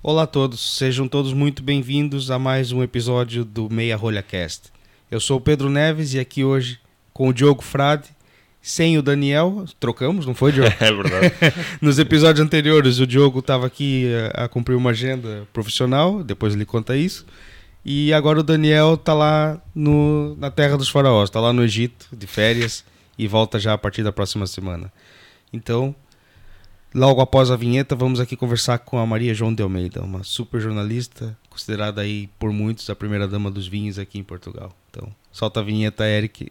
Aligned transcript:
Olá 0.00 0.22
a 0.22 0.26
todos, 0.28 0.76
sejam 0.76 1.08
todos 1.08 1.32
muito 1.32 1.60
bem-vindos 1.60 2.30
a 2.30 2.38
mais 2.38 2.70
um 2.70 2.84
episódio 2.84 3.44
do 3.44 3.68
Meia 3.68 3.96
Rolha 3.96 4.22
Cast. 4.22 4.70
Eu 5.10 5.18
sou 5.18 5.38
o 5.38 5.40
Pedro 5.40 5.68
Neves 5.68 6.14
e 6.14 6.20
aqui 6.20 6.44
hoje 6.44 6.78
com 7.12 7.28
o 7.28 7.32
Diogo 7.32 7.62
Frade, 7.62 8.08
sem 8.62 8.96
o 8.96 9.02
Daniel, 9.02 9.64
trocamos, 9.80 10.24
não 10.24 10.36
foi, 10.36 10.52
Diogo? 10.52 10.70
É 10.78 10.92
verdade. 10.92 11.34
Nos 11.82 11.98
episódios 11.98 12.46
anteriores 12.46 13.00
o 13.00 13.06
Diogo 13.08 13.40
estava 13.40 13.66
aqui 13.66 14.06
a, 14.36 14.44
a, 14.44 14.48
cumprir 14.48 14.76
uma 14.76 14.90
agenda 14.90 15.48
profissional, 15.52 16.22
depois 16.22 16.54
ele 16.54 16.64
conta 16.64 16.96
isso. 16.96 17.26
E 17.84 18.12
agora 18.12 18.38
o 18.38 18.44
Daniel 18.44 18.94
está 18.94 19.14
lá 19.14 19.60
no, 19.74 20.36
na 20.36 20.48
Terra 20.48 20.76
dos 20.76 20.88
Faraós, 20.88 21.28
está 21.28 21.40
lá 21.40 21.52
no 21.52 21.64
Egito, 21.64 22.06
de 22.12 22.26
férias, 22.28 22.84
e 23.18 23.26
volta 23.26 23.58
já 23.58 23.72
a 23.72 23.78
partir 23.78 24.04
da 24.04 24.12
próxima 24.12 24.46
semana. 24.46 24.92
Então, 25.52 25.92
Logo 26.94 27.20
após 27.20 27.50
a 27.50 27.56
vinheta, 27.56 27.94
vamos 27.94 28.18
aqui 28.18 28.34
conversar 28.34 28.78
com 28.78 28.96
a 28.96 29.04
Maria 29.04 29.34
João 29.34 29.54
de 29.54 29.62
Almeida, 29.62 30.02
uma 30.02 30.24
super 30.24 30.58
jornalista, 30.58 31.36
considerada 31.50 32.00
aí 32.00 32.30
por 32.38 32.50
muitos 32.50 32.88
a 32.88 32.96
primeira 32.96 33.28
dama 33.28 33.50
dos 33.50 33.68
vinhos 33.68 33.98
aqui 33.98 34.18
em 34.18 34.22
Portugal. 34.22 34.74
Então, 34.88 35.14
solta 35.30 35.60
a 35.60 35.62
vinheta, 35.62 36.06
Eric. 36.06 36.50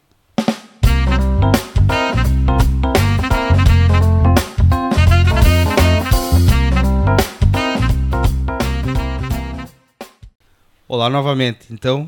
Olá 10.88 11.10
novamente. 11.10 11.66
Então, 11.72 12.08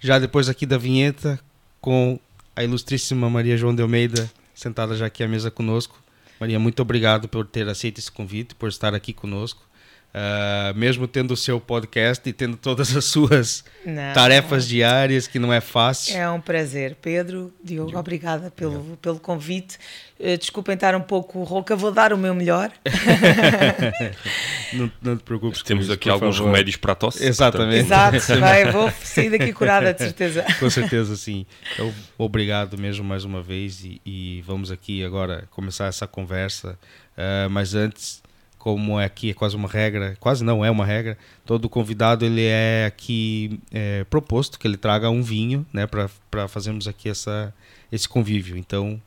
já 0.00 0.18
depois 0.18 0.48
aqui 0.48 0.66
da 0.66 0.76
vinheta, 0.76 1.38
com 1.80 2.18
a 2.56 2.64
ilustríssima 2.64 3.30
Maria 3.30 3.56
João 3.56 3.72
de 3.72 3.80
Almeida 3.80 4.28
sentada 4.52 4.96
já 4.96 5.06
aqui 5.06 5.22
à 5.22 5.28
mesa 5.28 5.52
conosco, 5.52 6.02
Maria, 6.40 6.58
muito 6.58 6.80
obrigado 6.80 7.28
por 7.28 7.46
ter 7.46 7.68
aceito 7.68 7.98
esse 7.98 8.10
convite, 8.10 8.54
por 8.54 8.70
estar 8.70 8.94
aqui 8.94 9.12
conosco. 9.12 9.69
Uh, 10.12 10.76
mesmo 10.76 11.06
tendo 11.06 11.34
o 11.34 11.36
seu 11.36 11.60
podcast 11.60 12.28
e 12.28 12.32
tendo 12.32 12.56
todas 12.56 12.96
as 12.96 13.04
suas 13.04 13.64
não, 13.86 14.12
tarefas 14.12 14.66
diárias, 14.66 15.28
que 15.28 15.38
não 15.38 15.52
é 15.52 15.60
fácil. 15.60 16.16
É 16.16 16.28
um 16.28 16.40
prazer. 16.40 16.96
Pedro, 17.00 17.52
Diogo, 17.62 17.96
obrigada 17.96 18.50
pelo, 18.50 18.98
pelo 19.00 19.20
convite. 19.20 19.78
Uh, 20.18 20.36
desculpem 20.36 20.74
estar 20.74 20.96
um 20.96 21.00
pouco 21.00 21.44
rouca, 21.44 21.76
vou 21.76 21.92
dar 21.92 22.12
o 22.12 22.18
meu 22.18 22.34
melhor. 22.34 22.72
não, 24.74 24.90
não, 25.00 25.16
te 25.16 25.22
preocupes. 25.22 25.62
Temos 25.62 25.84
isso, 25.84 25.94
aqui 25.94 26.10
alguns 26.10 26.38
favor. 26.38 26.50
remédios 26.50 26.74
para 26.74 26.92
a 26.92 26.96
tosse. 26.96 27.24
Exatamente. 27.24 27.84
Exato, 27.84 28.18
vai, 28.40 28.72
vou 28.72 28.90
sair 29.04 29.30
daqui 29.30 29.52
curada, 29.52 29.94
de 29.94 30.00
certeza. 30.00 30.44
Com 30.58 30.68
certeza, 30.68 31.14
sim. 31.14 31.46
Então, 31.72 31.94
obrigado 32.18 32.76
mesmo 32.76 33.04
mais 33.04 33.24
uma 33.24 33.40
vez 33.40 33.84
e, 33.84 34.00
e 34.04 34.42
vamos 34.44 34.72
aqui 34.72 35.04
agora 35.04 35.44
começar 35.52 35.86
essa 35.86 36.08
conversa. 36.08 36.76
Uh, 37.16 37.48
mas 37.48 37.74
antes 37.74 38.19
como 38.60 39.00
é 39.00 39.06
aqui 39.06 39.30
é 39.30 39.34
quase 39.34 39.56
uma 39.56 39.66
regra, 39.66 40.16
quase 40.20 40.44
não 40.44 40.62
é 40.62 40.70
uma 40.70 40.84
regra, 40.84 41.16
todo 41.46 41.66
convidado 41.66 42.26
ele 42.26 42.44
é 42.44 42.84
aqui 42.86 43.58
é, 43.72 44.04
proposto 44.04 44.58
que 44.58 44.68
ele 44.68 44.76
traga 44.76 45.08
um 45.08 45.22
vinho, 45.22 45.66
né, 45.72 45.86
para 45.86 46.46
fazermos 46.46 46.86
aqui 46.86 47.08
essa, 47.08 47.54
esse 47.90 48.06
convívio. 48.06 48.58
Então, 48.58 49.00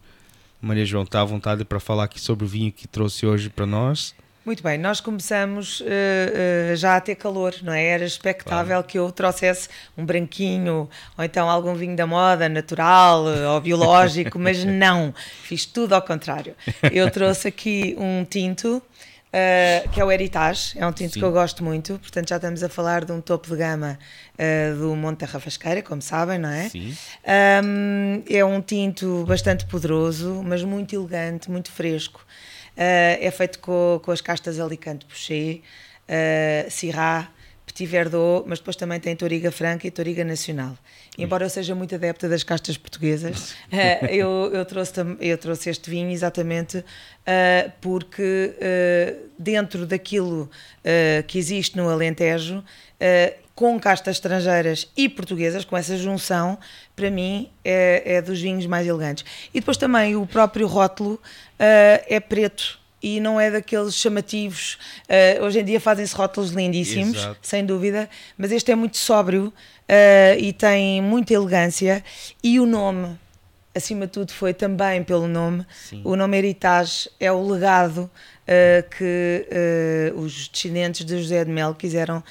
Maria 0.59 0.83
João, 0.83 1.03
está 1.03 1.21
à 1.21 1.23
vontade 1.23 1.63
para 1.63 1.79
falar 1.79 2.05
aqui 2.05 2.19
sobre 2.19 2.45
o 2.45 2.47
vinho 2.47 2.71
que 2.71 2.87
trouxe 2.87 3.27
hoje 3.27 3.47
para 3.47 3.67
nós. 3.67 4.15
Muito 4.43 4.63
bem, 4.63 4.77
nós 4.77 4.99
começamos 4.99 5.81
uh, 5.81 5.83
uh, 5.85 6.75
já 6.75 6.97
a 6.97 7.01
ter 7.01 7.15
calor, 7.15 7.53
não 7.61 7.71
é? 7.71 7.85
Era 7.85 8.05
expectável 8.05 8.73
claro. 8.73 8.83
que 8.87 8.97
eu 8.97 9.11
trouxesse 9.11 9.69
um 9.95 10.03
branquinho 10.03 10.89
ou 11.15 11.23
então 11.23 11.47
algum 11.47 11.75
vinho 11.75 11.95
da 11.95 12.07
moda, 12.07 12.49
natural 12.49 13.23
ou 13.53 13.61
biológico, 13.61 14.39
mas 14.39 14.63
não, 14.65 15.13
fiz 15.43 15.63
tudo 15.65 15.93
ao 15.93 16.01
contrário. 16.01 16.55
Eu 16.91 17.09
trouxe 17.11 17.47
aqui 17.47 17.95
um 17.99 18.25
tinto 18.25 18.81
Uh, 19.33 19.89
que 19.89 19.99
é 19.99 20.05
o 20.05 20.11
Heritage, 20.11 20.77
é 20.77 20.85
um 20.85 20.91
tinto 20.91 21.15
Sim. 21.15 21.19
que 21.19 21.25
eu 21.25 21.31
gosto 21.31 21.63
muito, 21.63 21.97
portanto 21.97 22.29
já 22.29 22.35
estamos 22.35 22.61
a 22.61 22.69
falar 22.69 23.03
de 23.03 23.11
um 23.11 23.19
topo 23.19 23.49
de 23.49 23.55
gama 23.55 23.97
uh, 24.35 24.77
do 24.77 24.95
Monte 24.95 25.21
da 25.21 25.25
Rafasqueira, 25.25 25.81
como 25.81 26.03
sabem, 26.03 26.37
não 26.37 26.49
é? 26.49 26.69
Sim. 26.69 26.95
Um, 27.65 28.23
é 28.29 28.45
um 28.45 28.61
tinto 28.61 29.25
bastante 29.27 29.65
poderoso, 29.65 30.43
mas 30.45 30.63
muito 30.63 30.95
elegante, 30.95 31.49
muito 31.49 31.71
fresco. 31.71 32.23
Uh, 32.77 33.17
é 33.19 33.31
feito 33.31 33.57
com, 33.57 33.99
com 34.05 34.11
as 34.11 34.21
castas 34.21 34.59
Alicante 34.59 35.07
Boucher, 35.07 35.61
uh, 36.07 36.69
Syrah, 36.69 37.31
Petit 37.73 37.87
Verdot, 37.87 38.45
mas 38.47 38.59
depois 38.59 38.75
também 38.75 38.99
tem 38.99 39.15
Toriga 39.15 39.51
Franca 39.51 39.87
e 39.87 39.91
Toriga 39.91 40.23
Nacional. 40.23 40.77
Embora 41.17 41.43
eu 41.45 41.49
seja 41.49 41.73
muito 41.73 41.95
adepta 41.95 42.29
das 42.29 42.43
castas 42.43 42.77
portuguesas, 42.77 43.55
eh, 43.71 44.15
eu, 44.15 44.51
eu, 44.53 44.63
trouxe, 44.63 44.93
eu 45.19 45.37
trouxe 45.39 45.71
este 45.71 45.89
vinho 45.89 46.11
exatamente 46.11 46.77
uh, 46.77 47.71
porque 47.81 48.53
uh, 48.53 49.29
dentro 49.39 49.87
daquilo 49.87 50.43
uh, 50.43 51.23
que 51.25 51.39
existe 51.39 51.75
no 51.75 51.89
Alentejo, 51.89 52.63
com 53.53 53.77
castas 53.79 54.15
estrangeiras 54.15 54.89
e 54.95 55.09
portuguesas, 55.09 55.65
com 55.65 55.75
essa 55.75 55.97
junção, 55.97 56.57
para 56.95 57.11
mim 57.11 57.49
é, 57.63 58.15
é 58.15 58.21
dos 58.21 58.39
vinhos 58.39 58.65
mais 58.65 58.87
elegantes. 58.87 59.25
E 59.53 59.59
depois 59.59 59.75
também 59.75 60.15
o 60.15 60.25
próprio 60.25 60.67
rótulo 60.67 61.21
é 61.59 62.19
preto 62.21 62.79
e 63.03 63.19
não 63.19 63.39
é 63.39 63.51
daqueles 63.51 63.95
chamativos. 63.95 64.77
Uh, 65.03 65.43
hoje 65.43 65.59
em 65.59 65.65
dia 65.65 65.79
fazem-se 65.81 66.15
rótulos 66.15 66.51
lindíssimos, 66.51 67.17
Exato. 67.17 67.37
sem 67.41 67.65
dúvida, 67.65 68.09
mas 68.37 68.53
este 68.53 68.71
é 68.71 68.75
muito 68.75 68.95
sóbrio 68.95 69.47
uh, 69.47 70.39
e 70.39 70.53
tem 70.53 71.01
muita 71.01 71.33
elegância. 71.33 72.01
E 72.41 72.61
o 72.61 72.65
nome, 72.65 73.19
acima 73.75 74.05
de 74.07 74.13
tudo, 74.13 74.31
foi 74.31 74.53
também 74.53 75.03
pelo 75.03 75.27
nome. 75.27 75.65
Sim. 75.89 76.01
O 76.05 76.15
nome 76.15 76.37
Heritage 76.37 77.09
é 77.19 77.29
o 77.29 77.45
legado 77.45 78.09
uh, 78.09 78.89
que 78.97 79.45
os 80.15 80.47
descendentes 80.47 81.05
de 81.05 81.21
José 81.21 81.43
de 81.43 81.51
Mel 81.51 81.75
quiseram 81.75 82.23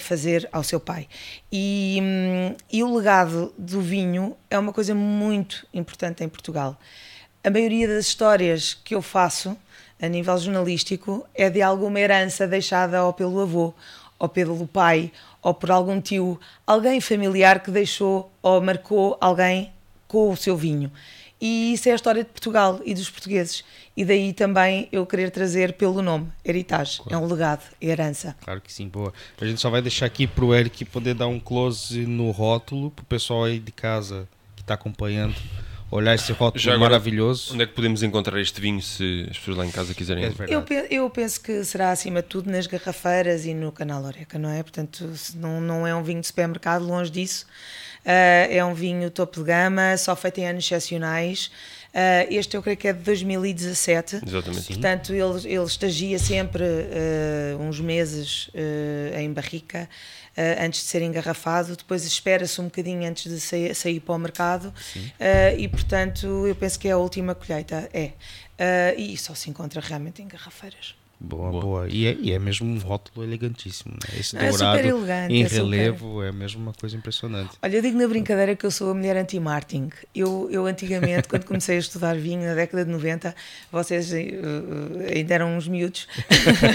fazer 0.00 0.48
ao 0.50 0.64
seu 0.64 0.80
pai. 0.80 1.06
E, 1.52 2.00
um, 2.02 2.56
e 2.72 2.82
o 2.82 2.92
legado 2.92 3.54
do 3.56 3.80
vinho 3.80 4.36
é 4.50 4.58
uma 4.58 4.72
coisa 4.72 4.96
muito 4.96 5.64
importante 5.72 6.24
em 6.24 6.28
Portugal. 6.28 6.76
A 7.44 7.50
maioria 7.50 7.86
das 7.86 8.06
histórias 8.06 8.74
que 8.74 8.96
eu 8.96 9.00
faço 9.00 9.56
a 10.00 10.08
nível 10.08 10.36
jornalístico 10.38 11.26
é 11.34 11.50
de 11.50 11.60
alguma 11.60 12.00
herança 12.00 12.46
deixada 12.46 13.04
ou 13.04 13.12
pelo 13.12 13.40
avô, 13.40 13.74
ou 14.18 14.28
pelo 14.28 14.66
pai, 14.66 15.12
ou 15.42 15.54
por 15.54 15.70
algum 15.70 16.00
tio, 16.00 16.38
alguém 16.66 17.00
familiar 17.00 17.62
que 17.62 17.70
deixou 17.70 18.30
ou 18.42 18.60
marcou 18.60 19.16
alguém 19.20 19.72
com 20.06 20.30
o 20.30 20.36
seu 20.36 20.56
vinho. 20.56 20.90
E 21.40 21.72
isso 21.72 21.88
é 21.88 21.92
a 21.92 21.94
história 21.94 22.22
de 22.22 22.28
Portugal 22.28 22.80
e 22.84 22.92
dos 22.92 23.08
portugueses. 23.08 23.64
E 23.96 24.04
daí 24.04 24.32
também 24.34 24.88
eu 24.92 25.06
querer 25.06 25.30
trazer 25.30 25.72
pelo 25.72 26.02
nome, 26.02 26.30
Heritage. 26.44 26.98
Claro. 26.98 27.14
É 27.14 27.18
um 27.18 27.26
legado, 27.26 27.62
é 27.80 27.86
herança. 27.86 28.36
Claro 28.44 28.60
que 28.60 28.70
sim, 28.70 28.88
boa. 28.88 29.12
A 29.40 29.46
gente 29.46 29.58
só 29.58 29.70
vai 29.70 29.80
deixar 29.80 30.04
aqui 30.04 30.26
para 30.26 30.44
o 30.44 30.54
Eric 30.54 30.84
poder 30.84 31.14
dar 31.14 31.28
um 31.28 31.40
close 31.40 32.04
no 32.04 32.30
rótulo, 32.30 32.90
para 32.90 33.02
o 33.02 33.06
pessoal 33.06 33.44
aí 33.44 33.58
de 33.58 33.72
casa 33.72 34.28
que 34.54 34.60
está 34.60 34.74
acompanhando 34.74 35.34
olhar 35.90 36.14
esse 36.14 36.32
rótulo 36.32 36.62
Já 36.62 36.74
agora, 36.74 36.90
maravilhoso. 36.90 37.52
Onde 37.52 37.64
é 37.64 37.66
que 37.66 37.72
podemos 37.72 38.02
encontrar 38.02 38.40
este 38.40 38.60
vinho 38.60 38.80
se 38.80 39.26
as 39.30 39.38
pessoas 39.38 39.56
lá 39.56 39.66
em 39.66 39.70
casa 39.70 39.92
quiserem? 39.94 40.24
É 40.24 40.32
eu, 40.48 40.64
eu, 40.90 41.10
penso 41.10 41.40
que 41.40 41.64
será 41.64 41.90
acima 41.90 42.22
de 42.22 42.28
tudo 42.28 42.50
nas 42.50 42.66
garrafeiras 42.66 43.44
e 43.44 43.54
no 43.54 43.72
canal 43.72 44.04
Oreca, 44.04 44.38
não 44.38 44.50
é? 44.50 44.62
Portanto, 44.62 45.10
não, 45.34 45.60
não 45.60 45.86
é 45.86 45.94
um 45.94 46.02
vinho 46.02 46.20
de 46.20 46.26
supermercado, 46.26 46.84
longe 46.84 47.10
disso. 47.10 47.46
Uh, 48.04 48.48
é 48.50 48.64
um 48.64 48.72
vinho 48.72 49.10
topo 49.10 49.40
de 49.40 49.44
gama, 49.44 49.96
só 49.96 50.16
feito 50.16 50.38
em 50.38 50.48
anos 50.48 50.64
excepcionais. 50.64 51.50
Uh, 51.90 52.26
este 52.30 52.56
eu 52.56 52.62
creio 52.62 52.76
que 52.76 52.88
é 52.88 52.92
de 52.92 53.00
2017. 53.00 54.20
Exatamente. 54.26 54.66
Portanto, 54.66 55.12
ele, 55.12 55.52
ele 55.52 55.64
estagia 55.64 56.18
sempre 56.18 56.62
uh, 56.64 57.60
uns 57.60 57.80
meses 57.80 58.50
em 59.18 59.32
barrica. 59.32 59.88
Antes 60.64 60.82
de 60.82 60.86
ser 60.86 61.02
engarrafado, 61.02 61.76
depois 61.76 62.06
espera-se 62.06 62.58
um 62.60 62.64
bocadinho 62.64 63.06
antes 63.06 63.30
de 63.30 63.38
sair, 63.40 63.74
sair 63.74 64.00
para 64.00 64.14
o 64.14 64.18
mercado 64.18 64.72
e, 65.58 65.68
portanto, 65.68 66.46
eu 66.46 66.54
penso 66.54 66.78
que 66.78 66.88
é 66.88 66.92
a 66.92 66.96
última 66.96 67.34
colheita. 67.34 67.90
É. 67.92 68.12
E 68.96 69.18
só 69.18 69.34
se 69.34 69.50
encontra 69.50 69.82
realmente 69.82 70.22
em 70.22 70.28
garrafeiras. 70.28 70.94
Boa, 71.22 71.50
boa. 71.50 71.62
boa. 71.62 71.88
E, 71.90 72.06
é, 72.06 72.16
e 72.18 72.32
é 72.32 72.38
mesmo 72.38 72.66
um 72.66 72.78
rótulo 72.78 73.22
elegantíssimo. 73.26 73.92
Né? 73.92 74.18
Esse 74.18 74.38
é 74.38 74.48
dourado 74.48 74.78
elegante, 74.78 75.34
em 75.34 75.44
é 75.44 75.46
relevo 75.46 76.14
super. 76.14 76.28
é 76.28 76.32
mesmo 76.32 76.62
uma 76.62 76.72
coisa 76.72 76.96
impressionante. 76.96 77.58
Olha, 77.62 77.76
eu 77.76 77.82
digo 77.82 77.98
na 77.98 78.08
brincadeira 78.08 78.56
que 78.56 78.64
eu 78.64 78.70
sou 78.70 78.90
a 78.90 78.94
mulher 78.94 79.18
anti-marketing. 79.18 79.90
Eu, 80.14 80.48
eu 80.50 80.64
antigamente, 80.64 81.28
quando 81.28 81.44
comecei 81.44 81.76
a 81.76 81.78
estudar 81.78 82.16
vinho 82.16 82.40
na 82.46 82.54
década 82.54 82.86
de 82.86 82.90
90, 82.90 83.34
vocês 83.70 84.10
uh, 84.12 84.16
ainda 85.14 85.34
eram 85.34 85.58
uns 85.58 85.68
miúdos, 85.68 86.08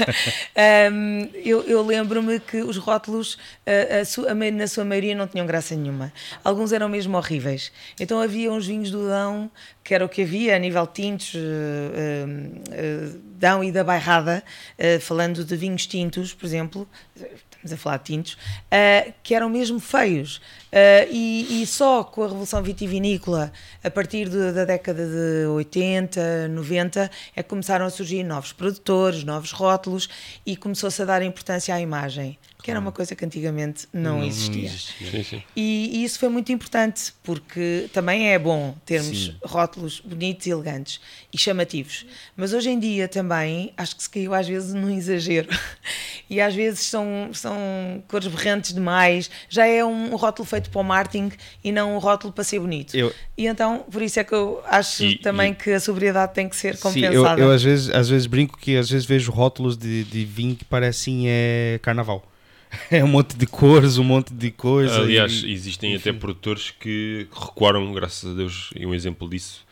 um, 0.94 1.28
eu, 1.34 1.64
eu 1.64 1.84
lembro-me 1.84 2.40
que 2.40 2.62
os 2.62 2.78
rótulos, 2.78 3.34
uh, 3.66 4.02
a 4.02 4.06
sua, 4.06 4.32
a, 4.32 4.36
na 4.36 4.68
sua 4.68 4.86
maioria, 4.86 5.16
não 5.16 5.28
tinham 5.28 5.48
graça 5.48 5.76
nenhuma. 5.76 6.14
Alguns 6.44 6.72
eram 6.72 6.88
mesmo 6.88 7.18
horríveis. 7.18 7.72
Então 8.00 8.22
havia 8.22 8.52
uns 8.52 8.68
vinhos 8.68 8.92
do 8.92 9.08
Dão, 9.08 9.50
que 9.86 9.94
era 9.94 10.04
o 10.04 10.10
que 10.10 10.24
havia 10.24 10.56
a 10.56 10.60
nível 10.60 10.86
tintos. 10.88 11.36
Uh, 11.36 13.24
Dão 13.38 13.64
e 13.64 13.72
da 13.72 13.84
Bairrada, 13.84 14.42
falando 15.02 15.44
de 15.44 15.58
vinhos 15.58 15.86
tintos, 15.86 16.34
por 16.34 16.46
exemplo, 16.46 16.88
estamos 17.16 17.74
a 17.74 17.78
falar 17.78 17.98
de 17.98 18.04
tintos, 18.06 18.38
que 19.22 19.36
eram 19.36 19.50
mesmo 19.50 19.78
feios. 19.78 20.42
E, 21.12 21.64
só 21.68 22.06
com 22.06 22.24
a 22.24 22.28
Revolução 22.28 22.64
Vitivinícola, 22.64 23.52
a 23.84 23.92
partir 23.92 24.30
da 24.30 24.64
década 24.64 25.06
de 25.06 25.48
80, 25.48 26.48
90, 26.48 27.12
é 27.36 27.44
que 27.44 27.50
começaram 27.50 27.86
a 27.86 27.90
surgir 27.90 28.24
novos 28.24 28.54
produtores, 28.54 29.26
novos 29.26 29.52
rótulos 29.52 30.08
e 30.46 30.56
começou-se 30.56 31.02
a 31.02 31.06
dar 31.06 31.22
importância 31.22 31.76
à 31.76 31.82
imagem 31.82 32.40
que 32.66 32.72
era 32.72 32.80
uma 32.80 32.92
coisa 32.92 33.16
que 33.16 33.24
antigamente 33.24 33.88
não, 33.94 34.18
não 34.18 34.26
existia. 34.26 34.64
Não 34.64 34.76
existia. 34.76 35.12
Sim, 35.12 35.24
sim. 35.24 35.44
E, 35.56 36.00
e, 36.00 36.04
isso 36.04 36.18
foi 36.18 36.30
muito 36.30 36.52
importante, 36.52 37.14
porque 37.22 37.88
também 37.94 38.32
é 38.34 38.40
bom 38.40 38.76
termos 38.84 39.26
sim. 39.26 39.36
rótulos 39.44 40.00
bonitos 40.00 40.48
elegantes 40.48 41.00
e 41.32 41.38
chamativos. 41.38 42.08
Mas 42.36 42.54
hoje 42.54 42.72
em 42.72 42.80
dia 42.80 43.08
também 43.08 43.72
acho 43.78 43.96
que 43.96 44.02
se 44.02 44.10
caiu 44.10 44.34
às 44.34 44.48
vezes 44.48 44.74
num 44.74 44.90
exagero. 44.90 45.48
E 46.28 46.42
às 46.42 46.56
vezes 46.56 46.80
são, 46.80 47.30
são 47.34 47.56
cores 48.08 48.28
berrantes 48.28 48.74
demais. 48.74 49.30
Já 49.48 49.68
é 49.68 49.86
um 49.86 50.16
rótulo 50.16 50.44
feito 50.44 50.72
para 50.72 50.82
o 50.82 50.84
marketing 50.84 51.32
e 51.64 51.72
não 51.72 51.96
um 51.96 52.00
rótulo 52.00 52.34
para 52.34 52.44
ser 52.44 52.60
bonito. 52.60 52.98
Eu... 52.98 53.14
E 53.38 53.46
então, 53.46 53.86
por 53.92 54.02
isso 54.02 54.20
é 54.20 54.24
que 54.24 54.34
eu 54.34 54.60
acho 54.66 55.04
e, 55.04 55.20
também 55.20 55.52
e... 55.52 55.56
que 55.56 55.70
a 55.70 55.80
sobriedade 55.80 56.34
tem 56.34 56.50
que 56.50 56.56
ser 56.56 56.80
compensada. 56.80 57.36
Sim, 57.36 57.42
eu, 57.44 57.48
eu, 57.48 57.52
às, 57.52 57.62
vezes, 57.62 57.90
às 57.92 58.10
vezes 58.10 58.26
brinco 58.26 58.58
que 58.58 58.76
às 58.76 58.90
vezes 58.90 59.06
vejo 59.06 59.32
rótulos 59.32 59.78
de, 59.78 60.04
de 60.06 60.26
vinho 60.26 60.56
que 60.56 60.66
parecem 60.66 61.26
é 61.28 61.80
carnaval. 61.84 62.26
é 62.92 63.04
um 63.04 63.08
monte 63.08 63.36
de 63.36 63.46
cores, 63.46 63.98
um 63.98 64.04
monte 64.04 64.34
de 64.34 64.52
coisas. 64.52 64.98
Aliás, 64.98 65.44
e, 65.44 65.52
existem 65.52 65.94
enfim. 65.94 66.10
até 66.10 66.20
produtores 66.20 66.72
que 66.72 67.28
recuaram, 67.32 67.94
graças 67.94 68.32
a 68.32 68.34
Deus, 68.34 68.72
e 68.76 68.86
um 68.86 68.94
exemplo 68.94 69.30
disso, 69.30 69.66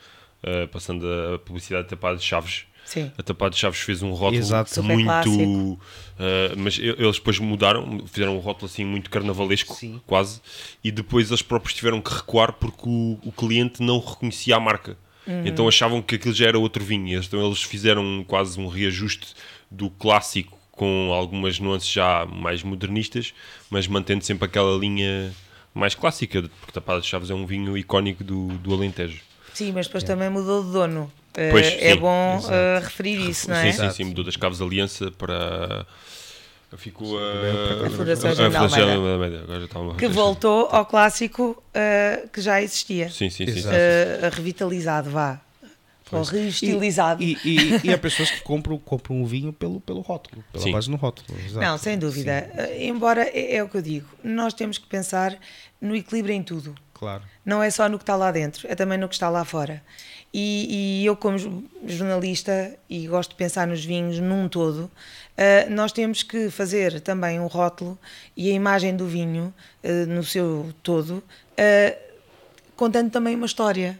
uh, 0.43 0.67
passando 0.67 1.07
a 1.07 1.39
publicidade 1.39 1.87
tapada 1.87 2.17
de 2.17 2.23
Chaves. 2.23 2.65
Sim. 2.85 3.11
A 3.17 3.23
Tapada 3.23 3.51
de 3.51 3.57
Chaves 3.57 3.79
fez 3.79 4.01
um 4.01 4.11
rótulo 4.11 4.37
Exato. 4.39 4.83
muito. 4.83 5.29
Uh, 5.31 5.79
mas 6.57 6.77
eles 6.77 7.15
depois 7.15 7.39
mudaram, 7.39 8.05
fizeram 8.05 8.35
um 8.35 8.39
rótulo 8.39 8.65
assim 8.65 8.83
muito 8.83 9.09
carnavalesco, 9.09 9.73
Sim. 9.73 10.01
quase, 10.05 10.41
e 10.83 10.91
depois 10.91 11.29
eles 11.29 11.41
próprios 11.41 11.73
tiveram 11.73 12.01
que 12.01 12.13
recuar 12.13 12.53
porque 12.53 12.83
o, 12.85 13.17
o 13.23 13.31
cliente 13.31 13.81
não 13.81 13.99
reconhecia 13.99 14.55
a 14.57 14.59
marca. 14.59 14.97
Uhum. 15.25 15.43
Então 15.45 15.67
achavam 15.67 16.01
que 16.01 16.15
aquilo 16.15 16.33
já 16.33 16.47
era 16.47 16.59
outro 16.59 16.83
vinho. 16.83 17.19
Então 17.19 17.45
eles 17.45 17.63
fizeram 17.63 18.23
quase 18.27 18.59
um 18.59 18.67
reajuste 18.67 19.33
do 19.71 19.89
clássico 19.89 20.59
com 20.75 21.11
algumas 21.13 21.59
nuances 21.59 21.89
já 21.89 22.25
mais 22.25 22.63
modernistas, 22.63 23.33
mas 23.69 23.87
mantendo 23.87 24.23
sempre 24.23 24.45
aquela 24.45 24.77
linha 24.77 25.31
mais 25.73 25.95
clássica, 25.95 26.41
porque 26.59 26.71
Tapada 26.71 27.01
de 27.01 27.07
Chaves 27.07 27.29
é 27.29 27.33
um 27.33 27.45
vinho 27.45 27.77
icónico 27.77 28.23
do, 28.23 28.47
do 28.47 28.73
Alentejo. 28.73 29.21
Sim, 29.53 29.71
mas 29.71 29.85
depois 29.87 30.03
é. 30.03 30.07
também 30.07 30.29
mudou 30.29 30.63
de 30.63 30.71
dono. 30.71 31.11
Pois, 31.51 31.67
uh, 31.67 31.77
é 31.79 31.95
bom 31.95 32.39
uh, 32.39 32.83
referir 32.83 33.29
isso, 33.29 33.49
não 33.49 33.55
é? 33.55 33.71
Sim, 33.71 33.79
sim, 33.79 33.91
sim, 33.91 34.03
mudou 34.05 34.23
das 34.23 34.35
Caves 34.35 34.61
Aliança 34.61 35.11
para. 35.11 35.85
Ficou 36.75 37.19
a, 37.19 37.85
a 37.85 37.89
Fundação 37.91 38.33
General 38.33 38.65
Almeida, 38.65 39.45
que 39.95 40.07
voltou 40.07 40.67
ao 40.71 40.87
clássico 40.87 41.51
uh, 41.69 42.27
que 42.29 42.41
já 42.41 42.63
existia. 42.63 43.11
Sim, 43.11 43.29
sim, 43.29 43.45
sim. 43.45 43.61
revitalizado, 44.31 45.11
vá. 45.11 45.39
Ou 46.17 46.23
reestilizado. 46.23 47.21
E, 47.21 47.37
e, 47.43 47.87
e, 47.87 47.93
há 47.93 47.97
pessoas 47.97 48.31
que 48.31 48.41
compram, 48.41 48.77
compram 48.77 49.21
o 49.21 49.25
vinho 49.25 49.51
pelo, 49.53 49.79
pelo 49.81 50.01
rótulo, 50.01 50.43
pela 50.51 50.63
Sim. 50.63 50.71
base 50.71 50.89
no 50.89 50.97
rótulo. 50.97 51.37
Exato. 51.39 51.65
Não, 51.65 51.77
sem 51.77 51.97
dúvida. 51.97 52.49
Sim. 52.51 52.61
Eh, 52.61 52.87
embora, 52.87 53.23
é, 53.23 53.55
é, 53.55 53.63
o 53.63 53.69
que 53.69 53.77
eu 53.77 53.81
digo, 53.81 54.07
nós 54.23 54.53
temos 54.53 54.77
que 54.77 54.87
pensar 54.87 55.37
no 55.81 55.95
equilíbrio 55.95 56.35
em 56.35 56.43
tudo. 56.43 56.75
Claro. 56.93 57.23
Não 57.45 57.61
é 57.61 57.69
só 57.69 57.89
no 57.89 57.97
que 57.97 58.03
está 58.03 58.15
lá 58.15 58.31
dentro, 58.31 58.67
é 58.69 58.75
também 58.75 58.97
no 58.97 59.09
que 59.09 59.15
está 59.15 59.29
lá 59.29 59.43
fora. 59.43 59.83
E, 60.33 61.01
e 61.01 61.05
eu, 61.05 61.15
como 61.15 61.37
jornalista, 61.85 62.75
e 62.89 63.07
gosto 63.07 63.31
de 63.31 63.35
pensar 63.35 63.67
nos 63.67 63.85
vinhos 63.85 64.19
num 64.19 64.47
todo, 64.49 64.85
uh, 64.85 65.69
nós 65.69 65.91
temos 65.91 66.23
que 66.23 66.49
fazer 66.49 67.01
também 67.01 67.39
um 67.39 67.45
rótulo 67.45 67.99
e 68.35 68.49
a 68.49 68.53
imagem 68.53 68.95
do 68.95 69.05
vinho 69.05 69.53
uh, 69.83 70.07
no 70.07 70.23
seu 70.23 70.73
todo, 70.81 71.17
uh, 71.17 72.13
contando 72.75 73.11
também 73.11 73.35
uma 73.35 73.45
história 73.45 73.99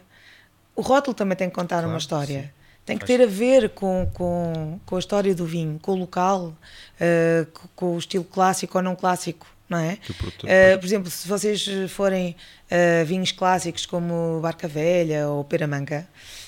o 0.76 0.82
rótulo 0.82 1.14
também 1.14 1.36
tem 1.36 1.48
que 1.48 1.54
contar 1.54 1.76
claro, 1.76 1.88
uma 1.88 1.98
história. 1.98 2.42
Sim. 2.42 2.48
Tem 2.84 2.98
que 2.98 3.06
ter 3.06 3.22
a 3.22 3.26
ver 3.26 3.70
com, 3.70 4.10
com, 4.12 4.78
com 4.84 4.96
a 4.96 4.98
história 4.98 5.34
do 5.34 5.46
vinho, 5.46 5.78
com 5.80 5.92
o 5.92 5.96
local, 5.96 6.48
uh, 6.48 7.46
com, 7.52 7.68
com, 7.74 7.94
o 7.94 7.98
estilo 7.98 8.24
clássico 8.24 8.76
ou 8.76 8.84
não 8.84 8.94
clássico, 8.94 9.46
não 9.66 9.78
é? 9.78 9.98
Uh, 10.10 10.78
por 10.78 10.84
exemplo, 10.84 11.10
se 11.10 11.26
vocês 11.26 11.66
forem 11.88 12.36
uh, 12.70 13.04
vinhos 13.06 13.32
clássicos 13.32 13.86
como 13.86 14.38
Barca 14.42 14.68
Velha 14.68 15.28
ou 15.28 15.44
Peramanca, 15.44 16.06
uh, 16.06 16.43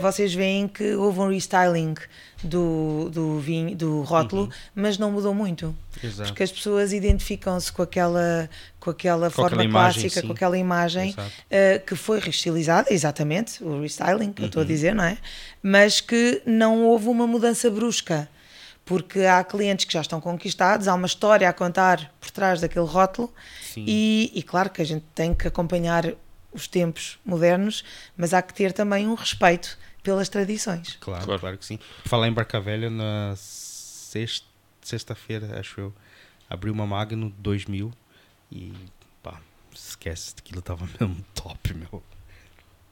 vocês 0.00 0.34
veem 0.34 0.66
que 0.66 0.94
houve 0.94 1.20
um 1.20 1.28
restyling 1.28 1.94
do, 2.42 3.10
do, 3.10 3.38
vinho, 3.38 3.76
do 3.76 4.02
rótulo, 4.02 4.44
uhum. 4.44 4.50
mas 4.74 4.98
não 4.98 5.10
mudou 5.12 5.34
muito. 5.34 5.76
Exato. 6.02 6.30
Porque 6.30 6.42
as 6.42 6.50
pessoas 6.50 6.92
identificam-se 6.92 7.70
com 7.70 7.82
aquela, 7.82 8.48
com 8.78 8.90
aquela 8.90 9.28
com 9.28 9.36
forma 9.36 9.62
aquela 9.62 9.70
clássica, 9.70 10.22
com 10.22 10.32
aquela 10.32 10.56
imagem 10.56 11.14
uh, 11.14 11.86
que 11.86 11.94
foi 11.94 12.18
reestilizada, 12.18 12.92
exatamente, 12.92 13.62
o 13.62 13.80
restyling 13.80 14.32
que 14.32 14.40
uhum. 14.40 14.46
eu 14.46 14.48
estou 14.48 14.60
a 14.60 14.62
uhum. 14.62 14.68
dizer, 14.68 14.94
não 14.94 15.04
é? 15.04 15.18
Mas 15.62 16.00
que 16.00 16.42
não 16.46 16.84
houve 16.84 17.08
uma 17.08 17.26
mudança 17.26 17.70
brusca. 17.70 18.28
Porque 18.82 19.20
há 19.20 19.44
clientes 19.44 19.84
que 19.84 19.92
já 19.92 20.00
estão 20.00 20.20
conquistados, 20.20 20.88
há 20.88 20.94
uma 20.94 21.06
história 21.06 21.48
a 21.48 21.52
contar 21.52 22.12
por 22.18 22.30
trás 22.32 22.60
daquele 22.60 22.86
rótulo, 22.86 23.32
e, 23.76 24.32
e 24.34 24.42
claro 24.42 24.68
que 24.68 24.82
a 24.82 24.84
gente 24.84 25.04
tem 25.14 25.32
que 25.32 25.46
acompanhar 25.46 26.12
os 26.52 26.66
tempos 26.66 27.18
modernos, 27.24 27.84
mas 28.16 28.34
há 28.34 28.42
que 28.42 28.54
ter 28.54 28.72
também 28.72 29.06
um 29.06 29.14
respeito 29.14 29.78
pelas 30.02 30.28
tradições. 30.28 30.96
Claro, 31.00 31.24
claro, 31.24 31.40
claro 31.40 31.58
que 31.58 31.64
sim. 31.64 31.78
Falar 32.04 32.28
em 32.28 32.32
Barca 32.32 32.60
Velha, 32.60 32.90
na 32.90 33.34
sexta-feira, 34.82 35.58
acho 35.58 35.80
eu, 35.80 35.94
abri 36.48 36.70
uma 36.70 36.86
Magno 36.86 37.30
2000 37.38 37.92
e 38.50 38.72
pá, 39.22 39.40
esquece, 39.72 40.34
aquilo 40.38 40.62
tava 40.62 40.86
mesmo 40.98 41.24
top, 41.34 41.74
meu. 41.74 42.02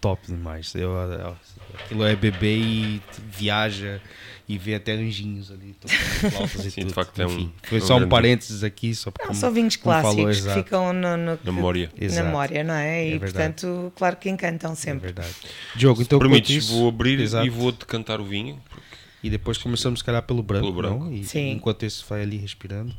Top 0.00 0.24
demais. 0.26 0.74
Eu, 0.76 0.92
eu, 0.92 1.36
aquilo 1.74 2.04
é 2.04 2.14
bebê 2.14 2.56
e 2.56 3.02
viaja 3.18 4.00
e 4.48 4.56
vê 4.56 4.74
até 4.74 4.92
anjinhos 4.92 5.50
ali 5.50 5.76
flautas 6.30 6.64
e 6.64 6.70
Sim, 6.70 6.80
tudo. 6.80 6.88
de 6.88 6.94
facto 6.94 7.22
Enfim, 7.22 7.34
é 7.34 7.44
um. 7.44 7.52
Foi 7.62 7.78
é 7.78 7.80
só 7.82 7.96
um 7.98 8.08
parênteses 8.08 8.64
aqui, 8.64 8.94
só 8.94 9.10
para. 9.10 9.34
São 9.34 9.52
vinhos 9.52 9.76
clássicos 9.76 10.38
falou, 10.38 10.54
que 10.54 10.62
ficam 10.62 10.92
no, 10.92 11.16
no, 11.16 11.38
na 11.44 11.52
memória. 11.52 11.92
Na 12.00 12.22
memória, 12.22 12.64
não 12.64 12.74
é? 12.74 13.08
E 13.08 13.12
é 13.14 13.18
portanto, 13.18 13.92
claro 13.94 14.16
que 14.16 14.30
encantam 14.30 14.74
sempre. 14.74 15.10
É 15.10 15.12
verdade. 15.12 15.34
Diogo, 15.76 16.00
então. 16.00 16.18
Permites, 16.18 16.64
isso, 16.64 16.72
vou 16.72 16.88
abrir 16.88 17.20
exato. 17.20 17.46
e 17.46 17.50
vou 17.50 17.72
decantar 17.72 18.20
o 18.20 18.24
vinho. 18.24 18.58
Porque... 18.70 18.88
E 19.22 19.28
depois 19.28 19.58
começamos, 19.58 20.00
se 20.00 20.04
calhar, 20.04 20.22
pelo 20.22 20.42
branco. 20.42 20.66
Pelo 20.66 20.76
branco. 20.76 21.04
Não? 21.04 21.12
E, 21.12 21.24
Sim. 21.24 21.50
Enquanto 21.50 21.82
esse 21.82 22.02
vai 22.08 22.22
ali 22.22 22.38
respirando. 22.38 22.92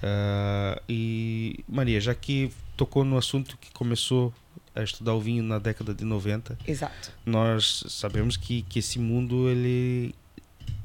Uh, 0.00 0.80
e 0.88 1.64
Maria, 1.68 2.00
já 2.00 2.14
que 2.14 2.52
tocou 2.76 3.04
no 3.04 3.18
assunto 3.18 3.58
que 3.60 3.72
começou 3.72 4.32
a 4.74 4.82
estudar 4.82 5.14
o 5.14 5.20
vinho 5.20 5.42
na 5.42 5.58
década 5.58 5.92
de 5.92 6.04
90. 6.04 6.56
Exato. 6.66 7.12
Nós 7.26 7.82
sabemos 7.88 8.36
que, 8.36 8.62
que 8.62 8.78
esse 8.78 8.98
mundo 8.98 9.48
ele 9.48 10.14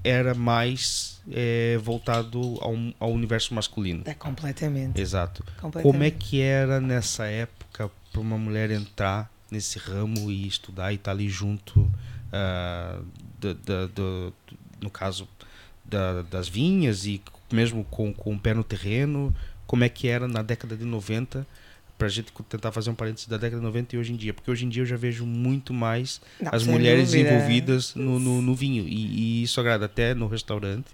era 0.04 0.34
mais 0.34 1.22
é, 1.32 1.78
voltado 1.82 2.58
ao, 2.60 2.76
ao, 3.00 3.12
universo 3.14 3.54
masculino. 3.54 4.04
É, 4.06 4.14
completamente. 4.14 5.00
Exato. 5.00 5.44
Completamente. 5.62 5.84
Como 5.84 6.04
é 6.04 6.12
que 6.12 6.42
era 6.42 6.82
nessa 6.82 7.26
época 7.26 7.90
para 8.12 8.22
uma 8.22 8.38
mulher 8.38 8.70
entrar 8.72 9.32
nesse 9.50 9.80
ramo 9.80 10.32
e 10.32 10.48
estudar 10.48 10.92
e 10.92 10.96
estar 10.96 11.12
tá 11.12 11.16
ali 11.16 11.30
junto, 11.30 11.80
uh, 11.80 13.06
no 14.82 14.90
caso 14.90 15.28
da, 15.86 16.24
das 16.24 16.48
vinhas 16.48 17.06
e 17.06 17.22
mesmo 17.52 17.84
com, 17.86 18.14
com 18.14 18.34
o 18.34 18.40
pé 18.40 18.54
no 18.54 18.64
terreno? 18.64 19.34
Como 19.66 19.84
é 19.84 19.90
que 19.90 20.08
era 20.08 20.28
na 20.28 20.42
década 20.42 20.76
de 20.76 20.84
90? 20.84 21.48
Para 22.04 22.08
a 22.08 22.12
gente 22.12 22.34
tentar 22.50 22.72
fazer 22.74 22.90
um 22.90 22.96
parênteses 22.96 23.30
da 23.30 23.38
década 23.38 23.62
de 23.62 23.66
90 23.66 23.96
e 23.96 24.00
hoje 24.00 24.12
em 24.12 24.18
dia, 24.18 24.34
porque 24.34 24.52
hoje 24.52 24.66
em 24.66 24.70
dia 24.70 24.82
eu 24.82 24.86
já 24.86 24.98
vejo 24.98 25.26
muito 25.26 25.74
mais 25.74 26.20
Não, 26.42 26.52
as 26.54 26.66
mulheres 26.66 27.12
dúvida. 27.12 27.30
envolvidas 27.34 27.96
no, 27.96 28.20
no, 28.20 28.42
no 28.42 28.54
vinho 28.54 28.86
e, 28.86 29.40
e, 29.40 29.44
isso 29.44 29.58
agrada 29.62 29.86
até 29.86 30.14
no 30.14 30.28
restaurante. 30.28 30.88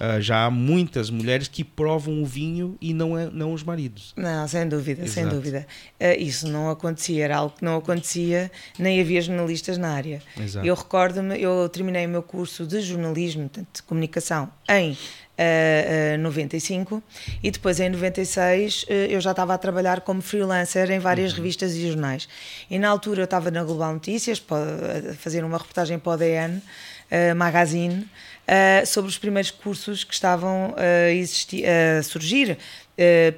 Uh, 0.00 0.20
já 0.20 0.46
há 0.46 0.50
muitas 0.50 1.10
mulheres 1.10 1.46
que 1.46 1.62
provam 1.62 2.22
o 2.22 2.26
vinho 2.26 2.76
e 2.80 2.92
não, 2.92 3.16
é, 3.16 3.30
não 3.30 3.52
os 3.52 3.62
maridos. 3.62 4.12
Não, 4.16 4.48
sem 4.48 4.66
dúvida, 4.66 5.02
Exato. 5.02 5.12
sem 5.12 5.28
dúvida. 5.28 5.64
Uh, 6.00 6.20
isso 6.20 6.48
não 6.48 6.68
acontecia, 6.70 7.24
era 7.24 7.36
algo 7.36 7.54
que 7.56 7.64
não 7.64 7.76
acontecia, 7.76 8.50
nem 8.80 9.00
havia 9.00 9.20
jornalistas 9.22 9.78
na 9.78 9.90
área. 9.90 10.20
Exato. 10.36 10.66
Eu 10.66 10.74
recordo-me, 10.74 11.40
eu 11.40 11.68
terminei 11.68 12.04
o 12.06 12.08
meu 12.08 12.22
curso 12.22 12.66
de 12.66 12.80
jornalismo, 12.80 13.48
de 13.48 13.82
comunicação, 13.82 14.50
em 14.68 14.96
uh, 15.38 16.14
uh, 16.14 16.18
95 16.18 17.02
e 17.42 17.50
depois 17.50 17.80
em 17.80 17.88
96 17.88 18.84
uh, 18.84 18.92
eu 18.92 19.20
já 19.20 19.30
estava 19.30 19.54
a 19.54 19.58
trabalhar 19.58 20.00
como 20.00 20.20
freelancer 20.20 20.90
em 20.90 20.98
várias 20.98 21.32
uhum. 21.32 21.38
revistas 21.38 21.74
e 21.74 21.88
jornais. 21.88 22.28
E 22.70 22.78
na 22.78 22.88
altura 22.88 23.20
eu 23.20 23.24
estava 23.24 23.50
na 23.50 23.62
Global 23.62 23.92
Notícias 23.92 24.42
a 24.50 25.14
fazer 25.14 25.44
uma 25.44 25.58
reportagem 25.58 25.98
para 25.98 26.12
o 26.12 26.16
DN 26.16 26.56
uh, 26.56 27.34
Magazine 27.36 28.02
uh, 28.02 28.86
sobre 28.86 29.08
os 29.08 29.18
primeiros 29.18 29.50
cursos 29.50 30.04
que 30.04 30.14
estavam 30.14 30.74
a, 30.76 31.98
a 31.98 32.02
surgir 32.02 32.58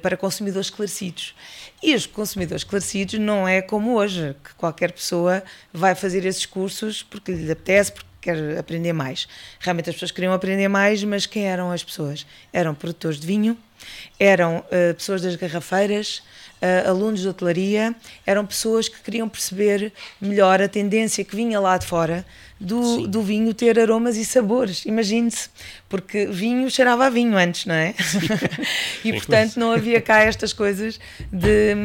para 0.01 0.15
consumidores 0.17 0.67
esclarecidos. 0.67 1.33
E 1.81 1.95
os 1.95 2.05
consumidores 2.05 2.61
esclarecidos 2.61 3.19
não 3.19 3.47
é 3.47 3.61
como 3.61 3.95
hoje, 3.95 4.35
que 4.43 4.53
qualquer 4.55 4.91
pessoa 4.91 5.43
vai 5.73 5.95
fazer 5.95 6.25
esses 6.25 6.45
cursos 6.45 7.01
porque 7.01 7.31
lhe 7.31 7.51
apetece, 7.51 7.91
porque 7.91 8.09
quer 8.25 8.57
aprender 8.57 8.91
mais. 8.91 9.27
Realmente 9.59 9.89
as 9.89 9.95
pessoas 9.95 10.11
queriam 10.11 10.33
aprender 10.33 10.67
mais, 10.67 11.03
mas 11.03 11.27
quem 11.27 11.47
eram 11.47 11.71
as 11.71 11.83
pessoas? 11.83 12.25
Eram 12.51 12.73
produtores 12.73 13.19
de 13.19 13.27
vinho, 13.27 13.55
eram 14.19 14.57
uh, 14.57 14.93
pessoas 14.95 15.21
das 15.21 15.35
garrafeiras, 15.35 16.23
uh, 16.61 16.89
alunos 16.89 17.21
de 17.21 17.27
hotelaria, 17.27 17.95
eram 18.25 18.45
pessoas 18.45 18.87
que 18.87 19.01
queriam 19.01 19.27
perceber 19.27 19.91
melhor 20.19 20.61
a 20.61 20.67
tendência 20.67 21.23
que 21.23 21.35
vinha 21.35 21.59
lá 21.59 21.77
de 21.77 21.85
fora 21.85 22.25
do, 22.59 23.05
do 23.07 23.21
vinho 23.21 23.53
ter 23.53 23.77
aromas 23.77 24.15
e 24.15 24.23
sabores. 24.23 24.85
Imagine-se, 24.85 25.49
porque 25.89 26.25
vinho 26.27 26.69
cheirava 26.71 27.05
a 27.05 27.09
vinho 27.09 27.37
antes, 27.37 27.65
não 27.65 27.75
é? 27.75 27.93
e 29.03 29.11
portanto 29.13 29.57
não 29.57 29.71
havia 29.71 29.99
cá 29.99 30.21
estas 30.21 30.53
coisas 30.53 30.99
de, 31.31 31.75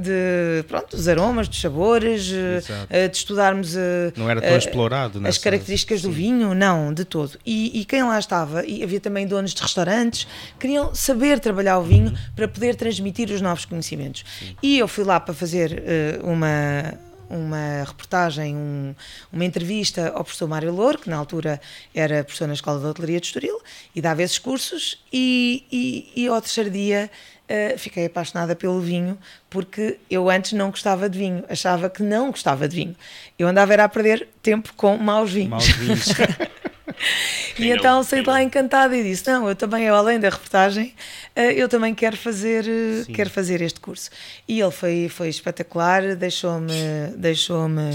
de 0.00 0.64
pronto, 0.68 0.96
dos 0.96 1.08
aromas, 1.08 1.48
dos 1.48 1.60
sabores, 1.60 2.30
uh, 2.30 3.08
de 3.08 3.16
estudarmos. 3.16 3.74
Uh, 3.74 4.12
não 4.16 4.28
era 4.28 4.40
tão 4.40 4.56
explorado, 4.56 5.26
As 5.26 5.38
características 5.38 6.02
Sim. 6.02 6.08
do 6.08 6.12
vinho, 6.12 6.54
não, 6.54 6.92
de 6.92 7.04
todo. 7.04 7.38
E, 7.44 7.80
e, 7.80 7.84
quem 7.84 8.02
lá 8.02 8.18
estava, 8.18 8.64
e 8.66 8.82
havia 8.82 9.00
também 9.00 9.26
donos 9.26 9.54
de 9.54 9.62
restaurantes, 9.62 10.26
queriam 10.58 10.94
saber 10.94 11.40
trabalhar 11.40 11.78
o 11.78 11.82
vinho 11.82 12.08
uhum. 12.08 12.16
para 12.36 12.46
poder 12.46 12.74
transmitir 12.76 13.30
os 13.30 13.40
novos 13.40 13.64
conhecimentos. 13.64 14.01
Sim. 14.38 14.56
E 14.62 14.78
eu 14.78 14.88
fui 14.88 15.04
lá 15.04 15.20
para 15.20 15.34
fazer 15.34 15.82
uh, 16.22 16.26
uma 16.26 16.98
uma 17.32 17.82
reportagem, 17.86 18.54
um, 18.54 18.94
uma 19.32 19.44
entrevista 19.44 20.12
ao 20.14 20.22
professor 20.22 20.46
Mário 20.46 20.70
Louro, 20.70 20.98
que 20.98 21.08
na 21.08 21.16
altura 21.16 21.58
era 21.94 22.22
professor 22.22 22.46
na 22.46 22.52
Escola 22.52 22.78
de 22.78 22.86
Hotelaria 22.86 23.18
de 23.18 23.26
Estoril, 23.26 23.58
e 23.94 24.02
dava 24.02 24.22
esses 24.22 24.38
cursos, 24.38 25.02
e, 25.10 25.64
e, 25.72 26.24
e 26.24 26.28
ao 26.28 26.40
terceiro 26.42 26.70
dia 26.70 27.10
uh, 27.48 27.78
fiquei 27.78 28.04
apaixonada 28.04 28.54
pelo 28.54 28.80
vinho, 28.80 29.16
porque 29.48 29.98
eu 30.10 30.28
antes 30.28 30.52
não 30.52 30.70
gostava 30.70 31.08
de 31.08 31.18
vinho, 31.18 31.42
achava 31.48 31.88
que 31.88 32.02
não 32.02 32.30
gostava 32.30 32.68
de 32.68 32.76
vinho. 32.76 32.96
Eu 33.38 33.48
andava 33.48 33.72
era 33.72 33.84
a 33.84 33.88
perder 33.88 34.28
tempo 34.42 34.74
com 34.76 34.96
maus 34.98 35.32
vinhos. 35.32 35.50
Maus 35.50 35.68
vinhos. 35.68 36.08
e 37.58 37.70
então 37.70 38.02
saí 38.02 38.22
lá 38.22 38.42
encantada 38.42 38.96
e 38.96 39.02
disse: 39.02 39.26
Não, 39.30 39.48
eu 39.48 39.56
também, 39.56 39.84
eu, 39.84 39.94
além 39.94 40.18
da 40.18 40.28
reportagem, 40.28 40.94
eh, 41.34 41.52
eu 41.54 41.68
também 41.68 41.94
quero 41.94 42.16
fazer, 42.16 42.64
eh, 42.66 43.12
quero 43.12 43.30
fazer 43.30 43.60
este 43.60 43.80
curso. 43.80 44.10
E 44.46 44.60
ele 44.60 44.70
foi, 44.70 45.08
foi 45.08 45.28
espetacular, 45.28 46.16
deixou-me 46.16 46.72
deixou, 47.16 47.68
-me, 47.68 47.90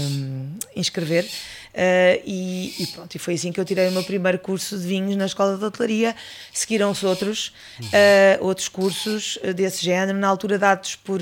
inscrever. 0.76 1.26
Uh, 1.74 2.20
e, 2.24 2.74
e, 2.82 2.86
pronto, 2.88 3.14
e 3.14 3.18
foi 3.18 3.34
assim 3.34 3.52
que 3.52 3.60
eu 3.60 3.64
tirei 3.64 3.88
o 3.88 3.92
meu 3.92 4.02
primeiro 4.02 4.38
curso 4.38 4.76
de 4.76 4.86
vinhos 4.86 5.16
na 5.16 5.26
Escola 5.26 5.56
de 5.56 5.64
Hotelaria. 5.64 6.14
Seguiram-se 6.52 7.06
outros, 7.06 7.52
uh, 7.80 8.44
outros 8.44 8.68
cursos 8.68 9.38
desse 9.54 9.84
género, 9.84 10.18
na 10.18 10.28
altura 10.28 10.58
dados 10.58 10.96
por, 10.96 11.20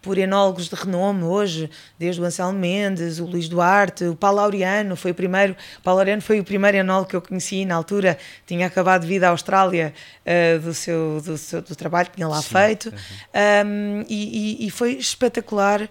por 0.00 0.16
enólogos 0.16 0.68
de 0.68 0.74
renome 0.74 1.24
hoje, 1.24 1.70
desde 1.98 2.20
o 2.20 2.24
Anselmo 2.24 2.58
Mendes, 2.58 3.18
o 3.18 3.26
Luís 3.26 3.48
Duarte, 3.48 4.04
o 4.04 4.16
Paulo 4.16 4.38
Laureano, 4.38 4.96
foi 4.96 5.10
o 5.10 5.14
primeiro, 5.14 5.56
Paulo 5.82 5.98
Laureano 5.98 6.22
foi 6.22 6.40
o 6.40 6.44
primeiro 6.44 6.78
enólogo 6.78 7.10
que 7.10 7.16
eu 7.16 7.22
conheci 7.22 7.64
na 7.64 7.74
altura, 7.74 8.16
tinha 8.46 8.66
acabado 8.66 9.02
de 9.02 9.08
vir 9.08 9.20
da 9.20 9.30
Austrália 9.30 9.92
uh, 10.24 10.58
do, 10.60 10.72
seu, 10.72 11.20
do, 11.20 11.36
seu, 11.36 11.60
do 11.60 11.76
trabalho 11.76 12.08
que 12.08 12.16
tinha 12.16 12.28
lá 12.28 12.40
Sim, 12.40 12.48
feito, 12.48 12.88
uhum. 12.88 13.66
um, 13.66 14.04
e, 14.08 14.66
e, 14.66 14.70
foi 14.70 14.92
espetacular, 14.92 15.88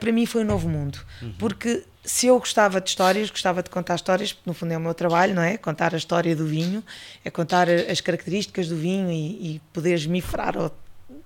para 0.00 0.10
mim 0.10 0.26
foi 0.26 0.42
um 0.42 0.46
novo 0.46 0.68
mundo, 0.68 0.98
uhum. 1.22 1.34
porque 1.38 1.84
se 2.06 2.28
eu 2.28 2.38
gostava 2.38 2.80
de 2.80 2.88
histórias, 2.88 3.28
gostava 3.30 3.62
de 3.62 3.68
contar 3.68 3.96
histórias, 3.96 4.32
porque 4.32 4.48
no 4.48 4.54
fundo 4.54 4.72
é 4.72 4.76
o 4.76 4.80
meu 4.80 4.94
trabalho, 4.94 5.34
não 5.34 5.42
é? 5.42 5.56
Contar 5.56 5.92
a 5.92 5.96
história 5.96 6.36
do 6.36 6.46
vinho, 6.46 6.82
é 7.24 7.30
contar 7.30 7.68
as 7.68 8.00
características 8.00 8.68
do 8.68 8.76
vinho 8.76 9.10
e, 9.10 9.56
e 9.56 9.62
poder 9.72 9.94
esmifrar 9.94 10.54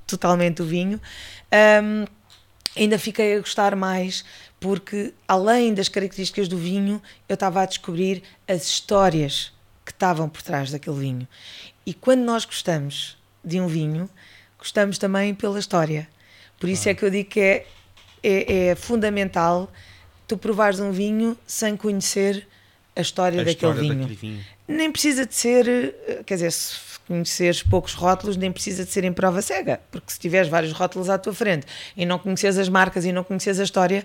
totalmente 0.06 0.62
o 0.62 0.64
vinho. 0.64 0.99
Um, 1.82 2.06
ainda 2.75 2.99
fiquei 2.99 3.37
a 3.37 3.38
gostar 3.40 3.76
mais 3.76 4.25
porque, 4.58 5.12
além 5.28 5.75
das 5.75 5.88
características 5.88 6.49
do 6.49 6.56
vinho, 6.56 7.00
eu 7.28 7.34
estava 7.34 7.60
a 7.60 7.66
descobrir 7.66 8.22
as 8.49 8.64
histórias 8.64 9.52
que 9.84 9.92
estavam 9.92 10.30
por 10.30 10.40
trás 10.40 10.70
daquele 10.70 10.99
vinho. 10.99 11.28
E 11.84 11.92
quando 11.92 12.20
nós 12.20 12.46
gostamos 12.46 13.18
de 13.44 13.60
um 13.60 13.66
vinho, 13.66 14.08
gostamos 14.58 14.96
também 14.96 15.34
pela 15.34 15.58
história. 15.58 16.08
Por 16.58 16.70
isso 16.70 16.88
ah. 16.88 16.92
é 16.92 16.94
que 16.94 17.04
eu 17.04 17.10
digo 17.10 17.28
que 17.28 17.40
é, 17.40 17.66
é, 18.22 18.66
é 18.68 18.75
fundamental 18.75 19.70
tu 20.30 20.38
provares 20.38 20.78
um 20.78 20.92
vinho 20.92 21.37
sem 21.44 21.76
conhecer 21.76 22.46
a 22.94 23.00
história, 23.00 23.40
a 23.40 23.44
daquele, 23.44 23.72
história 23.72 23.80
vinho. 23.80 24.06
vinho. 24.06 24.44
Nem 24.68 24.92
precisa 24.92 25.26
de 25.26 25.34
ser, 25.34 25.68
eh, 25.68 26.22
quer 26.25 26.34
dizer, 26.34 26.52
se 26.52 27.00
conheceres 27.04 27.64
poucos 27.64 27.94
rótulos, 27.94 28.37
nem 28.37 28.52
precisa 28.52 28.84
de 28.84 28.92
ser 28.92 29.02
em 29.02 29.12
prova 29.12 29.42
cega, 29.42 29.80
porque 29.90 30.12
se 30.12 30.20
tiveres 30.20 30.49
vários 30.49 30.72
rótulos 30.72 31.10
à 31.10 31.18
tua 31.18 31.34
frente 31.34 31.66
e 31.96 32.06
não 32.06 32.16
conheces 32.16 32.56
as 32.56 32.68
marcas 32.68 33.04
e 33.04 33.10
não 33.10 33.25
conheces 33.25 33.58
a 33.58 33.64
história, 33.64 34.04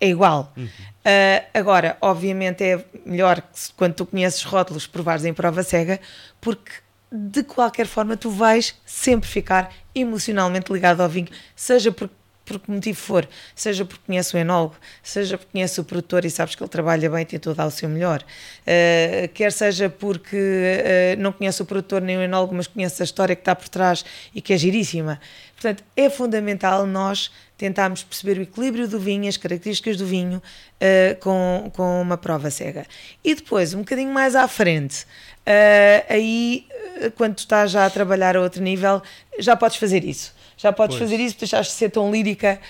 é 0.00 0.08
igual. 0.08 0.54
Uhum. 0.56 0.64
Uh, 0.64 1.44
agora, 1.52 1.98
obviamente, 2.00 2.64
é 2.64 2.82
melhor 3.04 3.42
que 3.42 3.72
quando 3.76 3.92
tu 3.92 4.06
conheces 4.06 4.42
rótulos 4.44 4.86
provares 4.86 5.26
em 5.26 5.34
prova 5.34 5.62
cega, 5.62 6.00
porque 6.40 6.72
de 7.12 7.42
qualquer 7.42 7.86
forma 7.86 8.16
tu 8.16 8.30
vais 8.30 8.74
sempre 8.86 9.28
ficar 9.28 9.70
emocionalmente 9.94 10.72
ligado 10.72 11.02
ao 11.02 11.08
vinho, 11.10 11.28
seja 11.54 11.92
porque 11.92 12.14
por 12.48 12.58
que 12.58 12.70
motivo 12.70 12.98
for, 12.98 13.28
seja 13.54 13.84
porque 13.84 14.02
conhece 14.06 14.34
o 14.34 14.38
enólogo, 14.38 14.76
seja 15.02 15.36
porque 15.36 15.52
conhece 15.52 15.78
o 15.80 15.84
produtor 15.84 16.24
e 16.24 16.30
sabes 16.30 16.54
que 16.54 16.62
ele 16.62 16.70
trabalha 16.70 17.10
bem 17.10 17.20
e 17.20 17.24
tentou 17.26 17.54
dar 17.54 17.66
o 17.66 17.70
seu 17.70 17.88
melhor, 17.88 18.22
uh, 18.22 19.28
quer 19.34 19.52
seja 19.52 19.90
porque 19.90 20.36
uh, 20.36 21.20
não 21.20 21.30
conhece 21.30 21.60
o 21.60 21.66
produtor 21.66 22.00
nem 22.00 22.16
o 22.16 22.22
enólogo, 22.22 22.54
mas 22.54 22.66
conhece 22.66 23.02
a 23.02 23.04
história 23.04 23.36
que 23.36 23.42
está 23.42 23.54
por 23.54 23.68
trás 23.68 24.04
e 24.34 24.40
que 24.40 24.54
é 24.54 24.56
giríssima. 24.56 25.20
Portanto, 25.54 25.84
é 25.94 26.08
fundamental 26.08 26.86
nós 26.86 27.30
tentarmos 27.58 28.02
perceber 28.02 28.38
o 28.38 28.42
equilíbrio 28.42 28.88
do 28.88 28.98
vinho, 28.98 29.28
as 29.28 29.36
características 29.36 29.96
do 29.96 30.06
vinho, 30.06 30.38
uh, 30.38 31.20
com, 31.20 31.70
com 31.74 32.00
uma 32.00 32.16
prova 32.16 32.50
cega. 32.50 32.86
E 33.22 33.34
depois, 33.34 33.74
um 33.74 33.80
bocadinho 33.80 34.12
mais 34.12 34.34
à 34.34 34.48
frente, 34.48 35.06
aí, 36.08 36.66
quando 37.16 37.36
tu 37.36 37.38
estás 37.38 37.70
já 37.70 37.86
a 37.86 37.90
trabalhar 37.90 38.36
a 38.36 38.40
outro 38.40 38.62
nível, 38.62 39.02
já 39.38 39.56
podes 39.56 39.78
fazer 39.78 40.04
isso 40.04 40.37
já 40.58 40.72
podes 40.72 40.96
pois. 40.96 41.08
fazer 41.08 41.22
isso, 41.22 41.38
deixaste 41.38 41.72
de 41.72 41.78
ser 41.78 41.90
tão 41.90 42.10
lírica, 42.10 42.60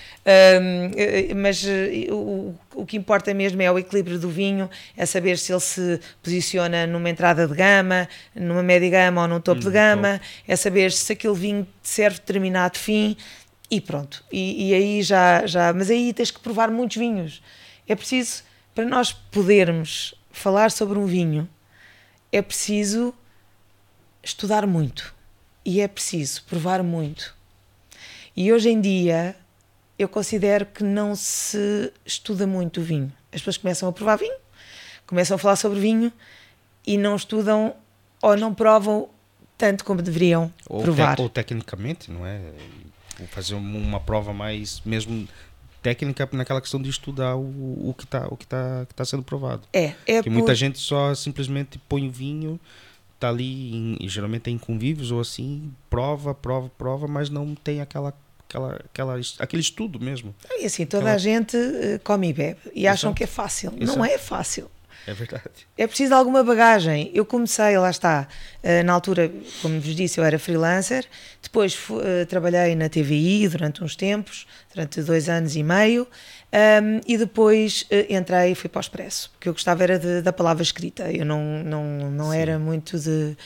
um, 0.61 0.91
eh, 0.95 1.33
mas 1.33 1.65
eh, 1.65 2.07
o, 2.11 2.53
o 2.75 2.85
que 2.85 2.95
importa 2.95 3.33
mesmo 3.33 3.59
é 3.63 3.71
o 3.71 3.79
equilíbrio 3.79 4.19
do 4.19 4.29
vinho, 4.29 4.69
é 4.95 5.07
saber 5.07 5.39
se 5.39 5.51
ele 5.51 5.59
se 5.59 5.99
posiciona 6.21 6.85
numa 6.85 7.09
entrada 7.09 7.47
de 7.47 7.53
gama, 7.55 8.07
numa 8.35 8.61
média 8.61 8.89
gama 8.91 9.23
ou 9.23 9.27
num 9.27 9.41
topo 9.41 9.59
hum, 9.59 9.63
de 9.63 9.71
gama, 9.71 10.21
é 10.47 10.55
saber 10.55 10.91
se 10.91 11.13
aquele 11.13 11.33
vinho 11.33 11.67
serve 11.81 12.19
determinado 12.19 12.77
fim 12.77 13.17
e 13.71 13.81
pronto. 13.81 14.23
E, 14.31 14.69
e 14.69 14.73
aí 14.75 15.01
já, 15.01 15.47
já, 15.47 15.73
mas 15.73 15.89
aí 15.89 16.13
tens 16.13 16.29
que 16.29 16.39
provar 16.39 16.69
muitos 16.69 16.97
vinhos. 16.97 17.41
É 17.87 17.95
preciso, 17.95 18.43
para 18.75 18.85
nós 18.85 19.11
podermos 19.11 20.13
falar 20.31 20.69
sobre 20.69 20.99
um 20.99 21.07
vinho, 21.07 21.49
é 22.31 22.39
preciso 22.39 23.15
estudar 24.21 24.67
muito 24.67 25.11
e 25.65 25.81
é 25.81 25.87
preciso 25.87 26.43
provar 26.43 26.83
muito. 26.83 27.38
E 28.39 28.53
hoje 28.53 28.69
em 28.69 28.79
dia 28.79 29.35
eu 29.97 30.07
considero 30.07 30.65
que 30.65 30.81
não 30.81 31.13
se 31.13 31.91
estuda 32.05 32.47
muito 32.47 32.79
o 32.79 32.83
vinho. 32.83 33.11
As 33.33 33.41
pessoas 33.41 33.57
começam 33.57 33.89
a 33.89 33.91
provar 33.91 34.15
vinho, 34.15 34.37
começam 35.05 35.35
a 35.35 35.37
falar 35.37 35.57
sobre 35.57 35.77
vinho 35.77 36.09
e 36.87 36.97
não 36.97 37.17
estudam 37.17 37.75
ou 38.21 38.37
não 38.37 38.53
provam 38.53 39.09
tanto 39.57 39.83
como 39.83 40.01
deveriam 40.01 40.53
ou 40.69 40.81
provar. 40.81 41.17
Te, 41.17 41.21
ou 41.21 41.27
tecnicamente, 41.27 42.09
não 42.09 42.25
é? 42.25 42.39
Fazer 43.27 43.55
uma 43.55 43.99
prova 43.99 44.31
mais 44.31 44.79
mesmo 44.85 45.27
técnica 45.81 46.29
naquela 46.31 46.61
questão 46.61 46.81
de 46.81 46.89
estudar 46.89 47.35
o, 47.35 47.89
o 47.89 47.93
que 47.93 48.05
está 48.05 48.25
o 48.29 48.37
que 48.37 48.47
tá, 48.47 48.85
que 48.87 48.95
tá 48.95 49.03
sendo 49.03 49.21
provado. 49.21 49.63
É, 49.73 49.95
é 50.07 50.23
que 50.23 50.29
por... 50.29 50.31
muita 50.31 50.55
gente 50.55 50.79
só 50.79 51.13
simplesmente 51.13 51.77
põe 51.89 52.07
o 52.07 52.11
vinho 52.11 52.57
tá 53.19 53.27
ali 53.27 53.75
em, 53.75 54.07
geralmente 54.07 54.49
é 54.49 54.53
em 54.53 54.57
convívios 54.57 55.11
ou 55.11 55.19
assim 55.19 55.73
prova 55.89 56.33
prova 56.33 56.71
prova 56.77 57.05
mas 57.05 57.29
não 57.29 57.53
tem 57.53 57.81
aquela 57.81 58.13
aquela, 58.49 58.81
aquela, 58.91 59.19
aquele 59.37 59.61
estudo 59.61 59.99
mesmo. 59.99 60.35
E 60.59 60.65
assim, 60.65 60.85
toda 60.85 61.03
aquela... 61.03 61.15
a 61.15 61.17
gente 61.19 61.55
eh, 61.55 61.99
come 62.03 62.29
e 62.29 62.33
bebe 62.33 62.59
e 62.73 62.81
Exato. 62.81 62.93
acham 62.93 63.13
que 63.13 63.23
é 63.23 63.27
fácil. 63.27 63.71
Exato. 63.79 63.97
Não 63.97 64.03
é 64.03 64.17
fácil. 64.17 64.69
É 65.07 65.13
verdade. 65.13 65.43
É 65.77 65.87
preciso 65.87 66.13
alguma 66.13 66.43
bagagem. 66.43 67.09
Eu 67.13 67.25
comecei, 67.25 67.77
lá 67.77 67.89
está, 67.89 68.27
eh, 68.61 68.83
na 68.83 68.93
altura, 68.93 69.31
como 69.61 69.79
vos 69.79 69.95
disse, 69.95 70.19
eu 70.19 70.23
era 70.23 70.37
freelancer, 70.37 71.05
depois 71.41 71.77
uh, 71.89 72.25
trabalhei 72.27 72.75
na 72.75 72.89
TVI 72.89 73.47
durante 73.47 73.83
uns 73.83 73.95
tempos, 73.95 74.45
durante 74.73 75.01
dois 75.01 75.29
anos 75.29 75.55
e 75.55 75.63
meio, 75.63 76.05
e 77.07 77.17
depois 77.17 77.87
entrei 78.09 78.51
e 78.51 78.55
fui 78.55 78.69
para 78.69 78.79
o 78.79 78.81
Expresso, 78.81 79.29
porque 79.31 79.47
eu 79.47 79.53
gostava 79.53 79.83
era 79.83 79.99
de, 79.99 80.21
da 80.21 80.33
palavra 80.33 80.63
escrita, 80.63 81.11
eu 81.11 81.23
não, 81.23 81.63
não, 81.63 82.11
não 82.11 82.33
era 82.33 82.57
muito 82.57 82.97
de 82.99 83.37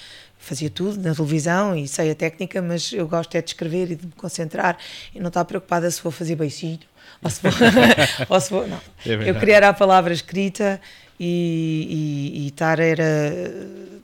fazia 0.43 0.69
tudo 0.69 1.01
na 1.01 1.15
televisão 1.15 1.75
e 1.75 1.87
sei 1.87 2.11
a 2.11 2.15
técnica, 2.15 2.61
mas 2.61 2.91
eu 2.91 3.07
gosto 3.07 3.33
é 3.35 3.41
de 3.41 3.49
escrever 3.49 3.91
e 3.91 3.95
de 3.95 4.05
me 4.05 4.11
concentrar 4.11 4.77
e 5.15 5.19
não 5.19 5.29
estar 5.29 5.45
preocupada 5.45 5.89
se 5.89 6.01
vou 6.01 6.11
fazer 6.11 6.35
beicinho 6.35 6.79
ou 7.23 7.29
se 7.29 7.41
vou, 7.41 7.51
ou 8.29 8.39
se 8.41 8.49
vou 8.49 8.67
não. 8.67 8.79
É 9.05 9.29
eu 9.29 9.35
queria 9.35 9.69
a 9.69 9.73
palavra 9.73 10.13
escrita 10.13 10.81
e, 11.17 12.33
e, 12.35 12.43
e, 12.43 12.47
estar 12.47 12.79
era 12.79 13.49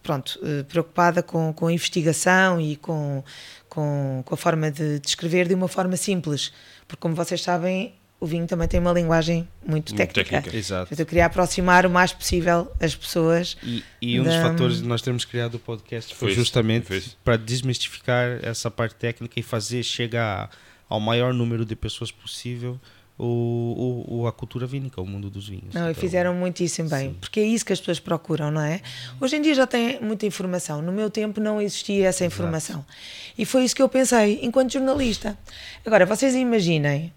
pronto 0.02 0.40
eh, 0.42 0.64
preocupada 0.64 1.22
com, 1.22 1.52
com 1.52 1.68
a 1.68 1.74
investigação 1.74 2.62
e 2.62 2.78
com, 2.78 3.22
com, 3.68 4.22
com 4.26 4.34
a 4.34 4.38
forma 4.38 4.72
de, 4.72 5.00
de 5.00 5.08
escrever 5.08 5.48
de 5.48 5.54
uma 5.54 5.68
forma 5.68 5.98
simples 5.98 6.54
porque 6.88 7.02
como 7.02 7.16
vocês 7.16 7.42
sabem 7.42 7.94
o 8.20 8.26
vinho 8.26 8.46
também 8.46 8.68
tem 8.68 8.80
uma 8.80 8.92
linguagem 8.92 9.48
muito, 9.66 9.96
técnica. 9.96 10.42
técnica. 10.42 10.58
Exato. 10.58 10.94
eu 10.98 11.06
queria 11.06 11.26
aproximar 11.26 11.86
o 11.86 11.90
mais 11.90 12.12
possível 12.12 12.70
as 12.80 12.94
pessoas. 12.94 13.56
E, 13.64 13.84
e 14.02 14.20
um 14.20 14.24
da... 14.24 14.32
dos 14.32 14.42
fatores 14.42 14.82
de 14.82 14.88
nós 14.88 15.02
termos 15.02 15.24
criado 15.24 15.56
o 15.56 15.60
podcast 15.60 16.14
foi, 16.14 16.30
foi 16.30 16.36
justamente 16.36 16.88
foi 16.88 17.04
para 17.24 17.38
desmistificar 17.38 18.40
essa 18.42 18.70
parte 18.70 18.96
técnica 18.96 19.40
e 19.40 19.44
fazer 19.44 19.84
chegar 19.84 20.50
ao 20.90 21.00
maior 21.00 21.34
número 21.34 21.64
de 21.64 21.76
pessoas 21.76 22.12
possível 22.12 22.80
o, 23.18 24.06
o, 24.08 24.28
a 24.28 24.32
cultura 24.32 24.66
vínica, 24.66 25.02
o 25.02 25.06
mundo 25.06 25.30
dos 25.30 25.48
vinhos. 25.48 25.74
Não, 25.74 25.82
então, 25.82 25.92
e 25.92 25.94
fizeram 25.94 26.34
muitíssimo 26.34 26.90
bem, 26.90 27.10
sim. 27.10 27.18
porque 27.20 27.40
é 27.42 27.44
isso 27.44 27.66
que 27.66 27.74
as 27.74 27.80
pessoas 27.80 28.00
procuram, 28.00 28.50
não 28.50 28.62
é? 28.62 28.82
Hoje 29.20 29.36
em 29.36 29.42
dia 29.42 29.54
já 29.54 29.68
tem 29.68 30.00
muita 30.02 30.26
informação, 30.26 30.82
no 30.82 30.92
meu 30.92 31.10
tempo 31.10 31.42
não 31.42 31.62
existia 31.62 32.08
essa 32.08 32.26
informação. 32.26 32.78
Exato. 32.78 33.34
E 33.38 33.46
foi 33.46 33.66
isso 33.66 33.76
que 33.76 33.82
eu 33.82 33.90
pensei 33.90 34.40
enquanto 34.42 34.72
jornalista. 34.72 35.38
Agora, 35.86 36.06
vocês 36.06 36.34
imaginem 36.34 37.14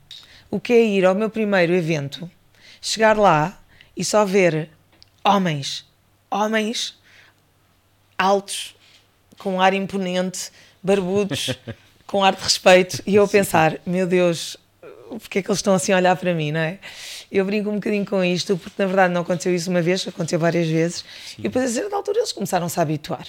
o 0.53 0.61
que 0.61 0.75
é 0.75 0.85
ir 0.85 1.07
ao 1.07 1.15
meu 1.15 1.31
primeiro 1.31 1.73
evento, 1.73 2.31
chegar 2.79 3.17
lá 3.17 3.59
e 3.97 4.05
só 4.05 4.23
ver 4.23 4.69
homens, 5.25 5.87
homens 6.31 6.95
altos, 8.19 8.77
com 9.39 9.63
ar 9.63 9.73
imponente, 9.73 10.51
barbudos, 10.83 11.59
com 12.07 12.23
ar 12.23 12.37
de 12.37 12.43
respeito, 12.43 13.03
e 13.07 13.15
eu 13.15 13.27
pensar, 13.27 13.81
meu 13.87 14.07
Deus, 14.07 14.59
porque 15.19 15.39
é 15.39 15.43
que 15.43 15.49
eles 15.49 15.59
estão 15.59 15.73
assim 15.73 15.93
a 15.93 15.97
olhar 15.97 16.15
para 16.17 16.35
mim, 16.35 16.53
não 16.53 16.61
é? 16.61 16.79
Eu 17.31 17.47
brinco 17.47 17.71
um 17.71 17.77
bocadinho 17.77 18.05
com 18.05 18.23
isto, 18.23 18.55
porque 18.59 18.81
na 18.81 18.87
verdade 18.87 19.15
não 19.15 19.23
aconteceu 19.23 19.55
isso 19.55 19.71
uma 19.71 19.81
vez, 19.81 20.07
aconteceu 20.07 20.39
várias 20.39 20.69
vezes, 20.69 21.03
Sim. 21.25 21.37
e 21.39 21.43
depois 21.45 21.65
a 21.65 21.81
certa 21.81 21.97
altura 21.97 22.19
eles 22.19 22.33
começaram-se 22.33 22.79
a 22.79 22.83
habituar. 22.83 23.27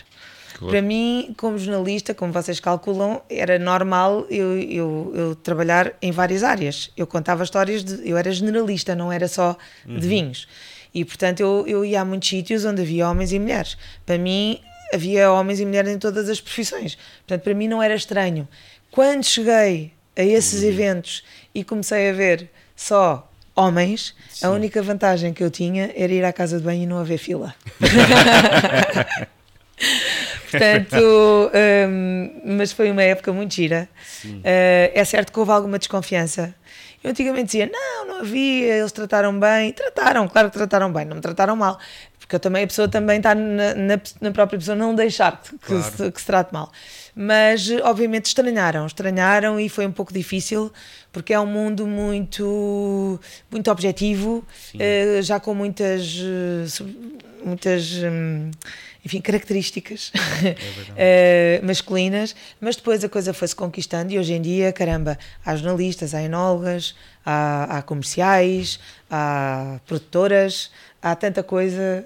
Claro. 0.57 0.71
Para 0.71 0.81
mim, 0.81 1.33
como 1.37 1.57
jornalista, 1.57 2.13
como 2.13 2.31
vocês 2.31 2.59
calculam, 2.59 3.21
era 3.29 3.57
normal 3.57 4.25
eu, 4.29 4.59
eu, 4.59 5.11
eu, 5.15 5.35
trabalhar 5.35 5.93
em 6.01 6.11
várias 6.11 6.43
áreas. 6.43 6.91
Eu 6.95 7.07
contava 7.07 7.43
histórias, 7.43 7.83
de, 7.83 8.07
eu 8.07 8.17
era 8.17 8.31
generalista, 8.31 8.95
não 8.95 9.11
era 9.11 9.27
só 9.27 9.57
uhum. 9.87 9.97
de 9.97 10.07
vinhos. 10.07 10.47
E 10.93 11.03
portanto 11.03 11.39
eu, 11.39 11.65
eu 11.67 11.83
ia 11.83 12.01
a 12.01 12.05
muitos 12.05 12.29
sítios 12.29 12.65
onde 12.65 12.81
havia 12.81 13.09
homens 13.09 13.33
e 13.33 13.39
mulheres. 13.39 13.77
Para 14.05 14.17
mim, 14.17 14.59
havia 14.93 15.31
homens 15.31 15.59
e 15.59 15.65
mulheres 15.65 15.91
em 15.91 15.97
todas 15.97 16.29
as 16.29 16.39
profissões. 16.39 16.97
Portanto, 17.25 17.43
para 17.43 17.53
mim 17.53 17.67
não 17.67 17.81
era 17.81 17.95
estranho. 17.95 18.47
Quando 18.91 19.23
cheguei 19.23 19.91
a 20.15 20.23
esses 20.23 20.61
uhum. 20.61 20.69
eventos 20.69 21.23
e 21.53 21.63
comecei 21.63 22.09
a 22.09 22.13
ver 22.13 22.49
só 22.75 23.27
homens, 23.55 24.15
Sim. 24.29 24.45
a 24.45 24.49
única 24.51 24.81
vantagem 24.83 25.33
que 25.33 25.43
eu 25.43 25.49
tinha 25.49 25.91
era 25.95 26.13
ir 26.13 26.23
à 26.23 26.31
casa 26.31 26.59
de 26.59 26.63
banho 26.63 26.83
e 26.83 26.85
não 26.85 26.99
haver 26.99 27.17
fila. 27.17 27.55
Portanto, 30.59 31.51
um, 31.89 32.57
mas 32.57 32.71
foi 32.71 32.91
uma 32.91 33.03
época 33.03 33.31
muito 33.33 33.55
gira. 33.55 33.89
Uh, 34.25 34.41
é 34.93 35.03
certo 35.05 35.31
que 35.31 35.39
houve 35.39 35.51
alguma 35.51 35.77
desconfiança. 35.77 36.53
Eu 37.03 37.11
antigamente 37.11 37.45
dizia, 37.45 37.69
não, 37.71 38.07
não 38.07 38.19
havia, 38.21 38.77
eles 38.77 38.91
trataram 38.91 39.37
bem. 39.39 39.73
Trataram, 39.73 40.27
claro 40.27 40.49
que 40.49 40.57
trataram 40.57 40.91
bem, 40.91 41.05
não 41.05 41.15
me 41.15 41.21
trataram 41.21 41.55
mal. 41.55 41.77
Porque 42.17 42.35
eu 42.35 42.39
também, 42.39 42.63
a 42.63 42.67
pessoa 42.67 42.87
também 42.87 43.17
está 43.17 43.35
na, 43.35 43.73
na, 43.75 43.99
na 44.21 44.31
própria 44.31 44.57
pessoa 44.57 44.75
não 44.75 44.95
deixar 44.95 45.41
que, 45.41 45.57
claro. 45.57 45.83
se, 45.83 46.11
que 46.11 46.19
se 46.21 46.25
trate 46.25 46.53
mal 46.53 46.71
mas 47.15 47.69
obviamente 47.83 48.25
estranharam, 48.25 48.87
estranharam 48.87 49.59
e 49.59 49.69
foi 49.69 49.85
um 49.85 49.91
pouco 49.91 50.11
difícil 50.11 50.71
porque 51.11 51.33
é 51.33 51.39
um 51.39 51.45
mundo 51.45 51.85
muito 51.85 53.19
muito 53.51 53.69
objetivo, 53.69 54.43
uh, 54.75 55.21
já 55.21 55.39
com 55.39 55.53
muitas 55.53 56.17
uh, 56.17 56.85
muitas 57.45 57.91
um, 58.03 58.49
enfim, 59.05 59.19
características 59.21 60.11
é 60.97 61.61
uh, 61.61 61.65
masculinas, 61.65 62.35
mas 62.59 62.75
depois 62.75 63.03
a 63.03 63.09
coisa 63.09 63.33
foi-se 63.33 63.55
conquistando 63.55 64.13
e 64.13 64.19
hoje 64.19 64.33
em 64.33 64.41
dia, 64.41 64.71
caramba, 64.71 65.17
há 65.45 65.55
jornalistas, 65.55 66.13
há 66.13 66.21
enólogas, 66.21 66.95
há, 67.25 67.77
há 67.77 67.81
comerciais, 67.81 68.79
há 69.09 69.79
produtoras, 69.85 70.71
há 71.01 71.15
tanta 71.15 71.43
coisa 71.43 72.05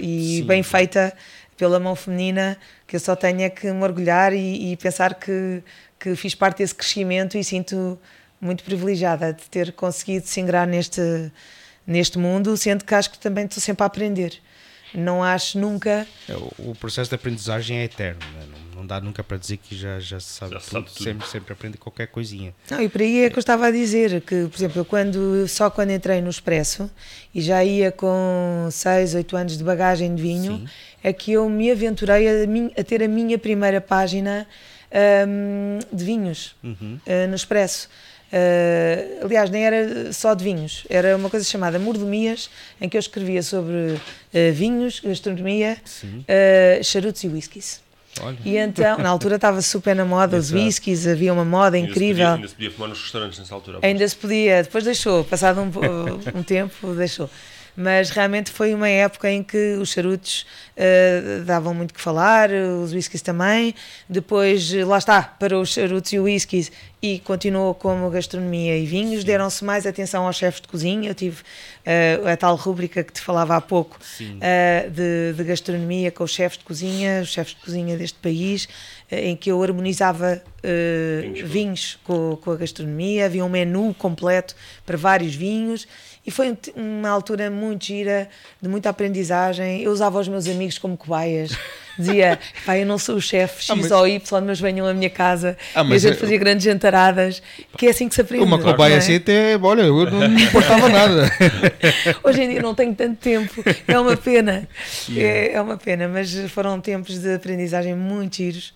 e 0.00 0.38
Sim. 0.38 0.46
bem 0.46 0.62
feita 0.62 1.12
pela 1.56 1.80
mão 1.80 1.96
feminina 1.96 2.56
que 2.86 2.96
eu 2.96 3.00
só 3.00 3.16
tenho 3.16 3.42
é 3.42 3.50
que 3.50 3.70
me 3.72 3.82
orgulhar 3.82 4.32
e, 4.32 4.72
e, 4.72 4.76
pensar 4.76 5.14
que, 5.14 5.62
que 5.98 6.14
fiz 6.14 6.34
parte 6.34 6.58
desse 6.58 6.74
crescimento 6.74 7.36
e 7.36 7.42
sinto 7.42 7.98
muito 8.40 8.62
privilegiada 8.62 9.32
de 9.32 9.44
ter 9.44 9.72
conseguido 9.72 10.26
se 10.26 10.40
ingrar 10.40 10.66
neste, 10.66 11.32
neste 11.86 12.18
mundo, 12.18 12.56
sendo 12.56 12.84
que 12.84 12.94
acho 12.94 13.10
que 13.10 13.18
também 13.18 13.46
estou 13.46 13.60
sempre 13.60 13.82
a 13.82 13.86
aprender. 13.86 14.40
Não 14.96 15.22
acho 15.22 15.58
nunca. 15.58 16.06
É, 16.28 16.34
o 16.58 16.74
processo 16.74 17.10
de 17.10 17.14
aprendizagem 17.14 17.78
é 17.78 17.84
eterno, 17.84 18.20
né? 18.34 18.46
não, 18.50 18.80
não, 18.80 18.86
dá 18.86 19.00
nunca 19.00 19.22
para 19.22 19.36
dizer 19.36 19.58
que 19.58 19.76
já, 19.76 20.00
já 20.00 20.18
sabe, 20.18 20.54
já 20.54 20.60
tudo, 20.60 20.88
sabe 20.88 21.04
Sempre, 21.04 21.28
sempre 21.28 21.52
aprende 21.52 21.76
qualquer 21.76 22.06
coisinha. 22.06 22.54
Não, 22.70 22.80
e 22.80 22.88
por 22.88 23.00
aí 23.00 23.24
é 23.24 23.30
que 23.30 23.36
eu 23.36 23.40
estava 23.40 23.66
a 23.66 23.70
dizer 23.70 24.20
que, 24.22 24.46
por 24.46 24.56
exemplo, 24.56 24.84
quando, 24.84 25.46
só 25.48 25.68
quando 25.70 25.90
entrei 25.90 26.20
no 26.20 26.30
Expresso 26.30 26.90
e 27.34 27.40
já 27.40 27.62
ia 27.62 27.92
com 27.92 28.68
6, 28.70 29.14
8 29.14 29.36
anos 29.36 29.58
de 29.58 29.64
bagagem 29.64 30.14
de 30.14 30.22
vinho, 30.22 30.56
Sim 30.58 30.68
é 31.06 31.12
que 31.12 31.30
eu 31.30 31.48
me 31.48 31.70
aventurei 31.70 32.28
a, 32.28 32.80
a 32.80 32.82
ter 32.82 33.00
a 33.00 33.06
minha 33.06 33.38
primeira 33.38 33.80
página 33.80 34.44
um, 35.28 35.78
de 35.92 36.04
vinhos 36.04 36.56
uhum. 36.64 36.98
uh, 37.06 37.28
no 37.28 37.36
Expresso. 37.36 37.88
Uh, 38.32 39.24
aliás, 39.24 39.50
nem 39.50 39.64
era 39.64 40.12
só 40.12 40.34
de 40.34 40.42
vinhos, 40.42 40.84
era 40.90 41.16
uma 41.16 41.30
coisa 41.30 41.44
chamada 41.44 41.78
Mordomias, 41.78 42.50
em 42.80 42.88
que 42.88 42.96
eu 42.96 42.98
escrevia 42.98 43.42
sobre 43.42 43.72
uh, 43.72 44.00
vinhos, 44.52 45.00
gastronomia, 45.00 45.76
uh, 46.04 46.84
charutos 46.84 47.22
e 47.22 47.28
whiskies. 47.28 47.80
Olha. 48.20 48.36
E 48.44 48.56
então, 48.56 48.98
na 48.98 49.10
altura 49.10 49.36
estava 49.36 49.60
super 49.60 49.94
na 49.94 50.04
moda 50.04 50.38
os 50.38 50.50
whiskies, 50.50 51.06
havia 51.06 51.32
uma 51.32 51.44
moda 51.44 51.76
ainda 51.76 51.90
incrível. 51.90 52.14
Se 52.16 52.22
podia, 52.22 52.34
ainda 52.34 52.48
se 52.48 52.54
podia 52.54 52.70
fumar 52.70 52.88
nos 52.88 53.02
restaurantes 53.02 53.38
nessa 53.38 53.54
altura. 53.54 53.78
Ainda 53.82 54.08
se 54.08 54.16
podia, 54.16 54.62
depois 54.62 54.84
deixou, 54.84 55.22
passado 55.22 55.60
um, 55.60 55.70
um 56.38 56.42
tempo, 56.42 56.94
deixou 56.94 57.30
mas 57.76 58.08
realmente 58.08 58.50
foi 58.50 58.72
uma 58.72 58.88
época 58.88 59.30
em 59.30 59.42
que 59.42 59.74
os 59.74 59.90
charutos 59.90 60.46
uh, 60.76 61.44
davam 61.44 61.74
muito 61.74 61.92
que 61.92 62.00
falar, 62.00 62.48
os 62.82 62.92
whiskies 62.92 63.20
também. 63.20 63.74
Depois, 64.08 64.72
lá 64.72 64.96
está, 64.96 65.22
para 65.22 65.58
os 65.58 65.70
charutos 65.74 66.12
e 66.12 66.18
whiskies, 66.18 66.72
e 67.02 67.18
continuou 67.18 67.74
como 67.74 68.08
gastronomia 68.08 68.76
e 68.78 68.86
vinhos, 68.86 69.22
deram-se 69.22 69.62
mais 69.62 69.86
atenção 69.86 70.26
aos 70.26 70.36
chefes 70.36 70.62
de 70.62 70.68
cozinha. 70.68 71.10
Eu 71.10 71.14
tive 71.14 71.42
uh, 71.42 72.28
a 72.28 72.36
tal 72.36 72.56
rúbrica 72.56 73.04
que 73.04 73.12
te 73.12 73.20
falava 73.20 73.54
há 73.54 73.60
pouco 73.60 73.98
uh, 73.98 74.90
de, 74.90 75.34
de, 75.36 75.44
gastronomia 75.44 76.10
com 76.10 76.24
os 76.24 76.30
chefes 76.30 76.56
de 76.56 76.64
cozinha, 76.64 77.20
os 77.20 77.28
chefes 77.28 77.54
de 77.54 77.60
cozinha 77.60 77.96
deste 77.98 78.18
país, 78.18 78.66
em 79.10 79.36
que 79.36 79.50
eu 79.50 79.62
harmonizava 79.62 80.42
vinhos, 81.22 81.48
vinhos 81.48 81.98
com, 82.02 82.36
com 82.42 82.50
a 82.50 82.56
gastronomia, 82.56 83.26
havia 83.26 83.44
um 83.44 83.48
menu 83.48 83.94
completo 83.94 84.56
para 84.84 84.96
vários 84.96 85.32
vinhos 85.32 85.86
e 86.26 86.30
foi 86.30 86.58
uma 86.74 87.08
altura 87.08 87.48
muito 87.48 87.86
gira, 87.86 88.28
de 88.60 88.68
muita 88.68 88.90
aprendizagem. 88.90 89.82
Eu 89.82 89.92
usava 89.92 90.18
os 90.18 90.26
meus 90.26 90.48
amigos 90.48 90.76
como 90.76 90.96
cobaias. 90.96 91.56
Dizia, 91.96 92.38
pai, 92.66 92.82
eu 92.82 92.86
não 92.86 92.98
sou 92.98 93.14
o 93.14 93.20
chefe 93.20 93.62
X 93.62 93.70
ah, 93.70 93.76
mas... 93.76 93.90
ou 93.92 94.08
Y, 94.08 94.44
mas 94.44 94.58
venham 94.58 94.84
à 94.88 94.92
minha 94.92 95.08
casa. 95.08 95.56
Ah, 95.72 95.84
e 95.84 95.92
a 95.92 95.98
gente 95.98 96.14
é... 96.14 96.16
fazia 96.16 96.36
grandes 96.36 96.64
jantaradas, 96.64 97.40
que 97.78 97.86
é 97.86 97.90
assim 97.90 98.08
que 98.08 98.14
se 98.16 98.20
aprende. 98.22 98.42
Uma 98.42 98.58
cobaia 98.58 98.94
é? 98.94 98.96
assim 98.96 99.14
até, 99.14 99.56
olha, 99.56 99.82
eu 99.82 100.10
não 100.10 100.28
me 100.28 100.42
importava 100.46 100.88
nada. 100.88 101.30
Hoje 102.24 102.42
em 102.42 102.50
dia 102.50 102.60
não 102.60 102.74
tenho 102.74 102.92
tanto 102.92 103.16
tempo, 103.18 103.62
é 103.86 103.98
uma 103.98 104.16
pena. 104.16 104.68
Yeah. 105.08 105.38
É, 105.38 105.52
é, 105.52 105.60
uma 105.60 105.76
pena, 105.76 106.08
mas 106.08 106.34
foram 106.50 106.80
tempos 106.80 107.20
de 107.20 107.34
aprendizagem 107.34 107.94
muito 107.94 108.36
giros. 108.36 108.74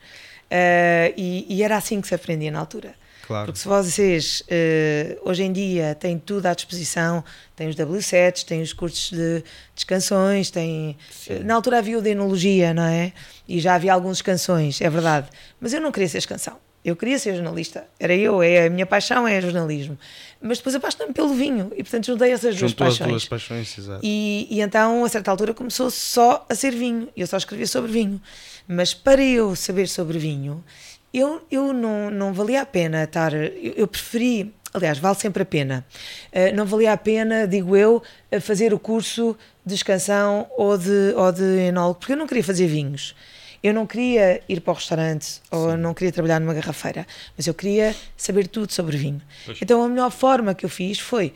Uh, 0.53 1.15
e, 1.17 1.47
e 1.49 1.63
era 1.63 1.77
assim 1.77 2.01
que 2.01 2.07
se 2.07 2.15
aprendia 2.15 2.51
na 2.51 2.61
altura. 2.61 3.00
Claro. 3.31 3.47
Porque 3.47 3.61
se 3.61 3.69
vocês 3.69 4.43
uh, 4.43 5.21
hoje 5.23 5.45
em 5.45 5.53
dia 5.53 5.95
têm 5.95 6.19
tudo 6.19 6.47
à 6.47 6.53
disposição, 6.53 7.23
têm 7.55 7.69
os 7.69 7.77
W7s, 7.77 8.45
têm 8.45 8.61
os 8.61 8.73
cursos 8.73 9.17
de, 9.17 9.45
de 9.73 9.87
canções, 9.87 10.51
têm. 10.51 10.97
Uh, 11.29 11.45
na 11.45 11.55
altura 11.55 11.79
havia 11.79 11.97
o 11.97 12.03
de 12.03 12.11
enologia, 12.11 12.75
não 12.75 12.83
é? 12.83 13.13
E 13.47 13.61
já 13.61 13.77
havia 13.77 13.95
algumas 13.95 14.21
canções, 14.21 14.81
é 14.81 14.91
verdade. 14.91 15.29
Mas 15.61 15.73
eu 15.73 15.81
não 15.81 15.93
queria 15.93 16.09
ser 16.09 16.27
canção. 16.27 16.57
Eu 16.85 16.97
queria 16.97 17.21
ser 17.21 17.35
jornalista. 17.35 17.87
Era 18.01 18.17
eu, 18.17 18.43
é 18.43 18.67
a 18.67 18.71
minha 18.71 18.87
paixão 18.87 19.29
é 19.29 19.41
jornalismo. 19.41 19.97
Mas 20.43 20.59
depois 20.59 20.75
apaixonei-me 20.75 21.15
pelo 21.15 21.33
vinho 21.33 21.71
e, 21.77 21.85
portanto, 21.85 22.07
juntei 22.07 22.33
essas 22.33 22.57
duas 22.57 22.75
paixões. 22.75 23.01
As 23.03 23.07
duas 23.07 23.25
paixões 23.27 23.79
exato. 23.79 24.01
E, 24.03 24.49
e 24.51 24.61
então, 24.61 25.05
a 25.05 25.09
certa 25.09 25.31
altura, 25.31 25.55
começou 25.55 25.89
só 25.89 26.45
a 26.49 26.55
ser 26.57 26.73
vinho. 26.73 27.09
Eu 27.17 27.29
só 27.29 27.37
escrevia 27.37 27.67
sobre 27.69 27.93
vinho. 27.93 28.21
Mas 28.67 28.95
para 28.95 29.23
eu 29.23 29.55
saber 29.55 29.89
sobre 29.89 30.19
vinho, 30.19 30.65
eu, 31.13 31.43
eu 31.51 31.73
não, 31.73 32.11
não 32.11 32.33
valia 32.33 32.63
a 32.63 32.67
pena 32.67 33.05
estar. 33.05 33.33
Eu, 33.33 33.73
eu 33.77 33.87
preferi, 33.87 34.55
aliás, 34.73 34.99
vale 34.99 35.17
sempre 35.17 35.43
a 35.43 35.47
pena. 35.47 35.85
Uh, 36.33 36.55
não 36.55 36.65
valia 36.65 36.93
a 36.93 36.97
pena, 36.97 37.47
digo 37.47 37.77
eu, 37.77 38.03
fazer 38.41 38.73
o 38.73 38.79
curso 38.79 39.37
de 39.65 39.75
escansão 39.75 40.47
ou 40.57 40.77
de, 40.79 41.15
ou 41.17 41.33
de 41.33 41.69
enólogo, 41.69 42.01
porque 42.01 42.13
eu 42.13 42.17
não 42.17 42.27
queria 42.27 42.45
fazer 42.45 42.67
vinhos. 42.67 43.15
Eu 43.63 43.75
não 43.75 43.87
queria 43.87 44.41
ir 44.49 44.61
para 44.61 44.73
o 44.73 44.75
restaurante 44.75 45.25
Sim. 45.25 45.41
ou 45.51 45.77
não 45.77 45.93
queria 45.93 46.11
trabalhar 46.11 46.41
numa 46.41 46.55
garrafeira, 46.55 47.07
mas 47.37 47.47
eu 47.47 47.53
queria 47.53 47.95
saber 48.17 48.49
tudo 48.49 48.73
sobre 48.73 48.97
vinho. 48.97 49.21
Pois. 49.45 49.59
Então 49.61 49.83
a 49.83 49.89
melhor 49.89 50.11
forma 50.11 50.55
que 50.55 50.65
eu 50.65 50.71
fiz 50.71 50.99
foi 50.99 51.35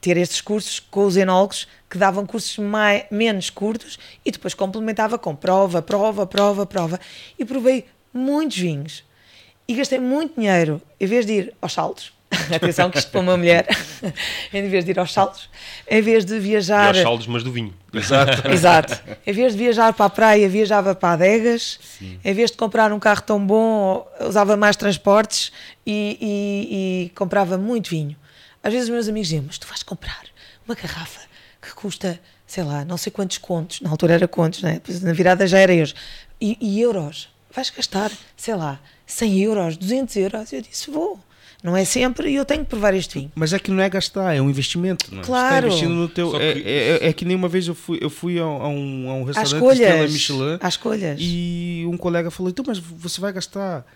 ter 0.00 0.16
estes 0.16 0.40
cursos 0.40 0.78
com 0.78 1.04
os 1.04 1.16
enólogos 1.16 1.66
que 1.90 1.98
davam 1.98 2.24
cursos 2.24 2.56
mais, 2.58 3.04
menos 3.10 3.50
curtos 3.50 3.98
e 4.24 4.30
depois 4.30 4.54
complementava 4.54 5.18
com 5.18 5.34
prova, 5.34 5.82
prova, 5.82 6.26
prova, 6.26 6.64
prova 6.64 7.00
e 7.38 7.44
provei 7.44 7.86
muitos 8.12 8.58
vinhos 8.58 9.04
e 9.66 9.74
gastei 9.74 9.98
muito 9.98 10.40
dinheiro 10.40 10.80
em 11.00 11.06
vez 11.06 11.26
de 11.26 11.32
ir 11.32 11.54
aos 11.60 11.72
saltos. 11.72 12.12
atenção 12.54 12.90
que 12.90 12.98
isto 12.98 13.10
para 13.10 13.20
uma 13.20 13.36
mulher, 13.36 13.66
em 14.52 14.68
vez 14.68 14.84
de 14.84 14.90
ir 14.92 14.98
aos 14.98 15.12
saldos, 15.12 15.48
em 15.88 16.00
vez 16.00 16.24
de 16.24 16.38
viajar... 16.38 16.94
E 16.94 16.98
aos 16.98 17.02
saldos, 17.02 17.26
mas 17.26 17.42
do 17.42 17.52
vinho. 17.52 17.74
Exato. 17.92 18.48
Exato. 18.48 19.02
Em 19.26 19.32
vez 19.32 19.52
de 19.52 19.58
viajar 19.58 19.92
para 19.92 20.06
a 20.06 20.10
praia, 20.10 20.48
viajava 20.48 20.94
para 20.94 21.12
adegas, 21.12 21.78
Sim. 21.98 22.18
em 22.24 22.34
vez 22.34 22.50
de 22.50 22.56
comprar 22.56 22.92
um 22.92 22.98
carro 22.98 23.22
tão 23.22 23.44
bom, 23.44 24.06
usava 24.20 24.56
mais 24.56 24.76
transportes 24.76 25.52
e, 25.86 26.16
e, 26.20 27.06
e 27.06 27.08
comprava 27.10 27.58
muito 27.58 27.90
vinho. 27.90 28.16
Às 28.62 28.72
vezes 28.72 28.88
os 28.88 28.94
meus 28.94 29.08
amigos 29.08 29.28
diziam, 29.28 29.44
mas 29.46 29.58
tu 29.58 29.66
vais 29.66 29.82
comprar 29.82 30.22
uma 30.66 30.74
garrafa 30.74 31.20
que 31.60 31.74
custa, 31.74 32.18
sei 32.46 32.64
lá, 32.64 32.84
não 32.84 32.96
sei 32.96 33.12
quantos 33.12 33.38
contos, 33.38 33.80
na 33.80 33.90
altura 33.90 34.14
era 34.14 34.28
contos, 34.28 34.62
né? 34.62 34.80
na 35.02 35.12
virada 35.12 35.46
já 35.46 35.58
era 35.58 35.74
euros, 35.74 35.94
e, 36.40 36.56
e 36.60 36.80
euros, 36.80 37.28
vais 37.54 37.70
gastar, 37.70 38.10
sei 38.36 38.54
lá, 38.54 38.80
100 39.06 39.40
euros, 39.40 39.76
200 39.76 40.16
euros. 40.16 40.52
Eu 40.52 40.60
disse, 40.60 40.90
vou. 40.90 41.18
Não 41.62 41.76
é 41.76 41.84
sempre 41.84 42.28
e 42.28 42.34
eu 42.34 42.44
tenho 42.44 42.64
que 42.64 42.70
provar 42.70 42.92
este 42.92 43.20
vinho. 43.20 43.30
Mas 43.36 43.52
é 43.52 43.58
que 43.58 43.70
não 43.70 43.80
é 43.80 43.88
gastar, 43.88 44.34
é 44.34 44.40
um 44.40 44.50
investimento. 44.50 45.14
Não? 45.14 45.22
É? 45.22 45.24
Claro. 45.24 45.70
Você 45.70 45.76
está 45.76 45.86
investindo 45.86 45.94
no 45.94 46.08
teu. 46.08 46.36
É, 46.36 46.54
que... 46.54 46.60
É, 46.60 46.72
é, 46.72 47.08
é, 47.08 47.12
que 47.12 47.24
nem 47.24 47.36
uma 47.36 47.48
vez 47.48 47.68
eu 47.68 47.74
fui, 47.74 47.98
eu 48.00 48.10
fui 48.10 48.40
a, 48.40 48.42
a 48.42 48.68
um, 48.68 49.08
a 49.08 49.14
um 49.14 49.22
restaurante 49.22 49.54
escolhas, 49.54 50.12
Michelin. 50.12 50.58
Às 50.60 50.74
escolhas. 50.74 51.18
E 51.20 51.84
um 51.86 51.96
colega 51.96 52.32
falou: 52.32 52.50
então, 52.50 52.64
mas 52.66 52.78
você 52.78 53.20
vai 53.20 53.32
gastar 53.32 53.86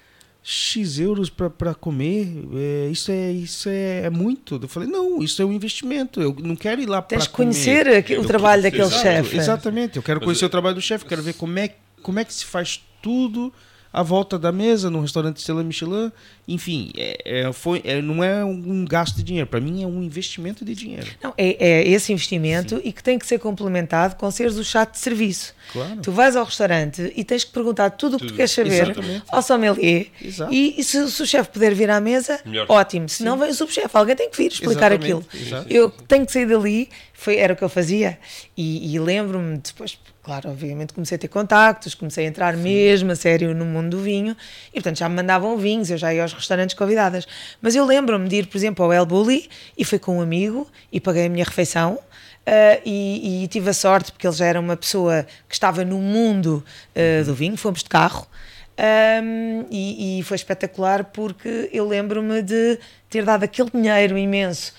X 0.48 1.00
euros 1.00 1.28
para 1.28 1.74
comer, 1.74 2.28
é, 2.54 2.88
isso, 2.88 3.10
é, 3.10 3.32
isso 3.32 3.68
é, 3.68 4.02
é, 4.04 4.10
muito. 4.10 4.60
Eu 4.62 4.68
falei, 4.68 4.88
não, 4.88 5.20
isso 5.20 5.42
é 5.42 5.44
um 5.44 5.52
investimento, 5.52 6.22
eu 6.22 6.36
não 6.40 6.54
quero 6.54 6.80
ir 6.80 6.86
lá 6.86 7.02
para 7.02 7.18
Tens 7.18 7.26
conhecer 7.26 8.04
o 8.16 8.24
trabalho 8.24 8.62
daquele 8.62 8.88
chefe. 8.88 9.36
Exatamente, 9.36 9.96
eu 9.96 10.04
quero 10.04 10.20
mas 10.20 10.24
conhecer 10.24 10.44
eu... 10.44 10.46
o 10.46 10.50
trabalho 10.50 10.76
do 10.76 10.80
chefe, 10.80 11.04
quero 11.04 11.20
ver 11.20 11.32
como 11.32 11.58
é, 11.58 11.74
como 12.00 12.20
é 12.20 12.24
que 12.24 12.32
se 12.32 12.44
faz 12.44 12.80
tudo 13.02 13.52
à 13.96 14.02
volta 14.02 14.38
da 14.38 14.52
mesa, 14.52 14.90
num 14.90 15.00
restaurante 15.00 15.38
Estrela 15.38 15.64
Michelin. 15.64 16.12
Enfim, 16.46 16.92
é, 16.98 17.46
é, 17.46 17.52
foi, 17.52 17.80
é, 17.82 18.02
não 18.02 18.22
é 18.22 18.44
um 18.44 18.84
gasto 18.84 19.16
de 19.16 19.22
dinheiro, 19.22 19.46
para 19.46 19.58
mim 19.58 19.82
é 19.82 19.86
um 19.86 20.02
investimento 20.02 20.66
de 20.66 20.74
dinheiro. 20.74 21.06
Não, 21.22 21.32
é, 21.36 21.56
é 21.58 21.88
esse 21.88 22.12
investimento 22.12 22.76
Sim. 22.76 22.82
e 22.84 22.92
que 22.92 23.02
tem 23.02 23.18
que 23.18 23.26
ser 23.26 23.38
complementado 23.38 24.14
com 24.16 24.30
seres 24.30 24.56
o 24.56 24.64
chato 24.64 24.92
de 24.92 24.98
serviço. 24.98 25.54
Claro. 25.72 26.02
Tu 26.02 26.12
vais 26.12 26.36
ao 26.36 26.44
restaurante 26.44 27.10
e 27.16 27.24
tens 27.24 27.42
que 27.42 27.52
perguntar 27.52 27.88
tudo 27.88 28.16
o 28.16 28.20
que 28.20 28.26
tu 28.26 28.34
queres 28.34 28.50
saber 28.50 28.82
Exatamente. 28.82 29.22
ao 29.28 29.40
sommelier. 29.40 30.08
Exato. 30.22 30.52
E, 30.52 30.78
e 30.78 30.84
se, 30.84 31.10
se, 31.10 31.22
o 31.22 31.26
chefe 31.26 31.50
puder 31.50 31.74
vir 31.74 31.88
à 31.88 31.98
mesa, 31.98 32.38
Melhor. 32.44 32.66
ótimo. 32.68 33.08
Se 33.08 33.24
não, 33.24 33.38
vem 33.38 33.48
o 33.48 33.54
subchefe. 33.54 33.96
Alguém 33.96 34.14
tem 34.14 34.28
que 34.28 34.36
vir 34.36 34.52
explicar 34.52 34.92
Exatamente. 34.92 35.04
aquilo. 35.04 35.26
Exato. 35.34 35.72
Eu 35.72 35.90
tenho 35.90 36.26
que 36.26 36.32
sair 36.32 36.46
dali, 36.46 36.90
foi, 37.16 37.36
era 37.36 37.54
o 37.54 37.56
que 37.56 37.64
eu 37.64 37.68
fazia. 37.68 38.18
E, 38.56 38.94
e 38.94 38.98
lembro-me 38.98 39.58
depois 39.58 39.98
claro, 40.26 40.50
obviamente 40.50 40.92
comecei 40.92 41.14
a 41.14 41.18
ter 41.20 41.28
contactos, 41.28 41.94
comecei 41.94 42.26
a 42.26 42.28
entrar 42.28 42.56
Sim. 42.56 42.62
mesmo 42.62 43.12
a 43.12 43.14
sério 43.14 43.54
no 43.54 43.64
mundo 43.64 43.90
do 43.96 44.02
vinho 44.02 44.36
e, 44.70 44.72
portanto, 44.74 44.98
já 44.98 45.08
me 45.08 45.14
mandavam 45.14 45.56
vinhos, 45.56 45.88
eu 45.88 45.96
já 45.96 46.12
ia 46.12 46.22
aos 46.22 46.32
restaurantes 46.32 46.74
convidadas. 46.74 47.28
Mas 47.62 47.76
eu 47.76 47.84
lembro-me 47.84 48.28
de 48.28 48.34
ir, 48.34 48.46
por 48.48 48.56
exemplo, 48.56 48.84
ao 48.84 48.92
El 48.92 49.06
Bulli 49.06 49.48
e 49.78 49.84
fui 49.84 50.00
com 50.00 50.18
um 50.18 50.20
amigo 50.20 50.66
e 50.90 51.00
paguei 51.00 51.26
a 51.26 51.28
minha 51.28 51.44
refeição. 51.44 51.94
Uh, 51.94 52.82
e, 52.84 53.44
e, 53.44 53.48
tive 53.48 53.70
a 53.70 53.72
sorte 53.72 54.10
porque 54.10 54.26
ele 54.26 54.34
já 54.34 54.46
era 54.46 54.58
uma 54.58 54.76
pessoa 54.76 55.26
que 55.48 55.54
estava 55.54 55.84
no 55.84 55.98
mundo 55.98 56.64
uh, 56.94 57.24
do 57.24 57.32
vinho, 57.32 57.56
fomos 57.56 57.84
de 57.84 57.88
carro. 57.88 58.26
Um, 58.78 59.64
e, 59.70 60.18
e, 60.18 60.22
foi 60.24 60.34
espetacular 60.34 61.04
porque 61.04 61.70
eu 61.72 61.86
lembro-me 61.86 62.42
de 62.42 62.78
ter 63.08 63.24
dado 63.24 63.44
aquele 63.44 63.70
dinheiro 63.70 64.18
imenso 64.18 64.74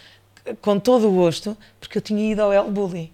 com 0.62 0.80
todo 0.80 1.08
o 1.10 1.12
gosto, 1.12 1.58
porque 1.80 1.98
eu 1.98 2.02
tinha 2.02 2.32
ido 2.32 2.42
ao 2.42 2.54
El 2.54 2.70
Bulli 2.72 3.12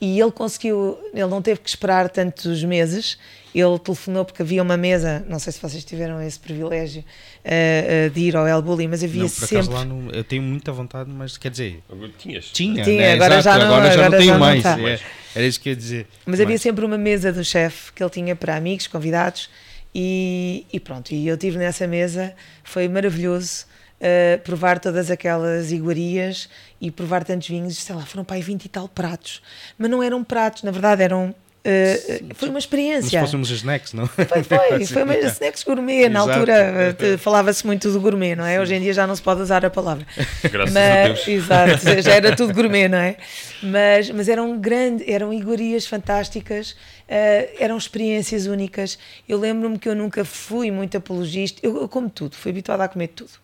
e 0.00 0.20
ele 0.20 0.30
conseguiu, 0.30 0.98
ele 1.12 1.26
não 1.26 1.40
teve 1.40 1.60
que 1.60 1.68
esperar 1.68 2.10
tantos 2.10 2.62
meses, 2.64 3.16
ele 3.54 3.78
telefonou 3.78 4.24
porque 4.24 4.42
havia 4.42 4.62
uma 4.62 4.76
mesa, 4.76 5.24
não 5.28 5.38
sei 5.38 5.52
se 5.52 5.62
vocês 5.62 5.84
tiveram 5.84 6.20
esse 6.20 6.38
privilégio 6.38 7.02
uh, 7.02 8.06
uh, 8.06 8.10
de 8.10 8.20
ir 8.20 8.36
ao 8.36 8.46
El 8.46 8.60
Bulli, 8.60 8.88
mas 8.88 9.02
havia 9.02 9.22
não, 9.22 9.28
sempre... 9.28 9.72
Lá 9.72 9.84
não, 9.84 10.10
eu 10.10 10.24
tenho 10.24 10.42
muita 10.42 10.72
vontade, 10.72 11.08
mas 11.10 11.38
quer 11.38 11.50
dizer... 11.50 11.80
Tinhas. 12.18 12.46
Tinha, 12.46 12.82
Tinha 12.82 12.98
né? 12.98 13.12
agora, 13.12 13.40
já 13.40 13.56
não, 13.56 13.66
agora, 13.66 13.86
já 13.86 13.92
agora 13.92 14.10
não 14.10 14.18
tenho 14.18 14.32
já 14.32 14.38
mais. 14.38 14.62
Tá. 14.62 14.80
É, 14.80 15.00
era 15.34 15.46
isso 15.46 15.60
que 15.60 15.68
eu 15.68 15.72
ia 15.72 15.76
dizer. 15.76 16.06
Mas, 16.26 16.38
mas 16.38 16.40
havia 16.40 16.58
sempre 16.58 16.84
uma 16.84 16.98
mesa 16.98 17.32
do 17.32 17.44
chefe 17.44 17.92
que 17.92 18.02
ele 18.02 18.10
tinha 18.10 18.36
para 18.36 18.56
amigos, 18.56 18.86
convidados, 18.86 19.48
e, 19.94 20.66
e 20.72 20.80
pronto, 20.80 21.12
e 21.12 21.26
eu 21.26 21.38
tive 21.38 21.56
nessa 21.56 21.86
mesa, 21.86 22.34
foi 22.64 22.88
maravilhoso, 22.88 23.64
uh, 24.04 24.38
provar 24.42 24.78
todas 24.78 25.10
aquelas 25.10 25.72
iguarias 25.72 26.48
e 26.80 26.90
provar 26.90 27.24
tantos 27.24 27.48
vinhos, 27.48 27.78
sei 27.78 27.94
lá, 27.94 28.04
foram 28.04 28.24
para 28.24 28.36
aí 28.36 28.42
20 28.42 28.66
e 28.66 28.68
tal 28.68 28.86
pratos. 28.86 29.42
Mas 29.78 29.90
não 29.90 30.02
eram 30.02 30.22
pratos, 30.22 30.62
na 30.62 30.70
verdade 30.70 31.02
eram 31.02 31.34
Uh, 31.66 32.34
foi 32.34 32.50
uma 32.50 32.58
experiência. 32.58 33.08
Se 33.08 33.18
fôssemos 33.18 33.48
snacks, 33.48 33.94
não? 33.94 34.06
Foi, 34.06 34.26
foi. 34.26 34.84
Foi 34.84 35.02
uma 35.02 35.16
snacks 35.28 35.64
gourmet. 35.64 36.10
Na 36.10 36.20
altura 36.20 36.94
falava-se 37.18 37.64
muito 37.64 37.90
do 37.90 37.98
gourmet, 37.98 38.36
não 38.36 38.44
é? 38.44 38.56
Sim. 38.56 38.60
Hoje 38.60 38.74
em 38.74 38.80
dia 38.82 38.92
já 38.92 39.06
não 39.06 39.16
se 39.16 39.22
pode 39.22 39.40
usar 39.40 39.64
a 39.64 39.70
palavra. 39.70 40.06
Graças 40.44 40.74
mas, 40.74 40.76
a 40.76 41.04
Deus. 41.06 41.26
Exato, 41.26 42.02
já 42.02 42.12
era 42.12 42.36
tudo 42.36 42.52
gourmet, 42.52 42.86
não 42.86 42.98
é? 42.98 43.16
Mas, 43.62 44.10
mas 44.10 44.28
eram 44.28 44.58
grandes, 44.58 45.08
eram 45.08 45.32
iguarias 45.32 45.86
fantásticas, 45.86 46.72
uh, 46.72 47.56
eram 47.58 47.78
experiências 47.78 48.44
únicas. 48.44 48.98
Eu 49.26 49.38
lembro-me 49.38 49.78
que 49.78 49.88
eu 49.88 49.94
nunca 49.94 50.22
fui 50.22 50.70
muito 50.70 50.98
apologista. 50.98 51.60
Eu, 51.62 51.80
eu 51.80 51.88
como 51.88 52.10
tudo, 52.10 52.36
fui 52.36 52.50
habituada 52.50 52.84
a 52.84 52.88
comer 52.88 53.08
tudo. 53.08 53.42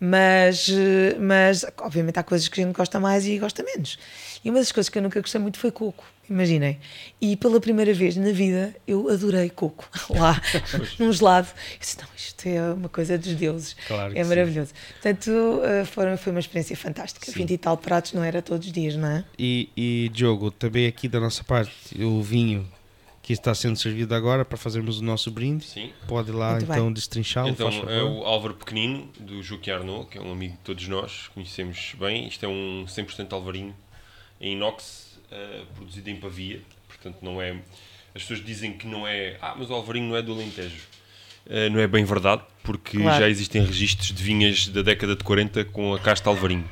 Mas, 0.00 0.68
mas, 1.18 1.64
obviamente, 1.78 2.18
há 2.18 2.22
coisas 2.22 2.48
que 2.48 2.60
a 2.60 2.64
gente 2.64 2.74
gosta 2.74 3.00
mais 3.00 3.26
e 3.26 3.38
gosta 3.38 3.62
menos. 3.62 3.98
E 4.44 4.50
uma 4.50 4.58
das 4.58 4.70
coisas 4.70 4.90
que 4.90 4.98
eu 4.98 5.02
nunca 5.02 5.20
gostei 5.20 5.40
muito 5.40 5.58
foi 5.58 5.70
coco, 5.70 6.04
imaginem. 6.28 6.78
E 7.18 7.34
pela 7.36 7.58
primeira 7.58 7.94
vez 7.94 8.14
na 8.16 8.30
vida 8.30 8.76
eu 8.86 9.08
adorei 9.08 9.48
coco 9.48 9.88
lá, 10.10 10.40
num 10.98 11.10
gelado. 11.10 11.48
Eu 11.72 11.78
disse: 11.78 11.96
não, 11.98 12.08
isto 12.14 12.46
é 12.46 12.72
uma 12.74 12.88
coisa 12.90 13.16
dos 13.16 13.34
deuses. 13.34 13.74
Claro 13.86 14.12
é 14.14 14.22
maravilhoso. 14.22 14.68
Sim. 14.70 14.92
Portanto, 14.92 15.30
eh, 15.64 15.84
foi, 15.86 16.16
foi 16.18 16.32
uma 16.32 16.40
experiência 16.40 16.76
fantástica. 16.76 17.24
Sim. 17.24 17.38
20 17.38 17.50
e 17.52 17.58
tal 17.58 17.78
pratos 17.78 18.12
não 18.12 18.22
era 18.22 18.42
todos 18.42 18.66
os 18.66 18.72
dias, 18.72 18.96
não 18.96 19.08
é? 19.08 19.24
E, 19.38 19.70
e 19.74 20.10
Diogo, 20.12 20.50
também 20.50 20.86
aqui 20.86 21.08
da 21.08 21.20
nossa 21.20 21.42
parte, 21.42 21.72
o 22.02 22.20
vinho 22.20 22.68
que 23.24 23.32
está 23.32 23.54
sendo 23.54 23.76
servido 23.78 24.14
agora 24.14 24.44
para 24.44 24.58
fazermos 24.58 25.00
o 25.00 25.02
nosso 25.02 25.30
brinde. 25.30 25.64
Sim. 25.64 25.90
Pode 26.06 26.30
lá 26.30 26.50
Muito 26.52 26.64
então 26.64 26.92
destrinchá-lo. 26.92 27.48
Então 27.48 27.70
é 27.88 28.02
o 28.02 28.22
Álvaro 28.22 28.52
Pequenino, 28.52 29.08
do 29.18 29.42
Joaquim 29.42 29.70
Arnaud, 29.70 30.06
que 30.10 30.18
é 30.18 30.20
um 30.20 30.30
amigo 30.30 30.52
de 30.52 30.58
todos 30.58 30.86
nós, 30.88 31.28
conhecemos 31.32 31.94
bem. 31.98 32.28
Isto 32.28 32.44
é 32.44 32.48
um 32.48 32.84
100% 32.86 33.32
alvarinho 33.32 33.74
em 34.38 34.52
inox, 34.52 35.18
uh, 35.32 35.64
produzido 35.74 36.10
em 36.10 36.16
Pavia. 36.16 36.60
Portanto, 36.86 37.16
não 37.22 37.40
é. 37.40 37.52
As 38.14 38.20
pessoas 38.20 38.44
dizem 38.44 38.74
que 38.74 38.86
não 38.86 39.08
é. 39.08 39.38
Ah, 39.40 39.54
mas 39.58 39.70
o 39.70 39.72
alvarinho 39.72 40.10
não 40.10 40.16
é 40.16 40.20
do 40.20 40.34
Alentejo. 40.34 40.82
Uh, 41.46 41.70
não 41.72 41.80
é 41.80 41.86
bem 41.86 42.04
verdade, 42.04 42.42
porque 42.62 42.98
claro. 42.98 43.22
já 43.22 43.26
existem 43.26 43.64
registros 43.64 44.12
de 44.12 44.22
vinhas 44.22 44.68
da 44.68 44.82
década 44.82 45.16
de 45.16 45.24
40 45.24 45.64
com 45.64 45.94
a 45.94 45.98
casta 45.98 46.28
alvarinho. 46.28 46.68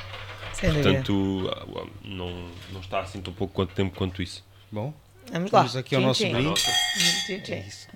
Sem 0.53 0.71
Portanto, 0.71 1.51
ah, 1.51 1.87
não, 2.05 2.47
não 2.71 2.81
está 2.83 3.01
assim 3.01 3.23
tão 3.23 3.33
pouco 3.33 3.55
quanto 3.55 3.75
tempo 3.75 3.97
quanto 3.97 4.23
isso. 4.23 4.45
Bom, 4.71 4.93
Vamos 5.33 5.51
lá. 5.51 5.61
Vamos 5.61 5.77
aqui 5.77 5.97
ao 5.97 6.03
nosso 6.03 6.23
brinde. 6.23 6.61
É 7.53 7.65
isso. 7.67 7.89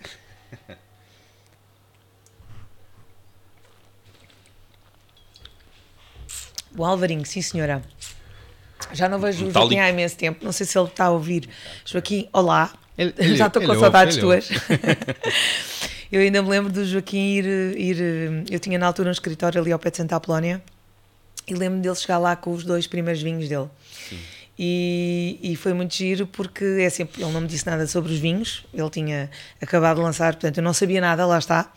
O 6.77 6.85
Alvarinho, 6.85 7.25
sim 7.25 7.43
senhora. 7.43 7.83
Já 8.93 9.09
não 9.09 9.19
vejo 9.19 9.47
o 9.47 9.53
Joaquim 9.53 9.79
há 9.79 9.91
imenso 9.91 10.17
tempo. 10.17 10.45
Não 10.45 10.53
sei 10.53 10.67
se 10.67 10.79
ele 10.79 10.89
está 10.89 11.07
a 11.07 11.11
ouvir. 11.11 11.49
Joaquim, 11.85 12.29
olá. 12.33 12.73
Ele, 12.97 13.13
ele, 13.19 13.37
Já 13.37 13.47
estou 13.47 13.63
com 13.63 13.79
saudades 13.79 14.17
tuas. 14.17 14.49
eu 16.11 16.21
ainda 16.21 16.43
me 16.43 16.49
lembro 16.49 16.73
do 16.73 16.85
Joaquim 16.85 17.19
ir, 17.19 17.45
ir. 17.77 18.45
Eu 18.51 18.61
tinha 18.61 18.79
na 18.79 18.87
altura 18.87 19.09
um 19.09 19.13
escritório 19.13 19.61
ali 19.61 19.73
ao 19.73 19.79
pé 19.79 19.91
de 19.91 19.99
Santa 19.99 20.17
Apolónia 20.17 20.63
e 21.47 21.55
lembro 21.55 21.81
dele 21.81 21.95
chegar 21.95 22.19
lá 22.19 22.35
com 22.35 22.53
os 22.53 22.65
dois 22.65 22.87
primeiros 22.87 23.23
vinhos 23.23 23.49
dele. 23.49 23.69
Sim. 24.09 24.19
E, 24.59 25.39
e, 25.43 25.55
foi 25.55 25.75
muito 25.75 25.95
giro 25.95 26.27
porque 26.27 26.65
é 26.81 26.89
sempre, 26.89 27.23
ele 27.23 27.31
não 27.31 27.43
me 27.43 27.47
disse 27.47 27.67
nada 27.67 27.87
sobre 27.87 28.11
os 28.11 28.19
vinhos, 28.19 28.65
ele 28.73 28.89
tinha 28.89 29.31
acabado 29.61 29.97
de 29.97 30.03
lançar, 30.03 30.33
portanto 30.33 30.57
eu 30.57 30.65
não 30.65 30.73
sabia 30.73 30.99
nada, 30.99 31.27
lá 31.27 31.39
está, 31.39 31.71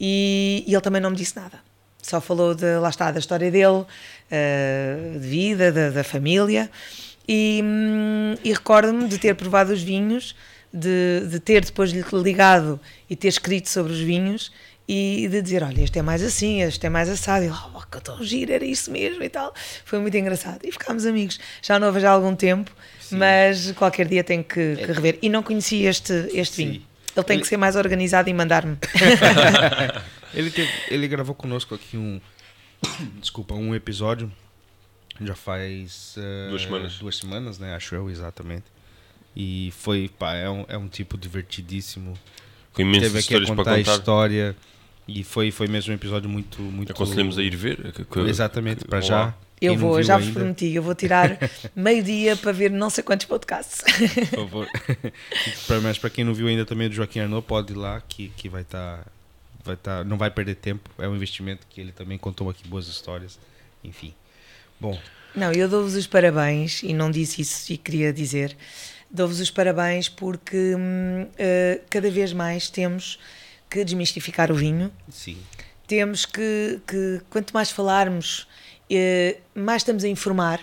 e, 0.00 0.64
e 0.66 0.72
ele 0.72 0.80
também 0.80 1.02
não 1.02 1.10
me 1.10 1.16
disse 1.16 1.36
nada. 1.36 1.58
Só 2.00 2.22
falou 2.22 2.54
de, 2.54 2.78
lá 2.78 2.88
está, 2.88 3.10
da 3.10 3.18
história 3.18 3.50
dele, 3.50 3.84
uh, 3.84 5.18
de 5.18 5.26
vida, 5.26 5.70
da, 5.70 5.90
da 5.90 6.04
família, 6.04 6.70
e, 7.28 7.60
hum, 7.62 8.34
e 8.42 8.52
recordo-me 8.52 9.06
de 9.06 9.18
ter 9.18 9.34
provado 9.34 9.72
os 9.72 9.82
vinhos, 9.82 10.34
de, 10.72 11.26
de 11.28 11.38
ter 11.38 11.64
depois 11.64 11.90
ligado 11.90 12.80
e 13.08 13.14
ter 13.14 13.28
escrito 13.28 13.68
sobre 13.68 13.92
os 13.92 14.00
vinhos 14.00 14.50
e 14.86 15.26
de 15.28 15.40
dizer, 15.40 15.62
olha, 15.62 15.80
este 15.80 15.98
é 15.98 16.02
mais 16.02 16.22
assim, 16.22 16.60
este 16.60 16.86
é 16.86 16.90
mais 16.90 17.08
assado, 17.08 17.44
e 17.44 17.48
lá, 17.48 17.70
oh, 17.74 17.80
que 17.80 18.00
tão 18.02 18.22
giro, 18.22 18.52
era 18.52 18.64
isso 18.64 18.90
mesmo 18.90 19.22
e 19.22 19.28
tal. 19.30 19.54
Foi 19.84 19.98
muito 19.98 20.14
engraçado. 20.16 20.60
E 20.62 20.70
ficámos 20.70 21.06
amigos. 21.06 21.40
Já 21.62 21.78
não 21.78 21.90
vejo 21.90 22.06
há 22.06 22.10
algum 22.10 22.36
tempo, 22.36 22.70
Sim. 23.00 23.16
mas 23.16 23.72
qualquer 23.72 24.06
dia 24.06 24.22
tenho 24.22 24.44
que, 24.44 24.76
que, 24.76 24.82
é. 24.82 24.86
rever. 24.86 25.18
E 25.22 25.28
não 25.30 25.42
conhecia 25.42 25.88
este, 25.88 26.12
este 26.34 26.56
vinho. 26.56 26.82
Ele 27.16 27.24
tem 27.24 27.36
ele... 27.36 27.42
que 27.42 27.48
ser 27.48 27.56
mais 27.56 27.76
organizado 27.76 28.28
e 28.28 28.34
mandar-me. 28.34 28.76
ele, 30.34 30.52
ele 30.90 31.08
gravou 31.08 31.34
conosco 31.34 31.74
aqui 31.74 31.96
um, 31.96 32.20
desculpa, 33.20 33.54
um 33.54 33.74
episódio, 33.74 34.30
já 35.18 35.34
faz 35.34 36.14
uh, 36.18 36.50
duas 36.50 36.62
semanas, 36.62 36.98
duas 36.98 37.16
semanas, 37.16 37.58
né? 37.58 37.74
Acho 37.74 37.94
eu, 37.94 38.10
exatamente. 38.10 38.66
E 39.34 39.72
foi, 39.78 40.10
pá, 40.18 40.34
é 40.34 40.50
um, 40.50 40.64
é 40.68 40.76
um 40.76 40.88
tipo 40.88 41.16
divertidíssimo. 41.16 42.18
Com 42.74 42.82
imensas 42.82 43.12
Teve 43.12 43.38
aqui 43.38 43.50
a 43.50 43.54
contar, 43.54 43.72
a 43.72 43.80
história 43.80 44.56
E 45.06 45.22
foi, 45.22 45.50
foi 45.50 45.66
mesmo 45.66 45.92
um 45.92 45.96
episódio 45.96 46.28
muito. 46.28 46.60
muito 46.62 46.92
Aconselhamos 46.92 47.38
a 47.38 47.42
ir 47.42 47.54
ver. 47.54 47.92
Que, 47.92 48.20
Exatamente, 48.20 48.84
para 48.84 49.00
já. 49.00 49.34
Eu 49.60 49.76
vou, 49.76 50.02
já 50.02 50.18
vos 50.18 50.30
prometi, 50.30 50.74
eu 50.74 50.82
vou 50.82 50.94
tirar 50.94 51.38
meio-dia 51.74 52.36
para 52.36 52.52
ver 52.52 52.70
não 52.70 52.90
sei 52.90 53.02
quantos 53.04 53.26
podcasts. 53.26 53.82
Por 54.30 54.38
favor. 54.40 54.68
Mas 55.82 55.98
para 55.98 56.10
quem 56.10 56.24
não 56.24 56.34
viu 56.34 56.48
ainda 56.48 56.66
também 56.66 56.88
do 56.88 56.94
Joaquim 56.94 57.20
Arnaud, 57.20 57.46
pode 57.46 57.72
ir 57.72 57.76
lá 57.76 58.02
que, 58.06 58.30
que 58.36 58.48
vai 58.48 58.62
estar. 58.62 58.98
Tá, 58.98 59.04
vai 59.64 59.76
tá, 59.76 60.04
não 60.04 60.18
vai 60.18 60.30
perder 60.30 60.56
tempo. 60.56 60.90
É 60.98 61.08
um 61.08 61.14
investimento 61.14 61.66
que 61.68 61.80
ele 61.80 61.92
também 61.92 62.18
contou 62.18 62.50
aqui 62.50 62.66
boas 62.66 62.88
histórias. 62.88 63.38
Enfim. 63.82 64.14
Bom. 64.80 64.98
Não, 65.34 65.52
eu 65.52 65.68
dou-vos 65.68 65.94
os 65.94 66.06
parabéns 66.06 66.82
e 66.82 66.92
não 66.92 67.10
disse 67.10 67.42
isso 67.42 67.72
e 67.72 67.76
queria 67.76 68.12
dizer. 68.12 68.56
Dou-vos 69.10 69.40
os 69.40 69.50
parabéns 69.50 70.08
porque 70.08 70.74
hum, 70.76 71.22
uh, 71.24 71.80
cada 71.88 72.10
vez 72.10 72.32
mais 72.32 72.68
temos 72.68 73.18
que 73.70 73.84
desmistificar 73.84 74.50
o 74.52 74.54
vinho. 74.54 74.92
Sim. 75.10 75.38
Temos 75.86 76.24
que, 76.24 76.80
que 76.86 77.20
quanto 77.28 77.52
mais 77.52 77.70
falarmos 77.70 78.46
eh, 78.90 79.38
mais 79.54 79.82
estamos 79.82 80.04
a 80.04 80.08
informar. 80.08 80.60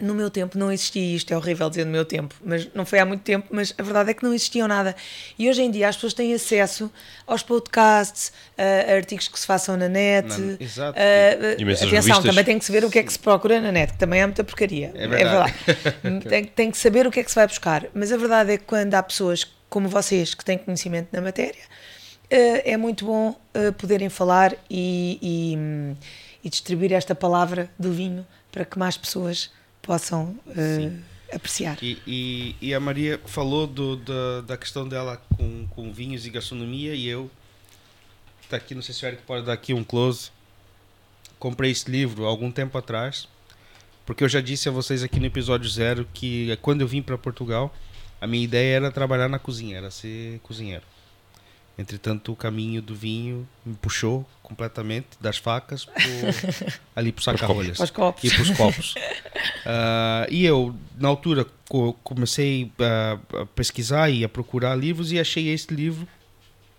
No 0.00 0.12
meu 0.12 0.28
tempo 0.28 0.58
não 0.58 0.72
existia 0.72 1.14
isto, 1.14 1.32
é 1.32 1.36
horrível 1.36 1.70
dizer 1.70 1.84
no 1.86 1.92
meu 1.92 2.04
tempo, 2.04 2.34
mas 2.44 2.68
não 2.74 2.84
foi 2.84 2.98
há 2.98 3.06
muito 3.06 3.20
tempo, 3.20 3.46
mas 3.52 3.72
a 3.78 3.82
verdade 3.84 4.10
é 4.10 4.14
que 4.14 4.24
não 4.24 4.34
existiam 4.34 4.66
nada. 4.66 4.96
E 5.38 5.48
hoje 5.48 5.62
em 5.62 5.70
dia 5.70 5.88
as 5.88 5.94
pessoas 5.94 6.12
têm 6.12 6.34
acesso 6.34 6.90
aos 7.24 7.44
podcasts, 7.44 8.32
a 8.58 8.92
artigos 8.92 9.28
que 9.28 9.38
se 9.38 9.46
façam 9.46 9.76
na 9.76 9.88
net. 9.88 10.28
Não, 10.36 10.56
exato. 10.58 10.98
Uh, 10.98 11.52
atenção, 11.52 11.88
revistas. 11.88 12.24
também 12.24 12.44
tem 12.44 12.58
que 12.58 12.64
saber 12.64 12.84
o 12.84 12.90
que 12.90 12.98
é 12.98 13.04
que 13.04 13.12
se 13.12 13.18
procura 13.20 13.60
na 13.60 13.70
net, 13.70 13.92
que 13.92 13.98
também 14.00 14.20
é 14.20 14.26
muita 14.26 14.42
porcaria. 14.42 14.90
É 14.96 15.06
verdade. 15.06 15.54
É 15.64 15.72
verdade. 15.72 16.26
tem, 16.28 16.44
tem 16.44 16.70
que 16.72 16.76
saber 16.76 17.06
o 17.06 17.10
que 17.12 17.20
é 17.20 17.22
que 17.22 17.30
se 17.30 17.36
vai 17.36 17.46
buscar. 17.46 17.86
Mas 17.94 18.10
a 18.10 18.16
verdade 18.16 18.50
é 18.54 18.58
que 18.58 18.64
quando 18.64 18.92
há 18.94 19.02
pessoas 19.02 19.46
como 19.68 19.88
vocês 19.88 20.34
que 20.34 20.44
têm 20.44 20.58
conhecimento 20.58 21.08
na 21.12 21.20
matéria, 21.20 21.62
é 22.36 22.76
muito 22.76 23.04
bom 23.04 23.30
uh, 23.30 23.72
poderem 23.74 24.08
falar 24.08 24.54
e, 24.68 25.18
e 25.22 25.96
e 26.44 26.50
distribuir 26.50 26.92
esta 26.92 27.14
palavra 27.14 27.70
do 27.78 27.90
vinho 27.90 28.24
para 28.52 28.64
que 28.64 28.78
mais 28.78 28.98
pessoas 28.98 29.50
possam 29.80 30.38
uh, 30.46 31.02
apreciar. 31.32 31.78
E, 31.82 32.54
e, 32.60 32.74
a 32.74 32.78
Maria 32.78 33.18
falou 33.24 33.66
do, 33.66 33.96
da, 33.96 34.42
da 34.42 34.56
questão 34.56 34.86
dela 34.86 35.20
com, 35.36 35.66
com 35.68 35.90
vinhos 35.90 36.26
e 36.26 36.30
gastronomia 36.30 36.94
e 36.94 37.08
eu, 37.08 37.30
está 38.42 38.58
aqui, 38.58 38.74
não 38.74 38.82
sei 38.82 38.94
se 38.94 39.04
o 39.04 39.08
Eric 39.08 39.22
pode 39.22 39.46
dar 39.46 39.54
aqui 39.54 39.72
um 39.72 39.82
close, 39.82 40.30
comprei 41.38 41.70
esse 41.70 41.90
livro 41.90 42.26
há 42.26 42.28
algum 42.28 42.52
tempo 42.52 42.76
atrás, 42.76 43.26
porque 44.04 44.22
eu 44.22 44.28
já 44.28 44.42
disse 44.42 44.68
a 44.68 44.72
vocês 44.72 45.02
aqui 45.02 45.18
no 45.18 45.26
episódio 45.26 45.68
zero 45.68 46.06
que 46.12 46.54
quando 46.60 46.82
eu 46.82 46.86
vim 46.86 47.00
para 47.00 47.16
Portugal, 47.16 47.74
a 48.20 48.26
minha 48.26 48.44
ideia 48.44 48.76
era 48.76 48.90
trabalhar 48.90 49.30
na 49.30 49.38
cozinha, 49.38 49.78
era 49.78 49.90
ser 49.90 50.38
cozinheiro. 50.40 50.84
Entretanto, 51.76 52.32
o 52.32 52.36
caminho 52.36 52.80
do 52.80 52.94
vinho 52.94 53.48
me 53.66 53.74
puxou 53.74 54.24
completamente 54.42 55.08
das 55.20 55.36
facas 55.38 55.84
pro, 55.84 56.02
ali 56.94 57.10
para 57.10 57.18
os 57.18 57.24
saca-rolhas 57.24 57.78
e 58.22 58.30
para 58.30 58.42
os 58.42 58.50
copos. 58.50 58.94
uh, 58.94 60.30
e 60.30 60.44
eu, 60.44 60.74
na 60.96 61.08
altura, 61.08 61.44
comecei 62.04 62.70
a 62.78 63.46
pesquisar 63.46 64.08
e 64.08 64.22
a 64.24 64.28
procurar 64.28 64.76
livros 64.76 65.10
e 65.10 65.18
achei 65.18 65.48
este 65.48 65.74
livro. 65.74 66.06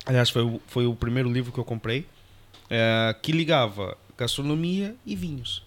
Aliás, 0.06 0.30
foi 0.30 0.44
o, 0.44 0.62
foi 0.68 0.86
o 0.86 0.96
primeiro 0.96 1.30
livro 1.30 1.52
que 1.52 1.60
eu 1.60 1.66
comprei, 1.66 2.02
uh, 2.02 3.20
que 3.22 3.34
ligava 3.34 3.98
gastronomia 4.18 4.96
e 5.06 5.14
vinhos. 5.14 5.66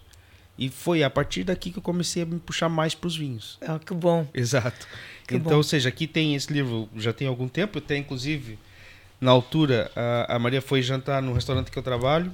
E 0.57 0.69
foi 0.69 1.03
a 1.03 1.09
partir 1.09 1.43
daqui 1.43 1.71
que 1.71 1.77
eu 1.77 1.83
comecei 1.83 2.23
a 2.23 2.25
me 2.25 2.39
puxar 2.39 2.67
mais 2.67 2.95
para 2.95 3.07
os 3.07 3.15
vinhos. 3.15 3.57
Ah, 3.61 3.79
que 3.79 3.93
bom. 3.93 4.27
Exato. 4.33 4.87
Que 5.25 5.35
então, 5.35 5.51
bom. 5.51 5.57
ou 5.57 5.63
seja, 5.63 5.87
aqui 5.87 6.07
tem 6.07 6.35
esse 6.35 6.51
livro 6.51 6.89
já 6.97 7.13
tem 7.13 7.27
algum 7.27 7.47
tempo, 7.47 7.77
eu 7.77 7.81
tenho 7.81 8.01
inclusive 8.01 8.57
na 9.19 9.31
altura, 9.31 9.91
a, 9.95 10.35
a 10.35 10.39
Maria 10.39 10.61
foi 10.61 10.81
jantar 10.81 11.21
no 11.21 11.33
restaurante 11.33 11.71
que 11.71 11.77
eu 11.77 11.83
trabalho 11.83 12.31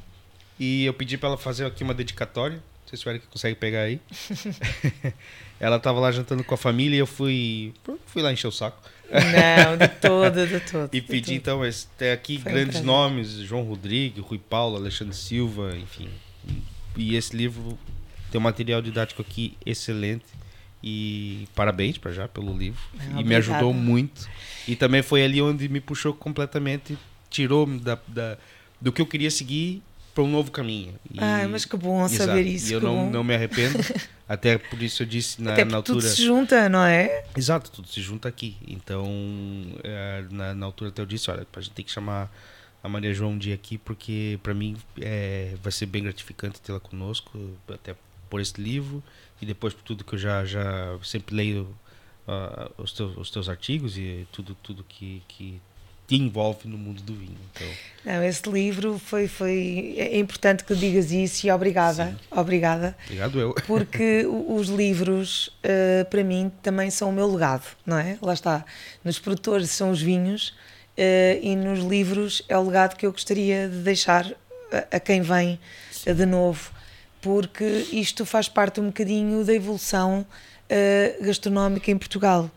e 0.60 0.86
eu 0.86 0.94
pedi 0.94 1.18
para 1.18 1.30
ela 1.30 1.38
fazer 1.38 1.66
aqui 1.66 1.84
uma 1.84 1.94
dedicatória. 1.94 2.62
Se 2.86 3.06
o 3.06 3.10
Eric 3.10 3.28
consegue 3.28 3.56
pegar 3.56 3.82
aí. 3.82 4.00
ela 5.60 5.78
estava 5.78 6.00
lá 6.00 6.12
jantando 6.12 6.44
com 6.44 6.54
a 6.54 6.58
família 6.58 6.96
e 6.96 7.00
eu 7.00 7.08
fui, 7.08 7.74
fui 8.06 8.22
lá 8.22 8.32
encher 8.32 8.48
o 8.48 8.52
saco. 8.52 8.82
Não, 9.12 9.78
de 9.78 9.88
todo, 10.00 10.48
de 10.48 10.60
todo. 10.60 10.90
e 10.96 11.02
pedi 11.02 11.34
então, 11.34 11.60
mas 11.60 11.90
tem 11.98 12.12
aqui 12.12 12.40
Foi 12.40 12.52
grandes 12.52 12.82
nomes: 12.82 13.32
João 13.32 13.64
Rodrigues, 13.64 14.24
Rui 14.24 14.40
Paulo, 14.40 14.78
Alexandre 14.78 15.16
Silva, 15.16 15.76
enfim. 15.76 16.10
E 16.96 17.16
esse 17.16 17.36
livro 17.36 17.78
tem 18.32 18.40
um 18.40 18.44
material 18.44 18.82
didático 18.82 19.22
aqui 19.22 19.58
excelente. 19.66 20.26
E 20.88 21.48
parabéns 21.56 21.98
para 21.98 22.12
já 22.12 22.28
pelo 22.28 22.56
livro. 22.56 22.80
Ah, 23.16 23.20
e 23.20 23.24
me 23.24 23.36
ajudou 23.36 23.74
muito. 23.74 24.30
E 24.68 24.76
também 24.76 25.02
foi 25.02 25.24
ali 25.24 25.42
onde 25.42 25.68
me 25.68 25.82
puxou 25.82 26.14
completamente, 26.14 26.96
tirou-me 27.28 27.80
da, 27.80 27.98
da, 28.08 28.38
do 28.80 28.92
que 28.92 29.02
eu 29.02 29.08
queria 29.08 29.32
seguir 29.32 29.82
para 30.14 30.24
um 30.24 30.28
novo 30.28 30.52
caminho. 30.52 30.94
E, 31.12 31.18
ah, 31.20 31.48
mas 31.50 31.66
que 31.66 31.76
bom 31.76 32.06
exato. 32.06 32.30
saber 32.30 32.46
isso. 32.46 32.70
E 32.70 32.74
eu 32.74 32.80
não, 32.80 33.10
não 33.10 33.24
me 33.24 33.34
arrependo. 33.34 33.80
Até 34.30 34.60
por 34.60 34.82
isso 34.82 35.02
eu 35.02 35.08
disse 35.08 35.42
na, 35.42 35.54
Até 35.54 35.66
na 35.66 35.78
altura. 35.78 36.00
Tudo 36.00 36.08
se 36.08 36.24
junta, 36.24 36.70
não 36.70 36.84
é? 36.84 37.26
Exato, 37.36 37.72
tudo 37.72 37.88
se 37.88 38.00
junta 38.00 38.30
aqui. 38.30 38.56
Então, 38.68 39.08
é, 39.84 40.24
na, 40.30 40.54
na 40.54 40.66
altura 40.68 40.92
até 40.92 41.02
eu 41.02 41.06
disse: 41.06 41.30
olha, 41.30 41.46
a 41.52 41.62
gente 41.62 41.74
tem 41.74 41.86
que 41.86 41.92
chamar 41.92 42.32
a 42.84 42.90
Maria 42.90 43.14
João 43.14 43.32
um 43.32 43.38
dia 43.38 43.54
aqui, 43.54 43.78
porque 43.78 44.40
para 44.42 44.54
mim 44.54 44.78
é, 45.02 45.56
vai 45.62 45.72
ser 45.72 45.88
bem 45.88 46.04
gratificante 46.04 46.62
tê-la 46.62 46.80
conosco, 46.80 47.38
até 47.68 47.96
por 48.30 48.40
esse 48.40 48.60
livro 48.60 49.04
e 49.46 49.48
depois 49.48 49.74
por 49.76 49.84
tudo 49.84 50.04
que 50.04 50.16
eu 50.16 50.20
já, 50.20 50.44
já 50.44 50.98
sempre 51.04 51.36
leio 51.36 51.68
uh, 52.28 52.82
os, 52.82 52.92
teus, 52.92 53.16
os 53.16 53.30
teus 53.30 53.48
artigos 53.48 53.96
e 53.96 54.28
tudo, 54.32 54.58
tudo 54.64 54.84
que, 54.84 55.22
que 55.28 55.62
te 56.08 56.16
envolve 56.16 56.68
no 56.68 56.78
mundo 56.78 57.04
do 57.04 57.14
vinho. 57.14 57.38
Então... 57.54 57.68
Não, 58.04 58.24
esse 58.24 58.50
livro 58.50 58.98
foi, 58.98 59.28
foi. 59.28 59.96
É 59.98 60.18
importante 60.18 60.64
que 60.64 60.74
digas 60.76 61.12
isso 61.12 61.46
e 61.46 61.52
obrigada. 61.52 62.08
Sim. 62.08 62.18
Obrigada. 62.32 62.98
Obrigado 63.06 63.40
eu. 63.40 63.54
Porque 63.68 64.26
os 64.26 64.68
livros, 64.68 65.48
uh, 65.64 66.06
para 66.10 66.24
mim, 66.24 66.52
também 66.64 66.90
são 66.90 67.10
o 67.10 67.14
meu 67.14 67.32
legado, 67.32 67.66
não 67.86 68.00
é? 68.00 68.18
Lá 68.22 68.34
está. 68.34 68.66
Nos 69.04 69.20
produtores 69.20 69.70
são 69.70 69.92
os 69.92 70.02
vinhos 70.02 70.50
uh, 70.98 71.40
e 71.40 71.56
nos 71.56 71.80
livros 71.84 72.42
é 72.50 72.58
o 72.58 72.64
legado 72.64 72.96
que 72.96 73.06
eu 73.06 73.12
gostaria 73.12 73.70
de 73.70 73.78
deixar 73.78 74.26
a, 74.72 74.96
a 74.96 75.00
quem 75.00 75.22
vem 75.22 75.60
Sim. 75.92 76.16
de 76.16 76.26
novo 76.26 76.75
porque 77.26 77.88
isto 77.92 78.24
faz 78.24 78.48
parte 78.48 78.80
um 78.80 78.86
bocadinho 78.86 79.44
da 79.44 79.52
evolução 79.52 80.24
uh, 80.24 81.26
gastronómica 81.26 81.90
em 81.90 81.98
Portugal. 81.98 82.52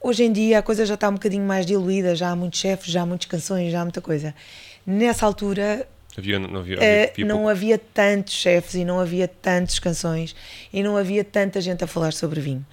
Hoje 0.00 0.24
em 0.24 0.32
dia 0.32 0.58
a 0.58 0.62
coisa 0.62 0.84
já 0.84 0.94
está 0.94 1.08
um 1.08 1.12
bocadinho 1.12 1.44
mais 1.44 1.64
diluída, 1.64 2.16
já 2.16 2.30
há 2.30 2.34
muitos 2.34 2.58
chefes, 2.58 2.88
já 2.90 3.02
há 3.02 3.06
muitas 3.06 3.28
canções, 3.28 3.70
já 3.70 3.82
há 3.82 3.84
muita 3.84 4.00
coisa. 4.00 4.34
Nessa 4.84 5.24
altura 5.24 5.86
Havia, 6.18 6.38
não 6.38 6.60
havia, 6.60 6.76
havia, 6.76 7.10
havia 7.12 7.24
não 7.26 7.48
havia 7.48 7.78
tantos 7.78 8.32
chefes 8.34 8.74
e 8.74 8.84
não 8.84 8.98
havia 8.98 9.28
tantas 9.28 9.78
canções 9.78 10.34
e 10.72 10.82
não 10.82 10.96
havia 10.96 11.22
tanta 11.22 11.60
gente 11.60 11.84
a 11.84 11.86
falar 11.86 12.12
sobre 12.12 12.40
vinho. 12.40 12.64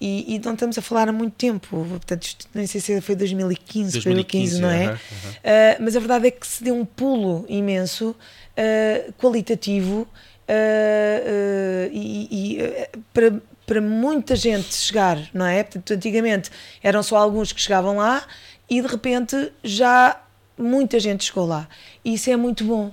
E, 0.00 0.36
e 0.36 0.38
não 0.38 0.54
estamos 0.54 0.78
a 0.78 0.82
falar 0.82 1.08
há 1.08 1.12
muito 1.12 1.34
tempo, 1.34 1.84
portanto, 1.84 2.22
isto, 2.22 2.46
nem 2.54 2.66
sei 2.66 2.80
se 2.80 3.00
foi 3.00 3.16
2015, 3.16 3.92
2015, 4.00 4.60
2015 4.60 4.60
não 4.60 4.70
é? 4.70 4.94
Uh, 4.94 5.82
mas 5.82 5.96
a 5.96 5.98
verdade 5.98 6.28
é 6.28 6.30
que 6.30 6.46
se 6.46 6.62
deu 6.62 6.76
um 6.76 6.84
pulo 6.84 7.44
imenso, 7.48 8.10
uh, 8.10 9.12
qualitativo, 9.14 10.06
uh, 10.52 11.90
e, 11.92 12.28
e 12.30 12.88
para, 13.12 13.32
para 13.66 13.80
muita 13.80 14.36
gente 14.36 14.74
chegar, 14.74 15.18
não 15.32 15.46
é? 15.46 15.62
Portanto, 15.62 15.92
antigamente 15.94 16.50
eram 16.82 17.02
só 17.02 17.16
alguns 17.16 17.52
que 17.52 17.60
chegavam 17.60 17.96
lá 17.96 18.26
e 18.68 18.80
de 18.80 18.86
repente 18.86 19.52
já 19.62 20.20
muita 20.58 21.00
gente 21.00 21.24
chegou 21.24 21.46
lá. 21.46 21.68
E 22.04 22.14
isso 22.14 22.30
é 22.30 22.36
muito 22.36 22.64
bom, 22.64 22.92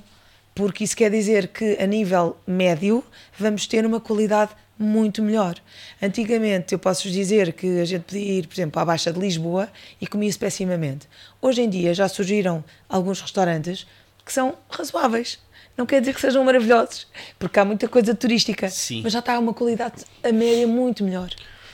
porque 0.56 0.84
isso 0.84 0.96
quer 0.96 1.12
dizer 1.12 1.50
que 1.50 1.78
a 1.80 1.86
nível 1.86 2.38
médio 2.48 3.04
vamos 3.38 3.68
ter 3.68 3.86
uma 3.86 4.00
qualidade 4.00 4.52
muito 4.78 5.22
melhor. 5.22 5.56
Antigamente 6.02 6.72
eu 6.72 6.80
posso 6.80 7.04
vos 7.04 7.12
dizer 7.12 7.52
que 7.52 7.82
a 7.82 7.86
gente 7.86 8.04
podia 8.04 8.40
ir, 8.40 8.48
por 8.48 8.54
exemplo, 8.54 8.82
à 8.82 8.86
Baixa 8.86 9.12
de 9.12 9.20
Lisboa 9.20 9.68
e 10.00 10.08
comia-se 10.08 10.40
pessimamente. 10.40 11.08
Hoje 11.42 11.62
em 11.62 11.70
dia 11.70 11.94
já 11.94 12.08
surgiram 12.08 12.64
alguns 12.88 13.20
restaurantes 13.20 13.86
que 14.26 14.32
são 14.32 14.56
razoáveis 14.70 15.40
não 15.80 15.86
quer 15.86 16.02
dizer 16.02 16.14
que 16.14 16.20
sejam 16.20 16.44
maravilhosos, 16.44 17.08
porque 17.40 17.58
há 17.58 17.64
muita 17.64 17.88
coisa 17.88 18.14
turística, 18.14 18.70
Sim. 18.70 19.02
mas 19.02 19.14
já 19.14 19.20
está 19.20 19.40
uma 19.40 19.54
qualidade 19.54 20.04
a 20.22 20.32
média 20.32 20.68
muito 20.68 21.06
melhor. 21.06 21.30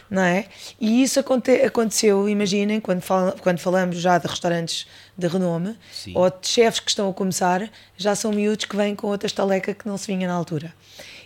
Não 0.07 0.21
é? 0.21 0.45
E 0.79 1.01
isso 1.01 1.19
aconte 1.19 1.49
aconteceu, 1.49 2.29
imaginem, 2.29 2.79
quando, 2.79 3.03
quando 3.41 3.57
falamos 3.57 3.97
já 3.97 4.19
de 4.19 4.27
restaurantes 4.27 4.85
de 5.17 5.27
renome 5.27 5.75
Sim. 5.91 6.13
ou 6.15 6.29
de 6.29 6.47
chefes 6.47 6.79
que 6.79 6.91
estão 6.91 7.09
a 7.09 7.13
começar, 7.13 7.67
já 7.97 8.13
são 8.13 8.31
miúdos 8.31 8.65
que 8.65 8.75
vêm 8.75 8.95
com 8.95 9.07
outra 9.07 9.25
estaleca 9.25 9.73
que 9.73 9.87
não 9.87 9.97
se 9.97 10.05
vinha 10.05 10.27
na 10.27 10.35
altura. 10.35 10.71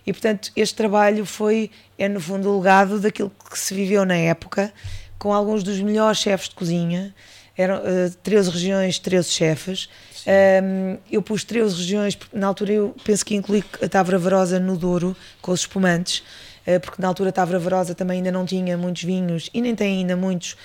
E 0.07 0.13
portanto, 0.13 0.49
este 0.55 0.75
trabalho 0.75 1.25
foi, 1.25 1.69
é 1.97 2.07
no 2.07 2.21
fundo, 2.21 2.49
o 2.49 2.59
legado 2.59 3.01
daquilo 3.01 3.29
que 3.51 3.59
se 3.59 3.73
viveu 3.73 4.05
na 4.05 4.15
época, 4.15 4.71
com 5.17 5.33
alguns 5.33 5.61
dos 5.61 5.81
melhores 5.81 6.19
chefes 6.19 6.47
de 6.47 6.55
cozinha, 6.55 7.13
eram 7.57 7.79
uh, 7.79 8.09
13 8.23 8.49
regiões, 8.49 8.97
13 8.97 9.29
chefes, 9.29 9.89
um, 10.27 10.97
eu 11.11 11.21
pus 11.21 11.43
três 11.43 11.77
regiões, 11.77 12.17
na 12.33 12.47
altura 12.47 12.73
eu 12.73 12.95
penso 13.03 13.25
que 13.25 13.35
incluí 13.35 13.63
a 13.81 13.87
Távora 13.87 14.17
Varosa 14.17 14.59
no 14.59 14.77
Douro, 14.77 15.15
com 15.41 15.51
os 15.51 15.61
espumantes. 15.61 16.23
porque 16.83 17.01
na 17.01 17.07
altura 17.07 17.31
Tavra 17.31 17.57
Verosa 17.57 17.95
também 17.95 18.17
ainda 18.17 18.31
não 18.31 18.45
tinha 18.45 18.77
muitos 18.77 19.03
vinhos 19.03 19.49
e 19.53 19.61
nem 19.61 19.73
tem 19.73 19.99
ainda 19.99 20.15
muitos 20.15 20.55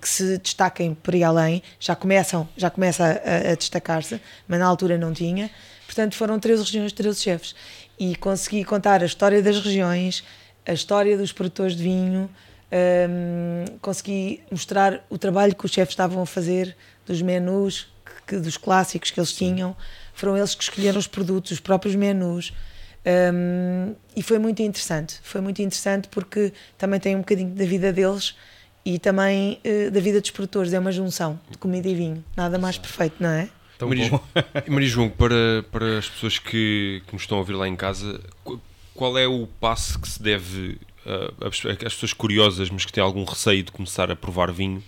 que 0.00 0.08
se 0.08 0.38
destaquem 0.38 0.94
por 0.94 1.14
aí 1.14 1.22
além, 1.22 1.62
já 1.78 1.94
começam, 1.94 2.48
já 2.56 2.68
começa 2.68 3.04
a, 3.04 3.52
a 3.52 3.54
destacar-se, 3.54 4.20
mas 4.48 4.58
na 4.58 4.66
altura 4.66 4.98
não 4.98 5.12
tinha. 5.12 5.50
Portanto, 5.86 6.16
foram 6.16 6.38
13 6.38 6.64
regiões, 6.64 6.92
13 6.92 7.20
chefes. 7.20 7.54
E 7.98 8.16
consegui 8.16 8.64
contar 8.64 9.02
a 9.02 9.06
história 9.06 9.42
das 9.42 9.58
regiões, 9.60 10.24
a 10.66 10.72
história 10.72 11.16
dos 11.16 11.32
produtores 11.32 11.76
de 11.76 11.82
vinho, 11.82 12.28
um, 13.08 13.78
consegui 13.80 14.42
mostrar 14.50 15.04
o 15.08 15.16
trabalho 15.16 15.54
que 15.54 15.64
os 15.64 15.70
chefes 15.70 15.92
estavam 15.92 16.22
a 16.22 16.26
fazer, 16.26 16.76
dos 17.06 17.22
menus, 17.22 17.88
que, 18.26 18.36
dos 18.36 18.56
clássicos 18.56 19.10
que 19.10 19.20
eles 19.20 19.32
tinham. 19.32 19.76
Foram 20.14 20.36
eles 20.36 20.54
que 20.54 20.62
escolheram 20.62 20.98
os 20.98 21.06
produtos, 21.06 21.52
os 21.52 21.60
próprios 21.60 21.94
menus. 21.94 22.52
Um, 23.06 23.94
e 24.16 24.22
foi 24.22 24.38
muito 24.38 24.62
interessante. 24.62 25.20
Foi 25.22 25.40
muito 25.40 25.62
interessante 25.62 26.08
porque 26.08 26.52
também 26.76 26.98
tem 26.98 27.14
um 27.14 27.20
bocadinho 27.20 27.50
da 27.50 27.64
vida 27.64 27.92
deles 27.92 28.34
e 28.84 28.98
também 28.98 29.60
uh, 29.64 29.90
da 29.90 30.00
vida 30.00 30.20
dos 30.20 30.30
produtores. 30.30 30.72
É 30.72 30.78
uma 30.78 30.92
junção 30.92 31.38
de 31.50 31.58
comida 31.58 31.88
e 31.88 31.94
vinho. 31.94 32.24
Nada 32.36 32.58
mais 32.58 32.76
perfeito, 32.78 33.16
não 33.20 33.30
é? 33.30 33.48
Maria, 33.80 34.10
Maria 34.68 34.88
João, 34.88 35.10
para, 35.10 35.64
para 35.70 35.98
as 35.98 36.08
pessoas 36.08 36.38
que, 36.38 37.02
que 37.06 37.12
nos 37.12 37.22
estão 37.22 37.36
a 37.36 37.40
ouvir 37.40 37.52
lá 37.52 37.68
em 37.68 37.76
casa, 37.76 38.20
qual 38.94 39.18
é 39.18 39.26
o 39.26 39.46
passo 39.60 40.00
que 40.00 40.08
se 40.08 40.22
deve 40.22 40.78
uh, 41.04 41.46
as 41.46 41.94
pessoas 41.94 42.12
curiosas, 42.12 42.70
mas 42.70 42.84
que 42.84 42.92
têm 42.92 43.02
algum 43.02 43.24
receio 43.24 43.62
de 43.62 43.70
começar 43.70 44.10
a 44.10 44.16
provar 44.16 44.50
vinho, 44.50 44.82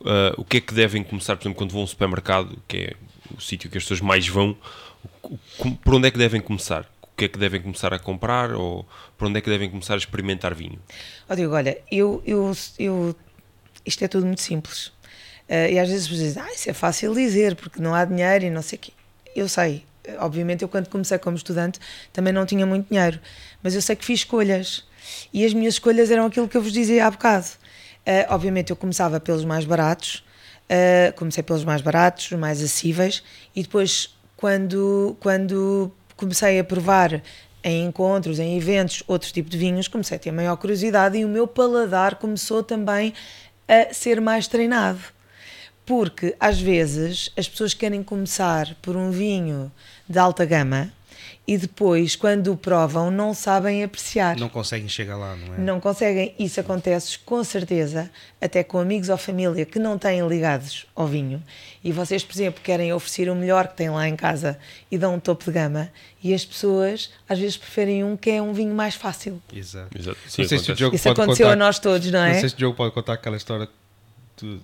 uh, 0.00 0.34
o 0.36 0.44
que 0.44 0.58
é 0.58 0.60
que 0.60 0.74
devem 0.74 1.02
começar, 1.02 1.36
por 1.36 1.42
exemplo, 1.42 1.58
quando 1.58 1.72
vão 1.72 1.82
ao 1.82 1.86
supermercado, 1.86 2.58
que 2.66 2.76
é 2.76 2.92
o 3.36 3.40
sítio 3.40 3.70
que 3.70 3.78
as 3.78 3.84
pessoas 3.84 4.00
mais 4.00 4.26
vão, 4.26 4.56
por 5.84 5.94
onde 5.94 6.08
é 6.08 6.10
que 6.10 6.18
devem 6.18 6.40
começar? 6.40 6.88
O 7.02 7.16
que 7.16 7.24
é 7.24 7.28
que 7.28 7.38
devem 7.38 7.60
começar 7.60 7.92
a 7.92 7.98
comprar 7.98 8.52
ou 8.52 8.86
por 9.16 9.26
onde 9.28 9.38
é 9.38 9.40
que 9.40 9.50
devem 9.50 9.68
começar 9.68 9.94
a 9.94 9.96
experimentar 9.96 10.54
vinho? 10.54 10.78
Oh, 11.28 11.34
Diego, 11.34 11.54
olha, 11.54 11.78
eu, 11.90 12.22
eu, 12.24 12.52
eu, 12.78 13.16
isto 13.84 14.04
é 14.04 14.08
tudo 14.08 14.26
muito 14.26 14.40
simples. 14.40 14.86
Uh, 15.48 15.72
e 15.72 15.78
às 15.78 15.88
vezes 15.88 16.06
dizem, 16.06 16.42
ah, 16.42 16.52
isso 16.52 16.70
é 16.70 16.74
fácil 16.74 17.14
dizer, 17.14 17.56
porque 17.56 17.80
não 17.80 17.94
há 17.94 18.04
dinheiro 18.04 18.44
e 18.44 18.50
não 18.50 18.62
sei 18.62 18.76
o 18.76 18.80
quê. 18.80 18.92
Eu 19.34 19.48
sei, 19.48 19.84
obviamente 20.18 20.62
eu 20.62 20.68
quando 20.68 20.88
comecei 20.88 21.18
como 21.18 21.36
estudante 21.36 21.78
também 22.12 22.32
não 22.32 22.46
tinha 22.46 22.64
muito 22.64 22.88
dinheiro, 22.88 23.20
mas 23.62 23.74
eu 23.74 23.82
sei 23.82 23.96
que 23.96 24.04
fiz 24.04 24.20
escolhas 24.20 24.84
e 25.32 25.44
as 25.44 25.52
minhas 25.52 25.74
escolhas 25.74 26.10
eram 26.10 26.26
aquilo 26.26 26.48
que 26.48 26.56
eu 26.56 26.62
vos 26.62 26.72
dizia 26.72 27.06
há 27.06 27.10
bocado. 27.10 27.46
Uh, 28.06 28.32
obviamente 28.32 28.70
eu 28.70 28.76
começava 28.76 29.20
pelos 29.20 29.44
mais 29.44 29.64
baratos, 29.64 30.24
uh, 30.64 31.12
comecei 31.14 31.42
pelos 31.42 31.64
mais 31.64 31.82
baratos, 31.82 32.30
mais 32.32 32.58
acessíveis, 32.58 33.22
e 33.54 33.62
depois 33.62 34.16
quando, 34.36 35.16
quando 35.20 35.92
comecei 36.16 36.58
a 36.58 36.64
provar 36.64 37.22
em 37.62 37.86
encontros, 37.86 38.38
em 38.38 38.56
eventos, 38.56 39.02
outro 39.06 39.30
tipo 39.32 39.50
de 39.50 39.58
vinhos, 39.58 39.88
comecei 39.88 40.16
a 40.16 40.20
ter 40.20 40.30
maior 40.30 40.56
curiosidade 40.56 41.18
e 41.18 41.24
o 41.24 41.28
meu 41.28 41.46
paladar 41.46 42.16
começou 42.16 42.62
também 42.62 43.12
a 43.66 43.92
ser 43.92 44.20
mais 44.20 44.46
treinado. 44.46 45.00
Porque 45.84 46.36
às 46.38 46.60
vezes 46.60 47.30
as 47.36 47.48
pessoas 47.48 47.74
querem 47.74 48.02
começar 48.02 48.74
por 48.80 48.96
um 48.96 49.10
vinho 49.10 49.72
de 50.08 50.18
alta 50.18 50.44
gama 50.44 50.92
e 51.48 51.56
depois, 51.56 52.14
quando 52.14 52.52
o 52.52 52.56
provam, 52.58 53.10
não 53.10 53.32
sabem 53.32 53.82
apreciar. 53.82 54.36
Não 54.36 54.50
conseguem 54.50 54.86
chegar 54.86 55.16
lá, 55.16 55.34
não 55.34 55.54
é? 55.54 55.58
Não 55.58 55.80
conseguem. 55.80 56.34
Isso 56.38 56.60
acontece 56.60 57.18
com 57.20 57.42
certeza, 57.42 58.10
até 58.38 58.62
com 58.62 58.78
amigos 58.78 59.08
ou 59.08 59.16
família 59.16 59.64
que 59.64 59.78
não 59.78 59.96
têm 59.96 60.28
ligados 60.28 60.84
ao 60.94 61.06
vinho. 61.06 61.42
E 61.82 61.90
vocês, 61.90 62.22
por 62.22 62.34
exemplo, 62.34 62.60
querem 62.62 62.92
oferecer 62.92 63.30
o 63.30 63.34
melhor 63.34 63.66
que 63.68 63.78
têm 63.78 63.88
lá 63.88 64.06
em 64.06 64.14
casa 64.14 64.58
e 64.90 64.98
dão 64.98 65.14
um 65.14 65.18
topo 65.18 65.46
de 65.46 65.52
gama. 65.52 65.90
E 66.22 66.34
as 66.34 66.44
pessoas, 66.44 67.10
às 67.26 67.38
vezes, 67.38 67.56
preferem 67.56 68.04
um 68.04 68.14
que 68.14 68.28
é 68.28 68.42
um 68.42 68.52
vinho 68.52 68.74
mais 68.74 68.94
fácil. 68.94 69.40
Exato. 69.50 69.96
Exato. 69.98 70.18
Sim, 70.26 70.42
Isso 70.42 71.08
aconteceu 71.08 71.46
contar, 71.46 71.52
a 71.52 71.56
nós 71.56 71.78
todos, 71.78 72.10
não 72.10 72.24
é? 72.24 72.34
Não 72.34 72.40
sei 72.40 72.50
se 72.50 72.56
o 72.56 72.58
Diogo 72.58 72.76
pode 72.76 72.92
contar 72.92 73.14
aquela 73.14 73.38
história 73.38 73.66
do, 74.44 74.60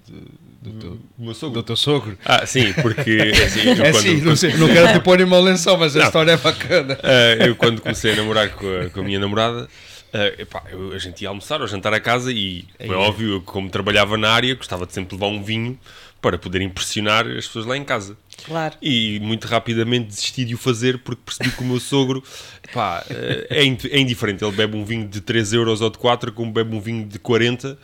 do, 0.63 0.71
do, 0.73 1.01
meu 1.19 1.35
sogro. 1.35 1.61
do 1.61 1.63
teu 1.63 1.77
sogro. 1.77 2.19
Ah, 2.25 2.47
sim, 2.47 2.73
porque. 2.75 3.33
Assim, 3.45 3.71
é 3.71 3.91
quando... 3.91 4.03
sim, 4.03 4.21
não, 4.21 4.37
sei, 4.37 4.57
não 4.57 4.69
quero 4.69 4.93
te 4.93 5.01
pôr 5.01 5.21
em 5.21 5.25
mau 5.25 5.41
lençol, 5.41 5.77
mas 5.77 5.97
a 5.97 6.01
não. 6.01 6.07
história 6.07 6.33
é 6.33 6.37
bacana. 6.37 6.95
Uh, 6.95 7.43
eu, 7.47 7.57
quando 7.57 7.81
comecei 7.81 8.13
a 8.13 8.17
namorar 8.17 8.51
com 8.51 8.67
a, 8.67 8.91
com 8.91 9.01
a 9.01 9.03
minha 9.03 9.19
namorada, 9.19 9.65
uh, 9.65 10.41
epá, 10.41 10.63
eu, 10.71 10.93
a 10.93 10.99
gente 10.99 11.23
ia 11.23 11.29
almoçar 11.29 11.61
ou 11.61 11.67
jantar 11.67 11.93
a 11.93 12.01
casa 12.01 12.33
e, 12.33 12.65
é, 12.79 12.87
é 12.87 12.93
óbvio, 12.93 13.35
eu, 13.35 13.43
como 13.43 13.69
trabalhava 13.69 14.17
na 14.17 14.31
área, 14.31 14.55
gostava 14.55 14.87
de 14.87 14.93
sempre 14.93 15.15
levar 15.17 15.29
um 15.29 15.43
vinho 15.43 15.79
para 16.25 16.39
poder 16.39 16.63
impressionar 16.63 17.27
as 17.27 17.47
pessoas 17.47 17.67
lá 17.67 17.77
em 17.77 17.85
casa. 17.85 18.17
Claro. 18.47 18.77
E 18.81 19.21
muito 19.21 19.47
rapidamente 19.47 20.07
desisti 20.07 20.47
de 20.47 20.55
o 20.55 20.59
fazer 20.59 20.99
porque 21.01 21.21
percebi 21.23 21.51
que 21.51 21.63
o 21.63 21.67
meu 21.67 21.79
sogro 21.79 22.25
pá, 22.73 23.05
eh, 23.11 23.47
é, 23.51 23.67
é 23.67 24.01
indiferente. 24.01 24.43
Ele 24.43 24.57
bebe 24.57 24.75
um 24.75 24.87
vinho 24.87 25.07
de 25.07 25.21
3 25.21 25.53
euros 25.53 25.83
ou 25.83 25.91
de 25.91 25.99
4, 25.99 26.33
como 26.33 26.51
bebe 26.51 26.75
um 26.75 26.81
vinho 26.81 27.07
de 27.07 27.19
40, 27.19 27.79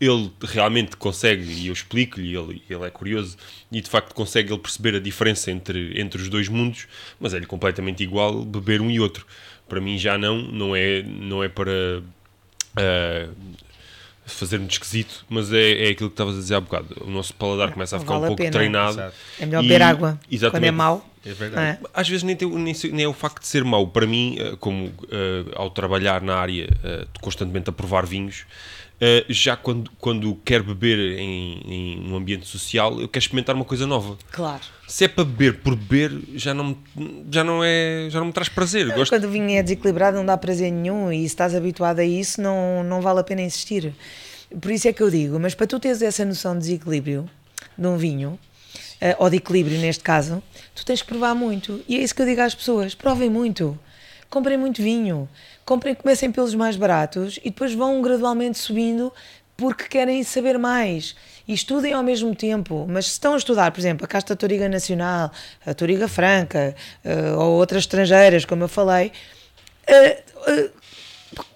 ele 0.00 0.32
realmente 0.42 0.96
consegue, 0.96 1.44
e 1.44 1.66
eu 1.66 1.72
explico-lhe, 1.72 2.34
ele, 2.34 2.62
ele 2.70 2.84
é 2.84 2.90
curioso, 2.90 3.36
e 3.70 3.80
de 3.80 3.90
facto 3.90 4.14
consegue 4.14 4.50
ele 4.50 4.58
perceber 4.58 4.94
a 4.94 5.00
diferença 5.00 5.50
entre, 5.50 6.00
entre 6.00 6.22
os 6.22 6.28
dois 6.28 6.48
mundos, 6.48 6.86
mas 7.20 7.34
é-lhe 7.34 7.46
completamente 7.46 8.02
igual 8.02 8.42
beber 8.44 8.80
um 8.80 8.90
e 8.90 8.98
outro. 8.98 9.26
Para 9.68 9.80
mim 9.80 9.98
já 9.98 10.16
não, 10.16 10.38
não 10.38 10.74
é, 10.74 11.02
não 11.02 11.44
é 11.44 11.48
para 11.48 12.00
uh, 12.00 13.34
fazer-me 14.24 14.66
esquisito, 14.66 15.24
mas 15.28 15.52
é, 15.52 15.88
é 15.88 15.90
aquilo 15.90 16.08
que 16.08 16.14
estavas 16.14 16.36
a 16.36 16.38
dizer 16.38 16.54
há 16.54 16.60
bocado. 16.60 16.96
O 17.02 17.10
nosso 17.10 17.34
paladar 17.34 17.72
começa 17.72 17.96
a 17.96 18.00
ficar 18.00 18.14
vale 18.14 18.32
um 18.32 18.36
pouco 18.36 18.50
treinado. 18.50 19.12
É 19.38 19.46
melhor 19.46 19.62
beber 19.62 19.82
água 19.82 20.20
exatamente, 20.30 20.52
quando 20.52 20.64
é 20.64 20.70
mau. 20.70 21.10
É 21.24 21.34
verdade. 21.34 21.78
É? 21.84 21.88
Às 21.92 22.08
vezes 22.08 22.22
nem, 22.22 22.34
tem, 22.34 22.48
nem, 22.48 22.74
nem, 22.92 23.04
é 23.04 23.08
o 23.08 23.12
facto 23.12 23.40
de 23.40 23.46
ser 23.46 23.62
mau. 23.62 23.86
Para 23.86 24.06
mim, 24.06 24.36
eh, 24.38 24.56
como 24.58 24.86
uh, 24.86 24.92
ao 25.54 25.68
trabalhar 25.68 26.22
na 26.22 26.36
área, 26.36 26.64
uh, 26.66 27.20
constantemente 27.20 27.68
a 27.68 27.72
provar 27.72 28.06
vinhos, 28.06 28.46
Uh, 29.00 29.24
já 29.30 29.56
quando, 29.56 29.90
quando 29.98 30.34
quero 30.44 30.62
beber 30.62 31.18
em, 31.18 31.62
em, 31.64 32.12
um 32.12 32.16
ambiente 32.16 32.46
social, 32.46 33.00
eu 33.00 33.08
quero 33.08 33.22
experimentar 33.22 33.56
uma 33.56 33.64
coisa 33.64 33.86
nova. 33.86 34.18
Claro. 34.30 34.60
Se 34.86 35.04
é 35.04 35.08
para 35.08 35.24
beber 35.24 35.60
por 35.60 35.74
beber, 35.74 36.12
já 36.34 36.52
não, 36.52 36.76
já 37.30 37.42
não, 37.42 37.64
é, 37.64 38.08
já 38.10 38.18
não 38.18 38.26
me 38.26 38.32
traz 38.32 38.50
prazer. 38.50 38.86
Não, 38.86 38.96
Gosto... 38.96 39.10
Quando 39.10 39.24
o 39.24 39.30
vinho 39.30 39.50
é 39.52 39.62
desequilibrado, 39.62 40.18
não 40.18 40.26
dá 40.26 40.36
prazer 40.36 40.70
nenhum 40.70 41.10
e 41.10 41.20
se 41.20 41.26
estás 41.26 41.54
habituado 41.54 42.00
a 42.00 42.04
isso, 42.04 42.42
não, 42.42 42.84
não 42.84 43.00
vale 43.00 43.20
a 43.20 43.24
pena 43.24 43.40
insistir. 43.40 43.94
Por 44.60 44.70
isso 44.70 44.86
é 44.86 44.92
que 44.92 45.02
eu 45.02 45.08
digo, 45.08 45.40
mas 45.40 45.54
para 45.54 45.66
tu 45.66 45.80
teres 45.80 46.02
essa 46.02 46.22
noção 46.24 46.52
de 46.52 46.60
desequilíbrio 46.60 47.26
de 47.78 47.86
um 47.86 47.96
vinho, 47.96 48.38
uh, 49.00 49.16
ou 49.18 49.30
de 49.30 49.36
equilíbrio 49.36 49.78
neste 49.78 50.04
caso, 50.04 50.42
tu 50.74 50.84
tens 50.84 51.00
que 51.00 51.08
provar 51.08 51.34
muito. 51.34 51.80
E 51.88 51.96
é 51.96 52.02
isso 52.02 52.14
que 52.14 52.20
eu 52.20 52.26
digo 52.26 52.42
às 52.42 52.54
pessoas: 52.54 52.94
provem 52.94 53.30
muito, 53.30 53.78
comprem 54.30 54.56
muito 54.56 54.80
vinho 54.80 55.28
comprem, 55.70 55.94
comecem 55.94 56.32
pelos 56.32 56.52
mais 56.54 56.74
baratos 56.76 57.38
e 57.44 57.50
depois 57.50 57.72
vão 57.72 58.02
gradualmente 58.02 58.58
subindo 58.58 59.12
porque 59.56 59.84
querem 59.84 60.22
saber 60.24 60.58
mais 60.58 61.14
e 61.46 61.54
estudem 61.54 61.92
ao 61.92 62.02
mesmo 62.02 62.34
tempo. 62.34 62.86
Mas 62.88 63.06
se 63.06 63.12
estão 63.12 63.34
a 63.34 63.36
estudar, 63.36 63.70
por 63.70 63.78
exemplo, 63.78 64.04
a 64.04 64.08
casta 64.08 64.34
Toriga 64.34 64.68
Nacional, 64.68 65.30
a 65.64 65.72
Toriga 65.72 66.08
Franca 66.08 66.74
uh, 67.04 67.38
ou 67.38 67.52
outras 67.52 67.82
estrangeiras, 67.82 68.44
como 68.44 68.64
eu 68.64 68.68
falei, 68.68 69.12
uh, 69.88 70.52
uh, 70.52 70.70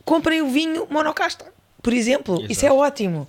comprem 0.05 0.43
o 0.43 0.49
vinho 0.49 0.87
monocasta, 0.89 1.47
por 1.83 1.93
exemplo. 1.93 2.37
Exato. 2.37 2.53
Isso 2.53 2.67
é 2.67 2.73
ótimo. 2.73 3.27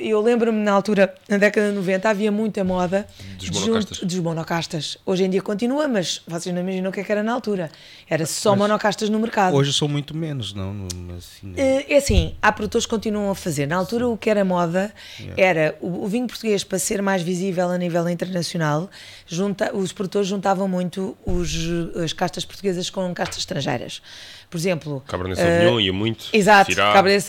Eu 0.00 0.20
lembro-me 0.20 0.58
na 0.58 0.72
altura, 0.72 1.14
na 1.28 1.36
década 1.36 1.70
de 1.70 1.74
90, 1.74 2.08
havia 2.08 2.30
muita 2.30 2.62
moda 2.62 3.06
dos 3.36 3.50
monocastas. 3.50 3.98
Junto, 3.98 4.06
dos 4.06 4.18
monocastas. 4.20 4.98
Hoje 5.04 5.24
em 5.24 5.30
dia 5.30 5.42
continua, 5.42 5.88
mas 5.88 6.22
vocês 6.26 6.54
não 6.54 6.62
imaginam 6.62 6.90
o 6.90 6.92
que, 6.92 7.00
é 7.00 7.04
que 7.04 7.10
era 7.10 7.22
na 7.22 7.32
altura. 7.32 7.70
Era 8.08 8.24
só 8.26 8.50
mas 8.50 8.60
monocastas 8.60 9.08
no 9.08 9.18
mercado. 9.18 9.54
Hoje 9.56 9.72
são 9.72 9.88
muito 9.88 10.16
menos, 10.16 10.52
não? 10.54 10.86
Assim, 11.16 11.54
É 11.56 11.96
assim, 11.96 12.34
há 12.40 12.52
produtores 12.52 12.86
que 12.86 12.90
continuam 12.90 13.30
a 13.30 13.34
fazer. 13.34 13.66
Na 13.66 13.76
altura, 13.76 14.08
o 14.08 14.16
que 14.16 14.30
era 14.30 14.44
moda 14.44 14.92
yeah. 15.18 15.42
era 15.42 15.76
o, 15.80 16.04
o, 16.04 16.06
vinho 16.06 16.26
português, 16.26 16.62
para 16.62 16.78
ser 16.78 17.02
mais 17.02 17.22
visível 17.22 17.68
a 17.68 17.78
nível 17.78 18.08
internacional, 18.08 18.88
junta, 19.26 19.74
os 19.76 19.92
produtores 19.92 20.28
juntavam 20.28 20.68
muito 20.68 21.16
os, 21.26 21.54
as 22.02 22.12
castas 22.12 22.44
portuguesas 22.44 22.90
com 22.90 23.12
castas 23.14 23.38
estrangeiras. 23.38 24.02
Por 24.50 24.56
exemplo. 24.58 25.00
Cabernet 25.06 25.40
Sauvignon 25.40 25.76
uh, 25.76 25.80
ia 25.80 25.92
muito. 25.92 26.26
Exato. 26.32 26.72
Syrah. 26.72 26.92
Cabernet 26.92 27.24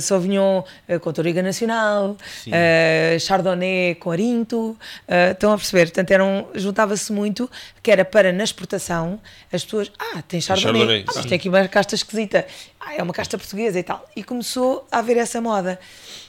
Sauvignon 0.00 0.62
com 1.02 1.12
Toriga 1.12 1.42
Nacional, 1.42 2.16
uh, 2.46 3.20
Chardonnay 3.20 3.94
com 3.96 4.10
Arinto. 4.10 4.70
Uh, 5.06 5.32
estão 5.32 5.52
a 5.52 5.56
perceber? 5.56 5.86
Portanto, 5.86 6.10
eram, 6.10 6.48
juntava-se 6.54 7.12
muito, 7.12 7.48
que 7.82 7.90
era 7.90 8.06
para 8.06 8.32
na 8.32 8.42
exportação 8.42 9.20
as 9.52 9.64
pessoas. 9.64 9.92
Ah, 9.98 10.22
tem 10.22 10.40
Chardonnay. 10.40 10.80
Chardonnay 10.80 11.04
ah, 11.06 11.12
mas 11.14 11.26
tem 11.26 11.36
aqui 11.36 11.48
uma 11.50 11.68
casta 11.68 11.94
esquisita. 11.94 12.46
Ah, 12.80 12.94
é 12.94 13.02
uma 13.02 13.12
casta 13.12 13.36
portuguesa 13.36 13.78
e 13.78 13.82
tal. 13.82 14.08
E 14.16 14.24
começou 14.24 14.86
a 14.90 14.98
haver 14.98 15.18
essa 15.18 15.42
moda. 15.42 15.78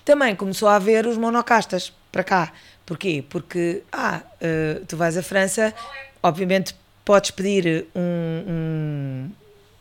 Também 0.04 0.36
começou 0.36 0.68
a 0.68 0.76
haver 0.76 1.08
os 1.08 1.18
monocastas 1.18 1.94
para 2.12 2.24
cá. 2.24 2.52
Porquê? 2.86 3.24
Porque, 3.30 3.84
ah, 3.94 4.22
uh, 4.42 4.86
tu 4.86 4.98
vais 4.98 5.16
à 5.16 5.24
França, 5.24 5.74
obviamente 6.22 6.76
podes 7.06 7.32
pedir 7.32 7.88
um, 7.96 8.44
um 8.48 9.30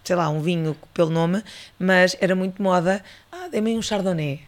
sei 0.05 0.17
lá, 0.17 0.29
um 0.29 0.41
vinho 0.41 0.77
pelo 0.95 1.11
nome, 1.11 1.43
mas 1.79 2.17
era 2.21 2.35
muito 2.35 2.63
moda. 2.63 3.03
Ah, 3.31 3.49
dê-me 3.51 3.71
aí 3.71 3.77
um 3.77 3.83
Chardonnay, 3.83 4.41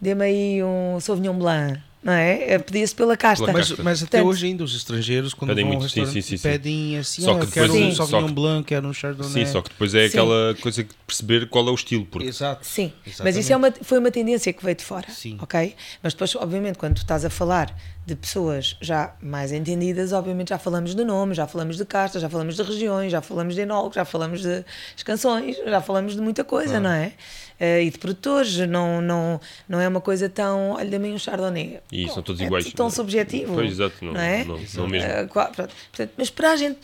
dê-me 0.00 0.24
aí 0.24 0.62
um 0.62 0.98
Sauvignon 1.00 1.36
Blanc. 1.38 1.80
não 2.02 2.12
é? 2.12 2.58
Pedia-se 2.58 2.94
pela 2.94 3.16
casta. 3.16 3.50
Mas, 3.50 3.70
mas 3.78 4.02
até 4.02 4.18
Portanto, 4.18 4.28
hoje 4.28 4.46
ainda 4.46 4.62
os 4.62 4.76
estrangeiros, 4.76 5.32
quando 5.32 5.48
pedem 5.48 5.64
vão 5.64 5.78
muito, 5.78 5.90
sim, 5.90 6.04
sim, 6.04 6.20
sim, 6.20 6.38
pedem 6.38 6.98
assim, 6.98 7.22
só 7.22 7.38
que 7.38 7.46
depois, 7.46 7.70
quero 7.70 7.84
um 7.86 7.94
Sauvignon 7.94 8.32
Blanc, 8.32 8.66
quero 8.66 8.86
um 8.86 8.92
Chardonnay. 8.92 9.46
Sim, 9.46 9.46
só 9.50 9.62
que 9.62 9.70
depois 9.70 9.94
é 9.94 10.04
aquela 10.04 10.54
coisa 10.60 10.84
de 10.84 10.90
perceber 11.06 11.48
qual 11.48 11.66
é 11.66 11.70
o 11.70 11.74
estilo. 11.74 12.04
Porque... 12.04 12.28
Exato. 12.28 12.66
Sim, 12.66 12.92
Exatamente. 13.06 13.22
mas 13.22 13.36
isso 13.36 13.52
é 13.52 13.56
uma, 13.56 13.72
foi 13.72 13.98
uma 13.98 14.10
tendência 14.10 14.52
que 14.52 14.62
veio 14.62 14.76
de 14.76 14.84
fora, 14.84 15.10
sim. 15.10 15.38
ok? 15.40 15.74
Mas 16.02 16.12
depois, 16.12 16.36
obviamente, 16.36 16.76
quando 16.76 16.96
tu 16.96 16.98
estás 16.98 17.24
a 17.24 17.30
falar 17.30 17.74
de 18.06 18.14
pessoas 18.14 18.76
já 18.80 19.14
mais 19.22 19.50
entendidas, 19.50 20.12
obviamente 20.12 20.50
já 20.50 20.58
falamos 20.58 20.94
de 20.94 21.04
nomes, 21.04 21.36
já 21.38 21.46
falamos 21.46 21.78
de 21.78 21.84
castas, 21.86 22.20
já 22.20 22.28
falamos 22.28 22.56
de 22.56 22.62
regiões, 22.62 23.10
já 23.10 23.22
falamos 23.22 23.54
de 23.54 23.62
enólogos, 23.62 23.94
já 23.94 24.04
falamos 24.04 24.42
de 24.42 24.64
canções, 25.04 25.56
já 25.56 25.80
falamos 25.80 26.14
de 26.14 26.20
muita 26.20 26.44
coisa, 26.44 26.78
não 26.78 26.90
é? 26.90 27.14
Uh, 27.58 27.80
e 27.82 27.90
de 27.90 27.98
produtores, 27.98 28.58
não, 28.66 29.00
não, 29.00 29.40
não 29.66 29.80
é 29.80 29.88
uma 29.88 30.00
coisa 30.00 30.28
tão. 30.28 30.72
Olha, 30.72 30.90
dê-me 30.90 31.12
um 31.12 31.18
Chardonnay. 31.18 31.80
E 31.90 32.08
são 32.08 32.22
todos 32.22 32.40
é 32.42 32.44
iguais. 32.44 32.70
tão 32.72 32.90
subjetivo. 32.90 33.54
Pois, 33.54 33.70
exato, 33.70 34.04
não, 34.04 34.12
não 34.12 34.20
é? 34.20 34.44
Não, 34.44 34.60
não 34.74 34.88
mesmo. 34.88 35.08
Uh, 35.08 35.28
portanto, 35.28 36.12
mas 36.18 36.28
para 36.28 36.50
a 36.50 36.56
gente 36.56 36.80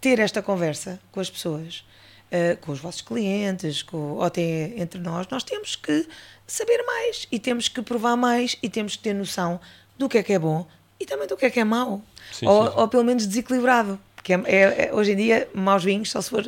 ter 0.00 0.18
esta 0.18 0.42
conversa 0.42 0.98
com 1.12 1.20
as 1.20 1.30
pessoas, 1.30 1.84
uh, 2.32 2.56
com 2.62 2.72
os 2.72 2.80
vossos 2.80 3.00
clientes, 3.00 3.82
com, 3.82 4.14
ou 4.14 4.22
até 4.22 4.72
entre 4.76 4.98
nós, 4.98 5.28
nós 5.30 5.44
temos 5.44 5.76
que 5.76 6.08
saber 6.46 6.82
mais 6.84 7.28
e 7.30 7.38
temos 7.38 7.68
que 7.68 7.80
provar 7.80 8.16
mais 8.16 8.56
e 8.62 8.68
temos 8.68 8.96
que 8.96 9.02
ter 9.02 9.14
noção 9.14 9.60
do 9.98 10.08
que 10.08 10.18
é 10.18 10.22
que 10.22 10.32
é 10.32 10.38
bom 10.38 10.66
e 10.98 11.06
também 11.06 11.26
do 11.26 11.36
que 11.36 11.46
é 11.46 11.50
que 11.50 11.60
é 11.60 11.64
mau. 11.64 12.02
Sim, 12.32 12.46
ou, 12.46 12.66
sim. 12.66 12.72
ou 12.76 12.88
pelo 12.88 13.04
menos 13.04 13.26
desequilibrado. 13.26 13.98
Que 14.22 14.32
é, 14.32 14.42
é, 14.46 14.86
é, 14.86 14.94
hoje 14.94 15.12
em 15.12 15.16
dia, 15.16 15.48
maus 15.52 15.84
vinhos, 15.84 16.10
só 16.10 16.22
se 16.22 16.30
for 16.30 16.42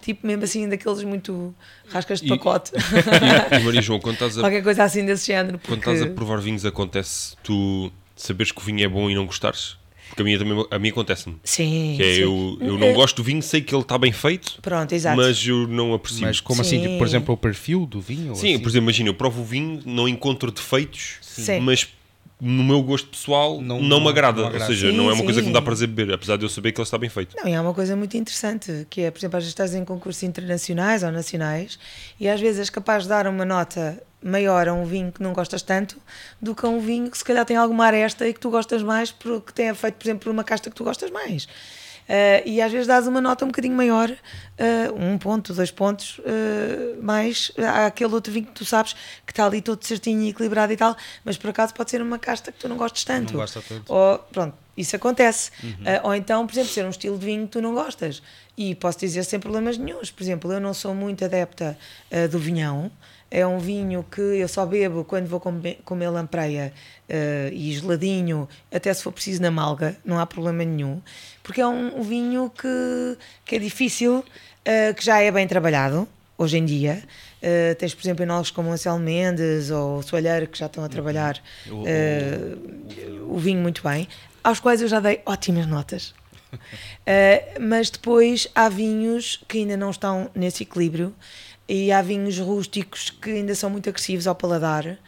tipo 0.00 0.26
mesmo 0.26 0.44
assim, 0.44 0.66
daqueles 0.66 1.04
muito 1.04 1.54
rascas 1.90 2.20
de 2.20 2.26
e, 2.26 2.30
pacote. 2.30 2.72
E, 3.52 3.56
e, 3.56 3.64
Maria 3.64 3.82
João, 3.82 4.00
quando 4.00 4.14
estás 4.14 4.38
a. 4.38 4.40
Qualquer 4.40 4.62
coisa 4.62 4.84
assim 4.84 5.04
desse 5.04 5.26
género. 5.26 5.58
Porque... 5.58 5.82
Quando 5.82 5.94
estás 5.94 6.10
a 6.10 6.14
provar 6.14 6.40
vinhos, 6.40 6.64
acontece 6.64 7.36
tu 7.42 7.92
saberes 8.16 8.50
que 8.50 8.58
o 8.58 8.64
vinho 8.64 8.82
é 8.82 8.88
bom 8.88 9.10
e 9.10 9.14
não 9.14 9.26
gostares? 9.26 9.76
Porque 10.08 10.22
a 10.22 10.24
mim, 10.24 10.38
também, 10.38 10.66
a 10.70 10.78
mim 10.78 10.88
acontece-me. 10.88 11.36
Sim. 11.44 11.94
Que 11.98 12.02
é, 12.02 12.14
sim. 12.14 12.20
Eu, 12.22 12.58
eu 12.62 12.78
não 12.78 12.86
é. 12.86 12.92
gosto 12.94 13.16
do 13.16 13.22
vinho, 13.22 13.42
sei 13.42 13.60
que 13.60 13.74
ele 13.74 13.82
está 13.82 13.98
bem 13.98 14.10
feito. 14.10 14.58
Pronto, 14.62 14.90
exato. 14.94 15.18
Mas 15.18 15.46
eu 15.46 15.68
não 15.68 15.92
aprecio. 15.92 16.22
Mas 16.22 16.40
como 16.40 16.64
sim. 16.64 16.76
assim? 16.76 16.86
Tipo, 16.86 16.98
por 16.98 17.06
exemplo, 17.06 17.34
o 17.34 17.36
perfil 17.36 17.84
do 17.84 18.00
vinho? 18.00 18.34
Sim, 18.34 18.54
assim? 18.54 18.58
por 18.58 18.70
exemplo, 18.70 18.84
imagina, 18.86 19.10
eu 19.10 19.14
provo 19.14 19.42
o 19.42 19.44
vinho, 19.44 19.82
não 19.84 20.08
encontro 20.08 20.50
defeitos, 20.50 21.16
sim. 21.20 21.60
mas 21.60 21.86
no 22.40 22.62
meu 22.62 22.82
gosto 22.82 23.08
pessoal 23.08 23.60
não, 23.60 23.80
não, 23.80 24.00
me 24.00 24.08
agrada. 24.08 24.40
Não 24.40 24.48
agrada. 24.48 24.64
Ou 24.64 24.70
seja, 24.70 24.90
sim, 24.90 24.96
não 24.96 25.04
é 25.04 25.12
uma 25.12 25.16
sim. 25.16 25.24
coisa 25.24 25.40
que 25.40 25.46
me 25.46 25.52
dá 25.52 25.60
prazer 25.60 25.88
beber, 25.88 26.14
apesar 26.14 26.36
de 26.36 26.44
eu 26.44 26.48
saber 26.48 26.72
que 26.72 26.80
ele 26.80 26.84
está 26.84 26.96
bem 26.96 27.10
feito. 27.10 27.36
Não, 27.36 27.48
e 27.48 27.52
é 27.52 27.60
uma 27.60 27.74
coisa 27.74 27.96
muito 27.96 28.16
interessante, 28.16 28.86
que 28.88 29.02
é, 29.02 29.10
por 29.10 29.18
exemplo, 29.18 29.36
às 29.36 29.42
vezes 29.42 29.52
estás 29.52 29.74
em 29.74 29.84
concursos 29.84 30.22
internacionais 30.22 31.02
ou 31.02 31.10
nacionais 31.10 31.78
e 32.18 32.28
às 32.28 32.40
vezes 32.40 32.60
és 32.60 32.70
capaz 32.70 33.04
de 33.04 33.08
dar 33.08 33.26
uma 33.26 33.44
nota 33.44 34.00
maior 34.22 34.68
a 34.68 34.74
um 34.74 34.84
vinho 34.84 35.12
que 35.12 35.22
não 35.22 35.32
gostas 35.32 35.62
tanto 35.62 35.96
do 36.40 36.54
que 36.54 36.66
a 36.66 36.68
um 36.68 36.80
vinho 36.80 37.10
que 37.10 37.18
se 37.18 37.24
calhar 37.24 37.44
tem 37.44 37.56
alguma 37.56 37.86
aresta 37.86 38.26
e 38.26 38.32
que 38.32 38.40
tu 38.40 38.50
gostas 38.50 38.82
mais 38.82 39.12
porque 39.12 39.52
tenha 39.52 39.74
feito, 39.74 39.94
por 39.94 40.06
exemplo, 40.06 40.24
por 40.24 40.30
uma 40.30 40.44
casta 40.44 40.70
que 40.70 40.76
tu 40.76 40.84
gostas 40.84 41.10
mais. 41.10 41.48
Uh, 42.08 42.40
e 42.46 42.62
às 42.62 42.72
vezes 42.72 42.86
dás 42.86 43.06
uma 43.06 43.20
nota 43.20 43.44
um 43.44 43.48
bocadinho 43.48 43.76
maior, 43.76 44.10
uh, 44.10 44.94
um 44.96 45.18
ponto, 45.18 45.52
dois 45.52 45.70
pontos, 45.70 46.18
uh, 46.20 47.02
mais 47.02 47.52
àquele 47.84 48.14
outro 48.14 48.32
vinho 48.32 48.46
que 48.46 48.52
tu 48.52 48.64
sabes 48.64 48.94
que 49.26 49.32
está 49.32 49.44
ali 49.44 49.60
todo 49.60 49.84
certinho 49.84 50.22
e 50.22 50.30
equilibrado 50.30 50.72
e 50.72 50.76
tal, 50.76 50.96
mas 51.22 51.36
por 51.36 51.50
acaso 51.50 51.74
pode 51.74 51.90
ser 51.90 52.00
uma 52.00 52.18
casta 52.18 52.50
que 52.50 52.58
tu 52.58 52.66
não 52.66 52.78
gostes 52.78 53.04
tanto. 53.04 53.34
Não 53.34 53.40
gosta 53.40 53.60
tanto. 53.60 53.92
Ou, 53.92 54.18
pronto, 54.18 54.56
isso 54.74 54.96
acontece. 54.96 55.50
Uhum. 55.62 55.84
ou 56.04 56.14
então, 56.14 56.46
por 56.46 56.54
exemplo, 56.54 56.70
ser 56.72 56.86
um 56.86 56.90
estilo 56.90 57.18
de 57.18 57.26
vinho 57.26 57.44
que 57.44 57.52
tu 57.52 57.60
não 57.60 57.74
gostas. 57.74 58.22
E 58.56 58.74
posso 58.74 58.98
dizer 58.98 59.22
sem 59.24 59.38
problemas 59.38 59.76
nenhums. 59.76 60.10
Por 60.10 60.22
exemplo, 60.22 60.52
eu 60.52 60.60
não 60.60 60.72
sou 60.74 60.94
muito 60.94 61.24
adepta 61.24 61.78
do 62.30 62.38
vinhão. 62.38 62.90
É 63.30 63.46
um 63.46 63.58
vinho 63.58 64.04
que 64.10 64.20
eu 64.20 64.48
só 64.48 64.64
bebo 64.64 65.04
quando 65.04 65.26
vou 65.26 65.38
comer, 65.38 65.80
comer 65.84 66.08
lampreia 66.08 66.72
uh, 67.08 67.52
e 67.52 67.72
geladinho, 67.72 68.48
até 68.72 68.92
se 68.92 69.02
for 69.02 69.12
preciso 69.12 69.42
na 69.42 69.50
malga, 69.50 69.96
não 70.04 70.18
há 70.18 70.24
problema 70.24 70.64
nenhum, 70.64 71.02
porque 71.42 71.60
é 71.60 71.66
um, 71.66 72.00
um 72.00 72.02
vinho 72.02 72.50
que, 72.50 73.18
que 73.44 73.56
é 73.56 73.58
difícil, 73.58 74.20
uh, 74.20 74.94
que 74.94 75.04
já 75.04 75.20
é 75.20 75.30
bem 75.30 75.46
trabalhado 75.46 76.08
hoje 76.38 76.56
em 76.56 76.64
dia. 76.64 77.02
Uh, 77.42 77.74
tens, 77.74 77.94
por 77.94 78.02
exemplo, 78.02 78.22
enólogos 78.22 78.50
como 78.50 78.70
Anselmo 78.70 79.04
Mendes 79.04 79.70
ou 79.70 79.98
o 79.98 80.02
Soalheiro 80.02 80.46
que 80.46 80.58
já 80.58 80.66
estão 80.66 80.82
a 80.82 80.88
trabalhar 80.88 81.38
uhum. 81.66 81.84
o, 83.28 83.34
o 83.34 83.38
vinho 83.38 83.60
muito 83.60 83.82
bem, 83.82 84.08
aos 84.42 84.58
quais 84.58 84.80
eu 84.80 84.88
já 84.88 85.00
dei 85.00 85.20
ótimas 85.26 85.66
notas. 85.66 86.14
Uh, 86.52 87.60
mas 87.60 87.90
depois 87.90 88.48
há 88.54 88.70
vinhos 88.70 89.42
que 89.46 89.58
ainda 89.58 89.76
não 89.76 89.90
estão 89.90 90.30
nesse 90.34 90.62
equilíbrio 90.62 91.14
e 91.68 91.92
há 91.92 92.00
vinhos 92.00 92.38
rústicos 92.38 93.10
que 93.10 93.30
ainda 93.30 93.54
são 93.54 93.68
muito 93.68 93.88
agressivos 93.88 94.26
ao 94.26 94.34
paladar. 94.34 94.86
Uh, 94.86 94.98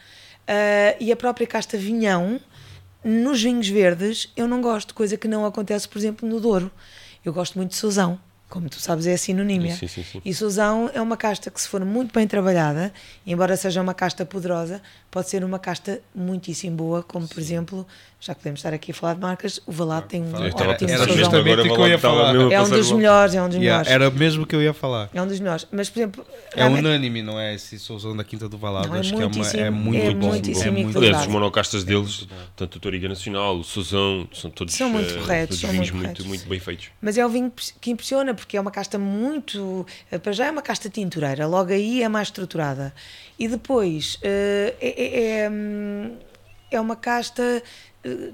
e 0.99 1.11
a 1.11 1.15
própria 1.15 1.47
casta 1.47 1.77
vinhão, 1.77 2.39
nos 3.03 3.41
vinhos 3.41 3.67
verdes, 3.67 4.31
eu 4.35 4.47
não 4.47 4.61
gosto, 4.61 4.93
coisa 4.93 5.17
que 5.17 5.27
não 5.27 5.45
acontece, 5.45 5.87
por 5.87 5.97
exemplo, 5.97 6.27
no 6.27 6.39
Douro. 6.39 6.71
Eu 7.25 7.33
gosto 7.33 7.57
muito 7.57 7.71
de 7.71 7.77
Sousão 7.77 8.19
como 8.51 8.67
tu 8.69 8.81
sabes, 8.81 9.07
é 9.07 9.15
sinónimo. 9.15 9.71
Sim, 9.71 9.87
sim, 9.87 10.03
sim. 10.03 10.21
E 10.25 10.33
Suzão 10.33 10.91
é 10.93 11.01
uma 11.01 11.15
casta 11.15 11.49
que, 11.49 11.59
se 11.59 11.69
for 11.69 11.83
muito 11.85 12.13
bem 12.13 12.27
trabalhada, 12.27 12.93
embora 13.25 13.55
seja 13.55 13.81
uma 13.81 13.93
casta 13.93 14.25
poderosa, 14.25 14.81
pode 15.09 15.29
ser 15.29 15.41
uma 15.43 15.57
casta 15.57 16.01
muitíssimo 16.13 16.75
boa, 16.75 17.01
como 17.01 17.25
por 17.27 17.39
exemplo, 17.39 17.87
já 18.21 18.35
que 18.35 18.41
podemos 18.41 18.59
estar 18.59 18.71
aqui 18.71 18.91
a 18.91 18.93
falar 18.93 19.15
de 19.15 19.19
marcas, 19.19 19.59
o 19.65 19.71
Valado 19.71 20.07
tem 20.07 20.21
um 20.21 20.31
ótimo 20.31 20.91
era 20.91 21.07
justamente 21.07 21.61
o 21.61 21.75
que 21.75 21.81
eu 21.81 21.87
ia 21.87 21.97
falar. 21.97 22.35
É 22.35 22.61
um 22.61 22.69
dos 22.69 22.91
melhores, 22.91 23.33
é 23.33 23.41
um 23.41 23.49
dos 23.49 23.57
melhores. 23.57 23.89
Era 23.89 24.11
mesmo 24.11 24.45
que 24.45 24.55
eu 24.55 24.61
ia 24.61 24.73
falar. 24.73 25.09
É 25.11 25.19
um 25.19 25.27
dos 25.27 25.39
melhores. 25.39 25.67
Mas, 25.71 25.89
por 25.89 25.99
exemplo... 25.99 26.25
É 26.55 26.65
unânime, 26.65 27.23
não 27.23 27.39
é? 27.39 27.55
Esse 27.55 27.79
Souzão 27.79 28.15
da 28.15 28.23
Quinta 28.23 28.47
do 28.47 28.59
Valado. 28.59 28.89
Não, 28.89 28.95
é 28.95 28.99
Acho 28.99 29.15
que 29.15 29.21
é, 29.21 29.25
uma, 29.25 29.47
é 29.47 29.69
muito 29.71 30.05
é 30.05 30.13
bom. 30.13 30.27
Muitíssimo 30.27 30.67
é 30.67 30.83
muito 30.83 30.97
Aliás, 30.99 31.21
os 31.21 31.27
monocastas 31.27 31.83
deles, 31.83 32.27
tanto 32.55 32.75
o 32.75 32.79
Toriga 32.79 33.09
Nacional, 33.09 33.57
o 33.57 33.63
Souzão, 33.63 34.27
são 34.31 34.51
todos, 34.51 34.75
são 34.75 34.87
muito 34.87 35.15
uh, 35.15 35.19
corretos, 35.19 35.59
são 35.59 35.71
vinhos 35.71 35.89
muito, 35.89 36.05
muito, 36.05 36.25
muito 36.27 36.47
bem 36.47 36.59
feitos. 36.59 36.89
Mas 37.01 37.17
é 37.17 37.25
um 37.25 37.29
vinho 37.29 37.51
que 37.79 37.89
impressiona, 37.89 38.35
porque 38.35 38.55
é 38.55 38.61
uma 38.61 38.71
casta 38.71 38.99
muito. 38.99 39.85
Eh, 40.11 40.19
para 40.19 40.31
já 40.31 40.45
é 40.45 40.51
uma 40.51 40.61
casta 40.61 40.89
tintureira, 40.89 41.47
logo 41.47 41.71
aí 41.71 42.03
é 42.03 42.07
mais 42.07 42.27
estruturada. 42.27 42.93
E 43.39 43.47
depois 43.47 44.15
uh, 44.15 44.19
é, 44.23 44.75
é, 44.79 45.41
é, 45.43 45.49
hum, 45.49 46.15
é, 46.69 46.79
uma 46.79 46.95
casta 46.95 47.41
eh, 47.41 47.63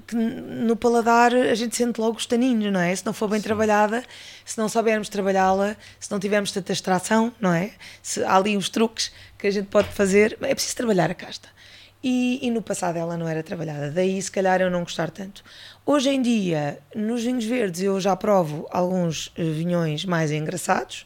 que 0.06 0.16
no 0.16 0.76
paladar 0.76 1.34
a 1.34 1.54
gente 1.54 1.76
sente 1.76 2.00
logo 2.00 2.16
os 2.16 2.26
taninhos, 2.26 2.72
não 2.72 2.80
é? 2.80 2.94
Se 2.94 3.04
não 3.04 3.12
for 3.12 3.28
bem 3.28 3.38
Sim. 3.38 3.44
trabalhada, 3.44 4.02
se 4.44 4.56
não 4.56 4.68
soubermos 4.68 5.08
trabalhá-la, 5.08 5.76
se 6.00 6.10
não 6.10 6.18
tivermos 6.18 6.52
tanta 6.52 6.72
extração, 6.72 7.32
não 7.40 7.52
é? 7.52 7.72
Se 8.02 8.24
há 8.24 8.36
ali 8.36 8.56
uns 8.56 8.68
truques 8.68 9.12
que 9.36 9.46
a 9.46 9.50
gente 9.50 9.66
pode 9.66 9.88
fazer, 9.88 10.38
é 10.40 10.54
preciso 10.54 10.76
trabalhar 10.76 11.10
a 11.10 11.14
casta. 11.14 11.48
E, 12.02 12.38
e, 12.46 12.50
no 12.50 12.62
passado 12.62 12.96
ela 12.96 13.16
não 13.16 13.26
era 13.26 13.42
trabalhada, 13.42 13.90
daí 13.90 14.22
se 14.22 14.30
calhar 14.30 14.60
eu 14.60 14.70
não 14.70 14.82
gostar 14.82 15.10
tanto. 15.10 15.42
Hoje 15.84 16.10
em 16.10 16.22
dia, 16.22 16.78
nos 16.94 17.24
vinhos 17.24 17.44
verdes, 17.44 17.82
eu 17.82 18.00
já 18.00 18.14
provo 18.14 18.68
alguns 18.70 19.28
uh, 19.28 19.32
vinhões 19.52 20.04
mais 20.04 20.30
engraçados. 20.30 21.04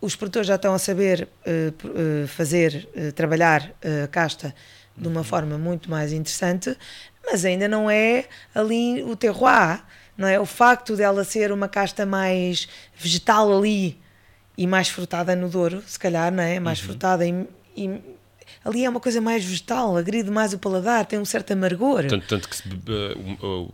Os 0.00 0.14
produtores 0.14 0.46
já 0.46 0.54
estão 0.54 0.72
a 0.72 0.78
saber 0.78 1.28
uh, 1.44 2.22
uh, 2.24 2.28
fazer, 2.28 2.88
trabalhar 3.16 3.74
a 4.04 4.06
casta 4.06 4.54
de 4.96 5.08
uma 5.08 5.24
forma 5.24 5.58
muito 5.58 5.90
mais 5.90 6.12
interessante, 6.12 6.76
mas 7.30 7.44
ainda 7.44 7.68
não 7.68 7.90
é 7.90 8.24
ali 8.54 9.02
o 9.02 9.14
terroir, 9.14 9.82
não 10.16 10.26
é? 10.26 10.40
O 10.40 10.46
facto 10.46 10.96
dela 10.96 11.24
ser 11.24 11.52
uma 11.52 11.68
casta 11.68 12.04
mais 12.04 12.68
vegetal 12.96 13.56
ali 13.56 13.98
e 14.56 14.66
mais 14.66 14.88
frutada 14.88 15.36
no 15.36 15.48
Douro, 15.48 15.82
se 15.86 15.98
calhar, 15.98 16.32
não 16.32 16.42
é? 16.42 16.58
Mais 16.58 16.80
uhum. 16.80 16.86
frutada 16.86 17.26
e, 17.26 17.46
e 17.76 18.00
ali 18.64 18.84
é 18.84 18.88
uma 18.88 19.00
coisa 19.00 19.20
mais 19.20 19.44
vegetal, 19.44 19.96
agride 19.96 20.30
mais 20.30 20.52
o 20.52 20.58
paladar, 20.58 21.06
tem 21.06 21.18
um 21.18 21.24
certo 21.24 21.52
amargor. 21.52 22.06
Tanto, 22.06 22.26
tanto 22.26 22.48
que 22.48 22.56
se, 22.56 22.64
uh, 22.68 23.72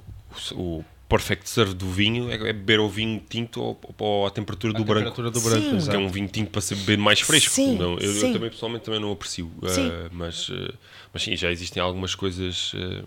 o 0.52 0.84
perfect 1.08 1.48
serve 1.48 1.74
do 1.74 1.88
vinho 1.88 2.30
é, 2.30 2.34
é 2.34 2.52
beber 2.52 2.80
o 2.80 2.88
vinho 2.88 3.22
tinto 3.28 3.62
ou, 3.62 3.80
ou 3.98 4.26
à 4.26 4.30
temperatura 4.30 4.72
do 4.72 4.84
branco. 4.84 5.10
Temperatura 5.10 5.30
do 5.30 5.40
branco, 5.40 5.80
Sim. 5.80 5.90
Que 5.90 5.96
é 5.96 5.98
um 5.98 6.08
vinho 6.08 6.28
tinto 6.28 6.50
para 6.50 6.60
ser 6.60 6.74
beber 6.76 6.98
mais 6.98 7.20
fresco. 7.20 7.54
Sim, 7.54 7.76
não, 7.76 7.98
eu, 7.98 8.12
sim. 8.12 8.28
eu, 8.28 8.32
também 8.34 8.50
pessoalmente 8.50 8.84
também 8.84 9.00
não 9.00 9.12
aprecio. 9.12 9.46
Uh, 9.46 10.10
mas, 10.12 10.48
uh, 10.48 10.74
mas 11.12 11.22
sim, 11.22 11.36
já 11.36 11.50
existem 11.50 11.82
algumas 11.82 12.14
coisas 12.14 12.72
uh, 12.74 13.06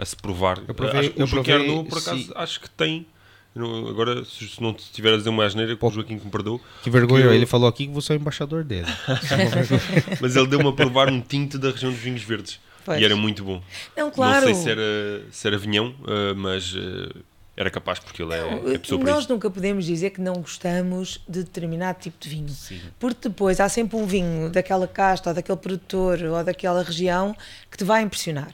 a 0.00 0.04
se 0.04 0.16
provar. 0.16 0.58
Eu 0.66 0.74
provei, 0.74 1.00
acho, 1.00 1.12
eu 1.14 1.26
o 1.26 1.28
provei, 1.28 1.84
por 1.84 1.98
acaso, 1.98 2.22
sim. 2.22 2.32
acho 2.34 2.60
que 2.60 2.70
tem. 2.70 3.06
agora, 3.54 4.24
se 4.24 4.60
não 4.60 4.70
estiver 4.70 5.12
a 5.12 5.16
dizer 5.18 5.28
uma 5.28 5.44
asneira, 5.44 5.76
com 5.76 5.88
o 5.88 5.90
Joaquim 5.90 6.18
que 6.18 6.24
me 6.24 6.30
perdoou. 6.30 6.58
Que 6.82 6.88
vergonha, 6.88 7.22
que 7.22 7.28
eu... 7.28 7.34
ele 7.34 7.44
falou 7.44 7.68
aqui 7.68 7.86
que 7.86 7.92
você 7.92 8.14
é 8.14 8.16
o 8.16 8.18
embaixador 8.18 8.64
dele. 8.64 8.86
mas 10.18 10.36
ele 10.36 10.46
deu-me 10.46 10.68
a 10.68 10.72
provar 10.72 11.10
um 11.10 11.20
tinto 11.20 11.58
da 11.58 11.70
região 11.70 11.92
dos 11.92 12.00
vinhos 12.00 12.22
verdes. 12.22 12.58
Pois. 12.82 12.98
E 12.98 13.04
era 13.04 13.14
muito 13.14 13.44
bom. 13.44 13.62
Não, 13.94 14.10
claro. 14.10 14.46
Não 14.46 14.54
sei 14.54 14.62
se 14.62 14.70
era, 14.70 15.22
se 15.30 15.46
era 15.46 15.58
vinhão, 15.58 15.94
uh, 16.00 16.34
mas 16.34 16.74
uh, 16.74 17.14
era 17.54 17.70
capaz 17.70 17.98
porque 17.98 18.22
ele 18.22 18.32
é, 18.32 18.40
não, 18.40 18.72
é 18.72 18.78
pessoa 18.78 19.04
Nós 19.04 19.26
nunca 19.26 19.50
podemos 19.50 19.84
dizer 19.84 20.10
que 20.10 20.20
não 20.22 20.36
gostamos 20.36 21.20
de 21.28 21.44
determinado 21.44 22.00
tipo 22.00 22.16
de 22.18 22.26
vinho. 22.26 22.48
Sim. 22.48 22.80
Porque 22.98 23.28
depois 23.28 23.60
há 23.60 23.68
sempre 23.68 23.98
um 23.98 24.06
vinho 24.06 24.48
daquela 24.48 24.88
casta, 24.88 25.28
ou 25.28 25.34
daquele 25.34 25.58
produtor, 25.58 26.22
ou 26.22 26.42
daquela 26.42 26.82
região 26.82 27.36
que 27.70 27.76
te 27.76 27.84
vai 27.84 28.00
impressionar. 28.00 28.52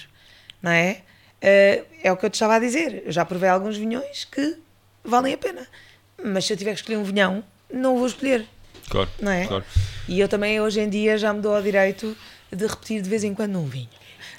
Não 0.61 0.73
é? 0.73 1.03
Uh, 1.43 1.85
é 2.03 2.13
o 2.13 2.17
que 2.17 2.27
eu 2.27 2.31
te 2.31 2.35
estava 2.35 2.55
a 2.55 2.59
dizer. 2.59 3.03
Eu 3.05 3.13
já 3.13 3.25
provei 3.25 3.49
alguns 3.49 3.77
vinhões 3.77 4.25
que 4.25 4.57
valem 5.05 5.35
a 5.35 5.39
pena. 5.39 5.67
Mas 6.23 6.45
se 6.47 6.53
eu 6.53 6.57
tiver 6.57 6.73
que 6.73 6.81
escolher 6.81 6.97
um 6.97 7.05
vinhão, 7.05 7.45
não 7.73 7.95
o 7.95 7.99
vou 7.99 8.07
escolher. 8.07 8.47
Claro, 8.89 9.11
não 9.21 9.33
é? 9.33 9.47
Claro. 9.47 9.65
E 10.09 10.19
eu 10.21 10.29
também 10.29 10.61
hoje 10.61 10.81
em 10.81 10.89
dia 10.89 11.19
já 11.19 11.33
me 11.33 11.41
dou 11.41 11.55
ao 11.55 11.63
direito 11.63 12.17
de 12.51 12.67
repetir 12.67 13.03
de 13.03 13.09
vez 13.09 13.25
em 13.25 13.35
quando 13.35 13.59
um 13.59 13.67
vinho. 13.67 13.89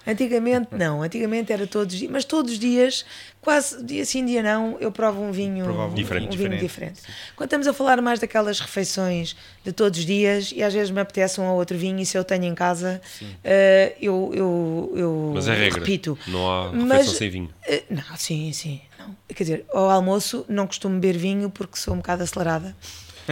Antigamente 0.07 0.69
não, 0.71 1.03
antigamente 1.03 1.51
era 1.51 1.67
todos 1.67 1.93
os 1.93 1.99
dias, 1.99 2.11
mas 2.11 2.23
todos 2.23 2.53
os 2.53 2.59
dias, 2.59 3.05
quase 3.41 3.83
dia 3.83 4.05
sim, 4.05 4.25
dia 4.25 4.41
não, 4.41 4.77
eu 4.79 4.89
provo 4.89 5.21
um 5.21 5.33
vinho 5.33 5.65
diferente. 5.93 6.33
Um 6.33 6.37
vinho 6.37 6.57
diferente. 6.57 7.01
Quando 7.35 7.47
estamos 7.47 7.67
a 7.67 7.73
falar 7.73 8.01
mais 8.01 8.17
daquelas 8.17 8.61
refeições 8.61 9.35
de 9.65 9.73
todos 9.73 9.99
os 9.99 10.05
dias, 10.05 10.53
e 10.55 10.63
às 10.63 10.73
vezes 10.73 10.91
me 10.91 11.01
apetece 11.01 11.41
um 11.41 11.47
ou 11.47 11.57
outro 11.57 11.77
vinho, 11.77 11.99
e 11.99 12.05
se 12.05 12.17
eu 12.17 12.23
tenho 12.23 12.45
em 12.45 12.55
casa, 12.55 13.01
uh, 13.21 13.95
eu, 14.01 14.31
eu, 14.33 14.93
eu 14.95 15.31
mas 15.35 15.49
é 15.49 15.53
regra. 15.53 15.79
repito. 15.79 16.17
Não 16.25 16.49
há 16.49 16.71
refeição 16.71 16.87
mas, 16.87 17.09
sem 17.09 17.29
vinho. 17.29 17.49
Uh, 17.67 17.83
não, 17.89 18.15
sim, 18.15 18.53
sim. 18.53 18.79
Não. 18.97 19.13
Quer 19.27 19.43
dizer, 19.43 19.65
ao 19.73 19.89
almoço 19.89 20.45
não 20.47 20.65
costumo 20.65 20.97
beber 20.97 21.17
vinho 21.19 21.49
porque 21.49 21.77
sou 21.77 21.93
um 21.93 21.97
bocado 21.97 22.23
acelerada. 22.23 22.73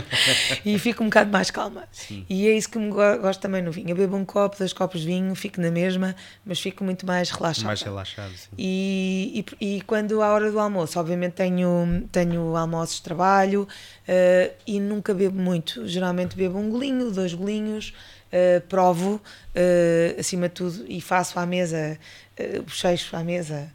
e 0.66 0.78
fico 0.80 1.04
um 1.04 1.08
bocado 1.08 1.32
mais 1.32 1.52
calma. 1.52 1.84
Sim. 1.92 2.26
E 2.30 2.48
é 2.48 2.58
isso 2.58 2.70
que 2.70 2.78
me 2.78 2.90
gosto 2.92 3.40
também 3.40 3.62
no 3.62 3.72
vinho. 3.72 3.90
Eu 3.90 3.96
bebo 3.96 4.16
um 4.16 4.26
copo, 4.26 4.58
dois 4.58 4.74
copos 4.74 5.02
de 5.02 5.08
vinho, 5.08 5.34
fico 5.36 5.62
na 5.62 5.72
mesma, 5.72 6.16
mas 6.46 6.60
fico 6.60 6.84
muito 6.84 7.06
mais 7.06 7.30
relaxado. 7.30 7.66
Mais 7.66 7.82
relaxado, 7.82 8.32
sim. 8.36 8.50
E, 8.58 9.46
e, 9.60 9.78
e 9.78 9.82
quando 9.82 10.22
à 10.22 10.32
hora 10.34 10.52
do 10.52 10.60
almoço, 10.60 11.00
obviamente 11.00 11.34
tenho, 11.34 12.08
tenho 12.12 12.56
almoços 12.56 12.98
de 12.98 13.04
trabalho 13.04 13.64
uh, 13.64 14.54
e 14.66 14.80
nunca 14.80 15.14
bebo 15.14 15.40
muito. 15.40 15.88
Geralmente 15.88 16.36
bebo 16.36 16.58
um 16.58 16.70
golinho, 16.70 17.12
dois 17.12 17.34
golinhos. 17.34 17.94
Uh, 18.26 18.60
provo 18.68 19.16
uh, 19.16 20.20
acima 20.20 20.50
de 20.50 20.56
tudo 20.56 20.84
e 20.90 21.00
faço 21.00 21.40
à 21.40 21.46
mesa, 21.46 21.98
uh, 22.38 22.64
bochecho 22.64 23.16
à 23.16 23.24
mesa 23.24 23.72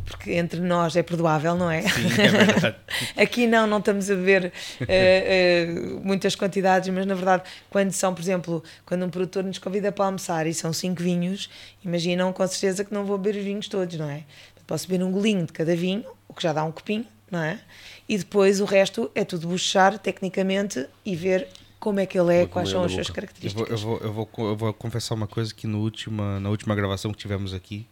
porque 0.00 0.32
entre 0.32 0.60
nós 0.60 0.96
é 0.96 1.02
perdoável, 1.02 1.54
não 1.54 1.70
é? 1.70 1.82
Sim, 1.82 2.06
é 2.20 2.28
verdade. 2.28 2.76
Aqui 3.16 3.46
não, 3.46 3.66
não 3.66 3.78
estamos 3.78 4.10
a 4.10 4.14
beber 4.14 4.52
uh, 4.80 4.84
uh, 4.84 6.00
muitas 6.04 6.34
quantidades, 6.34 6.88
mas 6.88 7.06
na 7.06 7.14
verdade, 7.14 7.42
quando 7.70 7.92
são, 7.92 8.14
por 8.14 8.20
exemplo, 8.20 8.62
quando 8.84 9.04
um 9.04 9.10
produtor 9.10 9.44
nos 9.44 9.58
convida 9.58 9.92
para 9.92 10.06
almoçar 10.06 10.46
e 10.46 10.54
são 10.54 10.72
cinco 10.72 11.02
vinhos, 11.02 11.50
imaginam 11.84 12.32
com 12.32 12.46
certeza 12.46 12.84
que 12.84 12.92
não 12.92 13.04
vou 13.04 13.18
beber 13.18 13.38
os 13.38 13.44
vinhos 13.44 13.68
todos, 13.68 13.96
não 13.96 14.08
é? 14.08 14.24
Posso 14.66 14.88
beber 14.88 15.04
um 15.04 15.12
golinho 15.12 15.44
de 15.44 15.52
cada 15.52 15.76
vinho, 15.76 16.04
o 16.26 16.32
que 16.32 16.42
já 16.42 16.52
dá 16.52 16.64
um 16.64 16.72
copinho, 16.72 17.06
não 17.30 17.42
é? 17.42 17.60
E 18.08 18.16
depois 18.16 18.60
o 18.60 18.64
resto 18.64 19.10
é 19.14 19.24
tudo 19.24 19.48
buchar 19.48 19.98
tecnicamente 19.98 20.86
e 21.04 21.14
ver 21.14 21.48
como 21.78 22.00
é 22.00 22.06
que 22.06 22.18
ele 22.18 22.34
é, 22.34 22.46
quais 22.46 22.70
são 22.70 22.82
as 22.82 22.92
suas 22.92 23.10
características. 23.10 23.70
Eu 23.70 23.76
vou, 23.76 23.98
eu, 23.98 24.12
vou, 24.12 24.26
eu, 24.26 24.26
vou, 24.34 24.48
eu 24.50 24.56
vou 24.56 24.72
confessar 24.72 25.14
uma 25.14 25.26
coisa 25.26 25.54
que 25.54 25.66
no 25.66 25.80
última, 25.80 26.40
na 26.40 26.48
última 26.48 26.74
gravação 26.74 27.12
que 27.12 27.18
tivemos 27.18 27.52
aqui, 27.52 27.86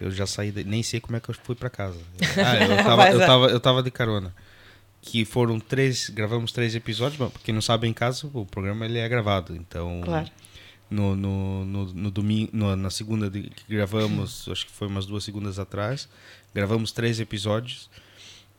eu 0.00 0.10
já 0.10 0.26
saí, 0.26 0.50
de, 0.50 0.64
nem 0.64 0.82
sei 0.82 0.98
como 0.98 1.16
é 1.16 1.20
que 1.20 1.28
eu 1.28 1.34
fui 1.34 1.54
para 1.54 1.68
casa. 1.68 1.98
Ah, 2.36 2.64
eu 2.64 2.76
tava, 2.82 3.10
eu, 3.10 3.18
tava, 3.18 3.46
eu 3.48 3.60
tava 3.60 3.82
de 3.82 3.90
carona. 3.90 4.34
Que 5.02 5.24
foram 5.24 5.60
três, 5.60 6.08
gravamos 6.10 6.52
três 6.52 6.74
episódios, 6.74 7.18
mas 7.18 7.32
quem 7.44 7.54
não 7.54 7.62
sabe 7.62 7.86
em 7.86 7.92
casa, 7.92 8.28
o 8.32 8.46
programa 8.46 8.84
ele 8.84 8.98
é 8.98 9.08
gravado. 9.08 9.54
Então, 9.54 10.00
claro. 10.04 10.28
no, 10.90 11.14
no, 11.14 11.64
no, 11.64 11.84
no 11.94 12.10
domingo, 12.10 12.50
no, 12.52 12.74
na 12.76 12.90
segunda 12.90 13.30
de, 13.30 13.42
que 13.42 13.64
gravamos, 13.68 14.48
acho 14.48 14.66
que 14.66 14.72
foi 14.72 14.88
umas 14.88 15.06
duas 15.06 15.24
segundas 15.24 15.58
atrás, 15.58 16.08
gravamos 16.54 16.92
três 16.92 17.20
episódios. 17.20 17.90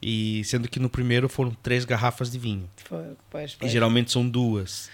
E 0.01 0.43
sendo 0.45 0.67
que 0.67 0.79
no 0.79 0.89
primeiro 0.89 1.29
foram 1.29 1.51
três 1.61 1.85
garrafas 1.85 2.31
de 2.31 2.39
vinho. 2.39 2.67
Foi, 2.85 3.15
pois, 3.29 3.55
pois. 3.55 3.69
E 3.69 3.71
geralmente 3.71 4.11
são 4.11 4.27
duas. 4.27 4.89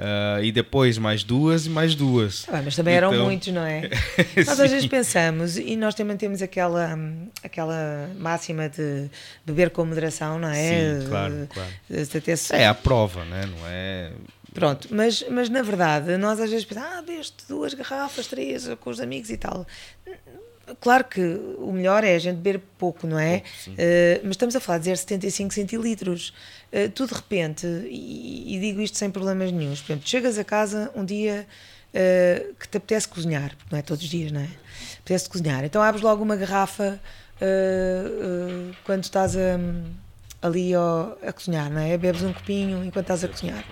Uh, 0.00 0.42
e 0.42 0.50
depois 0.50 0.96
mais 0.96 1.22
duas 1.22 1.66
e 1.66 1.68
mais 1.68 1.94
duas. 1.94 2.46
Ah, 2.48 2.62
mas 2.64 2.74
também 2.74 2.96
então... 2.96 3.12
eram 3.12 3.24
muitos, 3.26 3.52
não 3.52 3.66
é? 3.66 3.82
nós 4.46 4.58
às 4.58 4.70
vezes 4.70 4.86
pensamos, 4.86 5.58
e 5.58 5.76
nós 5.76 5.94
também 5.94 6.16
temos 6.16 6.40
aquela, 6.40 6.98
aquela 7.44 8.08
máxima 8.18 8.70
de 8.70 9.10
beber 9.44 9.68
com 9.68 9.84
moderação, 9.84 10.38
não 10.38 10.48
é? 10.48 11.00
Sim, 11.00 11.06
claro, 11.06 11.48
claro. 11.52 11.70
É 12.56 12.66
a 12.66 12.72
prova, 12.72 13.26
né? 13.26 13.42
não 13.44 13.68
é? 13.68 14.10
Pronto, 14.54 14.88
mas, 14.90 15.22
mas 15.30 15.50
na 15.50 15.60
verdade, 15.60 16.16
nós 16.16 16.40
às 16.40 16.48
vezes 16.48 16.64
pensamos, 16.64 16.92
ah, 16.96 17.02
beste 17.02 17.36
duas 17.46 17.74
garrafas, 17.74 18.26
três, 18.26 18.68
com 18.80 18.88
os 18.88 19.00
amigos 19.00 19.28
e 19.28 19.36
tal. 19.36 19.66
Claro 20.80 21.04
que 21.04 21.20
o 21.58 21.72
melhor 21.72 22.04
é 22.04 22.14
a 22.14 22.18
gente 22.18 22.36
beber 22.36 22.60
pouco, 22.78 23.06
não 23.06 23.18
é? 23.18 23.40
Pouco, 23.40 23.70
uh, 23.70 24.20
mas 24.24 24.30
estamos 24.32 24.56
a 24.56 24.60
falar 24.60 24.78
de 24.78 24.90
0,75 24.90 25.52
centilitros. 25.52 26.32
Uh, 26.72 26.88
tu 26.90 27.06
de 27.06 27.14
repente, 27.14 27.66
e, 27.66 28.56
e, 28.56 28.60
digo 28.60 28.80
isto 28.80 28.96
sem 28.98 29.10
problemas 29.10 29.50
nenhums, 29.50 29.80
por 29.80 29.92
exemplo, 29.92 30.08
chegas 30.08 30.38
a 30.38 30.44
casa 30.44 30.90
um 30.94 31.04
dia 31.04 31.46
uh, 31.94 32.54
que 32.54 32.68
te 32.68 32.76
apetece 32.76 33.08
cozinhar, 33.08 33.56
porque 33.56 33.68
não 33.72 33.78
é 33.78 33.82
todos 33.82 34.04
os 34.04 34.10
dias, 34.10 34.30
não 34.30 34.40
é? 34.40 34.48
Apetece 34.98 35.28
cozinhar. 35.28 35.64
Então 35.64 35.82
abres 35.82 36.02
logo 36.02 36.22
uma 36.22 36.36
garrafa 36.36 37.00
quando 38.84 39.02
estás 39.02 39.34
a, 39.34 39.58
ali 40.42 40.76
ó, 40.76 41.14
a 41.26 41.32
cozinhar, 41.32 41.70
não 41.70 41.80
é? 41.80 41.96
Bebes 41.96 42.22
um 42.22 42.34
copinho 42.34 42.84
enquanto 42.84 43.04
estás 43.04 43.24
a 43.24 43.28
cozinhar. 43.28 43.64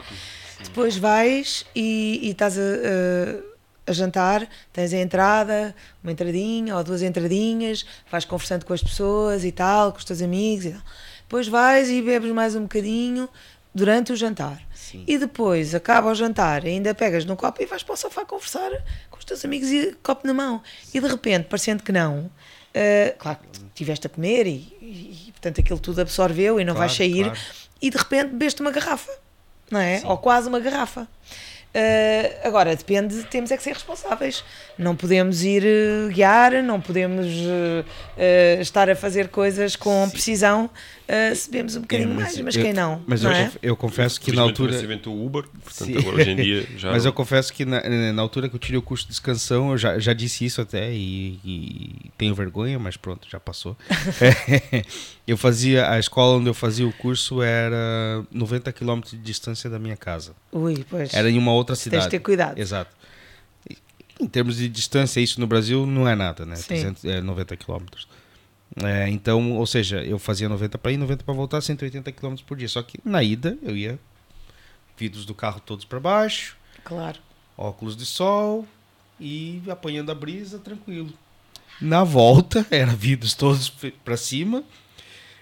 Depois 0.65 0.97
vais 0.97 1.67
e, 1.77 2.19
e 2.23 2.31
estás 2.31 2.59
a 2.59 3.58
a 3.89 3.93
jantar, 3.93 4.47
tens 4.73 4.93
a 4.93 4.99
entrada, 4.99 5.75
uma 6.03 6.13
entradinha 6.13 6.77
ou 6.77 6.85
duas 6.85 7.03
entradinhas, 7.03 7.87
vais 8.11 8.25
conversando 8.25 8.65
com 8.65 8.73
as 8.73 8.83
pessoas 8.83 9.45
e 9.45 9.53
tal, 9.53 9.93
com 9.93 9.99
os 9.99 10.05
teus 10.05 10.23
amigos 10.23 10.67
e 10.67 10.71
tal. 10.73 10.83
Depois 11.23 11.49
vais 11.49 11.91
e 11.91 12.01
bebes 12.01 12.31
mais 12.33 12.55
um 12.55 12.63
bocadinho 12.63 13.29
durante 13.75 14.13
o 14.13 14.17
jantar. 14.17 14.61
Sim. 14.75 15.05
E 15.07 15.19
depois 15.19 15.75
acaba 15.75 16.11
o 16.11 16.15
jantar, 16.15 16.65
ainda 16.65 16.95
pegas 16.95 17.25
no 17.25 17.37
copo 17.37 17.63
e 17.63 17.67
vais 17.67 17.83
para 17.83 17.95
o 17.95 17.97
sofá 17.97 18.25
conversar 18.25 18.71
com 19.11 19.19
os 19.19 19.25
teus 19.25 19.45
amigos 19.45 19.69
e 19.71 19.97
copo 20.03 20.27
na 20.27 20.35
mão. 20.35 20.63
E 20.93 21.01
de 21.01 21.07
repente, 21.07 21.45
parecendo 21.45 21.83
que 21.83 21.93
não, 21.93 22.21
uh, 22.21 23.19
claro 23.19 23.39
que 23.39 23.61
estiveste 23.67 24.07
a 24.07 24.11
comer 24.11 24.47
e, 24.47 24.77
e, 24.81 25.27
e, 25.29 25.33
portanto 25.33 25.61
aquilo 25.61 25.79
tudo 25.79 26.01
absorveu 26.01 26.59
e 26.59 26.65
não 26.65 26.75
claro, 26.75 26.89
vais 26.89 26.97
sair, 26.97 27.25
claro. 27.25 27.39
e 27.81 27.91
de 27.91 27.97
repente 27.97 28.31
bebeste 28.31 28.61
uma 28.61 28.71
garrafa, 28.71 29.13
não 29.71 29.81
é? 29.81 29.99
Sim. 29.99 30.07
Ou 30.07 30.19
quase 30.19 30.49
uma 30.49 30.59
garrafa. 30.59 31.07
Uh, 31.69 32.47
agora, 32.49 32.75
depende, 32.75 33.23
temos 33.25 33.51
é 33.51 33.57
que 33.57 33.63
ser 33.63 33.75
responsáveis. 33.75 34.43
Não 34.79 34.97
podemos 34.97 35.43
ir 35.45 35.63
uh, 35.63 36.09
guiar, 36.09 36.63
não 36.63 36.81
podemos 36.81 37.27
uh, 37.27 37.85
estar 38.61 38.89
a 38.89 38.97
fazer 38.97 39.29
coisas 39.29 39.77
com 39.77 40.05
Sim. 40.07 40.11
precisão 40.11 40.71
se 41.35 41.51
bebemos 41.51 41.75
um 41.75 41.81
bocadinho 41.81 42.11
é, 42.11 42.13
mas 42.13 42.23
mais, 42.23 42.41
mas 42.41 42.57
eu, 42.57 42.63
quem 42.63 42.73
não? 42.75 43.03
Mas 43.07 43.23
não 43.23 43.31
eu, 43.31 43.37
é? 43.37 43.53
eu 43.63 43.75
confesso 43.75 44.21
que 44.21 44.31
na 44.31 44.43
altura. 44.43 44.75
o 45.07 45.25
Uber, 45.25 45.45
portanto, 45.65 45.99
agora 45.99 46.17
hoje 46.17 46.31
em 46.31 46.37
dia 46.37 46.67
já. 46.77 46.91
mas 46.91 47.07
eu 47.07 47.15
confesso 47.15 47.51
que 47.51 47.65
na, 47.65 47.81
na, 48.13 48.21
altura 48.21 48.47
que 48.47 48.55
eu 48.55 48.59
tirei 48.59 48.79
o 48.79 48.83
curso 48.83 49.05
de 49.05 49.13
descansão, 49.13 49.71
eu 49.71 49.79
já, 49.79 49.99
já 49.99 50.13
disse 50.13 50.45
isso 50.45 50.61
até 50.61 50.93
e, 50.93 51.41
e 51.43 52.11
tenho 52.19 52.35
vergonha, 52.35 52.79
mas 52.79 52.99
pronto, 52.99 53.27
já 53.27 53.41
passou. 53.41 53.75
eu 55.31 55.37
fazia, 55.37 55.91
a 55.91 55.99
escola 55.99 56.39
onde 56.39 56.49
eu 56.49 56.55
fazia 56.55 56.87
o 56.87 56.93
curso 56.93 57.43
era 57.43 58.25
90 58.31 58.73
km 58.73 59.01
de 59.01 59.19
distância 59.19 59.69
da 59.69 59.79
minha 59.79 59.97
casa. 59.97 60.35
Ui, 60.51 60.85
pois. 60.89 61.13
Era 61.13 61.31
em 61.31 61.37
uma 61.37 61.53
outra 61.53 61.77
cidade. 61.77 62.03
Tens 62.03 62.05
de 62.07 62.11
ter 62.11 62.21
cuidado. 62.21 62.59
Exato. 62.59 62.97
Em 64.19 64.27
termos 64.27 64.57
de 64.57 64.69
distância, 64.69 65.21
isso 65.21 65.39
no 65.39 65.47
Brasil 65.47 65.87
não 65.87 66.09
é 66.09 66.15
nada, 66.15 66.47
né? 66.47 66.57
Sim. 66.57 66.69
300, 66.69 67.05
é 67.05 67.21
90 67.21 67.57
quilômetros. 67.57 68.09
É, 68.83 69.09
então, 69.09 69.53
ou 69.53 69.67
seja, 69.67 70.03
eu 70.03 70.19
fazia 70.19 70.49
90 70.49 70.79
para 70.79 70.93
ir, 70.93 70.97
90 70.97 71.25
para 71.25 71.35
voltar, 71.35 71.61
180 71.61 72.11
km 72.13 72.35
por 72.47 72.57
dia. 72.57 72.69
Só 72.69 72.83
que 72.83 72.99
na 73.05 73.23
ida 73.23 73.57
eu 73.63 73.77
ia 73.77 73.99
vidros 74.97 75.25
do 75.25 75.35
carro 75.35 75.61
todos 75.61 75.85
para 75.85 76.01
baixo. 76.01 76.57
Claro. 76.85 77.19
Óculos 77.57 77.97
de 77.97 78.07
sol 78.07 78.67
e 79.21 79.63
apanhando 79.69 80.11
a 80.11 80.15
brisa 80.15 80.59
tranquilo. 80.59 81.13
Na 81.81 82.03
volta 82.03 82.67
era 82.71 82.93
vidros 82.95 83.35
todos 83.35 83.69
para 84.05 84.17
cima 84.17 84.65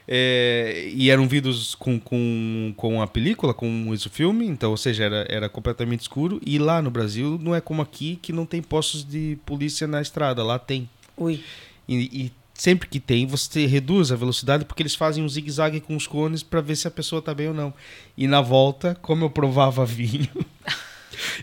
é, 0.09 0.89
e 0.93 1.11
eram 1.11 1.27
vídeos 1.27 1.75
com, 1.75 1.99
com, 1.99 2.73
com 2.77 3.03
a 3.03 3.07
película, 3.07 3.53
com 3.53 3.93
esse 3.93 4.09
filme, 4.09 4.47
então, 4.47 4.71
ou 4.71 4.77
seja, 4.77 5.05
era, 5.05 5.27
era 5.29 5.49
completamente 5.49 6.03
escuro. 6.03 6.41
E 6.47 6.59
lá 6.59 6.81
no 6.81 6.91
Brasil 6.91 7.39
não 7.43 7.55
é 7.55 7.61
como 7.61 7.83
aqui 7.83 8.17
que 8.23 8.33
não 8.33 8.47
tem 8.47 8.63
postos 8.63 9.05
de 9.05 9.39
polícia 9.45 9.87
na 9.87 10.01
estrada, 10.01 10.45
lá 10.45 10.59
tem. 10.59 10.89
Ui. 11.17 11.43
E, 11.89 12.27
e 12.27 12.33
sempre 12.55 12.89
que 12.89 13.01
tem, 13.01 13.27
você 13.27 13.67
reduz 13.67 14.13
a 14.13 14.17
velocidade 14.17 14.65
porque 14.65 14.83
eles 14.83 14.95
fazem 14.95 15.25
um 15.25 15.29
zigue-zague 15.29 15.81
com 15.81 15.97
os 15.97 16.07
cones 16.07 16.43
para 16.43 16.61
ver 16.61 16.77
se 16.77 16.87
a 16.87 16.91
pessoa 16.91 17.21
tá 17.21 17.35
bem 17.35 17.49
ou 17.49 17.55
não. 17.55 17.75
E 18.17 18.29
na 18.29 18.41
volta, 18.41 18.97
como 19.03 19.25
eu 19.25 19.31
provava 19.31 19.85
vinho. 19.85 20.29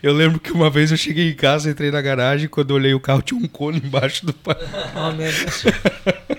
Eu 0.00 0.12
lembro 0.12 0.38
que 0.38 0.52
uma 0.52 0.70
vez 0.70 0.92
eu 0.92 0.96
cheguei 0.96 1.30
em 1.30 1.34
casa, 1.34 1.68
entrei 1.68 1.90
na 1.90 2.00
garagem, 2.00 2.48
quando 2.48 2.70
eu 2.70 2.76
olhei 2.76 2.94
o 2.94 3.00
carro 3.00 3.22
tinha 3.22 3.40
um 3.40 3.48
cone 3.48 3.82
embaixo 3.84 4.24
do 4.24 4.32
pai. 4.32 4.56
Oh, 4.94 5.10
meu 5.10 5.32
Deus. 5.32 5.64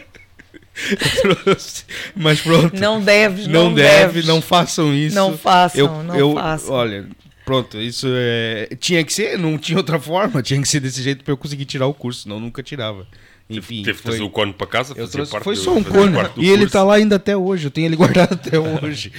Mas 2.16 2.42
pronto. 2.42 2.80
Não 2.80 3.02
deves, 3.02 3.48
não, 3.48 3.66
não 3.66 3.74
deve, 3.74 4.14
deves. 4.14 4.26
não 4.26 4.42
façam 4.42 4.94
isso. 4.94 5.16
Não 5.16 5.38
façam, 5.38 5.80
eu, 5.80 6.04
não 6.04 6.16
eu, 6.16 6.34
façam. 6.34 6.74
Olha, 6.74 7.08
pronto, 7.46 7.80
isso 7.80 8.08
é, 8.10 8.70
tinha 8.80 9.04
que 9.04 9.14
ser, 9.14 9.38
não 9.38 9.58
tinha 9.58 9.78
outra 9.78 10.00
forma, 10.00 10.42
tinha 10.44 10.62
que 10.62 10.68
ser 10.68 10.80
desse 10.80 11.02
jeito 11.02 11.24
para 11.24 11.34
eu 11.34 11.38
conseguir 11.38 11.66
tirar 11.66 11.88
o 11.88 11.94
curso, 11.94 12.24
senão 12.24 12.38
eu 12.38 12.42
nunca 12.42 12.64
tirava. 12.64 13.08
Enfim, 13.48 13.84
teve 13.84 14.00
que 14.00 14.04
trazer 14.04 14.24
o 14.24 14.30
cone 14.30 14.54
para 14.54 14.66
casa, 14.66 14.96
eu 14.98 15.08
trouxe, 15.08 15.40
foi 15.42 15.56
só 15.56 15.76
um 15.76 15.84
cone. 15.84 16.18
E 16.38 16.50
ele 16.50 16.64
está 16.64 16.84
lá 16.84 16.96
ainda 16.96 17.18
até 17.18 17.38
hoje, 17.38 17.68
eu 17.68 17.72
tenho 17.72 17.88
ele 17.88 17.96
guardado 17.98 18.34
até 18.34 18.58
hoje. 18.58 19.12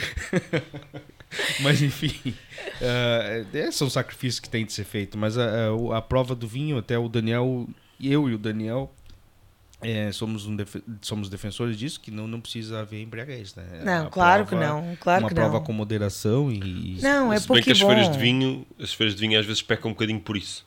mas 1.61 1.81
enfim, 1.81 2.35
uh, 2.81 3.73
são 3.73 3.89
sacrifícios 3.89 4.41
que 4.41 4.49
tem 4.49 4.64
de 4.64 4.73
ser 4.73 4.85
feito. 4.85 5.17
Mas 5.17 5.39
a, 5.39 5.69
a, 5.69 5.99
a 5.99 6.03
prova 6.03 6.35
do 6.35 6.49
vinho, 6.49 6.77
até 6.79 6.99
o 6.99 7.09
Daniel, 7.09 7.69
eu 8.01 8.29
e 8.29 8.35
o 8.35 8.39
Daniel, 8.39 8.93
é, 9.83 10.11
somos, 10.11 10.47
um 10.47 10.57
def 10.57 10.77
somos 11.03 11.29
defensores 11.29 11.77
disso, 11.77 12.01
que 12.01 12.11
não, 12.11 12.27
não 12.27 12.41
precisa 12.41 12.81
haver 12.81 13.03
embriaguez, 13.03 13.55
né? 13.55 13.83
Não, 13.85 14.07
a 14.07 14.11
claro 14.11 14.47
prova, 14.47 14.64
que 14.64 14.72
não. 14.72 14.97
Claro 14.97 15.22
uma 15.22 15.29
que 15.29 15.35
prova 15.35 15.59
não. 15.59 15.64
com 15.64 15.72
moderação 15.72 16.51
e... 16.51 16.99
Não, 17.03 17.33
é 17.33 17.39
Se 17.39 17.49
bem 17.49 17.62
que 17.62 17.72
as 17.72 17.81
feiras 17.81 18.11
de 18.11 18.18
vinho, 18.18 18.66
as 18.81 18.95
feiras 18.95 19.14
de 19.14 19.20
vinho 19.20 19.39
às 19.39 19.45
vezes 19.45 19.62
pecam 19.62 19.91
um 19.91 19.95
bocadinho 19.95 20.20
por 20.20 20.37
isso. 20.37 20.66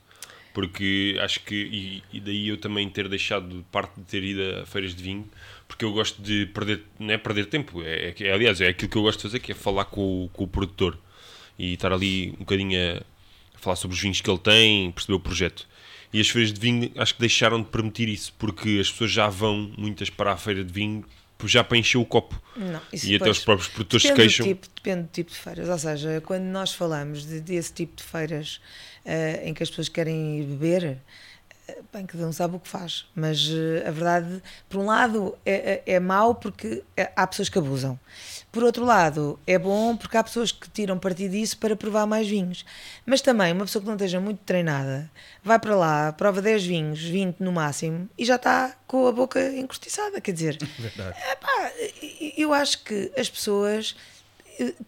porque 0.54 1.18
acho 1.22 1.40
que, 1.42 1.56
e, 1.56 2.04
e, 2.14 2.20
daí 2.20 2.48
eu 2.50 2.58
também 2.58 2.88
ter 2.90 3.08
deixado 3.08 3.48
de 3.48 3.64
parte 3.72 3.96
de 3.98 4.04
ter 4.04 4.24
ido 4.24 4.62
a 4.62 4.66
feiras 4.66 4.94
de 4.94 5.04
vinho, 5.04 5.26
porque 5.68 5.86
eu 5.86 5.92
gosto 5.92 6.22
de 6.22 6.46
perder, 6.48 6.84
não 7.00 7.14
é 7.14 7.18
perder 7.18 7.46
tempo, 7.48 7.82
é, 7.82 8.14
é, 8.20 8.32
aliás, 8.32 8.62
é 8.62 8.68
aquilo 8.68 8.92
que 8.92 8.98
eu 8.98 9.02
gosto 9.02 9.20
de 9.20 9.24
fazer, 9.24 9.40
que 9.40 9.52
é 9.52 9.56
falar 9.56 9.86
com 9.86 10.26
o, 10.26 10.30
com 10.30 10.44
o 10.44 10.48
produtor 10.48 10.98
e 11.58 11.74
estar 11.74 11.92
ali 11.92 12.32
um 12.32 12.40
bocadinho 12.40 12.78
a, 12.80 12.98
a 13.56 13.60
falar 13.60 13.76
sobre 13.76 13.96
os 13.96 14.02
vinhos 14.02 14.22
que 14.22 14.30
ele 14.30 14.40
tem, 14.40 14.92
perceber 14.92 15.16
o 15.16 15.20
projeto. 15.20 15.68
E 16.12 16.20
as 16.20 16.30
feiras 16.30 16.52
de 16.52 16.60
vinho 16.60 16.92
acho 16.98 17.14
que 17.14 17.20
deixaram 17.20 17.62
de 17.62 17.68
permitir 17.70 18.10
isso, 18.10 18.34
porque 18.38 18.80
as 18.82 18.90
pessoas 18.90 19.12
já 19.12 19.28
vão 19.28 19.72
muitas 19.78 20.10
para 20.10 20.34
a 20.34 20.38
feira 20.38 20.64
de 20.64 20.74
vinho 20.74 21.06
já 21.48 21.64
para 21.64 21.78
encher 21.78 21.98
o 21.98 22.06
copo. 22.06 22.42
Não, 22.56 22.82
e 22.92 23.16
até 23.16 23.30
os 23.30 23.40
próprios 23.40 23.70
produtores 23.70 24.06
se 24.06 24.14
queixam. 24.14 24.46
Tipo, 24.46 24.68
depende 24.76 25.04
do 25.04 25.10
tipo 25.10 25.32
de 25.32 25.38
feiras. 25.38 25.70
Ou 25.70 25.78
seja, 25.78 26.22
quando 26.22 26.44
nós 26.44 26.74
falamos 26.74 27.26
de, 27.26 27.40
desse 27.40 27.72
tipo 27.72 27.96
de 27.96 28.04
feiras 28.04 28.60
uh, 29.06 29.48
em 29.48 29.54
que 29.54 29.64
as 29.64 29.70
pessoas 29.70 29.88
querem 29.88 30.44
beber, 30.44 30.98
bem, 31.94 32.06
cada 32.06 32.28
um 32.28 32.32
sabe 32.32 32.56
o 32.56 32.60
que 32.60 32.68
faz, 32.68 33.06
mas 33.16 33.48
uh, 33.48 33.88
a 33.88 33.92
verdade, 33.92 34.42
por 34.68 34.82
um 34.82 34.86
lado, 34.86 35.38
é, 35.46 35.84
é, 35.86 35.94
é 35.94 36.00
mau 36.00 36.36
porque 36.36 36.84
há 37.16 37.26
pessoas 37.26 37.48
que 37.48 37.58
abusam. 37.58 37.98
Por 38.52 38.64
outro 38.64 38.84
lado, 38.84 39.40
é 39.46 39.60
bom 39.60 39.96
porque 39.96 40.18
há 40.18 40.24
pessoas 40.24 40.52
que 40.52 40.70
tiram 40.70 40.98
partido 40.98 41.32
disso 41.32 41.58
para 41.58 41.76
provar 41.76 42.08
mais 42.08 42.28
vinhos. 42.28 42.66
Mas 43.06 43.22
também, 43.22 43.54
uma 43.54 43.66
pessoa 43.66 43.82
que 43.82 43.88
não 43.88 43.96
esteja 43.96 44.20
muito 44.20 44.40
treinada, 44.40 45.10
vai 45.44 45.60
para 45.60 45.76
lá, 45.76 46.12
prova 46.14 46.42
10 46.42 46.66
vinhos, 46.66 47.00
20 47.02 47.40
no 47.42 47.52
máximo, 47.52 48.10
e 48.18 48.26
já 48.26 48.38
está 48.38 48.76
com 48.88 49.06
a 49.06 49.12
boca 49.12 49.40
encortiçada. 49.54 50.20
Quer 50.20 50.32
dizer, 50.32 50.58
Verdade. 50.80 51.16
Epá, 51.32 51.72
eu 52.36 52.52
acho 52.54 52.84
que 52.84 53.12
as 53.16 53.30
pessoas 53.30 53.96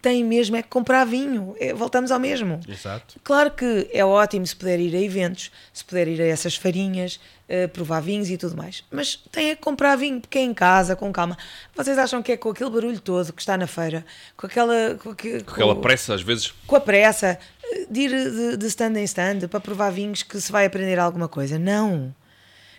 tem 0.00 0.22
mesmo 0.24 0.56
é 0.56 0.62
que 0.62 0.68
comprar 0.68 1.04
vinho. 1.04 1.54
É, 1.58 1.72
voltamos 1.72 2.10
ao 2.10 2.20
mesmo. 2.20 2.60
Exato. 2.68 3.18
Claro 3.24 3.50
que 3.50 3.88
é 3.92 4.04
ótimo 4.04 4.46
se 4.46 4.54
puder 4.54 4.78
ir 4.78 4.94
a 4.94 5.00
eventos, 5.00 5.50
se 5.72 5.84
puder 5.84 6.08
ir 6.08 6.20
a 6.20 6.26
essas 6.26 6.56
farinhas, 6.56 7.18
uh, 7.48 7.68
provar 7.68 8.00
vinhos 8.00 8.30
e 8.30 8.36
tudo 8.36 8.56
mais. 8.56 8.84
Mas 8.90 9.16
tem 9.30 9.50
é 9.50 9.56
que 9.56 9.62
comprar 9.62 9.96
vinho, 9.96 10.20
porque 10.20 10.38
é 10.38 10.42
em 10.42 10.54
casa, 10.54 10.94
com 10.94 11.12
calma. 11.12 11.36
Vocês 11.74 11.96
acham 11.98 12.22
que 12.22 12.32
é 12.32 12.36
com 12.36 12.50
aquele 12.50 12.70
barulho 12.70 13.00
todo 13.00 13.32
que 13.32 13.40
está 13.40 13.56
na 13.56 13.66
feira, 13.66 14.04
com 14.36 14.46
aquela. 14.46 14.94
Com, 14.96 15.14
com, 15.14 15.44
com 15.44 15.50
aquela 15.52 15.76
pressa, 15.76 16.14
às 16.14 16.22
vezes. 16.22 16.52
Com 16.66 16.76
a 16.76 16.80
pressa, 16.80 17.38
eh, 17.64 17.86
de 17.90 18.00
ir 18.00 18.10
de, 18.10 18.56
de 18.56 18.66
stand 18.66 18.98
em 18.98 19.04
stand 19.04 19.48
para 19.48 19.60
provar 19.60 19.90
vinhos 19.90 20.22
que 20.22 20.40
se 20.40 20.52
vai 20.52 20.66
aprender 20.66 20.98
alguma 20.98 21.28
coisa. 21.28 21.58
Não. 21.58 22.14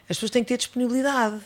As 0.03 0.17
pessoas 0.17 0.31
têm 0.31 0.43
que 0.43 0.49
ter 0.49 0.57
disponibilidade. 0.57 1.39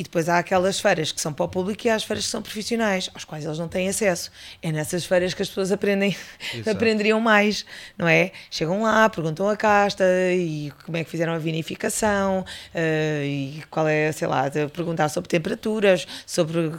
E 0.00 0.02
depois 0.02 0.30
há 0.30 0.38
aquelas 0.38 0.80
feiras 0.80 1.12
que 1.12 1.20
são 1.20 1.30
para 1.30 1.44
o 1.44 1.48
público 1.48 1.86
e 1.86 1.90
há 1.90 1.94
as 1.94 2.04
feiras 2.04 2.24
que 2.24 2.30
são 2.30 2.40
profissionais, 2.40 3.10
às 3.14 3.22
quais 3.22 3.44
eles 3.44 3.58
não 3.58 3.68
têm 3.68 3.86
acesso. 3.86 4.30
É 4.62 4.72
nessas 4.72 5.04
feiras 5.04 5.34
que 5.34 5.42
as 5.42 5.48
pessoas 5.48 5.70
aprendem, 5.70 6.16
aprenderiam 6.66 7.20
mais, 7.20 7.66
não 7.98 8.08
é? 8.08 8.32
Chegam 8.50 8.80
lá, 8.80 9.10
perguntam 9.10 9.46
a 9.46 9.58
casta 9.58 10.02
e 10.32 10.72
como 10.86 10.96
é 10.96 11.04
que 11.04 11.10
fizeram 11.10 11.34
a 11.34 11.38
vinificação 11.38 12.40
uh, 12.40 13.22
e 13.22 13.62
qual 13.70 13.86
é, 13.86 14.10
sei 14.10 14.26
lá, 14.26 14.50
perguntar 14.72 15.10
sobre 15.10 15.28
temperaturas, 15.28 16.06
sobre 16.24 16.72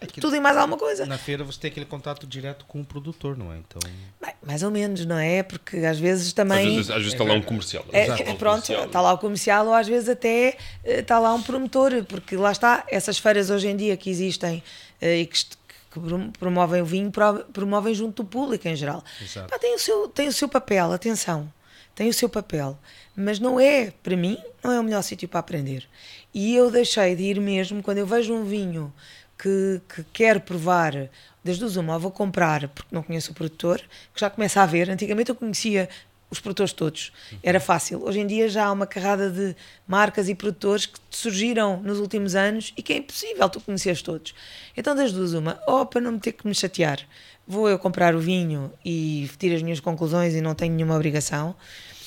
Aquilo, 0.00 0.20
tudo 0.20 0.34
e 0.34 0.40
mais 0.40 0.56
alguma 0.56 0.76
coisa. 0.76 1.06
Na 1.06 1.16
feira 1.16 1.44
você 1.44 1.60
tem 1.60 1.70
aquele 1.70 1.86
contato 1.86 2.26
direto 2.26 2.64
com 2.66 2.80
o 2.80 2.84
produtor, 2.84 3.38
não 3.38 3.52
é? 3.52 3.58
Então... 3.58 3.80
Bem, 4.20 4.32
mais 4.44 4.64
ou 4.64 4.70
menos, 4.72 5.06
não 5.06 5.18
é? 5.18 5.44
Porque 5.44 5.76
às 5.78 5.98
vezes 5.98 6.32
também. 6.32 6.66
Às 6.66 6.74
vezes, 6.74 6.90
às 6.90 6.96
vezes 6.96 7.12
está 7.12 7.24
lá 7.24 7.34
um 7.34 7.42
comercial. 7.42 7.84
É, 7.92 8.06
é, 8.06 8.34
pronto, 8.34 8.72
está 8.72 9.00
lá 9.00 9.12
o 9.12 9.18
comercial 9.18 9.66
ou 9.66 9.74
às 9.74 9.86
vezes 9.86 10.08
até 10.08 10.56
eh, 10.84 11.00
está 11.00 11.18
lá 11.18 11.32
um 11.34 11.42
promotor, 11.42 12.04
porque 12.04 12.36
lá 12.36 12.47
lá 12.48 12.52
está, 12.52 12.84
essas 12.88 13.18
feiras 13.18 13.50
hoje 13.50 13.68
em 13.68 13.76
dia 13.76 13.96
que 13.96 14.10
existem 14.10 14.62
uh, 15.00 15.06
e 15.06 15.26
que, 15.26 15.44
que, 15.44 16.00
promovem 16.38 16.82
o 16.82 16.84
vinho, 16.84 17.12
promovem 17.52 17.94
junto 17.94 18.22
do 18.22 18.28
público 18.28 18.66
em 18.66 18.76
geral. 18.76 19.04
Pá, 19.48 19.58
tem, 19.58 19.74
o 19.74 19.78
seu, 19.78 20.08
tem 20.08 20.28
o 20.28 20.32
seu 20.32 20.48
papel, 20.48 20.92
atenção, 20.92 21.52
tem 21.94 22.08
o 22.08 22.14
seu 22.14 22.28
papel, 22.28 22.78
mas 23.16 23.38
não 23.38 23.58
é, 23.58 23.92
para 24.02 24.16
mim, 24.16 24.38
não 24.62 24.72
é 24.72 24.80
o 24.80 24.84
melhor 24.84 25.02
sítio 25.02 25.28
para 25.28 25.40
aprender. 25.40 25.86
E 26.32 26.54
eu 26.54 26.70
deixei 26.70 27.14
de 27.16 27.22
ir 27.22 27.40
mesmo 27.40 27.82
quando 27.82 27.98
eu 27.98 28.06
vejo 28.06 28.32
um 28.34 28.44
vinho 28.44 28.92
que, 29.38 29.80
que 29.88 30.04
quero 30.12 30.40
provar 30.40 31.08
das 31.44 31.58
duas 31.58 31.76
uma, 31.76 31.98
vou 31.98 32.10
comprar 32.10 32.68
porque 32.68 32.94
não 32.94 33.02
conheço 33.02 33.32
o 33.32 33.34
produtor, 33.34 33.80
que 34.12 34.20
já 34.20 34.28
começa 34.28 34.60
a 34.60 34.66
ver. 34.66 34.90
Antigamente 34.90 35.30
eu 35.30 35.34
conhecia 35.34 35.88
os 36.30 36.40
produtores 36.40 36.72
todos. 36.72 37.12
Era 37.42 37.60
fácil. 37.60 38.04
Hoje 38.04 38.20
em 38.20 38.26
dia 38.26 38.48
já 38.48 38.66
há 38.66 38.72
uma 38.72 38.86
carrada 38.86 39.30
de 39.30 39.56
marcas 39.86 40.28
e 40.28 40.34
produtores 40.34 40.86
que 40.86 40.98
surgiram 41.10 41.80
nos 41.82 41.98
últimos 41.98 42.34
anos 42.34 42.72
e 42.76 42.82
que 42.82 42.92
é 42.92 42.96
impossível 42.98 43.48
tu 43.48 43.60
conheceres 43.60 44.02
todos. 44.02 44.34
Então, 44.76 44.94
das 44.94 45.12
duas, 45.12 45.32
uma, 45.32 45.60
ou 45.66 45.86
para 45.86 46.00
não 46.00 46.12
me 46.12 46.20
ter 46.20 46.32
que 46.32 46.46
me 46.46 46.54
chatear, 46.54 47.00
vou 47.46 47.68
eu 47.68 47.78
comprar 47.78 48.14
o 48.14 48.20
vinho 48.20 48.72
e 48.84 49.30
tiro 49.38 49.54
as 49.54 49.62
minhas 49.62 49.80
conclusões 49.80 50.34
e 50.34 50.40
não 50.40 50.54
tenho 50.54 50.74
nenhuma 50.74 50.94
obrigação. 50.94 51.56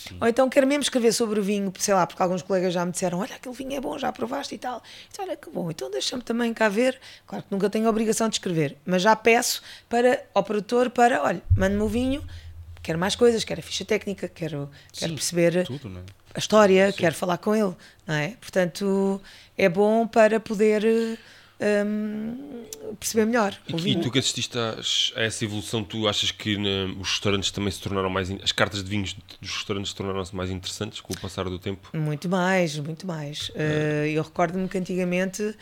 Sim. 0.07 0.17
Ou 0.19 0.27
então 0.27 0.49
quero 0.49 0.65
mesmo 0.65 0.81
escrever 0.81 1.13
sobre 1.13 1.39
o 1.39 1.43
vinho, 1.43 1.71
sei 1.77 1.93
lá, 1.93 2.07
porque 2.07 2.21
alguns 2.21 2.41
colegas 2.41 2.73
já 2.73 2.85
me 2.85 2.91
disseram: 2.91 3.19
Olha, 3.19 3.35
aquele 3.35 3.55
vinho 3.55 3.73
é 3.73 3.79
bom, 3.79 3.97
já 3.97 4.11
provaste 4.11 4.55
e 4.55 4.57
tal. 4.57 4.81
Então, 5.11 5.25
olha 5.25 5.35
que 5.35 5.49
bom, 5.49 5.69
então 5.69 5.91
deixa-me 5.91 6.23
também 6.23 6.53
cá 6.53 6.69
ver. 6.69 6.99
Claro 7.25 7.43
que 7.43 7.51
nunca 7.51 7.69
tenho 7.69 7.85
a 7.87 7.89
obrigação 7.89 8.27
de 8.27 8.35
escrever, 8.35 8.77
mas 8.85 9.01
já 9.01 9.15
peço 9.15 9.61
para, 9.87 10.23
ao 10.33 10.43
produtor 10.43 10.89
para: 10.89 11.21
Olha, 11.23 11.41
mande-me 11.55 11.83
o 11.83 11.87
vinho, 11.87 12.23
quero 12.81 12.99
mais 12.99 13.15
coisas, 13.15 13.43
quero 13.43 13.59
a 13.59 13.63
ficha 13.63 13.85
técnica, 13.85 14.27
quero, 14.27 14.69
quero 14.93 15.11
Sim, 15.11 15.15
perceber 15.15 15.65
tudo, 15.65 15.97
é? 15.97 16.01
a 16.33 16.39
história, 16.39 16.91
Sim. 16.91 16.97
quero 16.97 17.15
falar 17.15 17.37
com 17.37 17.55
ele, 17.55 17.75
não 18.07 18.15
é? 18.15 18.35
Portanto, 18.39 19.21
é 19.57 19.69
bom 19.69 20.07
para 20.07 20.39
poder 20.39 20.83
um, 21.61 22.65
perceber 22.99 23.25
melhor. 23.25 23.55
E, 23.67 23.91
e, 23.91 24.01
tu 24.01 24.09
que 24.09 24.17
assististe 24.17 24.57
a, 24.57 24.77
a, 25.15 25.23
essa 25.23 25.45
evolução, 25.45 25.83
tu 25.83 26.07
achas 26.07 26.31
que 26.31 26.57
né, 26.57 26.85
os 26.99 27.09
restaurantes 27.11 27.51
também 27.51 27.71
se 27.71 27.79
tornaram 27.79 28.09
mais. 28.09 28.31
As 28.41 28.51
cartas 28.51 28.83
de 28.83 28.89
vinhos 28.89 29.15
dos 29.39 29.51
restaurantes 29.51 29.93
tornaram-se 29.93 30.35
mais 30.35 30.49
interessantes 30.49 30.99
com 30.99 31.13
o 31.13 31.19
passar 31.19 31.45
do 31.45 31.59
tempo? 31.59 31.89
Muito 31.93 32.27
mais, 32.27 32.77
muito 32.79 33.05
mais. 33.05 33.51
É. 33.53 33.61
Uh, 33.61 34.07
eu 34.07 34.23
recordo-me 34.23 34.67
que 34.67 34.77
antigamente 34.77 35.43
uh, 35.43 35.55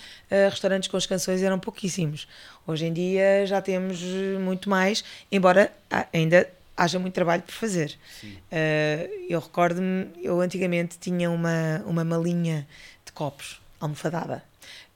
restaurantes 0.49 0.87
com 0.87 0.95
as 0.95 1.05
canções 1.05 1.41
eram 1.41 1.59
pouquíssimos. 1.59 2.27
Hoje 2.65 2.85
em 2.85 2.93
dia 2.93 3.45
já 3.45 3.61
temos 3.61 4.01
muito 4.39 4.69
mais, 4.69 5.03
embora 5.31 5.73
ainda 6.13 6.47
haja 6.79 6.97
muito 6.97 7.13
trabalho 7.13 7.43
por 7.43 7.53
fazer. 7.53 7.97
Uh, 8.23 9.25
eu 9.29 9.39
recordo-me, 9.39 10.09
eu 10.23 10.39
antigamente 10.39 10.97
tinha 10.97 11.29
uma, 11.29 11.83
uma 11.85 12.03
malinha 12.03 12.65
de 13.05 13.11
copos, 13.11 13.61
almofadada, 13.79 14.43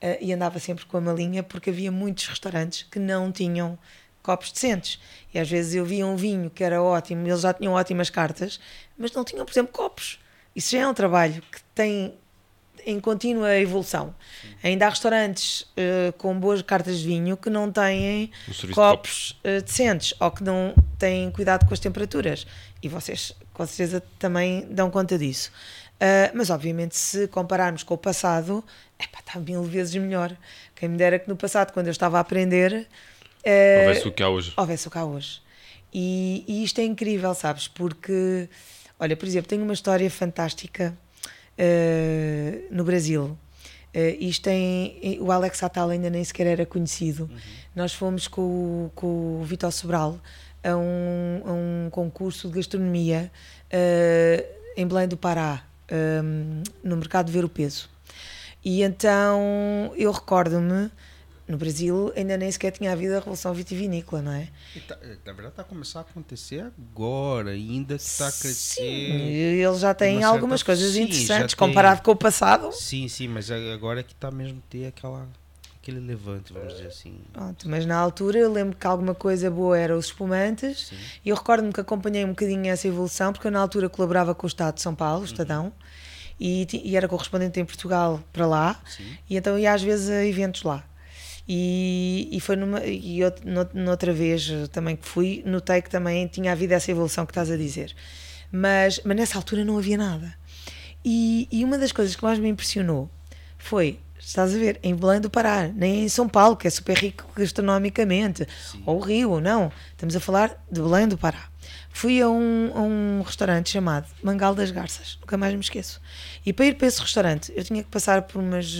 uh, 0.02 0.18
e 0.22 0.32
andava 0.32 0.60
sempre 0.60 0.86
com 0.86 0.98
a 0.98 1.02
malinha 1.02 1.44
porque 1.44 1.70
havia 1.70 1.92
muitos 1.92 2.28
restaurantes 2.28 2.84
que 2.84 3.00
não 3.00 3.32
tinham 3.32 3.78
copos 4.22 4.52
decentes. 4.52 5.00
E 5.34 5.40
às 5.40 5.50
vezes 5.50 5.76
eu 5.76 5.86
via 5.86 6.08
um 6.08 6.16
vinho 6.16 6.50
que 6.50 6.64
era 6.64 6.82
ótimo, 6.82 7.28
eles 7.28 7.42
já 7.42 7.54
tinham 7.54 7.74
ótimas 7.74 8.10
cartas, 8.10 8.60
mas 8.98 9.12
não 9.12 9.26
tinham, 9.26 9.46
por 9.46 9.52
exemplo, 9.52 9.74
copos. 9.74 10.20
Isso 10.56 10.72
já 10.72 10.80
é 10.80 10.88
um 10.88 10.94
trabalho 10.94 11.42
que 11.52 11.62
tem 11.76 12.14
em 12.86 13.00
contínua 13.00 13.56
evolução. 13.58 14.16
Sim. 14.42 14.48
Ainda 14.64 14.86
há 14.88 14.90
restaurantes 14.90 15.62
uh, 15.62 16.14
com 16.18 16.38
boas 16.40 16.62
cartas 16.62 17.00
de 17.00 17.08
vinho 17.08 17.38
que 17.38 17.50
não 17.50 17.72
têm 17.72 18.32
copos, 18.74 19.32
uh, 19.44 19.62
decentes 19.62 20.14
ou 20.20 20.32
que 20.32 20.44
não 20.44 20.74
têm 20.98 21.32
cuidado 21.32 21.66
com 21.68 21.74
as 21.74 21.80
temperaturas. 21.80 22.46
E 22.82 22.88
vocês, 22.88 23.34
com 23.54 23.66
certeza, 23.66 24.04
também 24.20 24.68
dão 24.70 24.90
conta 24.90 25.18
disso. 25.18 25.52
Uh, 25.96 26.36
mas, 26.36 26.50
obviamente, 26.50 26.96
se 26.98 27.28
compararmos 27.28 27.84
com 27.84 27.94
o 27.94 27.98
passado, 27.98 28.64
epá, 29.00 29.20
está 29.20 29.40
mil 29.40 29.64
vezes 29.64 29.96
melhor. 29.96 30.36
Quem 30.76 30.90
me 30.90 30.98
dera 30.98 31.18
que 31.18 31.30
no 31.30 31.36
passado, 31.36 31.72
quando 31.72 31.88
eu 31.88 31.92
estava 31.92 32.18
a 32.18 32.22
aprender. 32.22 32.88
houvesse 33.88 34.08
o 34.08 34.12
que 34.12 34.24
há 34.24 34.30
hoje. 34.30 34.54
Houvesse 34.58 34.88
o 34.88 34.92
que 34.92 34.98
há 34.98 35.06
hoje. 35.06 35.42
E, 35.94 36.44
e 36.48 36.64
isto 36.64 36.80
é 36.82 36.84
incrível, 36.84 37.34
sabes? 37.34 37.68
Porque, 37.68 38.50
olha, 39.00 39.16
por 39.16 39.28
exemplo, 39.28 39.48
tenho 39.48 39.64
uma 39.64 39.74
história 39.74 40.10
fantástica 40.10 40.98
uh, 41.60 42.66
no 42.72 42.84
Brasil. 42.84 43.38
Uh, 43.96 44.18
isto 44.20 44.48
em, 44.48 45.20
o 45.22 45.32
Alex 45.32 45.62
Attal 45.62 45.90
ainda 45.90 46.10
nem 46.10 46.24
sequer 46.24 46.48
era 46.48 46.66
conhecido. 46.66 47.24
Uhum. 47.32 47.40
Nós 47.76 47.94
fomos 47.94 48.28
com, 48.28 48.90
com 48.96 49.42
o 49.42 49.44
Vitor 49.44 49.72
Sobral 49.72 50.20
a 50.64 50.76
um, 50.76 51.42
a 51.46 51.52
um 51.52 51.90
concurso 51.92 52.48
de 52.48 52.56
gastronomia 52.56 53.32
uh, 53.72 54.46
em 54.76 54.88
Belém 54.88 55.08
do 55.08 55.18
Pará, 55.18 55.64
um, 55.92 56.64
no 56.84 56.98
mercado 56.98 57.28
de 57.28 57.32
ver 57.34 57.44
o 57.46 57.50
peso. 57.50 57.90
E 58.64 58.82
então 58.82 59.92
eu 59.96 60.12
recordo-me 60.12 60.90
no 61.48 61.58
Brasil 61.58 62.12
ainda 62.16 62.38
nem 62.38 62.50
sequer 62.52 62.72
tinha 62.72 62.92
havido 62.92 63.16
a 63.16 63.20
revolução 63.20 63.54
vitivinícola, 63.54 64.22
não 64.22 64.32
é? 64.32 64.48
Tá, 64.88 64.98
na 65.26 65.34
verdade 65.34 65.50
está 65.50 65.62
a 65.62 65.66
começar 65.66 66.00
a 66.00 66.02
acontecer 66.04 66.62
agora, 66.62 67.52
ainda 67.52 67.96
está 67.96 68.28
a 68.28 68.32
crescer. 68.32 68.82
Sim, 68.82 69.22
ele 69.22 69.78
já 69.78 69.94
tem 69.94 70.24
algumas 70.24 70.62
certa... 70.62 70.72
coisas 70.72 70.94
sim, 70.94 71.04
interessantes 71.04 71.54
comparado 71.54 71.98
tem... 71.98 72.06
com 72.06 72.12
o 72.12 72.16
passado. 72.16 72.72
Sim, 72.72 73.08
sim, 73.08 73.28
mas 73.28 73.52
agora 73.52 74.00
é 74.00 74.04
que 74.04 74.14
está 74.14 74.32
mesmo 74.32 74.60
a 74.60 74.70
ter 74.72 74.88
aquela, 74.88 75.28
aquele 75.82 76.00
levante, 76.00 76.54
vamos 76.54 76.74
dizer 76.74 76.88
assim. 76.88 77.20
Pronto, 77.34 77.70
mas 77.70 77.86
na 77.86 77.98
altura 77.98 78.40
eu 78.40 78.52
lembro 78.52 78.78
que 78.78 78.88
alguma 78.88 79.14
coisa 79.14 79.52
boa 79.52 79.78
era 79.78 79.98
os 79.98 80.06
espumantes 80.06 80.88
sim. 80.88 80.98
e 81.26 81.30
eu 81.30 81.36
recordo-me 81.36 81.74
que 81.74 81.82
acompanhei 81.82 82.24
um 82.24 82.30
bocadinho 82.30 82.68
essa 82.68 82.88
evolução 82.88 83.34
porque 83.34 83.48
eu 83.48 83.52
na 83.52 83.60
altura 83.60 83.90
colaborava 83.90 84.34
com 84.34 84.46
o 84.46 84.48
Estado 84.48 84.76
de 84.76 84.82
São 84.82 84.96
Paulo, 84.96 85.18
o 85.18 85.20
uhum. 85.20 85.26
Estadão, 85.26 85.74
e, 86.40 86.66
e, 86.72 86.96
era 86.96 87.08
correspondente 87.08 87.60
em 87.60 87.66
Portugal 87.66 88.22
para 88.32 88.48
lá, 88.48 88.82
sim. 88.86 89.18
e 89.30 89.36
então 89.36 89.60
ia 89.60 89.74
às 89.74 89.84
vezes 89.84 90.10
a 90.10 90.26
eventos 90.26 90.64
lá. 90.64 90.86
E, 91.48 92.30
e 92.32 92.40
foi 92.40 92.56
numa 92.56 92.84
e 92.86 93.24
outra, 93.24 93.70
noutra 93.74 94.14
vez 94.14 94.50
também 94.72 94.96
que 94.96 95.08
fui, 95.08 95.44
notei 95.46 95.82
que 95.82 95.90
também 95.90 96.26
tinha 96.28 96.52
havido 96.52 96.74
essa 96.74 96.90
evolução 96.90 97.26
que 97.26 97.32
estás 97.32 97.52
a 97.52 97.58
dizer. 97.58 97.94
Mas, 98.52 99.02
mas 99.04 99.18
nessa 99.18 99.38
altura 99.38 99.66
não 99.66 99.78
havia 99.78 99.98
nada. 99.98 100.34
E, 101.04 101.48
e 101.52 101.64
uma 101.64 101.78
das 101.78 101.92
coisas 101.92 102.16
que 102.16 102.24
mais 102.24 102.40
me 102.40 102.48
impressionou 102.48 103.10
foi 103.58 104.00
estás 104.26 104.56
a 104.56 104.58
ver, 104.58 104.80
em 104.82 104.96
Belém 104.96 105.20
do 105.20 105.30
Pará, 105.30 105.68
nem 105.68 106.06
em 106.06 106.10
São 106.10 106.28
Paulo, 106.30 106.56
que 106.56 106.68
é 106.68 106.70
super 106.70 106.98
rico 106.98 107.26
gastronomicamente, 107.36 108.48
Sim. 108.72 108.82
ou 108.86 109.00
Rio, 109.00 109.40
não. 109.40 109.72
Estamos 109.92 110.16
a 110.16 110.20
falar 110.20 110.64
de 110.72 110.82
Belém 110.82 111.08
do 111.08 111.18
Pará. 111.18 111.50
Fui 111.96 112.20
a 112.20 112.28
um, 112.28 112.72
a 112.74 112.82
um 112.82 113.22
restaurante 113.22 113.70
chamado 113.70 114.08
Mangal 114.22 114.56
das 114.56 114.72
Garças, 114.72 115.18
nunca 115.22 115.38
mais 115.38 115.54
me 115.54 115.62
esqueço. 115.62 116.02
E 116.44 116.52
para 116.52 116.66
ir 116.66 116.76
para 116.76 116.88
esse 116.88 117.00
restaurante, 117.00 117.54
eu 117.56 117.64
tinha 117.64 117.84
que 117.84 117.90
passar 117.90 118.24
por, 118.24 118.42
umas, 118.42 118.76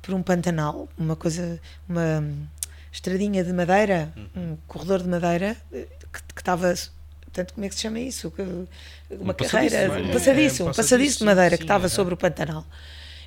por 0.00 0.14
um 0.14 0.22
pantanal, 0.22 0.88
uma 0.96 1.14
coisa, 1.14 1.60
uma 1.86 2.24
estradinha 2.90 3.44
de 3.44 3.52
madeira, 3.52 4.12
uhum. 4.16 4.52
um 4.52 4.56
corredor 4.66 5.02
de 5.02 5.08
madeira, 5.08 5.56
que, 5.70 6.22
que 6.34 6.40
estava 6.40 6.74
Portanto, 7.36 7.52
como 7.52 7.66
é 7.66 7.68
que 7.68 7.74
se 7.74 7.82
chama 7.82 8.00
isso? 8.00 8.32
Uma 9.10 9.32
um 9.32 9.34
carreira, 9.34 9.88
passadiço, 9.88 10.08
um 10.08 10.12
passadiço, 10.12 10.62
é, 10.62 10.64
um 10.64 10.72
passadiço 10.72 11.18
de 11.18 11.24
madeira 11.24 11.50
sim, 11.50 11.56
que 11.58 11.64
estava 11.64 11.86
é. 11.86 11.88
sobre 11.90 12.14
o 12.14 12.16
pantanal. 12.16 12.64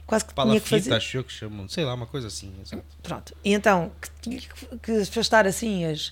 Quase 0.08 0.26
que 0.26 0.34
Palafita, 0.34 0.66
tinha 0.68 0.80
que 0.80 0.86
fazer. 0.86 0.96
acho 0.98 1.24
que 1.24 1.32
chamam, 1.32 1.70
sei 1.70 1.86
lá, 1.86 1.94
uma 1.94 2.08
coisa 2.08 2.26
assim. 2.26 2.52
Exatamente. 2.60 2.88
Pronto, 3.04 3.36
e 3.46 3.54
então 3.54 3.92
que 4.02 4.10
tinha 4.20 4.42
que 4.82 4.92
afastar 5.02 5.46
assim 5.46 5.86
as, 5.86 6.12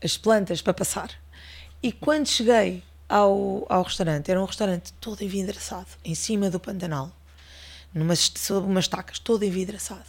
as 0.00 0.16
plantas 0.16 0.62
para 0.62 0.72
passar. 0.72 1.10
E 1.82 1.90
quando 1.90 2.28
cheguei 2.28 2.82
ao, 3.08 3.66
ao 3.68 3.82
restaurante, 3.82 4.30
era 4.30 4.40
um 4.40 4.44
restaurante 4.44 4.92
todo 5.00 5.22
envidraçado, 5.22 5.88
em 6.04 6.14
cima 6.14 6.48
do 6.48 6.60
Pantanal, 6.60 7.10
numa, 7.92 8.14
sob 8.14 8.66
umas 8.66 8.86
tacas, 8.86 9.18
todo 9.18 9.44
envidraçado, 9.44 10.04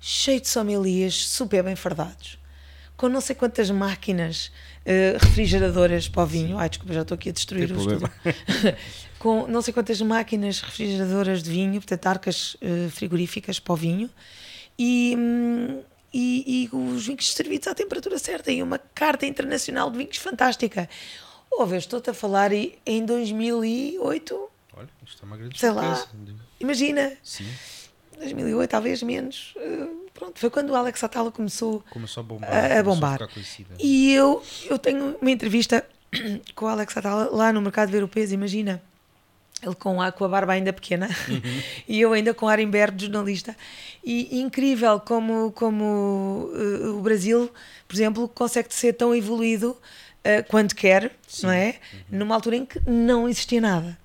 cheio 0.00 0.40
de 0.40 0.48
sommeliers, 0.48 1.26
super 1.28 1.62
bem 1.64 1.74
fardados, 1.74 2.38
com 2.96 3.08
não 3.08 3.20
sei 3.20 3.34
quantas 3.34 3.68
máquinas 3.70 4.52
uh, 4.86 5.18
refrigeradoras 5.18 6.08
para 6.08 6.22
o 6.22 6.26
vinho. 6.26 6.56
Ai, 6.56 6.68
desculpa, 6.68 6.94
já 6.94 7.02
estou 7.02 7.16
aqui 7.16 7.30
a 7.30 7.32
destruir 7.32 7.72
o 7.72 7.78
estudo. 7.78 8.10
com 9.18 9.46
não 9.48 9.60
sei 9.60 9.74
quantas 9.74 10.00
máquinas 10.00 10.60
refrigeradoras 10.60 11.42
de 11.42 11.50
vinho, 11.50 11.80
portanto, 11.80 12.06
arcas 12.06 12.54
uh, 12.54 12.88
frigoríficas 12.90 13.58
para 13.58 13.72
o 13.72 13.76
vinho. 13.76 14.08
E, 14.78 15.16
hum, 15.18 15.82
e, 16.12 16.64
e, 16.64 16.76
os 16.76 17.06
vinhos 17.06 17.32
servidos 17.32 17.68
à 17.68 17.74
temperatura 17.74 18.18
certa 18.18 18.50
e 18.50 18.62
uma 18.62 18.78
carta 18.78 19.26
internacional 19.26 19.90
de 19.90 19.98
vinhos 19.98 20.18
fantástica. 20.18 20.88
Ouve, 21.50 21.76
estou-te 21.76 22.10
a 22.10 22.14
falar 22.14 22.50
em 22.52 23.04
2008. 23.04 24.50
Olha, 24.74 24.88
isto 25.06 25.22
é 25.22 25.26
uma 25.26 25.36
grande 25.36 25.58
Sei 25.58 25.70
lá, 25.70 26.06
imagina. 26.60 27.12
Sim. 27.22 27.46
2008, 28.18 28.70
talvez 28.70 29.02
menos. 29.02 29.54
Uh, 29.56 30.08
pronto, 30.14 30.38
foi 30.38 30.50
quando 30.50 30.70
o 30.70 30.76
Alex 30.76 31.02
Atala 31.02 31.30
começou, 31.30 31.82
começou 31.90 32.20
a 32.22 32.24
bombar. 32.24 32.50
A, 32.50 32.78
a 32.78 32.82
bombar. 32.82 33.22
A 33.22 33.28
e 33.78 34.12
eu, 34.12 34.42
eu 34.68 34.78
tenho 34.78 35.16
uma 35.20 35.30
entrevista 35.30 35.86
com 36.54 36.66
o 36.66 36.68
Alex 36.68 36.96
Atala 36.96 37.28
lá 37.30 37.52
no 37.52 37.60
mercado 37.60 37.88
de 37.88 37.92
ver 37.92 38.04
o 38.04 38.08
peso, 38.08 38.34
imagina. 38.34 38.82
Ele 39.62 39.74
com 39.76 40.02
a, 40.02 40.10
com 40.10 40.24
a 40.24 40.28
barba 40.28 40.54
ainda 40.54 40.72
pequena 40.72 41.08
uhum. 41.28 41.40
e 41.86 42.00
eu 42.00 42.12
ainda 42.12 42.34
com 42.34 42.48
ar 42.48 42.58
em 42.58 42.68
de 42.68 43.04
jornalista. 43.04 43.56
E, 44.04 44.40
incrível 44.40 44.98
como, 44.98 45.52
como 45.52 46.50
uh, 46.52 46.98
o 46.98 47.00
Brasil, 47.00 47.48
por 47.86 47.94
exemplo, 47.94 48.28
consegue 48.28 48.74
ser 48.74 48.94
tão 48.94 49.14
evoluído 49.14 49.70
uh, 49.70 50.44
quando 50.48 50.74
quer, 50.74 51.12
Sim. 51.28 51.46
não 51.46 51.52
é? 51.52 51.76
Uhum. 51.92 52.18
Numa 52.18 52.34
altura 52.34 52.56
em 52.56 52.66
que 52.66 52.80
não 52.88 53.28
existia 53.28 53.60
nada. 53.60 53.96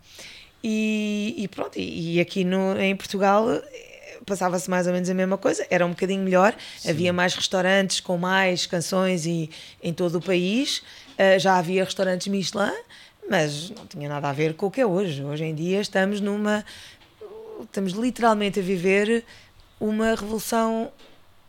E, 0.63 1.33
e 1.37 1.47
pronto, 1.47 1.77
e, 1.77 2.15
e 2.15 2.19
aqui 2.19 2.43
no, 2.43 2.79
em 2.79 2.95
Portugal 2.95 3.49
eh, 3.49 4.19
passava-se 4.25 4.69
mais 4.69 4.85
ou 4.87 4.93
menos 4.93 5.09
a 5.09 5.13
mesma 5.13 5.37
coisa, 5.37 5.65
era 5.69 5.85
um 5.85 5.91
bocadinho 5.91 6.21
melhor, 6.23 6.55
Sim. 6.77 6.89
havia 6.89 7.13
mais 7.13 7.33
restaurantes 7.35 7.99
com 7.99 8.17
mais 8.17 8.65
canções 8.65 9.25
e, 9.25 9.49
em 9.81 9.93
todo 9.93 10.15
o 10.15 10.21
país, 10.21 10.79
uh, 10.79 11.39
já 11.39 11.57
havia 11.57 11.83
restaurantes 11.83 12.27
Michelin 12.27 12.73
mas 13.30 13.69
não 13.71 13.86
tinha 13.86 14.07
nada 14.07 14.30
a 14.30 14.34
ver 14.34 14.53
com 14.53 14.67
o 14.67 14.71
que 14.71 14.82
é 14.82 14.86
hoje. 14.86 15.23
Hoje 15.23 15.43
em 15.43 15.53
dia 15.53 15.82
estamos 15.82 16.21
numa. 16.21 16.63
Estamos 17.61 17.93
literalmente 17.93 18.59
a 18.59 18.63
viver 18.63 19.23
uma 19.80 20.11
revolução 20.11 20.91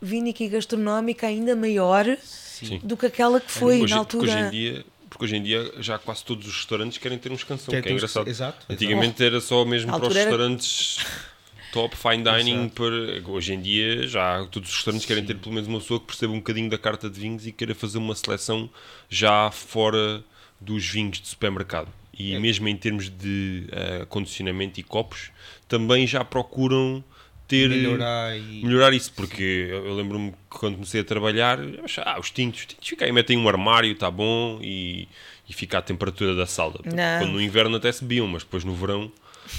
vínica 0.00 0.42
e 0.42 0.48
gastronómica 0.48 1.26
ainda 1.26 1.54
maior 1.54 2.04
Sim. 2.22 2.80
do 2.82 2.96
que 2.96 3.06
aquela 3.06 3.40
que 3.40 3.50
foi 3.50 3.82
hoje, 3.82 3.92
na 3.92 3.98
altura. 3.98 4.26
Porque 4.26 4.38
hoje, 4.38 4.46
em 4.46 4.50
dia, 4.50 4.86
porque 5.10 5.24
hoje 5.24 5.36
em 5.36 5.42
dia 5.42 5.72
já 5.78 5.98
quase 5.98 6.24
todos 6.24 6.46
os 6.46 6.54
restaurantes 6.56 6.98
querem 6.98 7.18
ter 7.18 7.30
uns 7.32 7.44
canção, 7.44 7.74
que, 7.74 7.82
que 7.82 7.88
é 7.88 7.92
engraçado. 7.92 8.28
Exato, 8.28 8.66
Antigamente 8.68 9.22
era 9.22 9.40
só 9.40 9.64
mesmo 9.64 9.92
para 9.92 10.08
os 10.08 10.14
restaurantes 10.14 10.98
top, 11.72 11.96
fine 11.96 12.22
dining. 12.22 12.68
Para, 12.68 13.30
hoje 13.30 13.54
em 13.54 13.60
dia 13.60 14.06
já 14.06 14.46
todos 14.50 14.70
os 14.70 14.76
restaurantes 14.76 15.06
querem 15.06 15.24
ter 15.24 15.36
pelo 15.36 15.54
menos 15.54 15.68
uma 15.68 15.80
pessoa 15.80 16.00
que 16.00 16.06
perceba 16.06 16.32
um 16.32 16.38
bocadinho 16.38 16.70
da 16.70 16.78
carta 16.78 17.10
de 17.10 17.20
vinhos 17.20 17.46
e 17.46 17.52
queira 17.52 17.74
fazer 17.74 17.98
uma 17.98 18.14
seleção 18.14 18.68
já 19.08 19.50
fora 19.50 20.22
dos 20.60 20.86
vinhos 20.86 21.20
de 21.20 21.28
supermercado. 21.28 21.88
E 22.18 22.34
é. 22.34 22.38
mesmo 22.38 22.68
em 22.68 22.76
termos 22.76 23.08
de 23.08 23.66
uh, 23.68 24.06
condicionamento 24.06 24.80
e 24.80 24.82
copos, 24.82 25.30
também 25.68 26.06
já 26.06 26.24
procuram 26.24 27.04
ter 27.46 27.70
melhorar, 27.70 28.36
e... 28.36 28.62
melhorar 28.62 28.92
isso, 28.92 29.12
porque 29.14 29.68
eu, 29.70 29.86
eu 29.86 29.94
lembro-me 29.94 30.32
que 30.32 30.36
quando 30.50 30.74
comecei 30.74 31.00
a 31.00 31.04
trabalhar, 31.04 31.58
ah, 32.04 32.20
os 32.20 32.30
tintos, 32.30 32.60
os 32.60 32.66
tintos 32.66 32.88
fica 32.88 33.04
aí, 33.04 33.12
metem 33.12 33.38
um 33.38 33.48
armário, 33.48 33.90
está 33.90 34.10
bom, 34.10 34.58
e, 34.60 35.08
e 35.48 35.52
fica 35.52 35.78
a 35.78 35.82
temperatura 35.82 36.34
da 36.34 36.46
sala. 36.46 36.80
Quando 37.20 37.32
no 37.32 37.40
inverno 37.40 37.76
até 37.76 37.90
se 37.90 38.02
bebiam, 38.04 38.26
mas 38.26 38.42
depois 38.42 38.64
no 38.64 38.74
verão 38.74 39.10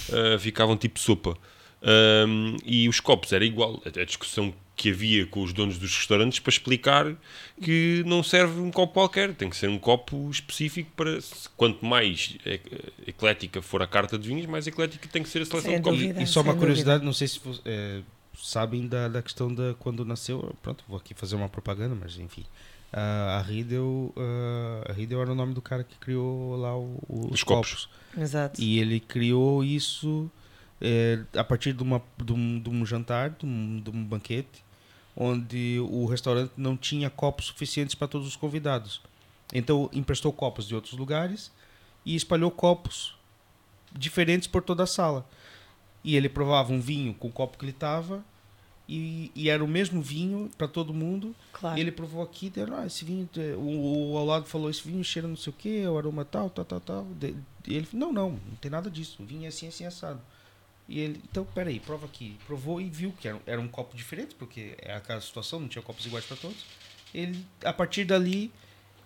uh, 0.10 0.40
ficavam 0.40 0.78
tipo 0.78 1.00
sopa. 1.00 1.36
Um, 1.82 2.58
e 2.66 2.88
os 2.90 3.00
copos 3.00 3.32
era 3.32 3.44
igual. 3.44 3.82
A 3.86 4.04
discussão 4.04 4.54
que 4.80 4.92
havia 4.92 5.28
com 5.28 5.44
os 5.44 5.52
donos 5.52 5.78
dos 5.78 5.94
restaurantes 5.94 6.40
para 6.40 6.52
explicar 6.52 7.14
que 7.62 8.02
não 8.06 8.24
serve 8.24 8.62
um 8.62 8.72
copo 8.72 8.94
qualquer, 8.94 9.34
tem 9.34 9.50
que 9.50 9.58
ser 9.58 9.68
um 9.68 9.78
copo 9.78 10.30
específico 10.32 10.90
para 10.96 11.20
quanto 11.58 11.86
mais 11.86 12.38
eclética 13.06 13.62
for 13.62 13.82
a 13.82 13.88
carta 13.88 14.18
de 14.18 14.30
vinhos, 14.30 14.46
mais 14.46 14.68
eclética 14.68 15.06
tem 15.10 15.22
que 15.22 15.28
ser 15.28 15.42
a 15.42 15.46
seleção 15.46 15.70
sem 15.70 15.82
de 15.82 15.84
copos. 15.84 16.00
E, 16.00 16.26
só 16.26 16.40
uma 16.40 16.56
curiosidade, 16.56 17.00
dúvida. 17.00 17.06
não 17.06 17.12
sei 17.12 17.28
se 17.28 17.42
é, 17.66 18.00
sabem 18.42 18.88
da, 18.88 19.10
da 19.10 19.22
questão 19.22 19.54
da 19.54 19.74
quando 19.78 20.06
nasceu, 20.06 20.56
pronto, 20.64 20.82
vou 20.88 20.98
aqui 20.98 21.14
fazer 21.14 21.36
uma 21.36 21.50
propaganda, 21.50 21.94
mas 21.94 22.18
enfim. 22.18 22.46
a 22.94 23.44
Riedel, 23.46 24.14
a 24.88 24.94
Riedel 24.94 25.22
era 25.22 25.34
o 25.34 25.36
nome 25.36 25.54
do 25.54 25.62
cara 25.62 25.84
que 25.84 25.98
criou 25.98 26.56
lá 26.56 26.74
o, 26.78 27.04
os, 27.10 27.32
os 27.32 27.44
copos. 27.44 27.86
copos. 27.86 27.90
Exato. 28.18 28.62
E 28.62 28.80
ele 28.80 29.02
criou 29.02 29.62
isso 29.62 30.32
é, 30.80 31.20
a 31.36 31.44
partir 31.44 31.74
de, 31.74 31.84
uma, 31.84 32.02
de, 32.18 32.32
um, 32.32 32.62
de 32.62 32.70
um 32.70 32.86
jantar, 32.86 33.32
de 33.32 33.46
um, 33.46 33.82
de 33.82 33.90
um 33.90 34.06
banquete, 34.06 34.69
onde 35.20 35.78
o 35.92 36.06
restaurante 36.06 36.54
não 36.56 36.78
tinha 36.78 37.10
copos 37.10 37.48
suficientes 37.48 37.94
para 37.94 38.08
todos 38.08 38.26
os 38.26 38.38
convidados. 38.38 39.02
Então 39.54 39.90
emprestou 39.92 40.32
copos 40.32 40.66
de 40.66 40.74
outros 40.74 40.94
lugares 40.94 41.52
e 42.06 42.16
espalhou 42.16 42.50
copos 42.50 43.16
diferentes 43.92 44.48
por 44.48 44.64
toda 44.64 44.84
a 44.84 44.88
sala. 44.88 45.28
E 46.04 46.16
ele 46.16 46.30
provava 46.30 46.72
um 46.72 46.80
vinho 46.80 47.14
com 47.14 47.28
o 47.28 47.32
copo 47.32 47.58
que 47.58 47.66
ele 47.66 47.72
estava 47.72 48.24
e, 48.88 49.32
e, 49.36 49.50
era 49.50 49.64
o 49.64 49.68
mesmo 49.68 50.02
vinho 50.02 50.50
para 50.58 50.68
todo 50.68 50.94
mundo. 50.94 51.36
Claro. 51.52 51.78
E 51.78 51.82
ele 51.82 51.92
provou 51.92 52.24
aqui, 52.24 52.50
deu, 52.50 52.74
ah, 52.74 52.88
esse 52.88 53.04
vinho, 53.04 53.30
o, 53.58 54.14
o, 54.14 54.18
ao 54.18 54.26
lado 54.26 54.46
falou, 54.46 54.70
esse 54.70 54.82
vinho 54.88 55.04
cheira 55.04 55.28
não 55.28 55.36
sei 55.36 55.52
o 55.52 55.56
que, 55.56 55.86
o 55.86 55.96
aroma 55.96 56.26
tal, 56.26 56.50
tal, 56.50 56.66
tal, 56.66 56.80
tal. 56.80 57.08
E 57.22 57.76
ele 57.76 57.86
falou, 57.86 58.12
não, 58.12 58.14
não, 58.14 58.32
não 58.32 58.56
tem 58.60 58.72
nada 58.72 58.90
disso, 58.90 59.22
o 59.22 59.26
vinho 59.26 59.46
é 59.46 59.50
assim, 59.50 59.68
assim, 59.68 59.86
assado. 59.86 60.20
E 60.90 61.00
ele, 61.02 61.22
então, 61.30 61.46
peraí, 61.46 61.80
prova 61.80 62.08
aqui. 62.08 62.36
Provou 62.48 62.82
e 62.82 62.90
viu 62.90 63.14
que 63.18 63.28
era, 63.28 63.40
era 63.46 63.62
um 63.62 63.68
copo 63.68 63.96
diferente, 63.96 64.34
porque 64.34 64.74
é 64.82 64.96
aquela 64.96 65.22
situação, 65.22 65.60
não 65.60 65.68
tinha 65.68 65.84
copos 65.84 66.04
iguais 66.04 66.26
para 66.26 66.36
todos. 66.36 66.66
Ele, 67.14 67.46
a 67.64 67.72
partir 67.72 68.06
dali, 68.06 68.52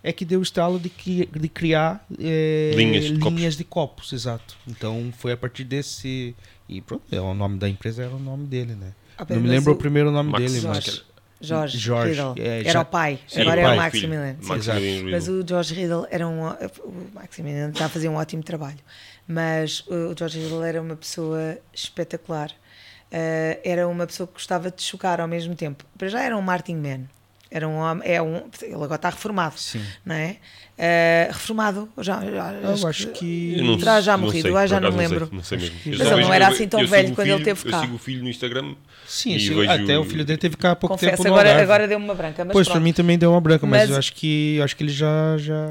é 0.01 0.13
que 0.13 0.23
deu 0.23 0.39
o 0.39 0.43
estalo 0.43 0.79
de, 0.79 0.89
de 0.89 1.49
criar 1.49 2.05
é, 2.17 2.71
linhas, 2.73 3.03
de, 3.03 3.11
linhas 3.11 3.21
copos. 3.21 3.57
de 3.57 3.63
copos, 3.65 4.13
exato. 4.13 4.55
Então, 4.65 5.13
foi 5.17 5.34
a 5.34 5.38
partir 5.38 5.65
desse. 5.65 6.34
E 6.69 6.79
pronto, 6.79 7.03
é 7.11 7.19
o 7.19 7.34
nome 7.34 7.59
da 7.59 7.67
empresa 7.67 8.03
era 8.03 8.15
o 8.15 8.19
nome 8.19 8.47
dele, 8.47 8.75
né? 8.75 8.93
Ah, 9.17 9.25
não 9.29 9.41
me 9.41 9.49
lembro 9.49 9.73
o, 9.73 9.75
o 9.75 9.77
primeiro 9.77 10.09
nome 10.09 10.31
Max 10.31 10.45
dele, 10.45 10.61
Jorge. 10.61 10.88
mas. 10.88 11.13
Jorge, 11.41 11.77
Jorge 11.77 12.11
Riddle. 12.11 12.36
É, 12.38 12.59
era 12.61 12.71
já, 12.71 12.81
o 12.81 12.86
pai, 12.86 13.19
sim, 13.27 13.41
agora 13.41 13.59
é 13.59 13.73
o 13.73 13.75
Maximilian. 13.75 14.38
Mas 15.11 15.27
o 15.27 15.45
George 15.45 15.73
Riddle 15.73 16.07
era 16.09 16.25
um. 16.25 16.47
O 16.47 17.09
Maximilian 17.13 17.71
está 17.71 17.88
a 17.88 17.89
fazer 17.89 18.07
um 18.07 18.15
ótimo 18.15 18.41
trabalho 18.41 18.79
mas 19.28 19.86
o 19.88 20.15
George 20.17 20.39
Hill 20.39 20.63
era 20.63 20.82
uma 20.82 20.95
pessoa 20.95 21.57
espetacular. 21.74 22.51
Uh, 23.11 23.59
era 23.63 23.88
uma 23.88 24.07
pessoa 24.07 24.26
que 24.26 24.34
gostava 24.34 24.71
de 24.71 24.82
chocar 24.82 25.21
ao 25.21 25.28
mesmo 25.28 25.55
tempo. 25.55 25.86
Para 25.97 26.07
já 26.07 26.21
era 26.21 26.36
um 26.36 26.41
Martin 26.41 26.76
Man. 26.76 27.07
Era 27.54 27.68
um 27.68 27.76
homem, 27.76 28.01
é 28.12 28.20
um, 28.20 28.41
ele 28.64 28.74
agora 28.74 28.95
está 28.95 29.10
reformado, 29.12 29.54
Sim. 29.58 29.80
não 30.04 30.16
é? 30.16 30.38
Uh, 30.74 31.32
reformado, 31.32 31.88
já, 31.99 32.20
já 32.20 32.51
eu 32.51 32.88
acho 32.88 33.10
que, 33.10 33.54
que 33.62 33.78
terá 33.78 34.01
já 34.01 34.18
morrido, 34.18 34.51
sei, 34.51 34.68
já 34.68 34.80
não 34.80 34.91
me 34.91 34.97
lembro. 34.97 35.30
Não 35.32 35.43
sei, 35.43 35.60
não 35.60 35.68
sei 35.68 35.76
mesmo. 35.86 36.04
Mas 36.04 36.12
ele 36.12 36.22
não 36.24 36.34
era 36.34 36.47
assim 36.47 36.68
tão 36.68 36.88
velho 36.88 37.14
quando 37.14 37.28
filho, 37.28 37.36
ele 37.36 37.43
teve 37.43 37.70
cá. 37.70 37.78
Eu 37.78 37.82
sigo 37.82 37.95
o 37.95 37.99
filho 37.99 38.24
no 38.24 38.30
Instagram. 38.30 38.74
Sim, 39.06 39.38
vejo... 39.38 39.70
até 39.70 39.99
o 39.99 40.04
filho 40.04 40.26
dele 40.26 40.39
teve 40.39 40.58
cá 40.58 40.72
há 40.72 40.76
pouco 40.76 40.95
Confesso, 40.95 41.22
tempo. 41.22 41.36
agora, 41.36 41.62
agora 41.62 41.88
deu-me 41.88 42.04
uma 42.04 42.16
branca. 42.16 42.43
pois, 42.47 42.68
para 42.68 42.80
mim 42.80 42.91
também 42.91 43.20
deu 43.20 43.30
uma 43.30 43.39
branca, 43.39 43.68
mas, 43.68 43.82
mas, 43.82 43.89
eu 43.91 43.97
acho 43.97 44.14
que, 44.14 44.56
eu 44.58 44.64
acho 44.64 44.76
que 44.76 44.84
ele 44.84 44.91
já, 44.91 45.38
já, 45.38 45.68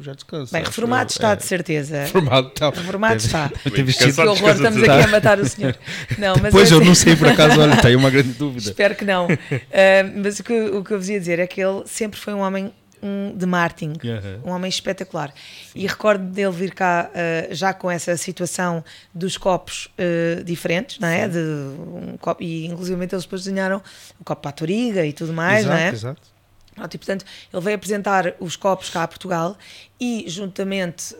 já 0.00 0.14
descansa. 0.14 0.56
Bem, 0.56 0.64
reformado 0.64 1.10
está, 1.10 1.32
é, 1.32 1.36
de 1.36 1.44
certeza. 1.44 2.04
Reformado 2.04 2.48
está. 2.48 2.70
Reformado 2.70 3.16
está. 3.16 3.50
Que 3.50 4.20
horror, 4.22 4.50
estamos 4.50 4.82
aqui 4.82 5.04
a 5.04 5.08
matar 5.08 5.38
o 5.38 5.46
senhor. 5.46 5.76
Não, 6.16 6.36
mas 6.40 6.52
pois, 6.52 6.70
eu 6.72 6.82
não 6.82 6.94
sei 6.94 7.16
por 7.16 7.28
acaso, 7.28 7.60
olha, 7.60 7.76
tem 7.76 7.94
uma 7.94 8.08
grande 8.08 8.32
dúvida. 8.38 8.70
Espero 8.70 8.94
que 8.94 9.04
não. 9.04 9.26
Uh, 9.26 10.22
mas 10.22 10.40
o 10.40 10.44
que, 10.44 10.58
o 10.58 10.82
que 10.86 10.94
eu 10.94 10.98
vos 10.98 11.08
ia 11.08 11.18
dizer 11.18 11.38
é 11.38 11.46
que 11.46 11.60
ele 11.60 11.82
sempre 11.86 12.18
foi 12.18 12.34
um 12.34 12.40
homem 12.40 12.72
um, 13.02 13.36
de 13.36 13.46
marketing, 13.46 13.92
uhum. 14.02 14.50
um 14.50 14.50
homem 14.50 14.68
espetacular. 14.68 15.32
Sim. 15.72 15.80
E 15.80 15.86
recordo 15.86 16.24
dele 16.24 16.52
vir 16.52 16.74
cá 16.74 17.10
uh, 17.10 17.54
já 17.54 17.72
com 17.72 17.90
essa 17.90 18.16
situação 18.16 18.84
dos 19.14 19.36
copos 19.36 19.88
uh, 19.98 20.42
diferentes, 20.44 20.98
não 20.98 21.08
é? 21.08 21.28
De 21.28 21.38
um 21.38 22.16
copo, 22.18 22.42
e 22.42 22.66
inclusive 22.66 23.02
eles 23.04 23.24
depois 23.24 23.44
desenharam 23.44 23.82
o 24.18 24.24
copo 24.24 24.42
para 24.42 24.50
a 24.50 24.52
Toriga 24.52 25.04
e 25.04 25.12
tudo 25.12 25.32
mais, 25.32 25.64
exato, 25.64 25.76
não 25.76 25.82
é? 25.82 25.88
Exato. 25.88 26.36
E, 26.78 26.98
portanto, 26.98 27.24
ele 27.52 27.62
veio 27.62 27.76
apresentar 27.76 28.34
os 28.38 28.54
copos 28.54 28.90
cá 28.90 29.04
a 29.04 29.08
Portugal 29.08 29.56
e, 29.98 30.26
juntamente, 30.28 31.16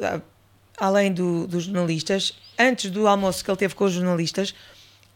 além 0.77 1.11
do, 1.11 1.47
dos 1.47 1.65
jornalistas, 1.65 2.39
antes 2.59 2.91
do 2.91 3.09
almoço 3.09 3.43
que 3.43 3.51
ele 3.51 3.57
teve 3.57 3.75
com 3.75 3.85
os 3.85 3.93
jornalistas, 3.93 4.55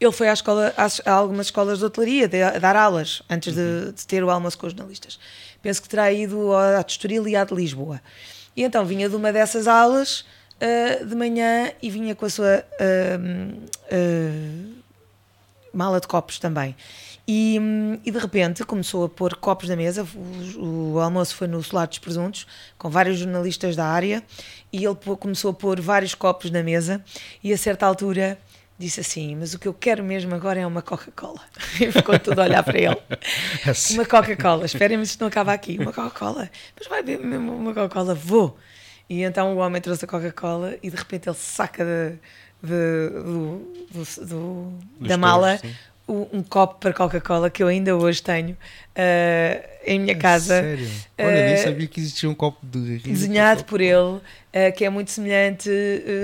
ele 0.01 0.13
foi 0.13 0.29
à 0.29 0.33
escola, 0.33 0.73
a 0.77 1.11
algumas 1.13 1.49
escolas 1.49 1.79
de 1.79 1.85
hotelaria, 1.85 2.27
de, 2.27 2.43
a 2.43 2.59
dar 2.59 2.75
aulas, 2.75 3.23
antes 3.29 3.55
de, 3.55 3.61
uhum. 3.61 3.93
de, 3.93 4.07
ter 4.07 4.25
o 4.25 4.31
almoço 4.31 4.57
com 4.57 4.67
os 4.67 4.73
jornalistas. 4.73 5.19
Penso 5.63 5.83
que 5.83 5.89
terá 5.89 6.11
ido 6.11 6.55
à 6.55 6.83
de 6.83 6.93
Estoril 6.93 7.29
e 7.29 7.37
à 7.37 7.45
de 7.45 7.55
Lisboa. 7.55 8.01
E 8.57 8.65
então 8.65 8.85
vinha 8.87 9.11
de 9.11 9.15
uma 9.15 9.31
dessas 9.31 9.69
aulas 9.69 10.21
uh, 10.21 11.05
de 11.05 11.15
manhã 11.15 11.71
e 11.83 11.91
vinha 11.91 12.15
com 12.15 12.25
a 12.25 12.31
sua 12.31 12.65
uh, 12.81 13.69
uh, 13.95 14.75
mala 15.73 16.01
de 16.01 16.09
copos 16.09 16.39
também. 16.39 16.75
E, 17.29 17.61
e, 18.05 18.11
de 18.11 18.19
repente 18.19 18.65
começou 18.65 19.05
a 19.05 19.09
pôr 19.09 19.37
copos 19.37 19.69
na 19.69 19.77
mesa. 19.77 20.05
O, 20.57 20.95
o, 20.95 20.99
almoço 20.99 21.37
foi 21.37 21.47
no 21.47 21.63
Solar 21.63 21.87
dos 21.87 21.99
Presuntos, 21.99 22.47
com 22.77 22.89
vários 22.91 23.19
jornalistas 23.19 23.77
da 23.77 23.87
área, 23.87 24.25
e 24.73 24.85
ele 24.85 24.97
começou 24.97 25.53
a 25.53 25.55
pôr 25.55 25.81
vários 25.81 26.15
copos 26.15 26.51
na 26.51 26.63
mesa. 26.63 27.05
E 27.45 27.53
a 27.53 27.59
certa 27.59 27.87
altura 27.87 28.37
disse 28.81 29.01
assim: 29.01 29.37
Mas 29.37 29.55
o 29.55 29.59
que 29.59 29.69
eu 29.69 29.75
quero 29.75 30.03
mesmo 30.03 30.35
agora 30.35 30.59
é 30.59 30.67
uma 30.67 30.83
Coca-Cola. 30.83 31.41
E 31.81 31.93
ficou 31.93 32.19
tudo 32.19 32.41
a 32.41 32.45
olhar 32.45 32.63
para 32.63 32.79
ele. 32.79 32.97
Assim. 33.69 33.95
Uma 33.95 34.07
Coca-Cola, 34.07 34.67
esperem-me 34.67 35.07
se 35.07 35.21
não 35.21 35.29
acaba 35.29 35.53
aqui. 35.53 35.79
Uma 35.79 35.93
Coca-Cola, 35.93 36.51
mas 36.79 36.89
vai 36.89 37.03
beber 37.03 37.25
mesmo 37.25 37.55
uma 37.55 37.75
Coca-Cola, 37.75 38.15
vou. 38.15 38.59
E 39.09 39.23
então 39.23 39.55
o 39.55 39.59
homem 39.59 39.81
trouxe 39.81 40.05
a 40.05 40.09
Coca-Cola 40.09 40.77
e 40.83 40.91
de 40.91 40.97
repente 40.97 41.29
ele 41.29 41.37
saca 41.37 41.85
de, 41.85 42.19
de, 42.63 43.11
do, 43.23 43.73
do, 43.91 44.27
do, 44.27 45.07
da 45.07 45.17
mala 45.17 45.61
um 46.09 46.43
copo 46.43 46.81
para 46.81 46.93
Coca-Cola 46.93 47.51
que 47.51 47.63
eu 47.63 47.69
ainda 47.69 47.97
hoje 47.97 48.21
tenho 48.21 48.53
uh, 48.53 49.70
em 49.85 49.99
minha 49.99 50.15
casa. 50.15 50.61
Sério? 50.61 50.89
Olha, 51.19 51.47
nem 51.47 51.55
eh, 51.55 51.57
sabia 51.57 51.87
que 51.87 52.01
existia 52.01 52.29
um 52.29 52.35
copo 52.35 52.59
de 52.65 52.99
desenhado 52.99 53.65
por 53.65 53.81
ele, 53.81 53.95
uh, 53.95 54.23
que 54.77 54.85
é 54.85 54.91
muito 54.91 55.11
semelhante 55.11 55.71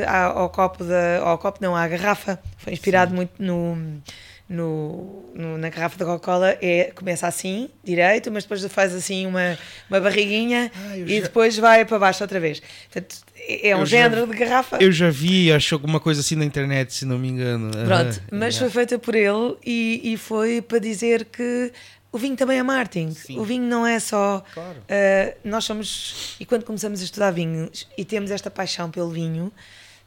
ao 0.07 0.49
copo 0.51 0.85
da, 0.85 1.19
ao 1.21 1.39
copo 1.39 1.59
não, 1.61 1.75
à 1.75 1.87
garrafa. 1.89 2.39
Foi 2.59 2.73
inspirado 2.73 3.11
Sim. 3.11 3.17
muito 3.17 3.33
no 3.39 4.01
no, 4.49 5.25
no, 5.35 5.59
na 5.59 5.69
garrafa 5.69 5.99
da 5.99 6.05
Coca-Cola 6.05 6.57
é, 6.63 6.93
começa 6.95 7.27
assim, 7.27 7.69
direito, 7.83 8.31
mas 8.31 8.45
depois 8.45 8.65
faz 8.67 8.95
assim 8.95 9.27
uma, 9.27 9.59
uma 9.91 10.01
barriguinha 10.01 10.71
ah, 10.75 10.97
e 10.97 11.17
já... 11.17 11.23
depois 11.23 11.59
vai 11.59 11.85
para 11.85 11.99
baixo 11.99 12.23
outra 12.23 12.39
vez. 12.39 12.63
Portanto, 12.93 13.17
é 13.49 13.75
um 13.75 13.81
eu 13.81 13.87
género 13.87 14.21
já, 14.21 14.33
de 14.33 14.39
garrafa. 14.39 14.79
Eu 14.81 14.93
já 14.93 15.11
vi, 15.11 15.53
acho 15.53 15.75
alguma 15.75 15.99
coisa 15.99 16.21
assim 16.21 16.37
na 16.37 16.45
internet, 16.45 16.95
se 16.95 17.05
não 17.05 17.19
me 17.19 17.29
engano. 17.29 17.71
Pronto, 17.85 18.23
mas 18.31 18.57
foi 18.57 18.71
feita 18.71 18.99
por 18.99 19.15
ele 19.15 19.57
e, 19.65 20.13
e 20.13 20.17
foi 20.17 20.63
para 20.63 20.79
dizer 20.79 21.25
que 21.25 21.73
o 22.17 22.19
vinho 22.19 22.35
também 22.35 22.59
é 22.59 22.63
marketing. 22.63 23.13
Sim. 23.13 23.39
O 23.39 23.45
vinho 23.45 23.65
não 23.65 23.87
é 23.87 24.01
só. 24.01 24.43
Claro. 24.55 24.79
Uh, 24.79 25.39
nós 25.45 25.65
somos. 25.65 26.35
E 26.41 26.47
quando 26.47 26.65
começamos 26.65 27.01
a 27.03 27.05
estudar 27.05 27.31
vinhos 27.31 27.87
e 27.97 28.05
temos 28.05 28.31
esta 28.31 28.51
paixão 28.51 28.91
pelo 28.91 29.11
vinho, 29.11 29.53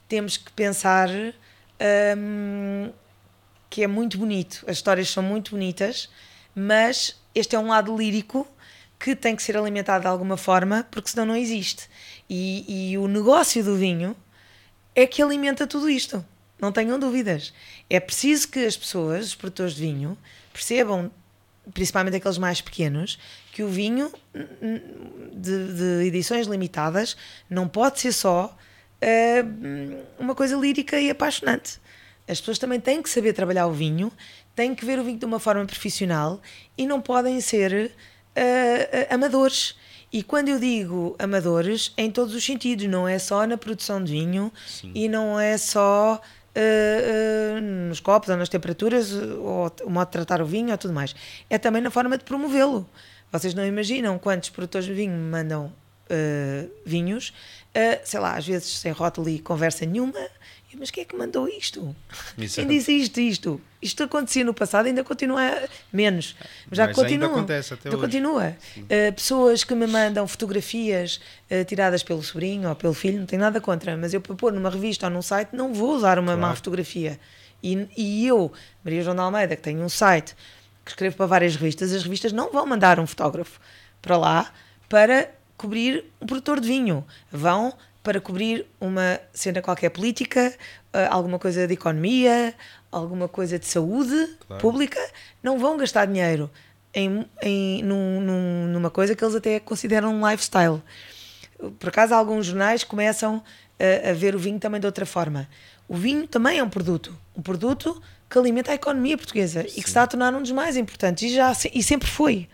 temos 0.08 0.36
que 0.36 0.52
pensar. 0.52 1.10
Um, 2.18 2.92
que 3.70 3.84
é 3.84 3.88
muito 3.88 4.18
bonito, 4.18 4.66
as 4.68 4.78
histórias 4.78 5.10
são 5.10 5.22
muito 5.22 5.52
bonitas, 5.52 6.10
mas 6.56 7.16
este 7.36 7.56
é 7.56 7.60
um 7.60 7.68
lado 7.68 7.96
lírico 7.96 8.48
que 9.00 9.16
tem 9.16 9.36
que 9.36 9.44
ser 9.44 9.56
alimentado 9.56 10.02
de 10.02 10.08
alguma 10.08 10.36
forma, 10.36 10.88
porque 10.90 11.10
senão 11.10 11.28
não 11.28 11.36
existe. 11.36 11.88
E, 12.28 12.92
e 12.92 12.98
o 12.98 13.08
negócio 13.08 13.64
do 13.64 13.78
vinho 13.78 14.16
é 14.96 15.06
que 15.06 15.22
alimenta 15.22 15.68
tudo 15.68 15.88
isto, 15.88 16.26
não 16.60 16.72
tenham 16.72 16.98
dúvidas. 16.98 17.54
É 17.88 18.00
preciso 18.00 18.50
que 18.50 18.66
as 18.66 18.76
pessoas, 18.76 19.28
os 19.28 19.36
produtores 19.36 19.76
de 19.76 19.82
vinho, 19.82 20.18
percebam, 20.52 21.12
principalmente 21.74 22.16
aqueles 22.16 22.38
mais 22.38 22.62
pequenos, 22.62 23.20
que 23.52 23.64
o 23.64 23.68
vinho 23.68 24.12
de, 25.34 25.74
de 25.74 26.08
edições 26.08 26.48
limitadas 26.48 27.16
não 27.50 27.68
pode 27.68 28.00
ser 28.00 28.12
só 28.12 28.56
uh, 29.02 30.06
uma 30.20 30.36
coisa 30.36 30.56
lírica 30.56 31.00
e 31.00 31.10
apaixonante. 31.10 31.80
As 32.28 32.40
pessoas 32.40 32.60
também 32.60 32.80
têm 32.80 33.02
que 33.02 33.10
saber 33.10 33.34
trabalhar 33.34 33.68
o 33.68 33.74
vinho, 33.74 34.12
têm 34.56 34.76
que 34.76 34.86
ver 34.86 35.00
o 35.00 35.04
vinho 35.04 35.18
de 35.18 35.26
uma 35.26 35.40
forma 35.40 35.66
profissional 35.66 36.40
e 36.78 36.86
não 36.86 37.02
podem 37.02 37.42
ser 37.42 37.92
uh, 37.92 39.14
amadores. 39.14 39.76
E 40.12 40.24
quando 40.24 40.50
eu 40.50 40.60
digo 40.60 41.16
amadores, 41.20 41.94
é 41.96 42.04
em 42.04 42.12
todos 42.12 42.34
os 42.34 42.44
sentidos, 42.44 42.88
não 42.88 43.08
é 43.08 43.20
só 43.20 43.46
na 43.46 43.58
produção 43.58 44.04
de 44.04 44.12
vinho 44.12 44.52
Sim. 44.68 44.92
e 44.96 45.08
não 45.08 45.40
é 45.40 45.58
só 45.58 46.20
uh, 46.60 47.62
nos 47.62 48.00
copos 48.00 48.30
ou 48.30 48.38
nas 48.38 48.50
temperaturas 48.50 49.14
ou 49.14 49.72
o 49.84 49.90
modo 49.90 50.08
de 50.08 50.12
tratar 50.12 50.42
o 50.42 50.46
vinho 50.46 50.72
ou 50.72 50.78
tudo 50.78 50.94
mais. 50.94 51.16
É 51.50 51.58
também 51.58 51.82
na 51.82 51.90
forma 51.90 52.18
de 52.18 52.24
promovê-lo. 52.24 52.88
Vocês 53.32 53.54
não 53.54 53.66
imaginam 53.66 54.18
quantos 54.18 54.50
produtores 54.50 54.88
de 54.88 54.94
vinho 54.94 55.14
me 55.14 55.30
mandam 55.30 55.72
vinhos, 56.84 57.32
sei 58.04 58.20
lá, 58.20 58.36
às 58.36 58.48
vezes 58.48 58.80
sem 58.80 58.92
rótulo 58.92 59.30
e 59.30 59.38
conversa 59.38 59.86
nenhuma, 59.86 60.20
mas 60.78 60.92
quem 60.92 61.02
é 61.02 61.06
que 61.06 61.16
mandou 61.16 61.48
isto? 61.48 61.96
Exato. 62.38 62.56
Quem 62.56 62.68
disse 62.68 62.92
isto, 62.92 63.20
isto? 63.20 63.62
Isto 63.82 64.04
acontecia 64.04 64.44
no 64.44 64.54
passado, 64.54 64.86
ainda 64.86 65.04
continua 65.04 65.42
menos. 65.92 66.36
Já 66.72 66.88
mas 66.88 66.96
continua. 66.96 67.28
Ainda 67.28 67.40
acontece 67.40 67.74
até 67.74 67.90
hoje. 67.90 67.98
continua. 67.98 68.56
Uh, 68.78 69.14
pessoas 69.14 69.64
que 69.64 69.74
me 69.74 69.88
mandam 69.88 70.28
fotografias 70.28 71.20
uh, 71.50 71.64
tiradas 71.66 72.04
pelo 72.04 72.22
sobrinho 72.22 72.70
ou 72.70 72.76
pelo 72.76 72.94
filho, 72.94 73.20
não 73.20 73.26
tenho 73.26 73.42
nada 73.42 73.60
contra, 73.60 73.98
mas 73.98 74.14
eu 74.14 74.22
para 74.22 74.36
pôr 74.36 74.54
numa 74.54 74.70
revista 74.70 75.08
ou 75.08 75.12
num 75.12 75.22
site 75.22 75.50
não 75.54 75.74
vou 75.74 75.96
usar 75.96 76.20
uma 76.20 76.34
claro. 76.34 76.42
má 76.42 76.56
fotografia. 76.56 77.20
E, 77.64 77.88
e 77.98 78.28
eu, 78.28 78.52
Maria 78.84 79.02
João 79.02 79.16
de 79.16 79.22
Almeida, 79.22 79.56
que 79.56 79.62
tenho 79.62 79.82
um 79.82 79.90
site 79.90 80.36
que 80.86 80.92
escrevo 80.92 81.16
para 81.16 81.26
várias 81.26 81.56
revistas, 81.56 81.92
as 81.94 82.04
revistas 82.04 82.32
não 82.32 82.52
vão 82.52 82.66
mandar 82.66 83.00
um 83.00 83.08
fotógrafo 83.08 83.60
para 84.02 84.18
lá 84.18 84.52
para 84.88 85.30
cobrir 85.58 86.06
um 86.22 86.26
produtor 86.26 86.60
de 86.60 86.68
vinho. 86.68 87.06
Vão 87.32 87.74
para 88.10 88.20
cobrir 88.20 88.66
uma 88.82 89.20
cena 89.32 89.62
qualquer 89.62 89.92
política, 89.92 90.52
eh, 90.92 91.08
alguma 91.12 91.38
coisa 91.38 91.68
de 91.68 91.76
economia, 91.76 92.56
alguma 92.92 93.28
coisa 93.28 93.60
de 93.60 93.68
saúde 93.68 94.36
claro. 94.48 94.60
pública, 94.60 95.00
não 95.44 95.60
vão 95.60 95.78
gastar 95.78 96.08
dinheiro 96.08 96.50
em, 96.92 97.24
em, 97.44 97.84
num, 97.84 98.20
num, 98.20 98.68
numa 98.70 98.90
coisa 98.90 99.14
que 99.14 99.24
eles 99.24 99.36
até 99.36 99.60
consideram 99.60 100.12
um 100.12 100.28
lifestyle. 100.28 100.82
Por 101.78 101.90
acaso, 101.90 102.16
alguns 102.16 102.48
jornais 102.48 102.84
começam 102.84 103.44
a, 103.80 104.10
a 104.10 104.14
ver 104.14 104.34
o 104.34 104.40
vinho 104.40 104.58
também 104.58 104.80
de 104.80 104.88
outra 104.88 105.06
forma. 105.06 105.48
O 105.88 105.96
vinho 105.96 106.28
também 106.28 106.58
é 106.58 106.64
um 106.64 106.70
produto, 106.70 107.16
um 107.38 107.44
produto 107.44 108.02
que 108.28 108.40
alimenta 108.40 108.72
a 108.72 108.74
economia 108.74 109.18
portuguesa 109.18 109.62
Sim. 109.62 109.68
e 109.68 109.72
que 109.74 109.82
se 109.82 109.90
está 109.90 110.02
a 110.02 110.08
tornar 110.08 110.34
um 110.34 110.42
dos 110.42 110.52
mais 110.52 110.76
importantes 110.76 111.30
e, 111.30 111.36
já, 111.36 111.56
e 111.72 111.84
sempre 111.84 112.10
foi. 112.10 112.50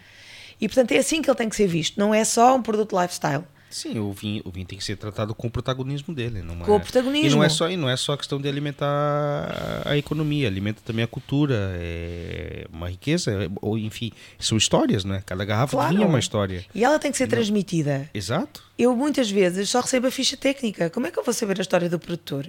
E 0.59 0.67
portanto 0.67 0.91
é 0.91 0.97
assim 0.97 1.21
que 1.21 1.29
ele 1.29 1.37
tem 1.37 1.47
que 1.47 1.55
ser 1.55 1.67
visto, 1.67 1.97
não 1.97 2.13
é 2.13 2.25
só 2.25 2.57
um 2.57 2.61
produto 2.61 2.99
lifestyle. 2.99 3.45
Sim, 3.69 3.99
o 3.99 4.11
vinho, 4.13 4.41
o 4.45 4.51
vinho 4.51 4.65
tem 4.65 4.77
que 4.77 4.83
ser 4.83 4.95
tratado 4.95 5.35
com 5.35 5.47
o 5.47 5.51
protagonismo 5.51 6.13
dele. 6.13 6.41
Não 6.41 6.55
com 6.57 6.73
é, 6.73 6.75
o 6.77 6.79
protagonismo. 6.79 7.27
E 7.27 7.35
não 7.35 7.43
é 7.43 7.49
só, 7.49 7.69
e 7.69 7.75
não 7.75 7.89
é 7.89 7.97
só 7.97 8.15
questão 8.15 8.39
de 8.39 8.47
alimentar 8.47 9.83
a 9.85 9.97
economia, 9.97 10.47
alimenta 10.47 10.81
também 10.85 11.03
a 11.03 11.07
cultura, 11.07 11.75
é 11.77 12.65
uma 12.71 12.89
riqueza, 12.89 13.31
é, 13.31 13.49
ou 13.61 13.77
enfim, 13.77 14.11
são 14.39 14.57
histórias, 14.57 15.03
né? 15.03 15.21
Cada 15.25 15.43
garrafa 15.43 15.77
claro. 15.77 15.89
de 15.89 15.97
vinho 15.97 16.05
é 16.05 16.09
uma 16.09 16.19
história. 16.19 16.65
E 16.73 16.83
ela 16.83 16.99
tem 16.99 17.11
que 17.11 17.17
ser 17.17 17.27
transmitida. 17.27 18.09
Exato. 18.13 18.63
Eu 18.77 18.95
muitas 18.95 19.29
vezes 19.29 19.69
só 19.69 19.81
recebo 19.81 20.07
a 20.07 20.11
ficha 20.11 20.37
técnica. 20.37 20.89
Como 20.89 21.07
é 21.07 21.11
que 21.11 21.19
eu 21.19 21.23
vou 21.23 21.33
saber 21.33 21.57
a 21.59 21.61
história 21.61 21.89
do 21.89 21.99
produtor? 21.99 22.47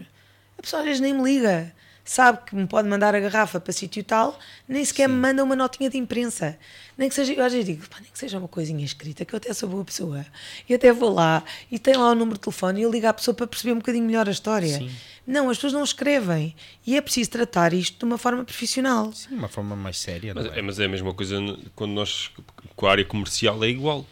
A 0.59 0.63
pessoa 0.63 0.81
às 0.81 0.87
vezes 0.87 1.01
nem 1.01 1.13
me 1.13 1.23
liga 1.23 1.73
sabe 2.11 2.39
que 2.47 2.55
me 2.55 2.67
pode 2.67 2.89
mandar 2.89 3.15
a 3.15 3.21
garrafa 3.21 3.61
para 3.61 3.73
sítio 3.73 4.03
tal, 4.05 4.39
nem 4.69 4.85
sequer 4.85 5.09
Sim. 5.09 5.15
me 5.15 5.21
manda 5.21 5.43
uma 5.43 5.57
notinha 5.57 5.91
de 5.91 5.99
imprensa. 5.99 6.59
Nem 6.97 7.09
que 7.09 7.15
seja, 7.15 7.35
eu 7.35 7.45
às 7.45 7.53
vezes 7.53 7.67
digo, 7.67 7.83
nem 8.01 8.11
que 8.11 8.19
seja 8.19 8.39
uma 8.39 8.49
coisinha 8.49 8.85
escrita, 8.85 9.25
que 9.25 9.35
eu 9.35 9.37
até 9.37 9.53
sou 9.53 9.69
boa 9.69 9.85
pessoa. 9.85 10.25
E 10.69 10.75
até 10.75 10.93
vou 10.93 11.13
lá 11.13 11.45
e 11.71 11.79
tem 11.79 11.95
lá 11.95 12.11
o 12.11 12.15
número 12.15 12.39
de 12.39 12.41
telefone 12.41 12.81
e 12.81 12.83
eu 12.85 12.91
ligo 12.91 13.07
à 13.07 13.13
pessoa 13.13 13.35
para 13.35 13.47
perceber 13.47 13.73
um 13.73 13.79
bocadinho 13.79 14.05
melhor 14.05 14.29
a 14.29 14.31
história. 14.31 14.79
Sim. 14.79 14.91
Não, 15.27 15.51
as 15.51 15.57
pessoas 15.57 15.73
não 15.73 15.83
escrevem. 15.83 16.55
E 16.87 16.97
é 16.97 17.01
preciso 17.01 17.31
tratar 17.31 17.73
isto 17.73 17.99
de 17.99 18.05
uma 18.05 18.17
forma 18.17 18.45
profissional. 18.45 19.13
Sim, 19.13 19.35
uma 19.35 19.49
forma 19.49 19.75
mais 19.75 19.99
séria. 19.99 20.33
Mas 20.35 20.47
é? 20.47 20.59
é? 20.59 20.63
mas 20.63 20.79
é 20.79 20.85
a 20.85 20.89
mesma 20.89 21.13
coisa 21.13 21.37
quando 21.75 21.93
nós, 21.93 22.31
com 22.75 22.87
a 22.87 22.91
área 22.93 23.05
comercial, 23.05 23.63
é 23.65 23.69
igual. 23.69 24.07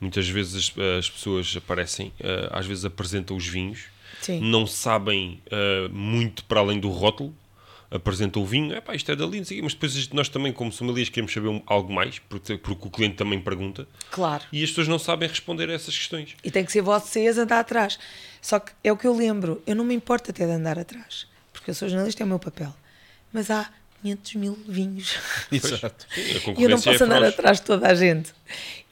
Muitas 0.00 0.28
vezes 0.28 0.72
as, 0.78 0.98
as 0.98 1.10
pessoas 1.10 1.54
aparecem, 1.56 2.08
uh, 2.20 2.48
às 2.52 2.64
vezes 2.64 2.86
apresentam 2.86 3.36
os 3.36 3.46
vinhos, 3.46 3.84
Sim. 4.20 4.40
não 4.40 4.66
sabem 4.66 5.40
uh, 5.46 5.92
muito 5.92 6.44
para 6.44 6.60
além 6.60 6.78
do 6.78 6.88
rótulo, 6.90 7.34
apresenta 7.90 8.38
o 8.38 8.46
vinho, 8.46 8.72
é 8.72 8.80
pá, 8.80 8.94
isto 8.94 9.10
é 9.10 9.16
dali, 9.16 9.40
mas 9.62 9.74
depois 9.74 10.08
nós 10.10 10.28
também, 10.28 10.52
como 10.52 10.70
sommeliers, 10.70 11.08
queremos 11.08 11.32
saber 11.32 11.62
algo 11.66 11.92
mais, 11.92 12.20
porque, 12.20 12.56
porque 12.56 12.86
o 12.86 12.90
cliente 12.90 13.16
também 13.16 13.40
pergunta. 13.40 13.86
Claro. 14.10 14.44
E 14.52 14.62
as 14.62 14.70
pessoas 14.70 14.86
não 14.86 14.98
sabem 14.98 15.28
responder 15.28 15.68
a 15.68 15.72
essas 15.72 15.96
questões. 15.96 16.36
E 16.44 16.50
tem 16.50 16.64
que 16.64 16.70
ser 16.70 16.82
vocês 16.82 17.38
a 17.38 17.42
andar 17.42 17.60
atrás. 17.60 17.98
Só 18.40 18.60
que 18.60 18.72
é 18.84 18.92
o 18.92 18.96
que 18.96 19.06
eu 19.06 19.14
lembro, 19.14 19.60
eu 19.66 19.74
não 19.74 19.84
me 19.84 19.94
importo 19.94 20.30
até 20.30 20.46
de 20.46 20.52
andar 20.52 20.78
atrás, 20.78 21.26
porque 21.52 21.70
eu 21.70 21.74
sou 21.74 21.88
jornalista, 21.88 22.22
é 22.22 22.24
o 22.24 22.28
meu 22.28 22.38
papel. 22.38 22.72
Mas 23.32 23.50
há 23.50 23.68
500 24.02 24.34
mil 24.34 24.58
vinhos. 24.66 25.18
Exato. 25.50 26.06
e 26.56 26.62
eu 26.62 26.68
não 26.68 26.80
posso 26.80 27.02
é 27.02 27.06
andar 27.06 27.22
atrás 27.22 27.58
de 27.58 27.66
toda 27.66 27.88
a 27.88 27.94
gente. 27.94 28.32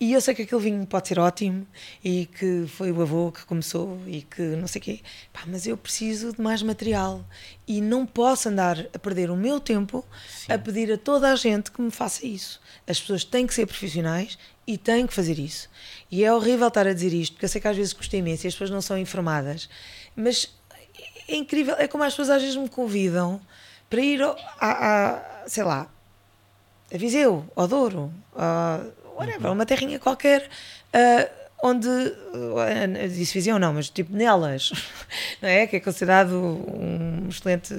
E 0.01 0.13
eu 0.13 0.21
sei 0.21 0.35
que 0.35 0.43
aquele 0.43 0.61
vinho 0.61 0.87
pode 0.87 1.09
ser 1.09 1.19
ótimo 1.19 1.67
e 2.05 2.27
que 2.27 2.67
foi 2.69 2.93
o 2.93 3.03
avô 3.03 3.33
que 3.33 3.45
começou 3.45 4.01
e 4.07 4.23
que 4.23 4.43
não 4.43 4.69
sei 4.69 4.81
o 4.81 4.85
quê. 4.85 5.01
Pá, 5.33 5.41
mas 5.47 5.67
eu 5.67 5.77
preciso 5.77 6.33
de 6.33 6.41
mais 6.41 6.63
material 6.63 7.25
e 7.67 7.81
não 7.81 8.07
posso 8.07 8.49
andar 8.49 8.87
a 8.95 8.99
perder 8.99 9.31
o 9.31 9.37
meu 9.37 9.59
tempo 9.59 10.05
Sim. 10.29 10.53
a 10.53 10.59
pedir 10.59 10.93
a 10.93 10.99
toda 10.99 11.33
a 11.33 11.37
gente 11.37 11.71
que 11.73 11.81
me 11.81 11.91
faça 11.91 12.27
isso. 12.27 12.61
As 12.87 13.01
pessoas 13.01 13.25
têm 13.25 13.47
que 13.47 13.55
ser 13.55 13.67
profissionais 13.67 14.39
e 14.67 14.79
têm 14.79 15.07
que 15.07 15.15
fazer 15.15 15.39
isso. 15.39 15.69
E 16.11 16.25
é 16.25 16.33
horrível 16.33 16.69
estar 16.69 16.87
a 16.87 16.93
dizer 16.93 17.13
isto, 17.13 17.33
porque 17.33 17.47
eu 17.47 17.49
sei 17.49 17.61
que 17.61 17.69
às 17.69 17.77
vezes 17.77 17.93
custa 17.93 18.17
imenso 18.17 18.47
e 18.47 18.49
as 18.49 18.55
pessoas 18.55 18.71
não 18.71 18.81
são 18.81 18.97
informadas. 18.97 19.69
Mas 20.15 20.55
é 21.27 21.37
incrível, 21.37 21.75
é 21.79 21.87
como 21.87 22.05
as 22.05 22.13
pessoas 22.13 22.31
às 22.31 22.43
vezes 22.43 22.57
me 22.57 22.69
convidam 22.69 23.41
para 23.89 24.01
ir 24.01 24.23
a, 24.23 24.37
a 24.61 25.49
sei 25.49 25.65
lá, 25.65 25.89
a 26.93 26.97
Viseu, 26.97 27.45
ao 27.55 27.67
Douro, 27.67 28.13
a 28.37 28.81
whatever, 29.17 29.51
uma 29.51 29.67
terrinha 29.67 29.99
qualquer, 29.99 30.49
uh, 30.95 31.39
onde, 31.63 31.89
uh, 31.89 33.09
disse 33.09 33.35
Viseu 33.35 33.59
não, 33.59 33.75
mas 33.75 33.91
tipo 33.91 34.15
nelas, 34.15 34.71
não 35.43 35.49
é? 35.49 35.67
Que 35.67 35.77
é 35.77 35.81
considerado 35.81 36.35
um 36.35 37.29
excelente 37.29 37.75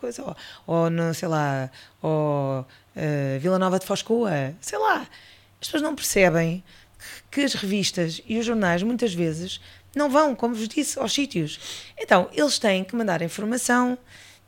coisa, 0.00 0.22
ou, 0.22 0.36
ou 0.66 0.90
no, 0.90 1.12
sei 1.14 1.28
lá, 1.28 1.70
ou 2.00 2.60
uh, 2.60 3.38
Vila 3.40 3.58
Nova 3.58 3.78
de 3.78 3.86
Foscoa, 3.86 4.54
sei 4.60 4.78
lá. 4.78 5.06
As 5.60 5.66
pessoas 5.66 5.82
não 5.82 5.94
percebem 5.94 6.64
que 7.30 7.42
as 7.42 7.54
revistas 7.54 8.22
e 8.26 8.38
os 8.38 8.46
jornais 8.46 8.82
muitas 8.82 9.12
vezes 9.12 9.60
não 9.94 10.08
vão, 10.08 10.34
como 10.34 10.54
vos 10.54 10.68
disse, 10.68 10.98
aos 10.98 11.12
sítios. 11.12 11.58
Então, 11.98 12.28
eles 12.32 12.58
têm 12.58 12.84
que 12.84 12.94
mandar 12.94 13.22
informação, 13.22 13.98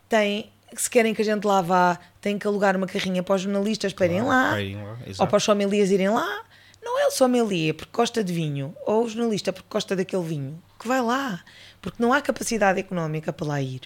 têm, 0.09 0.51
se 0.81 0.89
querem 0.89 1.15
que 1.15 1.23
a 1.23 1.25
gente 1.25 1.45
lá 1.45 1.61
vá, 1.61 1.99
têm 2.21 2.39
que 2.39 2.47
alugar 2.47 2.77
uma 2.77 2.87
carrinha 2.87 3.23
para 3.23 3.35
os 3.35 3.43
jornalistas 3.43 3.93
para 3.93 4.07
irem 4.07 4.23
lá, 4.23 4.53
lá 4.53 4.97
ou 5.19 5.27
para 5.27 5.37
os 5.37 5.45
sommeliers 5.45 5.91
irem 5.91 6.11
lá. 6.11 6.45
Não 6.83 6.99
é 6.99 7.07
o 7.07 7.11
sommelier 7.11 7.75
porque 7.75 7.93
gosta 7.93 8.25
de 8.25 8.33
vinho, 8.33 8.75
ou 8.87 9.05
o 9.05 9.09
jornalista 9.09 9.53
porque 9.53 9.69
gosta 9.71 9.95
daquele 9.95 10.23
vinho, 10.23 10.63
que 10.79 10.89
vai 10.89 11.01
lá, 11.01 11.43
porque 11.81 12.03
não 12.03 12.13
há 12.13 12.21
capacidade 12.21 12.81
económica 12.81 13.33
para 13.33 13.47
lá 13.47 13.63
ir. 13.63 13.83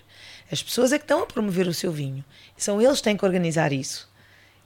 As 0.50 0.62
pessoas 0.62 0.92
é 0.92 0.98
que 0.98 1.04
estão 1.04 1.22
a 1.22 1.26
promover 1.26 1.66
o 1.66 1.74
seu 1.74 1.92
vinho. 1.92 2.24
São 2.56 2.80
eles 2.80 2.98
que 2.98 3.04
têm 3.04 3.16
que 3.16 3.24
organizar 3.24 3.72
isso. 3.72 4.08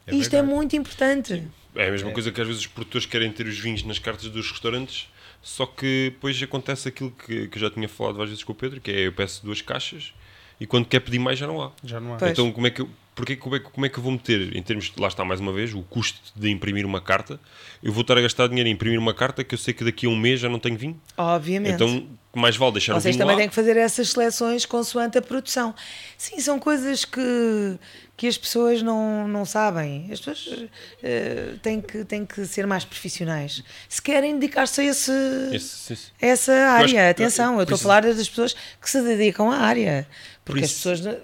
É 0.07 0.15
Isto 0.15 0.37
é 0.37 0.43
muito 0.43 0.77
importante. 0.77 1.43
É 1.75 1.89
a 1.89 1.91
mesma 1.91 2.11
é. 2.11 2.13
coisa 2.13 2.31
que 2.31 2.41
às 2.41 2.47
vezes 2.47 2.63
os 2.63 2.67
produtores 2.69 3.07
querem 3.07 3.33
ter 3.33 3.47
os 3.47 3.59
vinhos 3.59 3.83
nas 3.83 3.99
cartas 3.99 4.29
dos 4.29 4.51
restaurantes 4.51 5.09
só 5.43 5.65
que 5.65 6.11
depois 6.13 6.41
acontece 6.43 6.89
aquilo 6.89 7.11
que, 7.11 7.49
que 7.49 7.57
eu 7.57 7.63
já 7.63 7.71
tinha 7.71 7.89
falado 7.89 8.15
várias 8.15 8.31
vezes 8.31 8.45
com 8.45 8.53
o 8.53 8.55
Pedro, 8.55 8.81
que 8.81 8.91
é 8.91 9.07
eu 9.07 9.13
peço 9.13 9.45
duas 9.45 9.63
caixas 9.63 10.13
e 10.61 10.67
quando 10.67 10.87
quer 10.87 11.01
pedir 11.01 11.19
mais 11.19 11.39
já 11.39 11.47
não 11.47 11.63
há. 11.63 11.73
Já 11.83 11.99
não 11.99 12.15
há. 12.15 12.17
Pois. 12.19 12.33
Então 12.33 12.53
como 12.53 12.67
é 12.67 12.71
que 12.71 12.83
eu, 12.83 12.89
porque, 13.15 13.37
como, 13.37 13.57
é, 13.57 13.61
como 13.61 13.87
é 13.87 13.89
que 13.89 13.99
eu 13.99 14.03
vou 14.03 14.13
meter, 14.13 14.57
em 14.57 14.63
termos, 14.63 14.87
de, 14.87 15.01
lá 15.01 15.09
está 15.09 15.25
mais 15.25 15.41
uma 15.41 15.53
vez, 15.53 15.75
o 15.75 15.83
custo 15.83 16.19
de 16.35 16.51
imprimir 16.51 16.87
uma 16.87 17.01
carta, 17.01 17.41
eu 17.83 17.93
vou 17.93 18.03
estar 18.03 18.17
a 18.17 18.21
gastar 18.21 18.47
dinheiro 18.47 18.69
em 18.69 18.73
imprimir 18.73 18.99
uma 18.99 19.13
carta 19.13 19.43
que 19.45 19.55
eu 19.55 19.59
sei 19.59 19.75
que 19.75 19.85
daqui 19.85 20.07
a 20.07 20.09
um 20.09 20.17
mês 20.17 20.41
já 20.41 20.49
não 20.49 20.59
tenho 20.59 20.77
vinho? 20.77 21.01
Obviamente. 21.17 21.75
Então 21.75 22.07
mais 22.39 22.57
vale 22.57 22.73
deixar 22.73 22.95
Vocês 22.95 23.15
o 23.15 23.19
vinho 23.19 23.19
também 23.19 23.37
lá. 23.37 23.41
têm 23.41 23.49
que 23.49 23.55
fazer 23.55 23.77
essas 23.77 24.11
seleções 24.11 24.65
consoante 24.65 25.19
a 25.19 25.23
produção. 25.23 25.75
Sim, 26.17 26.39
são 26.41 26.59
coisas 26.59 27.05
que, 27.05 27.79
que 28.17 28.27
as 28.27 28.39
pessoas 28.39 28.83
não, 28.83 29.27
não 29.27 29.45
sabem. 29.45 30.09
As 30.13 30.21
pessoas 30.21 30.47
uh, 30.47 31.59
têm, 31.61 31.81
que, 31.81 32.05
têm 32.05 32.25
que 32.25 32.45
ser 32.45 32.67
mais 32.67 32.85
profissionais. 32.85 33.65
Se 33.89 34.01
querem 34.01 34.39
dedicar-se 34.39 34.81
a, 34.81 34.85
esse, 34.85 35.13
esse, 35.53 35.93
esse. 35.93 36.13
essa 36.21 36.53
área, 36.53 37.11
atenção, 37.11 37.57
eu 37.57 37.63
estou 37.63 37.75
a 37.75 37.79
falar 37.79 38.03
das 38.03 38.29
pessoas 38.29 38.55
que 38.81 38.89
se 38.89 39.03
dedicam 39.03 39.51
à 39.51 39.59
área. 39.59 40.07
Porque 40.45 40.65
as 40.65 40.73
pessoas 40.73 41.05
é 41.05 41.21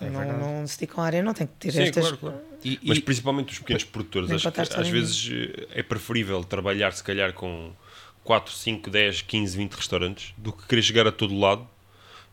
não, 0.00 0.38
não, 0.38 0.66
se 0.66 0.78
dedicam 0.78 1.02
à 1.02 1.06
área 1.06 1.22
não 1.22 1.34
têm 1.34 1.46
que 1.46 1.52
ter 1.58 1.72
Sim, 1.72 1.82
estas. 1.82 2.02
Claro, 2.02 2.18
claro. 2.18 2.40
E, 2.64 2.80
Mas 2.82 2.98
principalmente 2.98 3.52
os 3.52 3.58
pequenos 3.58 3.84
produtores, 3.84 4.30
acho 4.30 4.50
que 4.50 4.60
às 4.60 4.88
vezes 4.88 5.30
eh, 5.30 5.80
é 5.80 5.82
preferível 5.82 6.42
trabalhar 6.42 6.92
se 6.92 7.04
calhar 7.04 7.32
com 7.32 7.72
4, 8.26 8.52
5, 8.52 8.90
10, 8.90 9.22
15, 9.22 9.56
20 9.56 9.72
restaurantes 9.72 10.34
do 10.36 10.52
que 10.52 10.66
querer 10.66 10.82
chegar 10.82 11.06
a 11.06 11.12
todo 11.12 11.38
lado 11.38 11.66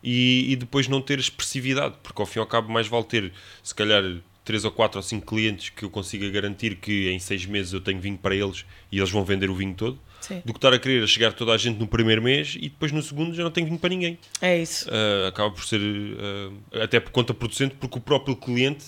e, 0.02 0.52
e, 0.52 0.56
depois 0.56 0.88
não 0.88 1.00
ter 1.00 1.18
expressividade, 1.18 1.94
porque 2.02 2.20
ao 2.20 2.26
fim 2.26 2.38
e 2.38 2.40
ao 2.40 2.46
cabo 2.46 2.70
mais 2.70 2.86
vale 2.86 3.04
ter 3.04 3.32
se 3.62 3.74
calhar 3.74 4.02
3 4.44 4.64
ou 4.66 4.70
4 4.70 4.98
ou 4.98 5.02
5 5.02 5.24
clientes 5.24 5.70
que 5.70 5.84
eu 5.84 5.88
consiga 5.88 6.28
garantir 6.28 6.76
que 6.76 7.08
em 7.08 7.18
6 7.18 7.46
meses 7.46 7.72
eu 7.72 7.80
tenho 7.80 8.00
vinho 8.00 8.18
para 8.18 8.34
eles 8.34 8.66
e 8.92 8.98
eles 8.98 9.10
vão 9.10 9.24
vender 9.24 9.48
o 9.48 9.54
vinho 9.54 9.74
todo. 9.74 9.98
Sim. 10.20 10.40
do 10.42 10.54
que 10.54 10.58
estar 10.58 10.72
a 10.72 10.78
querer 10.78 11.06
chegar 11.06 11.34
toda 11.34 11.52
a 11.52 11.56
gente 11.58 11.78
no 11.78 11.86
primeiro 11.86 12.22
mês 12.22 12.56
e 12.56 12.70
depois 12.70 12.90
no 12.90 13.02
segundo 13.02 13.34
já 13.34 13.42
não 13.42 13.50
tenho 13.50 13.66
vinho 13.66 13.78
para 13.78 13.90
ninguém. 13.90 14.18
É 14.40 14.58
isso. 14.58 14.88
Uh, 14.88 15.28
acaba 15.28 15.50
por 15.50 15.62
ser 15.66 15.78
uh, 15.78 16.82
até 16.82 16.98
por 16.98 17.10
conta 17.12 17.34
producente, 17.34 17.74
porque 17.78 17.98
o 17.98 18.00
próprio 18.00 18.34
cliente 18.34 18.86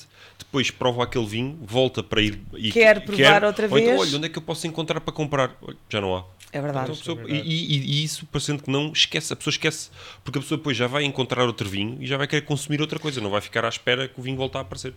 depois 0.56 0.70
prova 0.70 1.04
aquele 1.04 1.26
vinho, 1.26 1.58
volta 1.60 2.02
para 2.02 2.22
ir 2.22 2.40
e 2.54 2.72
quer 2.72 3.04
provar 3.04 3.40
quer, 3.40 3.44
outra 3.44 3.68
vez. 3.68 3.82
Então, 3.82 3.98
olha, 3.98 4.16
onde 4.16 4.26
é 4.26 4.28
que 4.30 4.38
eu 4.38 4.42
posso 4.42 4.66
encontrar 4.66 5.00
para 5.00 5.12
comprar? 5.12 5.54
Olha, 5.60 5.76
já 5.88 6.00
não 6.00 6.16
há. 6.16 6.24
É 6.50 6.60
verdade. 6.60 6.92
Então, 6.92 6.96
pessoa, 6.96 7.20
é 7.20 7.24
verdade. 7.24 7.48
E, 7.48 7.76
e, 7.76 8.00
e, 8.00 8.04
isso, 8.04 8.24
parecendo 8.26 8.62
que 8.62 8.70
não, 8.70 8.90
esquece, 8.90 9.32
a 9.32 9.36
pessoa 9.36 9.52
esquece, 9.52 9.90
porque 10.24 10.38
a 10.38 10.42
pessoa 10.42 10.56
depois 10.56 10.74
já 10.74 10.86
vai 10.86 11.04
encontrar 11.04 11.46
outro 11.46 11.68
vinho 11.68 11.98
e 12.00 12.06
já 12.06 12.16
vai 12.16 12.26
querer 12.26 12.42
consumir 12.42 12.80
outra 12.80 12.98
coisa, 12.98 13.20
não 13.20 13.28
vai 13.28 13.42
ficar 13.42 13.66
à 13.66 13.68
espera 13.68 14.08
que 14.08 14.18
o 14.18 14.22
vinho 14.22 14.36
volte 14.36 14.56
a 14.56 14.60
aparecer. 14.60 14.94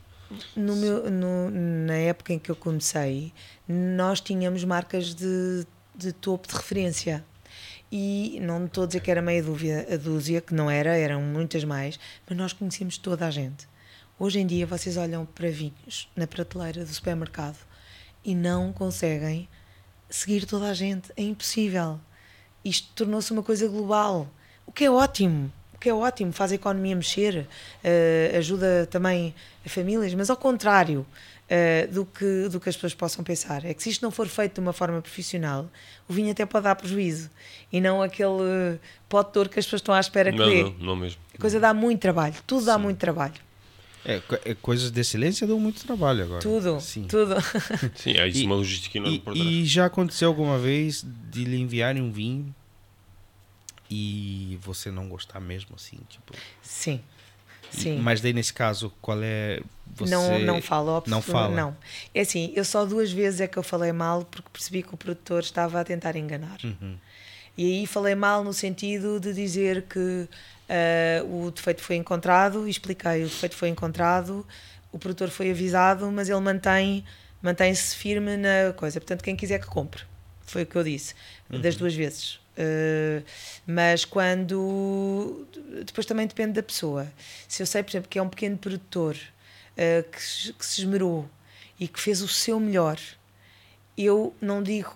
No 0.55 0.75
meu, 0.75 1.09
no, 1.09 1.49
na 1.49 1.95
época 1.95 2.31
em 2.31 2.39
que 2.39 2.49
eu 2.49 2.55
comecei, 2.55 3.33
nós 3.67 4.21
tínhamos 4.21 4.63
marcas 4.63 5.13
de, 5.13 5.65
de 5.93 6.13
topo 6.13 6.47
de 6.47 6.55
referência. 6.55 7.25
E 7.91 8.39
não 8.41 8.65
estou 8.65 8.83
a 8.83 8.87
dizer 8.87 8.99
que 8.99 9.09
era 9.09 9.19
meia 9.19 9.41
dúzia, 9.41 9.87
a 9.91 9.97
dúzia, 9.97 10.39
que 10.39 10.53
não 10.53 10.69
era, 10.69 10.95
eram 10.95 11.21
muitas 11.23 11.63
mais, 11.63 11.99
mas 12.29 12.37
nós 12.37 12.53
conhecíamos 12.53 12.99
toda 12.99 13.25
a 13.25 13.31
gente. 13.31 13.67
Hoje 14.19 14.37
em 14.37 14.45
dia 14.45 14.67
vocês 14.67 14.97
olham 14.97 15.25
para 15.25 15.49
vinhos 15.49 16.09
na 16.13 16.27
prateleira 16.27 16.83
do 16.83 16.93
supermercado 16.93 17.55
e 18.21 18.35
não 18.35 18.73
conseguem 18.73 19.47
seguir 20.09 20.45
toda 20.45 20.65
a 20.65 20.73
gente. 20.73 21.09
É 21.15 21.23
impossível. 21.23 21.97
Isto 22.63 22.89
tornou-se 22.93 23.31
uma 23.31 23.41
coisa 23.41 23.65
global, 23.69 24.27
o 24.65 24.73
que 24.73 24.83
é 24.83 24.91
ótimo. 24.91 25.49
O 25.73 25.79
que 25.79 25.87
é 25.87 25.93
ótimo, 25.93 26.33
faz 26.33 26.51
a 26.51 26.55
economia 26.55 26.93
mexer, 26.93 27.47
uh, 27.47 28.37
ajuda 28.37 28.85
também 28.91 29.33
as 29.65 29.71
famílias, 29.71 30.13
mas 30.13 30.29
ao 30.29 30.35
contrário 30.35 31.07
uh, 31.49 31.89
do, 31.89 32.05
que, 32.05 32.49
do 32.49 32.59
que 32.59 32.67
as 32.67 32.75
pessoas 32.75 32.93
possam 32.93 33.23
pensar. 33.23 33.63
É 33.63 33.73
que 33.73 33.81
se 33.81 33.89
isto 33.89 34.01
não 34.01 34.11
for 34.11 34.27
feito 34.27 34.55
de 34.55 34.59
uma 34.59 34.73
forma 34.73 35.01
profissional, 35.01 35.69
o 36.09 36.11
vinho 36.11 36.29
até 36.29 36.45
pode 36.45 36.65
dar 36.65 36.75
prejuízo 36.75 37.29
e 37.71 37.79
não 37.79 38.01
aquele 38.01 38.77
pote 39.07 39.31
de 39.31 39.37
ouro 39.37 39.49
que 39.49 39.57
as 39.57 39.65
pessoas 39.65 39.79
estão 39.79 39.95
à 39.95 40.01
espera 40.01 40.33
que 40.33 40.37
não, 40.37 40.49
dê. 40.49 40.63
Não, 40.63 40.71
não 40.79 40.95
mesmo. 40.97 41.21
A 41.33 41.37
coisa 41.37 41.57
dá 41.57 41.73
muito 41.73 42.01
trabalho, 42.01 42.35
tudo 42.45 42.59
Sim. 42.59 42.65
dá 42.65 42.77
muito 42.77 42.97
trabalho. 42.97 43.48
É, 44.05 44.21
é, 44.45 44.55
coisas 44.55 44.91
de 44.91 45.01
excelência 45.01 45.45
dão 45.45 45.59
muito 45.59 45.85
trabalho 45.85 46.23
agora. 46.23 46.41
Tudo, 46.41 46.79
Sim. 46.79 47.03
tudo. 47.03 47.35
Sim, 47.95 48.11
é 48.17 48.27
isso, 48.27 48.39
e, 48.39 48.45
uma 48.45 48.55
logística 48.55 48.97
enorme 48.97 49.17
e, 49.17 49.19
por 49.19 49.33
trás. 49.33 49.47
E 49.47 49.65
já 49.65 49.85
aconteceu 49.85 50.29
alguma 50.29 50.57
vez 50.57 51.05
de 51.29 51.43
lhe 51.43 51.59
enviarem 51.59 52.01
um 52.01 52.11
vinho 52.11 52.53
e 53.89 54.57
você 54.61 54.89
não 54.89 55.09
gostar 55.09 55.39
mesmo, 55.39 55.75
assim, 55.75 55.97
tipo... 56.07 56.33
Sim, 56.61 57.01
sim. 57.69 57.97
Mas 57.99 58.21
daí, 58.21 58.31
nesse 58.31 58.53
caso, 58.53 58.93
qual 59.01 59.17
é... 59.21 59.61
Você 59.95 60.11
não, 60.11 60.39
não 60.39 60.61
falo, 60.61 61.03
não 61.07 61.21
fala. 61.21 61.53
Não. 61.53 61.75
É 62.13 62.21
assim, 62.21 62.53
eu 62.55 62.63
só 62.63 62.85
duas 62.85 63.11
vezes 63.11 63.41
é 63.41 63.47
que 63.47 63.57
eu 63.57 63.63
falei 63.63 63.91
mal 63.91 64.23
porque 64.23 64.47
percebi 64.53 64.83
que 64.83 64.93
o 64.93 64.97
produtor 64.97 65.41
estava 65.41 65.81
a 65.81 65.83
tentar 65.83 66.15
enganar. 66.15 66.57
Uhum. 66.63 66.95
E 67.57 67.79
aí 67.79 67.87
falei 67.87 68.15
mal 68.15 68.43
no 68.43 68.53
sentido 68.53 69.19
de 69.19 69.33
dizer 69.33 69.81
que 69.81 70.29
Uh, 70.69 71.47
o 71.47 71.51
defeito 71.51 71.81
foi 71.81 71.95
encontrado, 71.95 72.67
expliquei, 72.67 73.23
o 73.23 73.27
defeito 73.27 73.55
foi 73.55 73.69
encontrado, 73.69 74.45
o 74.91 74.99
produtor 74.99 75.29
foi 75.29 75.49
avisado, 75.49 76.11
mas 76.11 76.29
ele 76.29 76.39
mantém 76.39 77.03
mantém-se 77.41 77.95
firme 77.95 78.37
na 78.37 78.73
coisa. 78.75 78.99
Portanto, 78.99 79.23
quem 79.23 79.35
quiser 79.35 79.59
que 79.59 79.67
compre, 79.67 80.03
foi 80.41 80.63
o 80.63 80.65
que 80.65 80.75
eu 80.75 80.83
disse, 80.83 81.15
uhum. 81.49 81.59
das 81.59 81.75
duas 81.75 81.95
vezes. 81.95 82.35
Uh, 82.35 83.23
mas 83.65 84.05
quando. 84.05 85.47
Depois 85.85 86.05
também 86.05 86.27
depende 86.27 86.53
da 86.53 86.63
pessoa. 86.63 87.07
Se 87.47 87.63
eu 87.63 87.65
sei, 87.65 87.81
por 87.81 87.91
exemplo, 87.91 88.09
que 88.09 88.19
é 88.19 88.21
um 88.21 88.29
pequeno 88.29 88.57
produtor 88.57 89.15
uh, 89.15 90.03
que, 90.03 90.53
que 90.53 90.65
se 90.65 90.81
esmerou 90.81 91.27
e 91.79 91.87
que 91.87 91.99
fez 91.99 92.21
o 92.21 92.27
seu 92.27 92.59
melhor, 92.59 92.99
eu 93.97 94.35
não 94.41 94.61
digo 94.61 94.95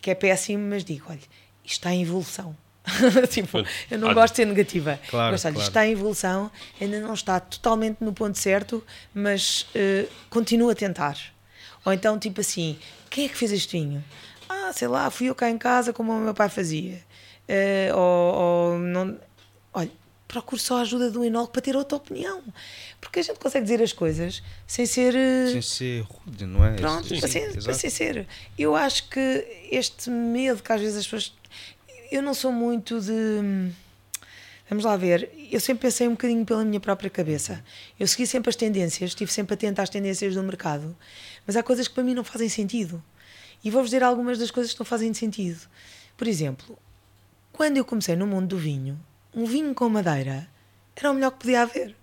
que 0.00 0.10
é 0.10 0.14
péssimo, 0.14 0.64
mas 0.68 0.84
digo: 0.84 1.06
olha, 1.08 1.18
isto 1.64 1.72
está 1.72 1.92
em 1.92 2.02
evolução 2.02 2.56
tipo, 3.30 3.58
eu 3.90 3.98
não 3.98 4.14
gosto 4.14 4.34
de 4.34 4.36
ser 4.36 4.46
negativa. 4.46 4.98
Claro, 5.08 5.32
mas 5.32 5.44
olha, 5.44 5.54
claro. 5.54 5.68
está 5.68 5.86
em 5.86 5.92
evolução, 5.92 6.50
ainda 6.80 7.00
não 7.00 7.14
está 7.14 7.40
totalmente 7.40 7.98
no 8.00 8.12
ponto 8.12 8.38
certo, 8.38 8.82
mas 9.12 9.62
uh, 9.74 10.08
continua 10.30 10.72
a 10.72 10.74
tentar. 10.74 11.18
Ou 11.84 11.92
então, 11.92 12.18
tipo 12.18 12.40
assim, 12.40 12.78
quem 13.10 13.26
é 13.26 13.28
que 13.28 13.36
fez 13.36 13.52
este 13.52 13.78
vinho? 13.78 14.02
Ah, 14.48 14.72
sei 14.72 14.88
lá, 14.88 15.10
fui 15.10 15.28
eu 15.28 15.34
cá 15.34 15.50
em 15.50 15.58
casa 15.58 15.92
como 15.92 16.12
o 16.12 16.20
meu 16.20 16.34
pai 16.34 16.48
fazia. 16.48 17.00
Uh, 17.48 17.96
ou, 17.96 18.34
ou 18.34 18.78
não. 18.78 19.18
Olha, 19.72 19.90
procuro 20.26 20.60
só 20.60 20.78
a 20.78 20.80
ajuda 20.80 21.10
do 21.10 21.24
enólogo 21.24 21.52
para 21.52 21.62
ter 21.62 21.76
outra 21.76 21.96
opinião. 21.96 22.42
Porque 23.00 23.20
a 23.20 23.22
gente 23.22 23.38
consegue 23.38 23.64
dizer 23.64 23.82
as 23.82 23.92
coisas 23.92 24.42
sem 24.66 24.86
ser. 24.86 25.14
Uh, 25.14 25.52
sem 25.52 25.62
ser 25.62 26.00
rude, 26.02 26.46
não 26.46 26.64
é? 26.64 26.74
Pronto, 26.74 27.06
sim, 27.06 27.20
sem, 27.20 27.60
sem 27.60 27.90
ser. 27.90 28.26
Eu 28.58 28.74
acho 28.74 29.08
que 29.08 29.46
este 29.70 30.10
medo 30.10 30.62
que 30.62 30.72
às 30.72 30.80
vezes 30.80 30.98
as 30.98 31.04
pessoas 31.04 31.32
eu 32.10 32.22
não 32.22 32.34
sou 32.34 32.52
muito 32.52 33.00
de, 33.00 33.72
Vamos 34.68 34.84
lá 34.84 34.96
ver, 34.96 35.30
eu 35.52 35.60
sempre 35.60 35.82
pensei 35.82 36.08
um 36.08 36.12
bocadinho 36.12 36.44
pela 36.44 36.64
minha 36.64 36.80
própria 36.80 37.08
cabeça. 37.08 37.64
Eu 38.00 38.06
segui 38.08 38.26
sempre 38.26 38.50
as 38.50 38.56
tendências, 38.56 39.10
estive 39.10 39.30
sempre 39.30 39.54
atenta 39.54 39.80
às 39.80 39.88
tendências 39.88 40.34
do 40.34 40.42
mercado, 40.42 40.96
mas 41.46 41.56
há 41.56 41.62
coisas 41.62 41.86
que 41.86 41.94
para 41.94 42.02
mim 42.02 42.14
não 42.14 42.24
fazem 42.24 42.48
sentido. 42.48 43.00
E 43.62 43.70
vou-vos 43.70 43.90
dizer 43.90 44.02
algumas 44.02 44.38
das 44.38 44.50
coisas 44.50 44.72
que 44.72 44.80
não 44.80 44.84
fazem 44.84 45.14
sentido. 45.14 45.60
Por 46.16 46.26
exemplo, 46.26 46.76
quando 47.52 47.76
eu 47.76 47.84
comecei 47.84 48.16
no 48.16 48.26
mundo 48.26 48.48
do 48.48 48.58
vinho, 48.58 48.98
um 49.32 49.44
vinho 49.44 49.72
com 49.72 49.88
madeira 49.88 50.48
era 50.96 51.12
o 51.12 51.14
melhor 51.14 51.30
que 51.30 51.38
podia 51.38 51.62
haver. 51.62 51.94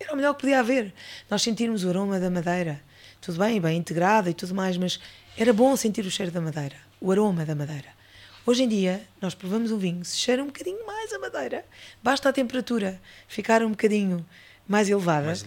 Era 0.00 0.12
o 0.12 0.16
melhor 0.16 0.34
que 0.34 0.40
podia 0.40 0.58
haver. 0.58 0.92
Nós 1.30 1.40
sentirmos 1.40 1.84
o 1.84 1.88
aroma 1.88 2.18
da 2.18 2.30
madeira. 2.30 2.82
Tudo 3.20 3.38
bem, 3.38 3.60
bem 3.60 3.78
integrado 3.78 4.28
e 4.28 4.34
tudo 4.34 4.56
mais, 4.56 4.76
mas 4.76 4.98
era 5.36 5.52
bom 5.52 5.76
sentir 5.76 6.04
o 6.04 6.10
cheiro 6.10 6.32
da 6.32 6.40
madeira, 6.40 6.76
o 7.00 7.12
aroma 7.12 7.44
da 7.44 7.54
madeira. 7.54 7.99
Hoje 8.46 8.62
em 8.62 8.68
dia, 8.68 9.06
nós 9.20 9.34
provamos 9.34 9.70
um 9.70 9.78
vinho, 9.78 10.04
se 10.04 10.16
cheira 10.16 10.42
um 10.42 10.46
bocadinho 10.46 10.84
mais 10.86 11.12
a 11.12 11.18
madeira. 11.18 11.64
Basta 12.02 12.30
a 12.30 12.32
temperatura 12.32 13.00
ficar 13.28 13.62
um 13.62 13.70
bocadinho 13.70 14.26
mais 14.66 14.88
elevada, 14.88 15.26
mais 15.26 15.44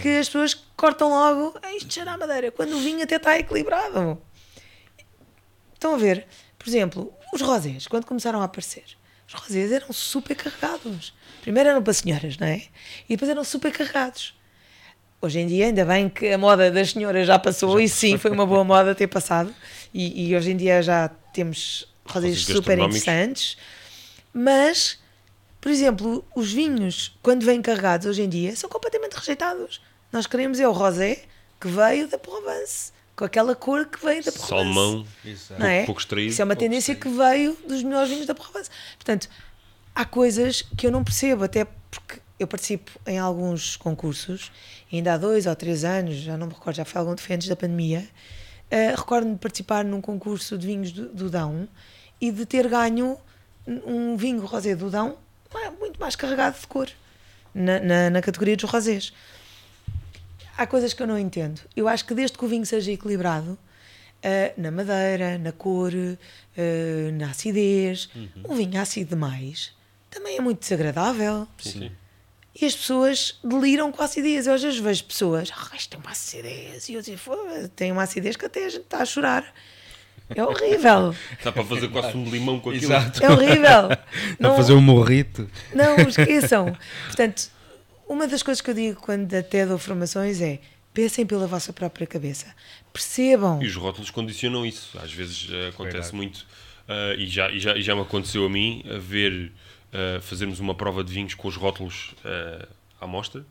que 0.00 0.08
as 0.08 0.26
pessoas 0.26 0.54
cortam 0.76 1.10
logo, 1.10 1.58
ah, 1.62 1.74
isto 1.74 1.92
cheira 1.92 2.12
a 2.12 2.18
madeira, 2.18 2.50
quando 2.50 2.74
o 2.74 2.80
vinho 2.80 3.02
até 3.02 3.16
está 3.16 3.38
equilibrado. 3.38 4.18
Estão 5.74 5.94
a 5.94 5.98
ver? 5.98 6.26
Por 6.58 6.68
exemplo, 6.68 7.12
os 7.32 7.40
rosés, 7.40 7.86
quando 7.86 8.06
começaram 8.06 8.40
a 8.40 8.44
aparecer, 8.44 8.84
os 9.28 9.34
rosés 9.34 9.70
eram 9.70 9.92
super 9.92 10.34
carregados. 10.34 11.14
Primeiro 11.42 11.68
eram 11.68 11.82
para 11.82 11.92
senhoras, 11.92 12.36
não 12.38 12.46
é? 12.46 12.62
E 13.08 13.10
depois 13.10 13.30
eram 13.30 13.44
super 13.44 13.70
carregados. 13.70 14.34
Hoje 15.20 15.38
em 15.38 15.46
dia, 15.46 15.66
ainda 15.66 15.84
bem 15.84 16.08
que 16.08 16.32
a 16.32 16.38
moda 16.38 16.70
das 16.70 16.90
senhoras 16.90 17.26
já 17.26 17.38
passou, 17.38 17.78
já 17.78 17.84
e 17.84 17.88
sim, 17.88 18.18
foi 18.18 18.30
uma 18.30 18.44
boa 18.44 18.64
moda 18.64 18.94
ter 18.94 19.06
passado. 19.06 19.54
E, 19.92 20.28
e 20.28 20.36
hoje 20.36 20.50
em 20.50 20.56
dia 20.56 20.82
já 20.82 21.08
temos 21.32 21.93
rosés 22.06 22.44
super 22.44 22.78
interessantes. 22.78 23.56
Mas, 24.32 24.98
por 25.60 25.70
exemplo, 25.70 26.24
os 26.34 26.52
vinhos, 26.52 27.16
quando 27.22 27.44
vêm 27.44 27.62
carregados 27.62 28.06
hoje 28.06 28.22
em 28.22 28.28
dia, 28.28 28.54
são 28.56 28.68
completamente 28.68 29.14
rejeitados. 29.14 29.80
Nós 30.12 30.26
queremos 30.26 30.60
é 30.60 30.68
o 30.68 30.72
rosé 30.72 31.22
que 31.60 31.68
veio 31.68 32.08
da 32.08 32.18
Provence, 32.18 32.92
com 33.16 33.24
aquela 33.24 33.54
cor 33.54 33.86
que 33.86 34.04
veio 34.04 34.22
da 34.22 34.30
Provence. 34.30 34.48
Salmão, 34.48 35.06
não 35.58 35.66
é? 35.66 35.84
pouco 35.84 36.00
extraído. 36.00 36.30
Isso 36.30 36.42
é 36.42 36.44
uma 36.44 36.56
tendência 36.56 36.94
que 36.94 37.08
veio 37.08 37.56
dos 37.66 37.82
melhores 37.82 38.10
vinhos 38.10 38.26
da 38.26 38.34
Provence. 38.34 38.70
Portanto, 38.96 39.28
há 39.94 40.04
coisas 40.04 40.62
que 40.76 40.86
eu 40.86 40.90
não 40.90 41.02
percebo, 41.02 41.44
até 41.44 41.66
porque 41.90 42.20
eu 42.38 42.46
participo 42.46 42.90
em 43.06 43.18
alguns 43.18 43.76
concursos, 43.76 44.50
ainda 44.92 45.14
há 45.14 45.16
dois 45.16 45.46
ou 45.46 45.54
três 45.54 45.84
anos, 45.84 46.16
já 46.16 46.36
não 46.36 46.48
me 46.48 46.52
recordo, 46.52 46.76
já 46.76 46.84
foi 46.84 47.00
algum 47.00 47.12
antes 47.12 47.48
da 47.48 47.56
pandemia, 47.56 48.08
uh, 48.70 48.96
recordo-me 48.96 49.34
de 49.34 49.40
participar 49.40 49.84
num 49.84 50.00
concurso 50.00 50.56
de 50.58 50.66
vinhos 50.66 50.92
do, 50.92 51.08
do 51.08 51.30
Dão 51.30 51.68
e 52.20 52.30
de 52.30 52.46
ter 52.46 52.68
ganho 52.68 53.16
um 53.66 54.16
vinho 54.16 54.44
rosé 54.44 54.74
do 54.74 54.90
Dão 54.90 55.16
muito 55.78 56.00
mais 56.00 56.16
carregado 56.16 56.58
de 56.58 56.66
cor 56.66 56.88
na, 57.54 57.78
na, 57.78 58.10
na 58.10 58.20
categoria 58.20 58.56
dos 58.56 58.68
rosés. 58.68 59.12
Há 60.56 60.66
coisas 60.66 60.92
que 60.92 61.02
eu 61.02 61.06
não 61.06 61.18
entendo. 61.18 61.60
Eu 61.76 61.88
acho 61.88 62.04
que 62.04 62.14
desde 62.14 62.36
que 62.36 62.44
o 62.44 62.48
vinho 62.48 62.66
seja 62.66 62.90
equilibrado, 62.92 63.52
uh, 63.52 64.60
na 64.60 64.70
madeira, 64.70 65.38
na 65.38 65.52
cor, 65.52 65.92
uh, 65.92 67.12
na 67.14 67.30
acidez, 67.30 68.08
uhum. 68.14 68.50
um 68.50 68.54
vinho 68.56 68.80
ácido 68.80 69.10
demais 69.10 69.72
também 70.14 70.36
é 70.36 70.40
muito 70.40 70.60
desagradável. 70.60 71.48
Sim. 71.58 71.90
E 72.60 72.64
as 72.64 72.74
pessoas 72.74 73.38
deliram 73.42 73.90
com 73.90 74.00
a 74.00 74.04
acidez. 74.04 74.46
Eu 74.46 74.54
às 74.54 74.62
vezes 74.62 74.78
vejo 74.78 75.04
pessoas, 75.04 75.50
ah, 75.54 75.76
isto 75.76 75.90
tem 75.90 76.00
uma 76.00 76.10
acidez. 76.10 76.88
E 76.88 76.94
eu 76.94 77.02
digo, 77.02 77.18
tem 77.74 77.90
uma 77.90 78.04
acidez 78.04 78.36
que 78.36 78.46
até 78.46 78.66
a 78.66 78.68
gente 78.68 78.82
está 78.82 78.98
a 78.98 79.04
chorar. 79.04 79.44
É 80.30 80.42
horrível. 80.42 81.14
Está 81.32 81.52
para 81.52 81.64
fazer 81.64 81.88
quase 81.88 82.16
um 82.16 82.24
limão 82.24 82.58
com 82.58 82.70
aquilo. 82.70 82.92
Exato. 82.92 83.22
É 83.22 83.30
horrível. 83.30 83.90
Está 84.32 84.52
a 84.52 84.56
fazer 84.56 84.72
um 84.72 84.80
morrito. 84.80 85.50
Não, 85.74 85.96
esqueçam. 85.96 86.76
Portanto, 87.06 87.50
uma 88.08 88.26
das 88.26 88.42
coisas 88.42 88.60
que 88.60 88.70
eu 88.70 88.74
digo 88.74 89.00
quando 89.00 89.34
até 89.34 89.66
dou 89.66 89.78
formações 89.78 90.40
é 90.40 90.60
pensem 90.94 91.26
pela 91.26 91.46
vossa 91.46 91.72
própria 91.72 92.06
cabeça. 92.06 92.46
Percebam. 92.92 93.62
E 93.62 93.66
os 93.66 93.74
rótulos 93.74 94.10
condicionam 94.10 94.64
isso. 94.64 94.96
Às 95.02 95.12
vezes 95.12 95.48
uh, 95.48 95.68
acontece 95.68 96.12
Verdade. 96.12 96.16
muito. 96.16 96.46
Uh, 96.88 97.18
e, 97.18 97.26
já, 97.26 97.50
e, 97.50 97.58
já, 97.58 97.76
e 97.76 97.82
já 97.82 97.94
me 97.94 98.02
aconteceu 98.02 98.46
a 98.46 98.48
mim 98.48 98.84
a 98.88 98.98
ver 98.98 99.52
uh, 99.94 100.20
fazermos 100.20 100.60
uma 100.60 100.74
prova 100.74 101.04
de 101.04 101.12
vinhos 101.12 101.34
com 101.34 101.48
os 101.48 101.56
rótulos 101.56 102.14
uh, 102.24 102.68
à 103.00 103.06
mostra. 103.06 103.46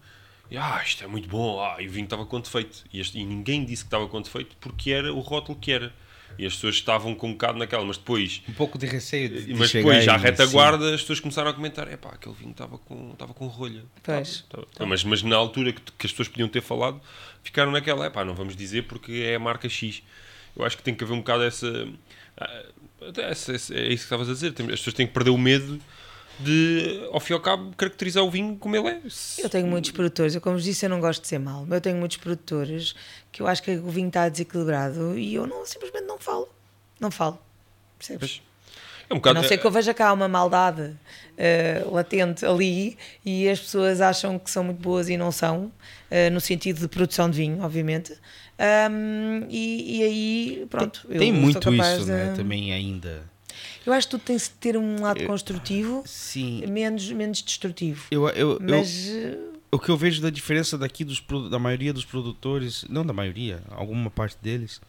E, 0.52 0.58
ah, 0.58 0.82
isto 0.86 1.04
é 1.04 1.08
muito 1.08 1.28
bom, 1.28 1.60
ah, 1.64 1.82
e 1.82 1.88
o 1.88 1.92
vinho 1.92 2.04
estava 2.04 2.26
com 2.26 2.40
defeito. 2.40 2.84
E, 2.92 3.00
este, 3.00 3.18
e 3.18 3.26
ninguém 3.26 3.66
disse 3.66 3.84
que 3.84 3.88
estava 3.88 4.08
com 4.08 4.22
defeito 4.22 4.56
porque 4.60 4.92
era 4.92 5.12
o 5.14 5.20
rótulo 5.20 5.58
que 5.58 5.72
era. 5.72 5.94
E 6.38 6.46
as 6.46 6.56
pessoas 6.56 6.76
estavam 6.76 7.14
com 7.14 7.28
um 7.28 7.32
bocado 7.34 7.60
naquela, 7.60 7.86
mas 7.86 7.98
depois. 7.98 8.42
Um 8.50 8.54
pouco 8.54 8.78
de 8.78 8.88
receio. 8.88 9.30
De 9.30 9.54
mas 9.54 9.72
depois, 9.72 10.08
à 10.08 10.18
retaguarda, 10.18 10.94
as 10.94 11.02
pessoas 11.02 11.20
começaram 11.20 11.50
a 11.52 11.54
comentar: 11.54 11.88
é 11.88 11.96
pá, 11.96 12.10
aquele 12.10 12.34
vinho 12.34 12.52
estava 12.52 12.78
com, 12.80 13.12
estava 13.12 13.34
com 13.36 13.46
rolha. 13.46 13.84
Pois. 14.02 14.44
Mas, 14.80 15.04
mas 15.04 15.22
na 15.22 15.36
altura 15.36 15.72
que, 15.74 15.82
que, 15.82 16.06
as 16.08 16.12
pessoas 16.12 16.28
podiam 16.28 16.48
ter 16.48 16.62
falado, 16.62 17.00
ficaram 17.44 17.72
naquela: 17.72 18.06
é 18.06 18.10
pá, 18.10 18.26
não 18.26 18.34
vamos 18.34 18.56
dizer 18.56 18.84
porque 18.84 19.12
é 19.12 19.36
a 19.36 19.40
marca 19.40 19.70
X. 19.70 20.02
Eu 20.56 20.66
acho 20.66 20.76
que 20.76 20.84
tem 20.84 20.96
que 20.96 21.04
haver 21.04 21.14
um 21.14 21.20
bocado 21.20 21.44
essa. 21.44 21.88
Ah, 22.36 22.64
essa 23.18 23.52
é 23.52 23.56
isso 23.56 23.70
que 23.70 23.94
estavas 23.94 24.28
a 24.28 24.34
dizer. 24.34 24.50
As 24.50 24.80
pessoas 24.80 24.96
têm 24.96 25.06
que 25.06 25.14
perder 25.14 25.30
o 25.30 25.38
medo 25.38 25.80
de, 26.40 27.08
ao 27.12 27.20
fim 27.20 27.34
e 27.34 27.36
ao 27.36 27.40
cabo, 27.40 27.74
caracterizar 27.76 28.24
o 28.24 28.30
vinho 28.30 28.56
como 28.58 28.76
ele 28.76 28.88
é. 28.88 29.02
Eu 29.38 29.50
tenho 29.50 29.68
muitos 29.68 29.92
produtores, 29.92 30.36
eu 30.36 30.42
como 30.42 30.60
disse, 30.60 30.86
eu 30.86 30.90
não 30.90 31.00
gosto 31.00 31.22
de 31.22 31.28
ser 31.28 31.40
mal, 31.40 31.62
mas 31.62 31.76
eu 31.76 31.82
tenho 31.82 31.98
muitos 31.98 32.18
produtores 32.18 32.96
que 33.32 33.42
eu 33.42 33.48
acho 33.48 33.62
que 33.62 33.72
o 33.72 33.90
vinho 33.90 34.08
está 34.08 34.28
desequilibrado 34.30 35.18
e 35.18 35.36
eu 35.36 35.48
não, 35.48 35.66
simplesmente 35.66 36.06
não 36.06 36.18
falo. 36.18 36.50
Não 37.00 37.12
falo. 37.12 37.40
Percebes? 37.98 38.42
É 39.10 39.14
um 39.14 39.18
bocado... 39.18 39.40
A 39.40 39.42
não 39.42 39.48
ser 39.48 39.58
que 39.58 39.66
eu 39.66 39.72
veja 39.72 39.94
cá 39.94 40.12
uma 40.14 40.28
maldade 40.28 40.82
uh, 40.84 41.94
latente 41.94 42.46
ali 42.46 42.98
e 43.24 43.48
as 43.50 43.60
pessoas 43.60 44.02
acham 44.02 44.40
que 44.40 44.50
são 44.50 44.64
muito 44.64 44.80
boas 44.80 45.10
e 45.10 45.18
não 45.18 45.32
são, 45.32 45.66
uh, 45.66 46.32
no 46.32 46.40
sentido 46.40 46.80
de 46.80 46.88
produção 46.88 47.30
de 47.30 47.38
vinho, 47.38 47.62
obviamente. 47.62 48.18
Um, 48.60 49.46
e, 49.50 50.00
e, 50.00 50.04
aí, 50.04 50.68
pronto. 50.70 51.08
Tem, 51.08 51.18
tem 51.18 51.32
muito 51.32 51.74
isso, 51.74 52.06
de... 52.06 52.12
né? 52.12 52.34
Também 52.36 52.72
ainda 52.72 53.24
eu 53.86 53.94
acho 53.94 54.08
que 54.08 54.12
tudo 54.12 54.22
tem 54.22 54.38
de 54.38 54.50
ter 54.50 54.78
um 54.78 55.02
lado 55.02 55.22
eu, 55.22 55.28
construtivo, 55.28 56.04
sim. 56.06 56.66
Menos, 56.68 57.10
menos 57.12 57.42
destrutivo. 57.42 58.06
Eu, 58.12 58.28
eu, 58.30 58.60
Mas, 58.62 59.08
eu, 59.08 59.54
o 59.72 59.80
que 59.80 59.90
eu 59.90 59.98
vejo 59.98 60.22
da 60.22 60.30
diferença 60.30 60.78
daqui 60.78 61.04
dos, 61.04 61.24
da 61.50 61.58
maioria 61.58 61.92
dos 61.92 62.06
produtores, 62.06 62.86
não 62.90 63.06
da 63.06 63.14
maioria, 63.14 63.62
alguma 63.72 64.10
parte 64.10 64.38
deles, 64.42 64.80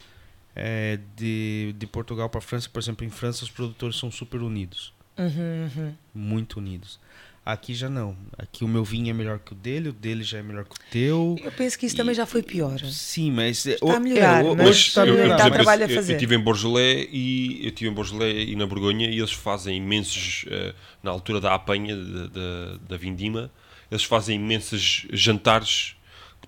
é 0.54 0.98
de, 1.16 1.74
de 1.78 1.86
Portugal 1.86 2.28
para 2.28 2.38
a 2.38 2.42
França, 2.42 2.68
por 2.68 2.80
exemplo, 2.80 3.04
em 3.04 3.10
França 3.10 3.44
os 3.44 3.50
produtores 3.50 3.96
são 3.96 4.10
super 4.10 4.40
unidos. 4.40 4.92
Uhum, 5.18 5.70
uhum. 5.76 5.94
Muito 6.14 6.58
unidos. 6.58 6.98
Aqui 7.44 7.74
já 7.74 7.90
não. 7.90 8.16
Aqui 8.38 8.64
o 8.64 8.68
meu 8.68 8.82
vinho 8.82 9.10
é 9.10 9.12
melhor 9.12 9.38
que 9.38 9.52
o 9.52 9.54
dele, 9.54 9.90
o 9.90 9.92
dele 9.92 10.22
já 10.22 10.38
é 10.38 10.42
melhor 10.42 10.64
que 10.64 10.76
o 10.76 10.90
teu. 10.90 11.36
Eu 11.44 11.52
penso 11.52 11.78
que 11.78 11.84
isso 11.84 11.94
e... 11.94 11.98
também 11.98 12.14
já 12.14 12.24
foi 12.24 12.42
pior. 12.42 12.78
Sim, 12.80 13.32
mas. 13.32 13.66
Está 13.66 13.96
a 13.96 14.00
melhorar, 14.00 14.44
é, 14.44 14.54
mas 14.54 14.76
está 14.76 15.02
a 15.02 15.06
melhorar. 15.06 15.36
Dá 15.36 15.50
trabalho 15.50 15.84
a 15.84 15.88
fazer. 15.88 16.12
Eu 16.12 16.16
estive 16.16 16.36
em 16.36 16.38
Borgelé 16.38 17.06
e 17.12 17.60
eu 17.62 17.68
estive 17.68 17.90
em 17.90 17.92
Borgelé 17.92 18.30
e 18.30 18.56
na 18.56 18.66
Borgonha 18.66 19.10
e 19.10 19.18
eles 19.18 19.32
fazem 19.32 19.76
imensos. 19.76 20.44
Uh, 20.44 20.74
na 21.02 21.10
altura 21.10 21.38
da 21.38 21.54
apanha 21.54 21.94
da, 21.94 22.78
da 22.88 22.96
Vindima, 22.96 23.50
eles 23.90 24.04
fazem 24.04 24.36
imensos 24.36 25.06
jantares 25.12 25.96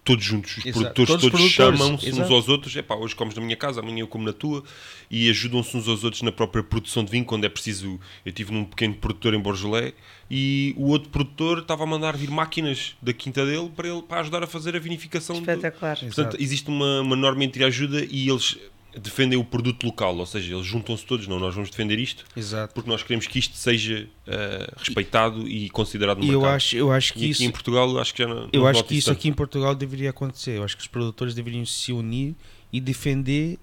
todos 0.07 0.25
juntos, 0.25 0.59
os 0.59 0.67
Exato. 0.67 0.95
produtores 0.95 1.21
todos, 1.21 1.31
todos 1.31 1.51
chamam-se 1.51 2.13
uns 2.13 2.31
aos 2.31 2.49
outros, 2.49 2.75
é 2.77 2.81
pá, 2.81 2.95
hoje 2.95 3.15
comes 3.17 3.35
na 3.35 3.43
minha 3.43 3.57
casa, 3.57 3.81
amanhã 3.81 4.01
eu 4.01 4.07
como 4.07 4.25
na 4.25 4.33
tua, 4.33 4.63
e 5.11 5.29
ajudam-se 5.29 5.77
uns 5.77 5.89
aos 5.89 6.05
outros 6.05 6.23
na 6.23 6.31
própria 6.31 6.63
produção 6.63 7.05
de 7.05 7.11
vinho, 7.11 7.25
quando 7.25 7.45
é 7.45 7.49
preciso, 7.49 7.99
eu 8.25 8.31
estive 8.31 8.53
num 8.53 8.65
pequeno 8.65 8.95
produtor 8.95 9.35
em 9.35 9.41
Borgelé, 9.41 9.95
e 10.31 10.73
o 10.77 10.91
outro 10.91 11.11
produtor 11.11 11.59
estava 11.59 11.83
a 11.83 11.87
mandar 11.87 12.17
vir 12.17 12.31
máquinas 12.31 12.95
da 13.03 13.13
quinta 13.13 13.45
dele 13.45 13.69
para, 13.75 13.89
ele, 13.89 14.01
para 14.03 14.21
ajudar 14.21 14.45
a 14.45 14.47
fazer 14.47 14.77
a 14.77 14.79
vinificação. 14.79 15.37
Espetacular. 15.37 15.97
Do... 15.97 16.07
Portanto, 16.07 16.29
Exato. 16.29 16.43
existe 16.43 16.69
uma, 16.69 17.01
uma 17.01 17.17
norma 17.17 17.43
entre 17.43 17.65
ajuda 17.65 18.07
e 18.09 18.29
eles 18.29 18.57
defendem 19.01 19.39
o 19.39 19.45
produto 19.45 19.85
local, 19.85 20.17
ou 20.17 20.27
seja, 20.27 20.55
eles 20.55 20.67
juntam-se 20.67 21.05
todos, 21.05 21.27
não, 21.27 21.39
nós 21.39 21.55
vamos 21.55 21.71
defender 21.71 21.99
isto, 21.99 22.25
Exato. 22.37 22.75
porque 22.75 22.89
nós 22.89 23.03
queremos 23.03 23.27
que 23.27 23.39
isto 23.39 23.57
seja 23.57 24.09
uh, 24.27 24.75
respeitado 24.79 25.47
e, 25.47 25.67
e 25.67 25.71
considerado 25.71 26.19
no 26.19 26.25
e 26.25 26.29
mercado. 26.29 26.45
Eu 26.45 26.51
acho, 26.51 26.77
eu 26.77 26.93
acho 26.93 27.13
que 27.13 27.25
e 27.25 27.31
isso, 27.31 27.43
aqui 27.43 27.49
em 27.49 27.53
Portugal, 27.53 27.99
acho 27.99 28.15
que 28.15 28.23
já 28.23 28.29
não, 28.29 28.49
Eu 28.53 28.61
não 28.61 28.67
acho 28.67 28.85
que 28.85 28.97
isso 28.97 29.07
tanto. 29.07 29.19
aqui 29.19 29.29
em 29.29 29.33
Portugal 29.33 29.75
deveria 29.75 30.11
acontecer. 30.11 30.57
Eu 30.57 30.65
acho 30.65 30.77
que 30.77 30.83
os 30.83 30.89
produtores 30.89 31.35
deveriam 31.35 31.65
se 31.67 31.93
unir 31.93 32.35
e 32.73 32.81
defender 32.81 33.59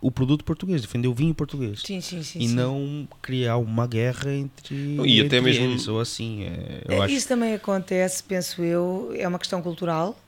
o 0.00 0.10
produto 0.10 0.44
português, 0.44 0.82
defender 0.82 1.08
o 1.08 1.14
vinho 1.14 1.34
português. 1.34 1.80
Sim, 1.84 2.00
sim, 2.00 2.22
sim, 2.22 2.40
e 2.40 2.48
sim. 2.48 2.54
não 2.54 3.08
criar 3.20 3.56
uma 3.56 3.86
guerra 3.86 4.32
entre, 4.32 4.74
e 4.74 4.98
entre 4.98 5.26
até 5.26 5.40
mesmo 5.40 5.64
eles, 5.64 5.88
ou 5.88 6.00
assim. 6.00 6.44
É, 6.44 6.84
é, 6.88 7.10
Isso 7.10 7.28
também 7.28 7.54
acontece, 7.54 8.22
penso 8.22 8.62
eu, 8.62 9.12
é 9.16 9.26
uma 9.26 9.38
questão 9.38 9.62
cultural 9.62 10.18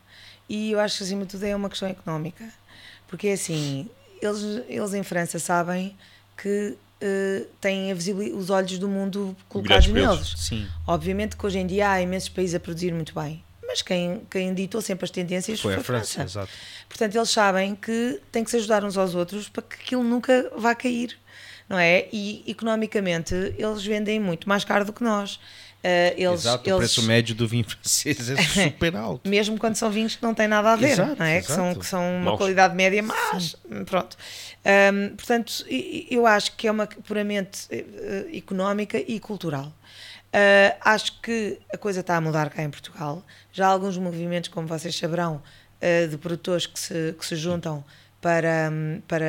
e 0.49 0.73
eu 0.73 0.81
acho 0.81 0.99
que 0.99 1.05
acima 1.05 1.23
de 1.25 1.31
tudo 1.33 1.45
é 1.45 1.55
uma 1.55 1.69
questão 1.69 1.89
económica. 1.89 2.53
Porque 3.07 3.29
é 3.29 3.33
assim, 3.35 3.89
eles, 4.21 4.63
eles 4.69 4.95
em 4.95 5.03
França 5.03 5.39
sabem 5.39 5.97
que 6.37 6.77
uh, 7.03 7.47
têm 7.61 7.93
os 7.93 8.51
olhos 8.51 8.79
do 8.79 8.89
mundo 8.89 9.37
colocados 9.49 9.87
neles. 9.89 10.35
Sim. 10.37 10.67
Obviamente 10.87 11.37
que 11.37 11.47
hoje 11.47 11.59
em 11.59 11.67
dia 11.67 11.91
há 11.91 12.03
imensos 12.03 12.29
países 12.29 12.55
a 12.55 12.61
produzir 12.61 12.93
muito 12.93 13.15
bem, 13.15 13.43
mas 13.67 13.83
quem, 13.83 14.23
quem 14.31 14.55
ditou 14.55 14.81
sempre 14.81 15.05
as 15.05 15.11
tendências 15.11 15.61
foi, 15.61 15.73
foi 15.73 15.81
a 15.81 15.85
França. 15.85 16.15
França. 16.15 16.41
Exato. 16.41 16.53
Portanto, 16.89 17.15
eles 17.17 17.31
sabem 17.31 17.75
que 17.75 18.21
têm 18.31 18.45
que 18.45 18.51
se 18.51 18.57
ajudar 18.57 18.85
uns 18.85 18.97
aos 18.97 19.15
outros 19.15 19.49
para 19.49 19.63
que 19.63 19.77
aquilo 19.77 20.03
nunca 20.03 20.51
vá 20.57 20.75
cair. 20.75 21.17
não 21.69 21.79
é? 21.79 22.09
E 22.13 22.45
economicamente 22.47 23.35
eles 23.57 23.85
vendem 23.85 24.21
muito 24.21 24.49
mais 24.49 24.65
caro 24.65 24.85
do 24.85 24.93
que 24.93 25.03
nós. 25.03 25.41
Uh, 25.85 26.17
eles, 26.17 26.41
exato, 26.41 26.67
eles... 26.67 26.75
o 26.75 26.79
preço 26.79 27.03
médio 27.03 27.35
do 27.35 27.47
vinho 27.47 27.65
francês 27.69 28.31
é 28.31 28.37
super 28.71 28.97
alto. 28.97 29.29
Mesmo 29.29 29.59
quando 29.59 29.77
são 29.77 29.91
vinhos 29.91 30.17
que 30.17 30.23
não 30.23 30.33
têm 30.33 30.49
nada 30.49 30.73
a 30.73 30.77
ver, 30.77 30.93
exato, 30.93 31.17
não 31.19 31.27
é? 31.27 31.43
Que 31.43 31.53
são, 31.53 31.75
que 31.75 31.85
são 31.85 32.01
uma 32.01 32.25
Maus. 32.25 32.39
qualidade 32.39 32.75
média, 32.75 33.03
mas 33.03 33.55
Sim. 33.69 33.85
pronto. 33.85 34.17
Um, 34.65 35.15
portanto, 35.15 35.63
eu 36.11 36.27
acho 36.27 36.57
que 36.57 36.67
é 36.67 36.71
uma 36.71 36.87
puramente 36.87 37.69
uh, 37.71 38.35
económica 38.35 38.99
e 38.99 39.21
cultural. 39.21 39.67
Uh, 39.67 40.75
acho 40.81 41.21
que 41.21 41.59
a 41.71 41.77
coisa 41.77 42.01
está 42.01 42.17
a 42.17 42.21
mudar 42.21 42.49
cá 42.49 42.63
em 42.63 42.71
Portugal. 42.71 43.23
Já 43.53 43.67
há 43.67 43.71
alguns 43.71 43.99
movimentos, 43.99 44.49
como 44.49 44.67
vocês 44.67 44.97
saberão, 44.97 45.43
uh, 45.83 46.09
de 46.09 46.17
produtores 46.17 46.65
que 46.65 46.81
se, 46.81 47.15
que 47.19 47.27
se 47.27 47.37
juntam 47.37 47.85
para, 48.25 48.73
para, 49.07 49.27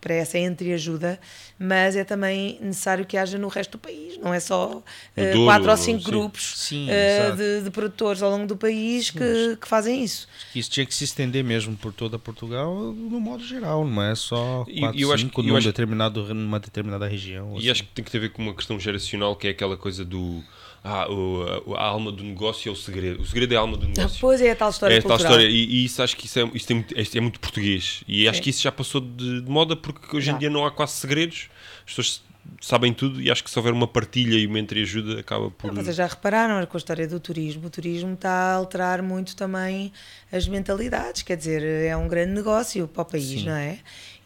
para 0.00 0.14
essa 0.14 0.38
entreajuda, 0.38 1.18
mas 1.58 1.96
é 1.96 2.04
também 2.04 2.56
necessário 2.60 3.04
que 3.04 3.16
haja 3.16 3.36
no 3.36 3.48
resto 3.48 3.72
do 3.72 3.78
país, 3.78 4.16
não 4.18 4.32
é 4.32 4.38
só 4.38 4.76
uh, 4.76 5.44
quatro 5.44 5.68
ou 5.68 5.76
cinco 5.76 5.98
sim. 5.98 6.10
grupos 6.10 6.52
sim, 6.56 6.86
uh, 6.86 7.36
de, 7.36 7.62
de, 7.64 7.70
produtores 7.72 8.22
ao 8.22 8.30
longo 8.30 8.46
do 8.46 8.56
país 8.56 9.08
sim, 9.08 9.18
que, 9.18 9.56
que 9.60 9.66
fazem 9.66 10.04
isso. 10.04 10.28
Isso 10.54 10.70
tinha 10.70 10.86
que 10.86 10.94
se 10.94 11.02
estender 11.02 11.42
mesmo 11.42 11.76
por 11.76 11.92
toda 11.92 12.16
Portugal 12.16 12.72
no 12.72 13.18
modo 13.18 13.44
geral, 13.44 13.84
não 13.84 14.00
é 14.00 14.14
só 14.14 14.64
quatro, 14.64 15.00
eu 15.00 15.18
cinco 15.18 15.40
acho, 15.40 15.50
num 15.50 15.56
acho, 15.56 15.66
determinado, 15.66 16.32
numa 16.32 16.60
determinada 16.60 17.08
região. 17.08 17.54
E 17.54 17.58
assim. 17.58 17.70
acho 17.70 17.82
que 17.82 17.88
tem 17.88 18.04
que 18.04 18.12
ter 18.12 18.18
a 18.18 18.20
ver 18.20 18.28
com 18.28 18.42
uma 18.42 18.54
questão 18.54 18.78
geracional 18.78 19.34
que 19.34 19.48
é 19.48 19.50
aquela 19.50 19.76
coisa 19.76 20.04
do 20.04 20.40
ah, 20.86 21.10
o, 21.10 21.74
a, 21.74 21.82
alma 21.82 22.12
do 22.12 22.22
negócio 22.22 22.68
é 22.68 22.72
o 22.72 22.76
segredo. 22.76 23.22
O 23.22 23.24
segredo 23.24 23.54
é 23.54 23.56
a 23.56 23.60
alma 23.60 23.74
do 23.74 23.88
negócio. 23.88 24.18
Ah, 24.18 24.20
pois 24.20 24.42
é 24.42 24.50
a 24.50 24.56
tal 24.56 24.68
história. 24.68 24.94
É 24.94 24.98
a 24.98 25.02
tal 25.02 25.16
história. 25.16 25.48
E, 25.48 25.64
e, 25.64 25.84
isso 25.86 26.02
acho 26.02 26.14
que 26.14 26.26
isso 26.26 26.38
é, 26.38 26.50
isso 26.52 26.70
é, 26.70 26.74
muito, 26.74 26.94
é 26.94 27.20
muito 27.20 27.40
português. 27.40 28.04
E 28.06 28.28
acho 28.28 28.42
que 28.42 28.50
isso 28.50 28.62
já 28.62 28.70
passou 28.70 29.00
de, 29.00 29.40
de 29.40 29.50
moda 29.50 29.74
porque 29.74 30.14
hoje 30.14 30.26
já. 30.26 30.32
em 30.32 30.38
dia 30.38 30.50
não 30.50 30.66
há 30.66 30.70
quase 30.70 30.92
segredos. 30.92 31.48
As 31.78 31.94
pessoas 31.94 32.22
sabem 32.60 32.92
tudo 32.92 33.18
e 33.18 33.30
acho 33.30 33.42
que 33.42 33.50
se 33.50 33.58
houver 33.58 33.72
uma 33.72 33.88
partilha 33.88 34.36
e 34.36 34.46
uma 34.46 34.58
entreajuda 34.58 35.20
acaba 35.20 35.50
por. 35.50 35.72
Não, 35.72 35.82
vocês 35.82 35.96
já 35.96 36.06
repararam 36.06 36.66
com 36.66 36.76
a 36.76 36.78
história 36.78 37.08
do 37.08 37.18
turismo? 37.18 37.66
O 37.66 37.70
turismo 37.70 38.12
está 38.12 38.30
a 38.30 38.52
alterar 38.52 39.00
muito 39.02 39.34
também 39.34 39.90
as 40.30 40.46
mentalidades, 40.46 41.22
quer 41.22 41.38
dizer, 41.38 41.62
é 41.62 41.96
um 41.96 42.08
grande 42.08 42.32
negócio 42.32 42.86
para 42.86 43.00
o 43.00 43.06
país, 43.06 43.40
Sim. 43.40 43.46
não 43.46 43.54
é? 43.54 43.78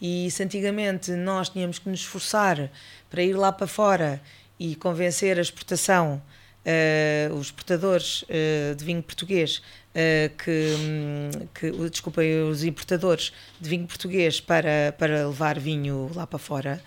E 0.03 0.29
se 0.33 0.43
antigamente 0.43 1.13
nós 1.13 1.51
tínhamos 1.51 1.79
que 1.79 1.89
nos 1.89 2.01
esforçar 2.01 2.69
para 3.09 3.23
ir 3.23 3.35
lá 3.35 3.53
para 3.53 3.69
fora 3.69 4.21
e 4.59 4.75
convencer 4.75 5.39
a 5.39 5.41
exportação 5.41 6.21
uh, 6.65 7.35
os 7.35 7.47
exportadores 7.47 8.23
uh, 8.23 8.75
de 8.77 8.85
vinho 8.85 9.03
português 9.03 9.59
uh, 9.59 10.37
que, 10.37 10.75
um, 10.79 11.31
que 11.55 11.71
desculpem, 11.91 12.43
os 12.43 12.65
importadores 12.65 13.33
de 13.61 13.69
vinho 13.69 13.87
português 13.87 14.41
para, 14.41 14.95
para 14.99 15.27
levar 15.27 15.59
vinho 15.59 16.11
lá 16.15 16.27
para 16.27 16.39
fora, 16.39 16.83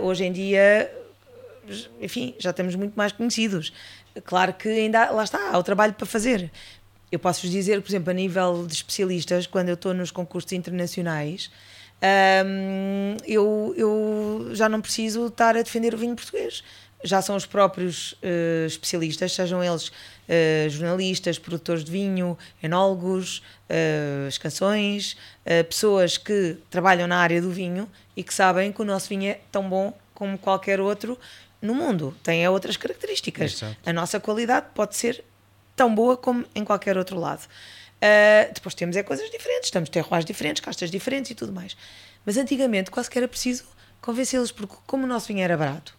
hoje 0.00 0.24
em 0.24 0.32
dia, 0.32 0.90
enfim, 2.00 2.34
já 2.38 2.50
estamos 2.50 2.74
muito 2.74 2.94
mais 2.94 3.12
conhecidos. 3.12 3.70
Claro 4.24 4.54
que 4.54 4.66
ainda 4.66 5.10
lá 5.10 5.24
está, 5.24 5.50
há 5.50 5.58
o 5.58 5.62
trabalho 5.62 5.92
para 5.92 6.06
fazer. 6.06 6.50
Eu 7.12 7.18
posso-vos 7.18 7.50
dizer, 7.50 7.82
por 7.82 7.90
exemplo, 7.90 8.10
a 8.10 8.14
nível 8.14 8.66
de 8.66 8.72
especialistas, 8.72 9.46
quando 9.46 9.68
eu 9.68 9.74
estou 9.74 9.92
nos 9.92 10.10
concursos 10.10 10.52
internacionais, 10.52 11.50
um, 12.46 13.16
eu, 13.26 13.74
eu 13.76 14.50
já 14.52 14.68
não 14.68 14.80
preciso 14.80 15.26
estar 15.26 15.56
a 15.56 15.62
defender 15.62 15.94
o 15.94 15.98
vinho 15.98 16.14
português 16.14 16.62
já 17.04 17.20
são 17.20 17.36
os 17.36 17.44
próprios 17.44 18.12
uh, 18.12 18.66
especialistas, 18.66 19.32
sejam 19.32 19.62
eles 19.62 19.88
uh, 19.88 20.70
jornalistas, 20.70 21.38
produtores 21.38 21.84
de 21.84 21.92
vinho, 21.92 22.36
enólogos, 22.62 23.42
uh, 23.68 24.26
as 24.26 24.38
canções, 24.38 25.16
pessoas 25.68 26.16
que 26.16 26.56
trabalham 26.70 27.06
na 27.06 27.18
área 27.18 27.40
do 27.40 27.50
vinho 27.50 27.88
e 28.16 28.22
que 28.22 28.32
sabem 28.32 28.72
que 28.72 28.80
o 28.80 28.84
nosso 28.84 29.10
vinho 29.10 29.30
é 29.30 29.40
tão 29.52 29.68
bom 29.68 29.92
como 30.14 30.38
qualquer 30.38 30.80
outro 30.80 31.18
no 31.60 31.74
mundo. 31.74 32.16
Tem 32.22 32.48
outras 32.48 32.78
características. 32.78 33.52
Exato. 33.52 33.76
A 33.84 33.92
nossa 33.92 34.18
qualidade 34.18 34.68
pode 34.74 34.96
ser 34.96 35.22
tão 35.76 35.94
boa 35.94 36.16
como 36.16 36.46
em 36.54 36.64
qualquer 36.64 36.96
outro 36.96 37.18
lado. 37.20 37.46
depois 38.54 38.74
temos 38.74 38.96
é 38.96 39.02
coisas 39.02 39.30
diferentes, 39.30 39.66
estamos 39.66 39.90
terroirs 39.90 40.24
diferentes, 40.24 40.62
castas 40.62 40.90
diferentes 40.90 41.30
e 41.30 41.34
tudo 41.34 41.52
mais. 41.52 41.76
Mas 42.24 42.38
antigamente 42.38 42.90
quase 42.90 43.10
que 43.10 43.18
era 43.18 43.28
preciso 43.28 43.64
convencê-los, 44.00 44.50
porque 44.50 44.76
como 44.86 45.04
o 45.04 45.06
nosso 45.06 45.28
vinho 45.28 45.42
era 45.42 45.56
barato, 45.56 45.94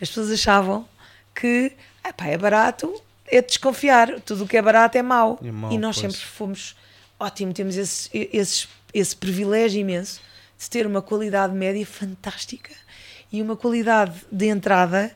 as 0.00 0.08
pessoas 0.08 0.30
achavam 0.30 0.88
que 1.34 1.72
epá, 2.06 2.26
é 2.26 2.38
barato, 2.38 3.02
é 3.26 3.42
desconfiar, 3.42 4.20
tudo 4.20 4.44
o 4.44 4.48
que 4.48 4.56
é 4.56 4.62
barato 4.62 4.96
é 4.96 5.02
mau. 5.02 5.38
É 5.42 5.50
mau 5.50 5.72
e 5.72 5.78
nós 5.78 6.00
pois. 6.00 6.12
sempre 6.12 6.26
fomos 6.26 6.76
ótimo, 7.18 7.52
temos 7.52 7.76
esse, 7.76 8.10
esse, 8.32 8.68
esse 8.94 9.16
privilégio 9.16 9.80
imenso 9.80 10.20
de 10.58 10.70
ter 10.70 10.86
uma 10.86 11.02
qualidade 11.02 11.54
média 11.54 11.84
fantástica 11.86 12.72
e 13.30 13.42
uma 13.42 13.56
qualidade 13.56 14.24
de 14.30 14.46
entrada 14.46 15.14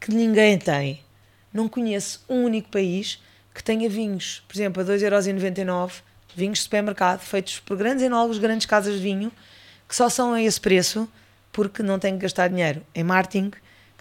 que 0.00 0.12
ninguém 0.12 0.58
tem. 0.58 1.02
Não 1.52 1.68
conheço 1.68 2.24
um 2.28 2.44
único 2.44 2.68
país 2.68 3.20
que 3.54 3.62
tenha 3.62 3.88
vinhos, 3.88 4.42
por 4.48 4.56
exemplo, 4.56 4.82
a 4.82 4.84
2,99€, 4.84 6.02
vinhos 6.34 6.58
de 6.58 6.64
supermercado, 6.64 7.20
feitos 7.20 7.60
por 7.60 7.76
grandes 7.76 8.02
enólogos, 8.02 8.38
grandes 8.38 8.66
casas 8.66 8.96
de 8.96 9.00
vinho, 9.00 9.30
que 9.88 9.94
só 9.94 10.08
são 10.08 10.32
a 10.32 10.42
esse 10.42 10.60
preço 10.60 11.08
porque 11.52 11.82
não 11.82 11.98
têm 11.98 12.14
que 12.14 12.22
gastar 12.22 12.48
dinheiro 12.48 12.84
em 12.92 13.04
marketing, 13.04 13.52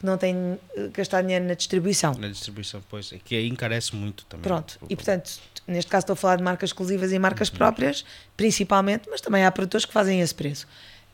que 0.03 0.05
não 0.05 0.17
tem 0.17 0.59
gastado 0.91 1.23
dinheiro 1.23 1.45
na 1.45 1.53
distribuição. 1.53 2.13
Na 2.15 2.27
distribuição, 2.27 2.83
pois, 2.89 3.13
é 3.13 3.17
que 3.23 3.35
aí 3.35 3.47
encarece 3.47 3.95
muito 3.95 4.25
também. 4.25 4.43
Pronto, 4.43 4.77
e 4.89 4.95
portanto, 4.97 5.39
neste 5.65 5.89
caso 5.89 6.03
estou 6.03 6.13
a 6.13 6.17
falar 6.17 6.35
de 6.35 6.43
marcas 6.43 6.71
exclusivas 6.71 7.13
e 7.13 7.17
marcas 7.17 7.47
uhum. 7.47 7.55
próprias, 7.55 8.03
principalmente, 8.35 9.09
mas 9.09 9.21
também 9.21 9.45
há 9.45 9.51
produtores 9.51 9.85
que 9.85 9.93
fazem 9.93 10.19
esse 10.19 10.35
preço. 10.35 10.67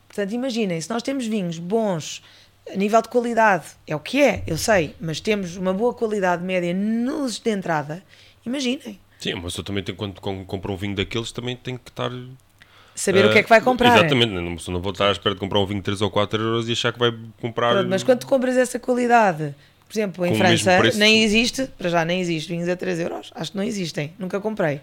Portanto, 0.08 0.32
imaginem, 0.32 0.80
se 0.80 0.90
nós 0.90 1.04
temos 1.04 1.24
vinhos 1.24 1.60
bons, 1.60 2.20
a 2.68 2.74
nível 2.74 3.00
de 3.00 3.08
qualidade, 3.08 3.66
é 3.86 3.94
o 3.94 4.00
que 4.00 4.20
é, 4.20 4.42
eu 4.44 4.58
sei, 4.58 4.96
mas 5.00 5.20
temos 5.20 5.56
uma 5.56 5.72
boa 5.72 5.94
qualidade 5.94 6.42
média 6.42 6.74
nos 6.74 7.38
de 7.38 7.48
entrada, 7.48 8.02
imaginem. 8.44 8.98
Sim, 9.20 9.34
mas 9.34 9.54
eu 9.54 9.62
também 9.62 9.84
tenho, 9.84 9.96
quando 9.96 10.20
compro 10.20 10.72
um 10.72 10.76
vinho 10.76 10.96
daqueles, 10.96 11.30
também 11.30 11.54
tenho 11.54 11.78
que 11.78 11.90
estar 11.90 12.10
saber 13.00 13.24
uh, 13.24 13.28
o 13.28 13.32
que 13.32 13.38
é 13.38 13.42
que 13.42 13.48
vai 13.48 13.60
comprar. 13.60 13.96
Exatamente, 13.98 14.32
não, 14.32 14.42
não 14.42 14.80
vou 14.80 14.92
estar 14.92 15.08
à 15.08 15.12
espera 15.12 15.34
de 15.34 15.40
comprar 15.40 15.60
um 15.60 15.66
vinho 15.66 15.80
de 15.80 15.84
3 15.84 16.02
ou 16.02 16.10
4 16.10 16.42
euros 16.42 16.68
e 16.68 16.72
achar 16.72 16.92
que 16.92 16.98
vai 16.98 17.12
comprar. 17.40 17.72
Pronto, 17.72 17.88
mas 17.88 18.02
quando 18.02 18.20
tu 18.20 18.26
compras 18.26 18.56
essa 18.56 18.78
qualidade, 18.78 19.54
por 19.88 19.92
exemplo, 19.92 20.26
em 20.26 20.34
França, 20.34 20.78
nem 20.96 21.22
existe, 21.22 21.66
para 21.78 21.88
já 21.88 22.04
nem 22.04 22.20
existe 22.20 22.48
vinhos 22.48 22.68
a 22.68 22.76
3 22.76 23.00
euros, 23.00 23.30
acho 23.34 23.52
que 23.52 23.56
não 23.56 23.64
existem, 23.64 24.12
nunca 24.18 24.40
comprei. 24.40 24.76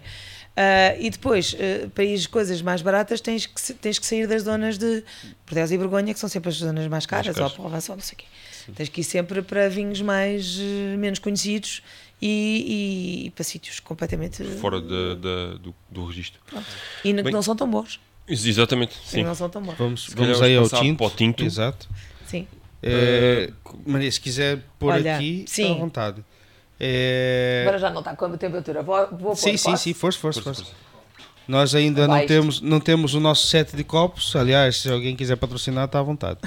Uh, 0.58 0.98
e 0.98 1.08
depois, 1.08 1.52
uh, 1.52 1.88
para 1.90 2.02
ir 2.02 2.26
coisas 2.26 2.60
mais 2.60 2.82
baratas, 2.82 3.20
tens 3.20 3.46
que, 3.46 3.72
tens 3.74 3.96
que 3.96 4.04
sair 4.04 4.26
das 4.26 4.42
zonas 4.42 4.76
de 4.76 5.04
Bordeaux 5.46 5.70
e 5.70 5.78
Borgonha, 5.78 6.12
que 6.12 6.18
são 6.18 6.28
sempre 6.28 6.48
as 6.48 6.56
zonas 6.56 6.88
mais 6.88 7.06
caras, 7.06 7.26
mais 7.26 7.36
caras. 7.36 7.52
ou 7.52 7.58
Provence, 7.58 7.90
ou 7.92 7.96
não 7.96 8.02
sei 8.02 8.14
o 8.14 8.18
quê. 8.18 8.24
Sim. 8.66 8.72
Tens 8.72 8.88
que 8.88 9.00
ir 9.02 9.04
sempre 9.04 9.40
para 9.40 9.68
vinhos 9.68 10.02
mais 10.02 10.58
menos 10.98 11.20
conhecidos 11.20 11.80
e, 12.20 12.26
e, 12.26 13.26
e, 13.26 13.30
para 13.30 13.44
sítios 13.44 13.78
completamente 13.78 14.42
fora 14.42 14.80
de, 14.80 15.14
de, 15.14 15.58
do, 15.60 15.74
do 15.88 16.04
registro. 16.06 16.40
Pronto. 16.44 16.66
E 17.04 17.12
Bem, 17.12 17.24
que 17.24 17.30
não 17.30 17.42
são 17.42 17.54
tão 17.54 17.70
bons. 17.70 18.00
Exatamente, 18.28 18.94
sim. 19.04 19.24
Não 19.24 19.34
são 19.34 19.48
tão 19.48 19.62
bons. 19.62 19.74
Vamos, 19.78 20.08
vamos 20.14 20.42
aí 20.42 20.56
ao 20.56 20.68
tinto. 20.68 20.98
Para 20.98 21.10
tinto. 21.16 21.44
Exato. 21.44 21.88
Sim. 22.26 22.46
É, 22.82 23.50
Maria, 23.86 24.12
se 24.12 24.20
quiser 24.20 24.60
pôr 24.78 24.92
Olha, 24.92 25.16
aqui, 25.16 25.44
sim. 25.48 25.62
está 25.62 25.74
à 25.74 25.78
vontade. 25.78 26.24
É... 26.78 27.62
Agora 27.62 27.78
já 27.78 27.90
não 27.90 28.00
está 28.00 28.14
com 28.14 28.26
a 28.26 28.36
temperatura. 28.36 28.82
Vou, 28.82 29.08
vou 29.12 29.34
sim, 29.34 29.56
sim, 29.56 29.74
sim, 29.76 29.94
força, 29.94 30.20
força, 30.20 30.42
força. 30.42 30.64
Nós 31.48 31.74
ainda 31.74 32.06
não 32.06 32.26
temos, 32.26 32.60
não 32.60 32.78
temos 32.78 33.14
o 33.14 33.20
nosso 33.20 33.46
set 33.46 33.74
de 33.74 33.82
copos. 33.82 34.36
Aliás, 34.36 34.82
se 34.82 34.90
alguém 34.90 35.16
quiser 35.16 35.36
patrocinar, 35.36 35.86
está 35.86 35.98
à 35.98 36.02
vontade. 36.02 36.38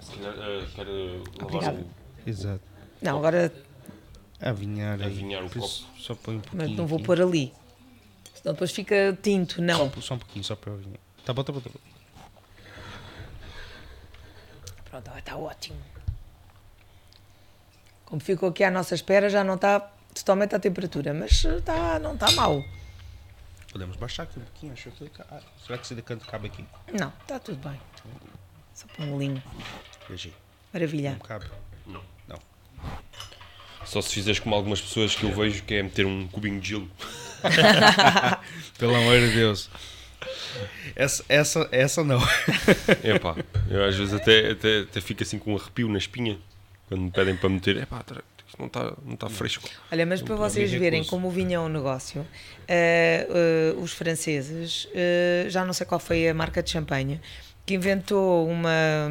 se 0.00 0.12
calhar, 0.12 0.34
uh, 0.34 0.64
quero 0.74 1.24
lavar 1.42 1.74
o... 1.74 1.84
Exato. 2.24 2.62
Não, 3.02 3.18
agora 3.18 3.52
Avinhar, 4.40 5.02
Avinhar 5.02 5.44
o 5.44 5.50
copo. 5.50 5.66
Só 5.98 6.14
põe 6.14 6.36
um 6.36 6.40
pouquinho. 6.40 6.68
Mas 6.68 6.76
não 6.76 6.86
vou 6.86 6.98
aqui. 6.98 7.06
pôr 7.06 7.20
ali. 7.20 7.52
Senão 8.34 8.54
depois 8.54 8.70
fica 8.70 9.18
tinto, 9.20 9.60
não. 9.60 9.90
Só, 9.94 10.00
só 10.00 10.14
um 10.14 10.18
pouquinho, 10.18 10.44
só 10.44 10.54
para 10.54 10.72
avinhar. 10.72 11.00
Tá 11.24 11.32
bom, 11.32 11.42
tá 11.42 11.52
bom, 11.52 11.60
tá 11.60 11.70
bom. 11.70 11.80
Pronto, 14.88 15.10
está 15.18 15.36
ótimo. 15.36 15.78
Como 18.04 18.20
ficou 18.20 18.48
aqui 18.48 18.64
à 18.64 18.70
nossa 18.70 18.94
espera, 18.94 19.28
já 19.28 19.44
não 19.44 19.56
está 19.56 19.80
totalmente 20.14 20.54
à 20.54 20.58
temperatura, 20.58 21.12
mas 21.12 21.44
está, 21.44 21.98
não 21.98 22.14
está 22.14 22.30
mal. 22.32 22.64
Podemos 23.70 23.96
baixar 23.96 24.22
aqui 24.22 24.38
um 24.38 24.44
pouquinho, 24.44 24.72
acho 24.72 24.90
que. 24.92 25.10
Ah, 25.30 25.42
será 25.64 25.76
que 25.76 25.84
esse 25.84 25.94
decanto 25.94 26.26
cabe 26.26 26.46
aqui? 26.46 26.64
Não, 26.98 27.12
está 27.20 27.38
tudo 27.38 27.58
bem. 27.68 27.78
Só 28.72 28.86
para 28.86 29.04
um 29.04 29.18
linho. 29.18 29.42
Maravilha. 30.72 31.12
Não 31.12 31.18
cabe? 31.18 31.46
Não. 31.86 32.02
Não. 32.26 32.38
Só 33.88 34.02
se 34.02 34.12
fizeres 34.12 34.38
como 34.38 34.54
algumas 34.54 34.82
pessoas 34.82 35.14
que 35.14 35.24
eu 35.24 35.34
vejo, 35.34 35.62
que 35.62 35.74
é 35.74 35.82
meter 35.82 36.04
um 36.04 36.28
cubinho 36.28 36.60
de 36.60 36.68
gelo. 36.68 36.90
Pelo 38.78 38.94
amor 38.94 39.18
de 39.18 39.30
Deus. 39.30 39.70
Essa, 40.94 41.24
essa, 41.26 41.68
essa 41.72 42.04
não. 42.04 42.20
Epá, 43.02 43.34
eu 43.70 43.84
às 43.84 43.96
vezes 43.96 44.12
até, 44.12 44.50
até, 44.50 44.80
até 44.80 45.00
fico 45.00 45.22
assim 45.22 45.38
com 45.38 45.54
um 45.54 45.56
arrepio 45.56 45.88
na 45.88 45.96
espinha 45.96 46.38
quando 46.86 47.00
me 47.00 47.10
pedem 47.10 47.34
para 47.34 47.48
meter. 47.48 47.78
Epá, 47.78 48.04
isto 48.46 48.58
não 48.58 48.66
está 48.66 48.92
não 49.02 49.16
tá 49.16 49.30
fresco. 49.30 49.66
Olha, 49.90 50.04
mas 50.04 50.20
para 50.20 50.36
vocês 50.36 50.70
verem 50.70 51.02
como 51.02 51.28
o 51.28 51.30
vinho 51.30 51.54
é 51.54 51.60
um 51.60 51.68
negócio, 51.68 52.20
uh, 52.20 53.78
uh, 53.78 53.82
os 53.82 53.94
franceses, 53.94 54.84
uh, 54.86 55.48
já 55.48 55.64
não 55.64 55.72
sei 55.72 55.86
qual 55.86 55.98
foi 55.98 56.28
a 56.28 56.34
marca 56.34 56.62
de 56.62 56.70
champanhe, 56.70 57.20
que 57.64 57.72
inventou 57.72 58.46
uma, 58.46 59.08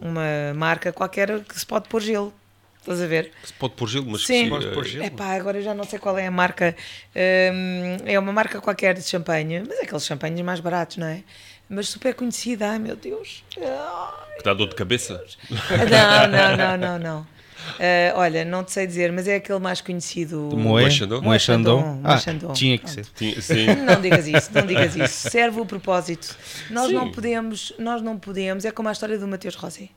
uma 0.00 0.54
marca 0.54 0.90
qualquer 0.90 1.44
que 1.44 1.58
se 1.58 1.66
pode 1.66 1.86
pôr 1.86 2.00
gelo. 2.00 2.32
Estás 2.80 3.02
a 3.02 3.06
ver? 3.06 3.30
Se 3.44 3.52
pode 3.52 3.74
pôr 3.74 3.88
gelo, 3.88 4.06
mas 4.10 4.22
Sim. 4.24 4.44
se 4.44 4.50
pode 4.50 4.68
pôr 4.68 4.86
gelo. 4.86 5.04
Epá, 5.04 5.34
agora 5.34 5.60
já 5.60 5.74
não 5.74 5.84
sei 5.84 5.98
qual 5.98 6.16
é 6.16 6.26
a 6.26 6.30
marca. 6.30 6.74
Um, 7.14 7.96
é 8.06 8.18
uma 8.18 8.32
marca 8.32 8.60
qualquer 8.60 8.94
de 8.94 9.02
champanhe, 9.02 9.60
mas 9.60 9.78
é 9.78 9.82
aqueles 9.82 10.06
champanhes 10.06 10.40
mais 10.40 10.60
baratos, 10.60 10.96
não 10.96 11.06
é? 11.06 11.22
Mas 11.68 11.88
super 11.88 12.14
conhecida, 12.14 12.70
ai 12.70 12.78
meu 12.78 12.96
Deus. 12.96 13.44
Ai, 13.56 14.36
que 14.38 14.44
dá 14.44 14.54
dor 14.54 14.68
de 14.68 14.74
cabeça? 14.74 15.22
Não, 15.50 16.28
não, 16.28 16.56
não, 16.56 16.76
não, 16.76 16.98
não. 16.98 17.40
Uh, 17.76 18.16
olha, 18.16 18.44
não 18.44 18.64
te 18.64 18.72
sei 18.72 18.86
dizer, 18.86 19.12
mas 19.12 19.28
é 19.28 19.36
aquele 19.36 19.58
mais 19.58 19.80
conhecido. 19.80 20.50
Moé 20.56 20.90
Chandon? 20.90 21.20
Moé 21.20 21.38
Chandon. 21.38 22.00
Ah, 22.02 22.18
tinha 22.54 22.78
que 22.78 22.90
ser. 22.90 23.06
Tinha, 23.14 23.40
sim. 23.40 23.66
Não 23.84 24.00
digas 24.00 24.26
isso, 24.26 24.50
não 24.54 24.66
digas 24.66 24.96
isso. 24.96 25.30
Serve 25.30 25.60
o 25.60 25.66
propósito. 25.66 26.36
Nós 26.70 26.88
sim. 26.88 26.94
não 26.94 27.10
podemos, 27.10 27.72
nós 27.78 28.02
não 28.02 28.18
podemos, 28.18 28.64
é 28.64 28.70
como 28.70 28.88
a 28.88 28.92
história 28.92 29.18
do 29.18 29.28
Mateus 29.28 29.54
Rossi. 29.54 29.90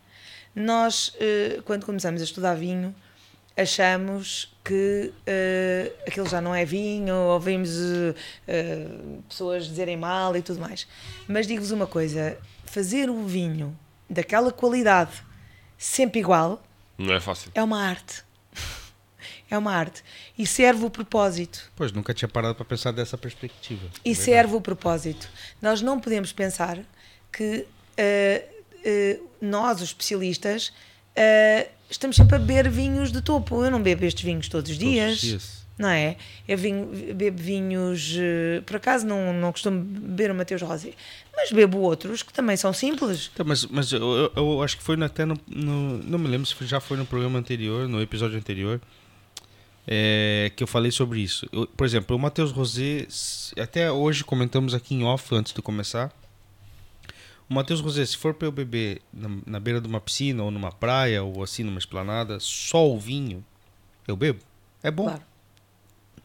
Nós, 0.56 1.10
uh, 1.10 1.62
quando 1.64 1.86
começamos 1.86 2.22
a 2.22 2.24
estudar 2.24 2.56
vinho, 2.56 2.96
achamos 3.58 4.56
que 4.64 5.12
uh, 5.12 5.94
aquilo 6.08 6.28
já 6.28 6.40
não 6.42 6.54
é 6.54 6.64
vinho, 6.66 7.16
ouvimos 7.16 7.70
uh, 7.70 9.24
pessoas 9.28 9.66
dizerem 9.66 9.98
mal 9.98 10.36
e 10.38 10.42
tudo 10.42 10.60
mais. 10.60 10.88
Mas 11.28 11.48
digo-vos 11.48 11.72
uma 11.72 11.88
coisa: 11.88 12.38
fazer 12.66 13.10
um 13.10 13.26
vinho 13.26 13.78
daquela 14.10 14.52
qualidade 14.52 15.24
sempre 15.78 16.20
igual 16.20 16.62
não 16.98 17.14
é 17.14 17.20
fácil. 17.20 17.52
É 17.54 17.64
uma 17.64 17.82
arte. 17.82 18.24
É 19.50 19.58
uma 19.58 19.72
arte. 19.72 20.04
E 20.36 20.48
serve 20.48 20.84
o 20.84 20.90
propósito. 20.90 21.72
Pois, 21.76 21.92
nunca 21.92 22.12
tinha 22.12 22.28
parado 22.28 22.56
para 22.56 22.66
pensar 22.66 22.92
dessa 22.92 23.16
perspectiva. 23.16 23.88
E 24.04 24.12
é 24.12 24.16
serve 24.16 24.56
o 24.56 24.62
propósito. 24.62 25.30
Nós 25.62 25.80
não 25.80 26.00
podemos 26.00 26.34
pensar 26.34 26.80
que 27.32 27.68
uh, 28.00 29.20
uh, 29.20 29.30
nós, 29.44 29.78
os 29.78 29.90
especialistas, 29.90 30.70
uh, 31.18 31.70
estamos 31.90 32.16
sempre 32.16 32.36
a 32.36 32.40
beber 32.40 32.70
vinhos 32.70 33.12
de 33.12 33.22
topo. 33.22 33.64
Eu 33.64 33.72
não 33.72 33.82
bebo 33.82 34.06
estes 34.06 34.24
vinhos 34.24 34.48
todos 34.48 34.72
os 34.72 34.78
dias. 34.78 35.20
Todos 35.20 35.24
os 35.24 35.30
dias 35.30 35.64
não 35.78 35.90
é? 35.90 36.18
Eu 36.48 36.58
vinho, 36.58 36.88
bebo 37.16 37.42
vinhos, 37.42 38.16
eh, 38.18 38.62
por 38.66 38.76
acaso 38.76 39.06
não, 39.06 39.34
não 39.34 39.52
costumo 39.52 39.82
beber 39.82 40.32
o 40.32 40.36
Mateus 40.36 40.62
Rosé, 40.62 40.94
mas 41.36 41.52
bebo 41.52 41.80
outros 41.80 42.22
que 42.22 42.32
também 42.32 42.56
são 42.56 42.72
simples. 42.72 43.32
Então, 43.34 43.46
mas 43.46 43.66
mas 43.66 43.92
eu, 43.92 44.32
eu, 44.36 44.62
acho 44.62 44.78
que 44.78 44.84
foi 44.84 45.02
até 45.04 45.26
no, 45.26 45.36
no, 45.48 45.98
Não 45.98 46.20
me 46.20 46.28
lembro 46.28 46.46
se 46.46 46.56
já 46.66 46.80
foi 46.80 46.98
no 46.98 47.06
programa 47.06 47.40
anterior, 47.40 47.88
no 47.88 48.02
episódio 48.02 48.38
anterior, 48.38 48.80
é, 49.88 50.52
que 50.56 50.64
eu 50.64 50.68
falei 50.68 50.92
sobre 50.92 51.20
isso. 51.22 51.48
Eu, 51.52 51.68
por 51.68 51.86
exemplo, 51.86 52.16
o 52.16 52.20
Mateus 52.20 52.52
Rosé, 52.52 53.08
até 53.60 53.92
hoje 53.92 54.24
comentamos 54.24 54.74
aqui 54.74 54.94
em 54.96 55.04
off 55.04 55.34
antes 55.34 55.54
de 55.54 55.62
começar. 55.62 56.12
O 57.50 57.54
Matheus 57.54 57.82
Rosé, 57.82 58.06
se 58.06 58.18
for 58.18 58.34
para 58.34 58.48
eu 58.48 58.52
beber 58.52 59.02
na, 59.14 59.30
na 59.46 59.60
beira 59.60 59.82
de 59.82 59.88
uma 59.88 60.00
piscina 60.00 60.44
ou 60.44 60.52
numa 60.52 60.72
praia 60.72 61.24
ou 61.24 61.44
assim 61.44 61.64
numa 61.64 61.80
esplanada, 61.80 62.40
só 62.40 62.90
o 62.90 62.98
vinho, 63.00 63.44
eu 64.08 64.16
bebo. 64.16 64.40
É 64.82 64.90
bom. 64.90 65.06
Claro. 65.06 65.22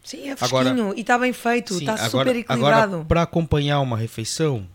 Sim, 0.02 0.30
é 0.30 0.36
fresquinho 0.36 0.70
agora, 0.70 0.96
e 0.96 1.00
está 1.00 1.18
bem 1.18 1.32
feito, 1.32 1.74
está 1.74 2.08
super 2.08 2.34
equilibrado. 2.34 2.94
Agora, 2.94 3.04
para 3.04 3.22
acompanhar 3.22 3.80
uma 3.80 3.96
refeição, 3.96 4.66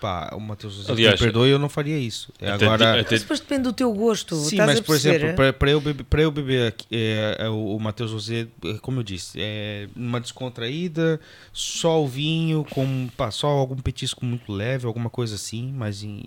pá, 0.00 0.30
o 0.34 0.40
Matheus 0.40 0.88
Aliás, 0.88 1.20
me 1.20 1.26
perdoe, 1.26 1.50
eu 1.50 1.58
não 1.58 1.68
faria 1.68 1.98
isso. 1.98 2.32
É 2.40 2.50
até, 2.50 2.64
agora, 2.64 3.00
até, 3.00 3.10
mas 3.12 3.20
depois 3.22 3.40
depende 3.40 3.62
do 3.62 3.72
teu 3.72 3.92
gosto. 3.92 4.36
Sim, 4.36 4.56
mas 4.58 4.80
por 4.80 4.94
exemplo, 4.94 5.28
para 5.58 5.70
eu 5.70 5.80
beber, 5.80 6.04
para 6.04 6.22
eu 6.22 6.30
beber 6.30 6.74
é, 6.90 7.36
é, 7.40 7.48
o, 7.48 7.76
o 7.76 7.80
Matheus 7.80 8.10
José, 8.10 8.46
é, 8.64 8.74
como 8.80 9.00
eu 9.00 9.02
disse, 9.02 9.38
é 9.40 9.88
uma 9.94 10.20
descontraída, 10.20 11.20
só 11.52 12.02
o 12.02 12.06
vinho, 12.06 12.64
com 12.70 13.08
pá, 13.16 13.30
só 13.30 13.48
algum 13.48 13.76
petisco 13.76 14.24
muito 14.24 14.52
leve, 14.52 14.86
alguma 14.86 15.10
coisa 15.10 15.34
assim, 15.34 15.72
mas 15.72 16.02
em, 16.02 16.18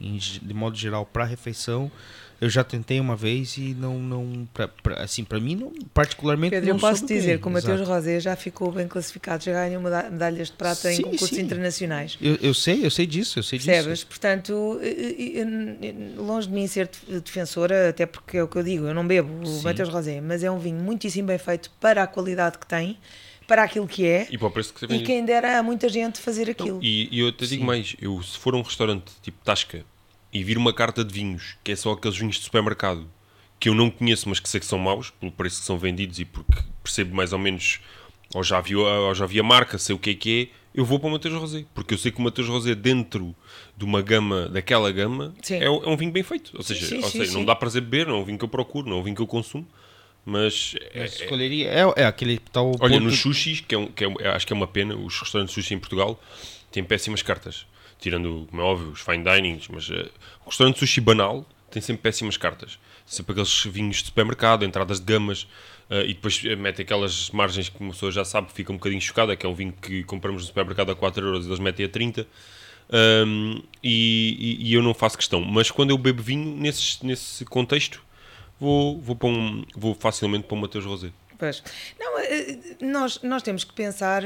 em, 0.00 0.14
em 0.14 0.18
de 0.18 0.54
modo 0.54 0.76
geral 0.76 1.04
para 1.04 1.24
refeição 1.24 1.90
eu 2.40 2.50
já 2.50 2.62
tentei 2.62 3.00
uma 3.00 3.16
vez 3.16 3.56
e 3.56 3.74
não, 3.74 3.98
não 3.98 4.48
pra, 4.52 4.68
pra, 4.68 5.02
assim, 5.02 5.24
para 5.24 5.40
mim, 5.40 5.56
não, 5.56 5.72
particularmente 5.94 6.50
Pedro, 6.50 6.68
não 6.68 6.76
eu 6.76 6.80
posso 6.80 7.06
dizer 7.06 7.26
bem. 7.28 7.38
que 7.38 7.48
o 7.48 7.50
Mateus 7.50 7.80
Rosé 7.88 8.20
já 8.20 8.36
ficou 8.36 8.70
bem 8.70 8.86
classificado, 8.86 9.42
já 9.42 9.52
ganhou 9.52 9.80
medalhas 9.80 10.48
de 10.48 10.54
prata 10.54 10.92
sim, 10.92 11.00
em 11.00 11.02
concursos 11.02 11.30
sim. 11.30 11.42
internacionais. 11.42 12.18
Eu, 12.20 12.36
eu, 12.42 12.52
sei, 12.52 12.84
eu 12.84 12.90
sei 12.90 13.06
disso, 13.06 13.38
eu 13.38 13.42
sei 13.42 13.58
Percebes? 13.58 14.00
disso. 14.00 14.06
Portanto, 14.06 14.78
longe 16.18 16.48
de 16.48 16.54
mim 16.54 16.66
ser 16.66 16.90
defensora, 17.24 17.88
até 17.88 18.04
porque 18.04 18.36
é 18.36 18.42
o 18.42 18.48
que 18.48 18.56
eu 18.56 18.62
digo, 18.62 18.86
eu 18.86 18.94
não 18.94 19.06
bebo 19.06 19.42
o 19.42 19.46
sim. 19.46 19.62
Mateus 19.62 19.88
Rosé, 19.88 20.20
mas 20.20 20.44
é 20.44 20.50
um 20.50 20.58
vinho 20.58 20.80
muitíssimo 20.80 21.28
bem 21.28 21.38
feito 21.38 21.70
para 21.80 22.02
a 22.02 22.06
qualidade 22.06 22.58
que 22.58 22.66
tem 22.66 22.98
para 23.46 23.62
aquilo 23.62 23.86
que 23.86 24.04
é 24.04 24.26
e, 24.28 24.36
para 24.36 24.48
o 24.48 24.50
preço 24.50 24.74
que 24.74 24.84
e 24.86 25.02
quem 25.04 25.24
dera 25.24 25.58
a 25.58 25.62
muita 25.62 25.88
gente 25.88 26.18
fazer 26.18 26.50
aquilo. 26.50 26.80
e, 26.82 27.08
e, 27.12 27.20
eu 27.20 27.30
te 27.30 27.46
digo 27.46 27.64
mais, 27.64 27.94
eu 28.00 28.20
se 28.20 28.36
for 28.36 28.56
um 28.56 28.62
restaurante 28.62 29.12
tipo 29.22 29.38
Tasca 29.44 29.84
e 30.36 30.44
vir 30.44 30.58
uma 30.58 30.72
carta 30.72 31.02
de 31.02 31.14
vinhos, 31.14 31.56
que 31.64 31.72
é 31.72 31.76
só 31.76 31.92
aqueles 31.92 32.18
vinhos 32.18 32.36
de 32.36 32.42
supermercado 32.42 33.08
que 33.58 33.70
eu 33.70 33.74
não 33.74 33.88
conheço, 33.88 34.28
mas 34.28 34.38
que 34.38 34.46
sei 34.48 34.60
que 34.60 34.66
são 34.66 34.78
maus, 34.78 35.08
pelo 35.10 35.32
preço 35.32 35.60
que 35.60 35.66
são 35.66 35.78
vendidos 35.78 36.18
e 36.18 36.26
porque 36.26 36.62
percebo 36.82 37.16
mais 37.16 37.32
ou 37.32 37.38
menos, 37.38 37.80
ou 38.34 38.44
já 38.44 38.60
vi, 38.60 38.76
ou 38.76 39.14
já 39.14 39.24
vi 39.24 39.40
a 39.40 39.42
marca, 39.42 39.78
sei 39.78 39.96
o 39.96 39.98
que 39.98 40.10
é 40.10 40.14
que 40.14 40.42
é, 40.52 40.78
eu 40.78 40.84
vou 40.84 41.00
para 41.00 41.08
o 41.08 41.12
Mateus 41.12 41.34
Rosé, 41.34 41.64
porque 41.74 41.94
eu 41.94 41.98
sei 41.98 42.12
que 42.12 42.18
o 42.18 42.22
Mateus 42.22 42.48
Rosé, 42.48 42.74
dentro 42.74 43.34
de 43.74 43.84
uma 43.86 44.02
gama, 44.02 44.46
daquela 44.50 44.92
gama, 44.92 45.34
é, 45.48 45.64
é, 45.64 45.70
um 45.70 45.96
vinho 45.96 46.12
bem 46.12 46.22
feito. 46.22 46.52
Ou 46.54 46.62
seja, 46.62 46.80
sim, 46.80 46.96
sim, 46.96 47.02
ou 47.02 47.08
seja 47.08 47.32
sim, 47.32 47.32
não 47.32 47.46
dá 47.46 47.56
prazer 47.56 47.80
beber, 47.80 48.06
não 48.06 48.16
é 48.16 48.18
um 48.18 48.24
vinho 48.24 48.38
que 48.38 48.44
eu 48.44 48.48
procuro, 48.48 48.86
não 48.90 48.98
é 48.98 49.00
um 49.00 49.02
vinho 49.02 49.16
que 49.16 49.22
eu 49.22 49.26
consumo. 49.26 49.66
Mas, 50.22 50.74
é, 50.92 51.06
escolheria 51.06 51.70
é, 51.70 52.02
é 52.02 52.04
aquele 52.04 52.38
tal. 52.52 52.72
Olha, 52.78 52.94
ponto... 52.94 53.04
nos 53.04 53.18
sushis, 53.18 53.62
que, 53.62 53.74
é 53.74 53.78
um, 53.78 53.86
que 53.86 54.04
é, 54.04 54.28
acho 54.28 54.46
que 54.46 54.52
é 54.52 54.56
uma 54.56 54.66
pena, 54.66 54.94
os 54.94 55.18
restaurantes 55.18 55.54
de 55.54 55.62
sushi 55.62 55.72
em 55.72 55.78
Portugal 55.78 56.20
têm 56.70 56.84
péssimas 56.84 57.22
cartas 57.22 57.64
tirando, 57.98 58.46
como 58.50 58.62
é 58.62 58.64
óbvio, 58.64 58.90
os 58.90 59.00
fine 59.00 59.24
dinings, 59.24 59.68
mas 59.68 59.88
uh, 59.88 60.10
o 60.44 60.48
restaurante 60.48 60.78
sushi 60.78 61.00
banal 61.00 61.46
tem 61.70 61.82
sempre 61.82 62.02
péssimas 62.02 62.36
cartas. 62.36 62.78
Sempre 63.04 63.32
aqueles 63.32 63.64
vinhos 63.64 63.98
de 63.98 64.06
supermercado, 64.06 64.64
entradas 64.64 64.98
de 64.98 65.12
gamas, 65.12 65.42
uh, 65.90 66.02
e 66.04 66.14
depois 66.14 66.42
eh, 66.44 66.56
mete 66.56 66.82
aquelas 66.82 67.30
margens 67.30 67.68
que 67.68 67.80
uma 67.80 67.92
pessoa 67.92 68.10
já 68.10 68.24
sabe, 68.24 68.52
fica 68.52 68.72
um 68.72 68.76
bocadinho 68.76 69.00
chocada, 69.00 69.36
que 69.36 69.46
é 69.46 69.48
um 69.48 69.54
vinho 69.54 69.72
que 69.72 70.02
compramos 70.04 70.42
no 70.42 70.48
supermercado 70.48 70.90
a 70.90 70.96
4 70.96 71.24
euros 71.24 71.46
e 71.46 71.48
eles 71.48 71.58
metem 71.58 71.86
a 71.86 71.88
30. 71.88 72.26
Um, 72.88 73.62
e, 73.82 74.58
e, 74.60 74.74
eu 74.74 74.82
não 74.82 74.94
faço 74.94 75.16
questão. 75.16 75.40
Mas 75.40 75.70
quando 75.70 75.90
eu 75.90 75.98
bebo 75.98 76.22
vinho, 76.22 76.56
nesse, 76.56 77.04
nesse 77.04 77.44
contexto, 77.44 78.02
vou, 78.60 79.00
vou, 79.00 79.16
para 79.16 79.28
um, 79.28 79.64
vou 79.76 79.94
facilmente 79.94 80.46
para 80.46 80.56
o 80.56 80.60
Mateus 80.60 80.84
Rosé. 80.84 81.10
Pois. 81.38 81.62
Não, 81.98 82.12
nós, 82.80 83.20
nós 83.22 83.42
temos 83.42 83.64
que 83.64 83.72
pensar 83.72 84.22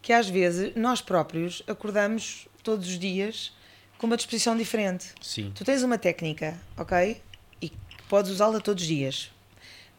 que 0.00 0.12
às 0.12 0.28
vezes 0.28 0.74
nós 0.76 1.00
próprios 1.00 1.62
acordamos 1.66 2.46
todos 2.64 2.88
os 2.88 2.98
dias 2.98 3.52
com 3.98 4.06
uma 4.06 4.16
disposição 4.16 4.56
diferente. 4.56 5.12
Sim. 5.20 5.52
Tu 5.54 5.64
tens 5.64 5.82
uma 5.82 5.98
técnica, 5.98 6.58
ok? 6.76 7.22
E 7.62 7.70
podes 8.08 8.32
usá-la 8.32 8.58
todos 8.58 8.82
os 8.82 8.88
dias. 8.88 9.30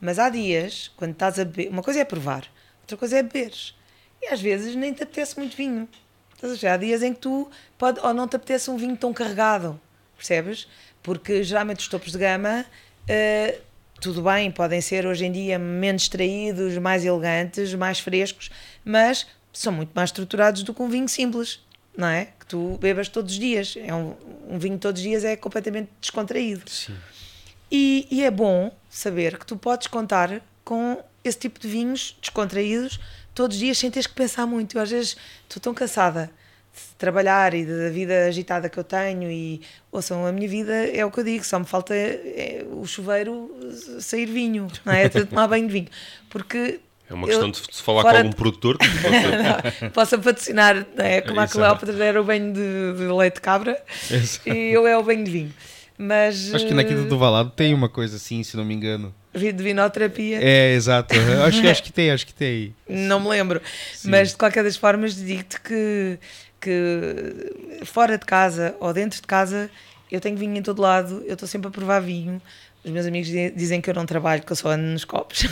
Mas 0.02 0.20
há 0.20 0.30
dias, 0.30 0.92
quando 0.98 1.12
estás 1.12 1.40
a 1.40 1.46
beber, 1.46 1.70
uma 1.70 1.82
coisa 1.82 2.02
é 2.02 2.04
provar, 2.04 2.46
outra 2.82 2.98
coisa 2.98 3.18
é 3.18 3.24
beberes. 3.24 3.74
E 4.22 4.28
às 4.28 4.42
vezes 4.42 4.76
nem 4.76 4.94
te 4.94 5.04
apetece 5.04 5.38
muito 5.38 5.56
vinho. 5.56 5.88
Há 6.70 6.78
dias 6.78 7.02
em 7.02 7.14
que 7.14 7.22
tu 7.22 7.50
pode, 7.78 8.00
ou 8.02 8.14
não 8.14 8.28
te 8.28 8.36
apetece 8.36 8.70
um 8.70 8.78
vinho 8.78 8.98
tão 8.98 9.14
carregado, 9.14 9.80
percebes? 10.18 10.68
Porque 11.02 11.44
geralmente 11.44 11.80
os 11.80 11.88
topos 11.88 12.12
de 12.12 12.18
gama, 12.18 12.66
uh, 13.10 13.62
tudo 14.02 14.22
bem, 14.22 14.52
podem 14.52 14.82
ser 14.82 15.08
hoje 15.08 15.26
em 15.26 15.32
dia 15.32 15.58
menos 15.58 16.04
extraídos, 16.04 16.78
mais 16.78 17.06
elegantes, 17.06 17.74
mais 17.74 18.00
frescos, 18.00 18.52
mas 18.84 19.26
são 19.54 19.72
muito 19.72 19.92
mais 19.96 20.10
estruturados 20.10 20.62
do 20.62 20.74
que 20.74 20.82
um 20.82 20.90
vinho 20.90 21.08
simples 21.08 21.66
não 21.98 22.08
é? 22.08 22.30
Que 22.46 22.50
tu 22.50 22.78
bebas 22.80 23.10
todos 23.10 23.34
os 23.34 23.40
dias. 23.40 23.76
É 23.78 23.94
um, 23.94 24.16
um 24.50 24.58
vinho 24.60 24.78
todos 24.78 25.02
os 25.02 25.08
dias 25.08 25.24
é 25.24 25.36
completamente 25.36 25.90
descontraído. 26.00 26.70
Sim. 26.70 26.96
E, 27.72 28.08
e, 28.12 28.24
é 28.24 28.30
bom 28.30 28.72
saber 28.90 29.38
que 29.40 29.46
tu 29.46 29.58
podes 29.58 29.88
contar 29.88 30.42
com 30.64 31.04
esse 31.24 31.40
tipo 31.40 31.60
de 31.60 31.68
vinhos 31.68 32.16
descontraídos 32.22 33.00
todos 33.34 33.58
os 33.58 33.60
dias 33.60 33.78
sem 33.78 33.90
teres 33.90 34.08
que 34.08 34.14
pensar 34.14 34.46
muito. 34.46 34.78
Eu, 34.78 34.82
às 34.82 34.92
vezes 34.92 35.18
estou 35.44 35.60
tão 35.60 35.74
cansada 35.74 36.32
de 36.74 36.96
trabalhar 36.98 37.54
e 37.54 37.66
da 37.66 37.90
vida 37.90 38.26
agitada 38.26 38.70
que 38.70 38.78
eu 38.78 38.84
tenho 38.84 39.32
e 39.32 39.62
ouçam, 39.92 40.26
a 40.26 40.32
minha 40.32 40.48
vida 40.48 40.74
é 40.74 41.06
o 41.06 41.12
que 41.12 41.20
eu 41.20 41.24
digo, 41.24 41.44
só 41.44 41.58
me 41.58 41.66
falta 41.66 41.96
é, 41.96 42.66
o 42.70 42.86
chuveiro 42.86 43.50
sair 44.00 44.26
vinho, 44.26 44.68
não 44.84 44.94
é? 44.94 45.08
tomar 45.10 45.48
banho 45.48 45.68
de 45.68 45.74
vinho. 45.74 45.90
Porque 46.30 46.80
é 47.10 47.14
uma 47.14 47.28
questão 47.28 47.48
eu, 47.48 47.52
de 47.52 47.60
se 47.72 47.84
falar 47.84 48.02
com 48.02 48.10
algum 48.10 48.30
de... 48.30 48.36
produtor 48.36 48.78
que 48.80 48.88
possa... 48.88 49.90
possa 49.92 50.18
patrocinar, 50.18 50.86
é? 50.98 51.22
como 51.22 51.40
a 51.40 51.48
Cleópatra 51.48 52.04
era 52.04 52.20
o 52.20 52.24
banho 52.24 52.52
de, 52.52 52.94
de 52.98 53.04
leite 53.14 53.36
de 53.36 53.42
cabra 53.42 53.82
Exato. 54.10 54.50
e 54.50 54.72
eu 54.72 54.88
é 54.88 54.98
o 54.98 55.04
banho 55.04 55.24
de 55.24 55.32
vinho. 55.32 55.54
Mas, 55.98 56.54
acho 56.54 56.68
que 56.68 56.74
na 56.74 56.84
Quinta 56.84 57.04
do 57.04 57.18
Valado 57.18 57.52
tem 57.52 57.74
uma 57.74 57.88
coisa 57.88 58.18
assim, 58.18 58.44
se 58.44 58.58
não 58.58 58.66
me 58.66 58.74
engano. 58.74 59.16
De 59.34 59.52
vinoterapia. 59.52 60.40
É, 60.42 60.74
exato. 60.74 61.16
acho, 61.48 61.68
acho 61.68 61.84
que 61.84 61.92
tem, 61.92 62.12
acho 62.12 62.26
que 62.26 62.34
tem. 62.34 62.76
Não 62.88 63.20
me 63.20 63.30
lembro. 63.30 63.62
Sim. 63.94 64.10
Mas 64.10 64.30
de 64.30 64.36
qualquer 64.36 64.64
das 64.64 64.76
formas 64.76 65.16
digo-te 65.16 65.60
que, 65.62 66.20
que 66.60 67.86
fora 67.86 68.18
de 68.18 68.26
casa 68.26 68.76
ou 68.80 68.94
dentro 68.94 69.22
de 69.22 69.28
casa 69.28 69.70
eu 70.12 70.20
tenho 70.20 70.38
vinho 70.38 70.56
em 70.56 70.62
todo 70.62 70.82
lado, 70.82 71.24
eu 71.26 71.34
estou 71.34 71.48
sempre 71.48 71.68
a 71.68 71.72
provar 71.72 72.00
vinho. 72.00 72.42
Os 72.86 72.92
meus 72.92 73.08
amigos 73.08 73.30
dizem 73.56 73.82
que 73.82 73.90
eu 73.90 73.96
não 73.96 74.06
trabalho, 74.06 74.44
que 74.44 74.52
eu 74.52 74.56
só 74.56 74.70
ando 74.70 74.84
nos 74.84 75.04
copos. 75.04 75.44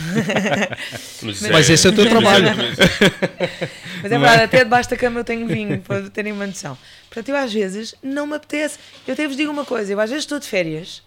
mas, 1.20 1.42
mas 1.42 1.68
esse 1.68 1.84
é 1.84 1.90
o 1.90 1.92
teu 1.92 2.08
trabalho. 2.08 2.46
mas 4.00 4.12
é 4.12 4.18
verdade, 4.18 4.42
até 4.44 4.58
debaixo 4.62 4.88
da 4.88 4.96
cama 4.96 5.18
eu 5.18 5.24
tenho 5.24 5.44
vinho, 5.48 5.80
para 5.80 6.08
terem 6.10 6.32
uma 6.32 6.46
noção. 6.46 6.78
Portanto, 7.08 7.28
eu 7.30 7.36
às 7.36 7.52
vezes 7.52 7.94
não 8.00 8.24
me 8.24 8.36
apetece. 8.36 8.78
Eu 9.04 9.14
até 9.14 9.26
vos 9.26 9.36
digo 9.36 9.50
uma 9.50 9.64
coisa: 9.64 9.92
eu 9.92 9.98
às 9.98 10.10
vezes 10.10 10.24
estou 10.24 10.38
de 10.38 10.46
férias 10.46 11.02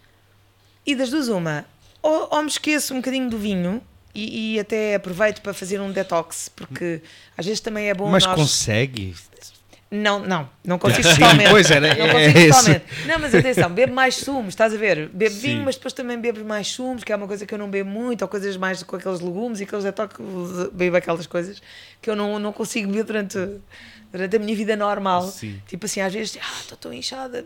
e 0.86 0.95
das 0.95 1.10
duas, 1.10 1.30
uma, 1.30 1.66
ou, 2.02 2.28
ou 2.32 2.41
me 2.41 2.49
esqueço 2.49 2.94
um 2.94 2.98
bocadinho 2.98 3.30
do 3.30 3.38
vinho 3.38 3.82
e, 4.14 4.56
e, 4.56 4.60
até 4.60 4.95
aproveito 4.95 5.41
para 5.41 5.54
fazer 5.54 5.80
um 5.80 5.91
detox, 5.91 6.49
porque 6.56 7.02
às 7.38 7.45
vezes 7.45 7.62
também 7.62 7.90
é 7.90 7.94
bom. 7.94 8.10
Mas 8.10 8.26
nós... 8.26 8.36
consegue? 8.36 9.14
Não, 9.89 10.19
não, 10.19 10.49
não 10.65 10.77
consigo 10.77 11.07
totalmente. 11.07 11.49
Pois 11.49 11.72
era, 11.72 11.88
não 11.95 12.09
consigo 12.09 12.38
é 12.38 12.47
totalmente. 12.47 12.85
Não, 13.05 13.19
mas 13.19 13.35
atenção, 13.35 13.69
bebo 13.69 13.93
mais 13.93 14.15
sumos, 14.15 14.49
estás 14.49 14.73
a 14.73 14.77
ver? 14.77 15.07
Bebo 15.07 15.34
Sim. 15.34 15.39
vinho, 15.39 15.64
mas 15.64 15.76
depois 15.76 15.93
também 15.93 16.19
bebo 16.19 16.43
mais 16.43 16.68
sumos, 16.68 17.03
que 17.03 17.14
é 17.14 17.15
uma 17.15 17.27
coisa 17.27 17.45
que 17.45 17.53
eu 17.53 17.57
não 17.57 17.69
bebo 17.69 17.89
muito, 17.89 18.22
ou 18.22 18.27
coisas 18.27 18.57
mais 18.57 18.84
com 18.84 18.95
aqueles 18.97 19.22
legumes 19.22 19.61
e 19.61 19.64
aqueles 19.64 19.85
detox, 19.85 20.15
bebo 20.73 20.97
aquelas 20.97 21.26
coisas 21.26 21.61
que 22.01 22.09
eu 22.09 22.15
não, 22.15 22.38
não 22.38 22.51
consigo 22.51 22.88
beber 22.88 23.05
durante 23.05 23.38
durante 24.11 24.35
a 24.35 24.39
minha 24.39 24.55
vida 24.55 24.76
normal. 24.76 25.27
Sim. 25.27 25.61
Tipo 25.68 25.85
assim, 25.85 26.01
às 26.01 26.14
vezes, 26.14 26.38
ah, 26.41 26.59
estou 26.61 26.77
tão 26.77 26.93
inchada, 26.93 27.45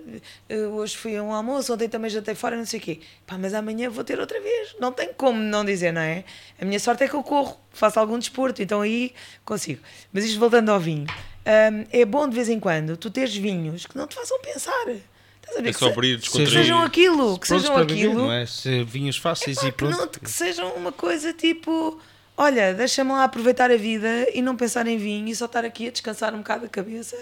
hoje 0.72 0.97
fui 0.97 1.15
a 1.15 1.23
um 1.23 1.34
almoço, 1.34 1.73
ontem 1.73 1.89
também 1.89 2.09
jantei 2.09 2.35
fora, 2.35 2.55
não 2.55 2.65
sei 2.65 2.80
o 2.80 2.84
quê. 2.84 2.99
Pá, 3.26 3.38
mas 3.38 3.53
amanhã 3.53 3.89
vou 3.89 4.03
ter 4.03 4.19
outra 4.19 4.39
vez. 4.39 4.76
Não 4.80 4.91
tem 4.91 5.09
como 5.13 5.39
não 5.39 5.65
dizer, 5.65 5.91
não 5.91 6.01
é? 6.01 6.23
A 6.59 6.65
minha 6.65 6.80
sorte 6.80 7.03
é 7.03 7.07
que 7.07 7.15
eu 7.15 7.23
corro, 7.23 7.57
faço 7.72 7.99
algum 7.99 8.18
desporto, 8.18 8.61
então 8.61 8.81
aí 8.81 9.13
consigo. 9.43 9.81
Mas 10.13 10.23
isto 10.23 10.39
voltando 10.39 10.69
ao 10.69 10.80
vinho, 10.80 11.07
um, 11.45 11.85
é 11.91 12.05
bom 12.05 12.27
de 12.27 12.35
vez 12.35 12.49
em 12.49 12.59
quando 12.59 12.97
tu 12.97 13.09
teres 13.09 13.35
vinhos 13.35 13.85
que 13.85 13.97
não 13.97 14.07
te 14.07 14.15
façam 14.15 14.39
pensar. 14.41 14.85
Estás 14.88 15.57
a 15.57 15.61
ver? 15.61 15.69
É 15.69 15.73
só 15.73 15.88
abrir, 15.88 16.19
que 16.19 16.30
sejam 16.30 16.81
aquilo, 16.81 17.39
que 17.39 17.47
sejam 17.47 17.77
aquilo. 17.77 18.13
Beber, 18.13 18.15
não 18.15 18.31
é? 18.31 18.45
Se 18.45 18.84
vinhos 18.84 19.18
fáceis 19.18 19.57
é, 19.57 19.61
pá, 19.61 19.68
e 19.68 19.72
pronto. 19.72 19.97
Não, 19.97 20.07
que 20.07 20.30
sejam 20.30 20.72
uma 20.73 20.91
coisa 20.91 21.34
tipo 21.34 21.99
olha, 22.38 22.73
deixa-me 22.73 23.11
lá 23.11 23.23
aproveitar 23.23 23.69
a 23.69 23.77
vida 23.77 24.27
e 24.34 24.41
não 24.41 24.55
pensar 24.55 24.88
em 24.88 24.97
vinho 24.97 25.27
e 25.27 25.35
só 25.35 25.45
estar 25.45 25.63
aqui 25.63 25.88
a 25.88 25.91
descansar 25.91 26.34
um 26.34 26.39
bocado 26.39 26.65
a 26.65 26.69
cabeça. 26.69 27.18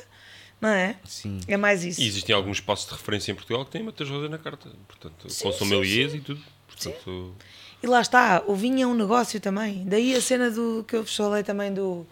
Não 0.62 0.70
é? 0.70 0.98
Sim. 1.06 1.40
É 1.48 1.56
mais 1.56 1.84
isso. 1.84 2.02
E 2.02 2.08
existem 2.08 2.36
alguns 2.36 2.58
espaços 2.58 2.86
de 2.86 2.92
referência 2.94 3.32
em 3.32 3.36
Portugal 3.36 3.64
que 3.64 3.72
têm 3.72 3.84
Matheus 3.84 4.10
Rosa 4.10 4.28
na 4.28 4.38
carta. 4.38 4.70
Portanto, 4.88 5.30
sim, 5.30 5.44
com 5.44 5.52
sommeliers 5.54 6.14
e 6.14 6.20
tudo. 6.20 6.42
Portanto... 6.68 6.98
Sim. 7.06 7.34
E 7.82 7.88
lá 7.88 8.02
está, 8.02 8.44
o 8.46 8.56
vinho 8.56 8.84
é 8.84 8.86
um 8.86 8.94
negócio 8.94 9.40
também. 9.40 9.86
Daí 9.86 10.14
a 10.14 10.20
cena 10.20 10.52
do 10.52 10.84
que 10.86 10.98
eu 10.98 11.04
vos 11.04 11.16
falei 11.16 11.44
também 11.44 11.74
do, 11.74 12.06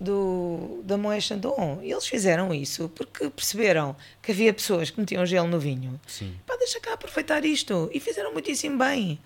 do, 0.00 0.80
da 0.84 0.96
Moët 0.96 1.20
Chandon. 1.22 1.80
Eles 1.82 2.06
fizeram 2.06 2.54
isso 2.54 2.88
porque 2.90 3.28
perceberam 3.30 3.96
que 4.22 4.32
havia 4.32 4.52
pessoas 4.52 4.90
que 4.90 5.00
metiam 5.00 5.24
gelo 5.26 5.48
no 5.48 5.58
vinho. 5.58 6.00
Sim. 6.06 6.34
Pá, 6.46 6.56
deixa 6.56 6.80
cá 6.80 6.94
aproveitar 6.94 7.44
isto. 7.44 7.90
E 7.92 8.00
fizeram 8.00 8.32
muitíssimo 8.32 8.78
bem. 8.78 9.18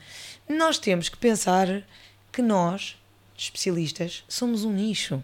Nós 0.48 0.78
temos 0.78 1.08
que 1.08 1.16
pensar 1.16 1.82
que 2.30 2.42
nós 2.42 2.96
especialistas, 3.36 4.24
somos 4.28 4.64
um 4.64 4.72
nicho. 4.72 5.22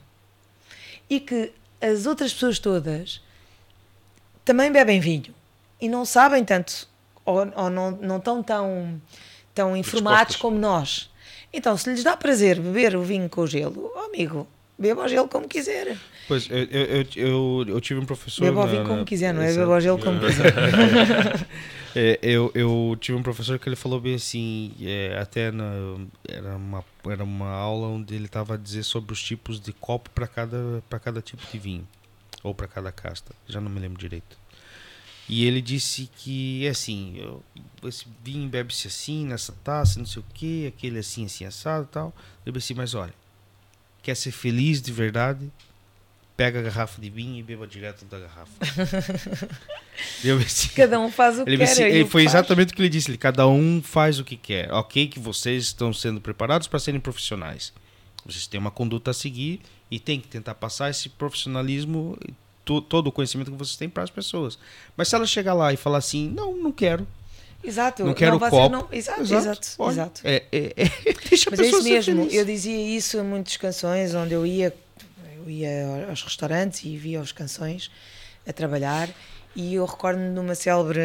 E 1.08 1.20
que 1.20 1.52
as 1.80 2.06
outras 2.06 2.32
pessoas 2.32 2.58
todas 2.58 3.22
também 4.44 4.70
bebem 4.72 5.00
vinho 5.00 5.34
e 5.80 5.88
não 5.88 6.04
sabem 6.04 6.44
tanto 6.44 6.88
ou, 7.24 7.46
ou 7.54 7.70
não, 7.70 7.90
não 7.92 8.16
estão 8.16 8.42
tão, 8.42 9.00
tão 9.54 9.76
informados 9.76 10.36
como 10.36 10.58
nós. 10.58 11.10
Então, 11.52 11.76
se 11.76 11.90
lhes 11.90 12.02
dá 12.02 12.16
prazer 12.16 12.60
beber 12.60 12.96
o 12.96 13.02
vinho 13.02 13.28
com 13.28 13.46
gelo, 13.46 13.92
oh, 13.94 14.00
amigo, 14.00 14.46
beba 14.78 15.04
o 15.04 15.08
gelo 15.08 15.28
como 15.28 15.48
quiser. 15.48 15.96
Pois, 16.26 16.48
eu, 16.50 16.58
eu, 16.58 17.06
eu, 17.16 17.64
eu 17.68 17.80
tive 17.80 18.00
um 18.00 18.04
professor. 18.04 18.44
Beba 18.44 18.64
o 18.64 18.66
vinho 18.66 18.82
na, 18.82 18.88
como 18.88 19.04
quiser, 19.04 19.34
não 19.34 19.42
é? 19.42 19.52
Beba 19.52 19.76
o 19.76 19.80
gelo 19.80 19.98
como 19.98 20.20
quiser. 20.20 20.54
É, 21.94 22.18
eu, 22.22 22.52
eu 22.54 22.96
tive 23.00 23.16
um 23.16 23.22
professor 23.22 23.58
que 23.58 23.68
ele 23.68 23.74
falou 23.74 23.98
bem 23.98 24.14
assim, 24.14 24.72
é, 24.80 25.18
até 25.18 25.50
na, 25.50 25.72
era, 26.28 26.54
uma, 26.54 26.84
era 27.04 27.24
uma 27.24 27.48
aula 27.48 27.88
onde 27.88 28.14
ele 28.14 28.26
estava 28.26 28.54
a 28.54 28.56
dizer 28.56 28.82
sobre 28.82 29.12
os 29.12 29.22
tipos 29.22 29.58
de 29.58 29.72
copo 29.72 30.10
para 30.10 30.26
cada, 30.26 30.82
cada 31.02 31.22
tipo 31.22 31.44
de 31.50 31.58
vinho, 31.58 31.88
ou 32.42 32.54
para 32.54 32.68
cada 32.68 32.92
casta, 32.92 33.34
já 33.48 33.60
não 33.60 33.70
me 33.70 33.80
lembro 33.80 33.98
direito. 33.98 34.38
E 35.28 35.44
ele 35.44 35.60
disse 35.60 36.08
que, 36.16 36.66
é 36.66 36.70
assim, 36.70 37.16
eu, 37.18 37.42
esse 37.84 38.06
vinho 38.22 38.48
bebe-se 38.48 38.86
assim, 38.86 39.26
nessa 39.26 39.52
taça, 39.64 39.98
não 39.98 40.06
sei 40.06 40.22
o 40.22 40.24
que, 40.32 40.66
aquele 40.68 40.98
assim, 40.98 41.26
assim, 41.26 41.44
assado 41.44 41.84
e 41.84 41.92
tal. 41.92 42.14
Eu 42.46 42.52
disse, 42.52 42.72
mas 42.74 42.94
olha, 42.94 43.12
quer 44.08 44.14
ser 44.14 44.32
feliz 44.32 44.80
de 44.80 44.90
verdade, 44.90 45.52
pega 46.34 46.60
a 46.60 46.62
garrafa 46.62 46.98
de 46.98 47.10
vinho 47.10 47.36
e 47.36 47.42
beba 47.42 47.66
direto 47.66 48.06
da 48.06 48.18
garrafa. 48.18 48.52
assim, 50.46 50.68
cada 50.74 50.98
um 50.98 51.12
faz 51.12 51.38
o 51.38 51.44
que 51.44 51.50
ele 51.50 51.66
quer. 51.66 52.06
Foi 52.06 52.22
faz. 52.22 52.34
exatamente 52.34 52.72
o 52.72 52.76
que 52.76 52.80
ele 52.80 52.88
disse. 52.88 53.10
Ele, 53.10 53.18
cada 53.18 53.46
um 53.46 53.82
faz 53.82 54.18
o 54.18 54.24
que 54.24 54.34
quer. 54.34 54.72
Ok 54.72 55.08
que 55.08 55.20
vocês 55.20 55.64
estão 55.64 55.92
sendo 55.92 56.22
preparados 56.22 56.66
para 56.66 56.78
serem 56.78 56.98
profissionais. 56.98 57.70
Vocês 58.24 58.46
têm 58.46 58.58
uma 58.58 58.70
conduta 58.70 59.10
a 59.10 59.14
seguir 59.14 59.60
e 59.90 60.00
tem 60.00 60.18
que 60.18 60.26
tentar 60.26 60.54
passar 60.54 60.88
esse 60.88 61.10
profissionalismo, 61.10 62.18
to, 62.64 62.80
todo 62.80 63.08
o 63.08 63.12
conhecimento 63.12 63.50
que 63.50 63.58
vocês 63.58 63.76
têm 63.76 63.90
para 63.90 64.04
as 64.04 64.10
pessoas. 64.10 64.58
Mas 64.96 65.08
se 65.08 65.16
ela 65.16 65.26
chegar 65.26 65.52
lá 65.52 65.70
e 65.70 65.76
falar 65.76 65.98
assim, 65.98 66.30
não, 66.30 66.56
não 66.56 66.72
quero, 66.72 67.06
Exato. 67.62 68.04
Não 68.04 68.14
quero 68.14 68.38
não, 68.38 68.50
copo. 68.50 68.68
Não... 68.68 68.88
Exato, 68.92 69.22
exato. 69.22 69.42
exato, 69.42 69.68
Olha, 69.78 69.92
exato. 69.92 70.20
É, 70.24 70.44
é, 70.52 70.74
é, 70.76 70.84
Mas 71.50 71.60
é 71.60 71.66
isso 71.66 71.82
mesmo. 71.82 72.28
Eu 72.30 72.44
dizia 72.44 72.96
isso 72.96 73.18
em 73.18 73.24
muitas 73.24 73.56
canções 73.56 74.14
onde 74.14 74.34
eu 74.34 74.46
ia 74.46 74.72
ia 75.46 76.06
aos 76.08 76.22
restaurantes 76.22 76.84
e 76.84 76.96
via 76.96 77.20
as 77.20 77.32
canções 77.32 77.90
a 78.46 78.52
trabalhar 78.52 79.08
e 79.56 79.74
eu 79.74 79.84
recordo-me 79.84 80.32
de 80.32 80.38
uma 80.38 80.54
célebre, 80.54 81.00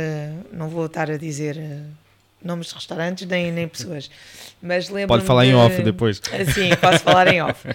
não 0.51 0.69
vou 0.69 0.85
estar 0.85 1.09
a 1.09 1.17
dizer 1.17 1.57
eh, 1.57 1.79
nomes 2.43 2.67
de 2.67 2.75
restaurantes 2.75 3.27
nem, 3.27 3.51
nem 3.51 3.67
pessoas, 3.67 4.11
mas 4.61 4.89
lembro 4.89 5.07
Pode 5.07 5.25
falar 5.25 5.45
de, 5.45 5.51
em 5.51 5.55
off 5.55 5.81
depois. 5.81 6.21
Sim, 6.53 6.75
posso 6.79 6.99
falar 6.99 7.27
em 7.27 7.41
off. 7.41 7.67
Uh, 7.67 7.73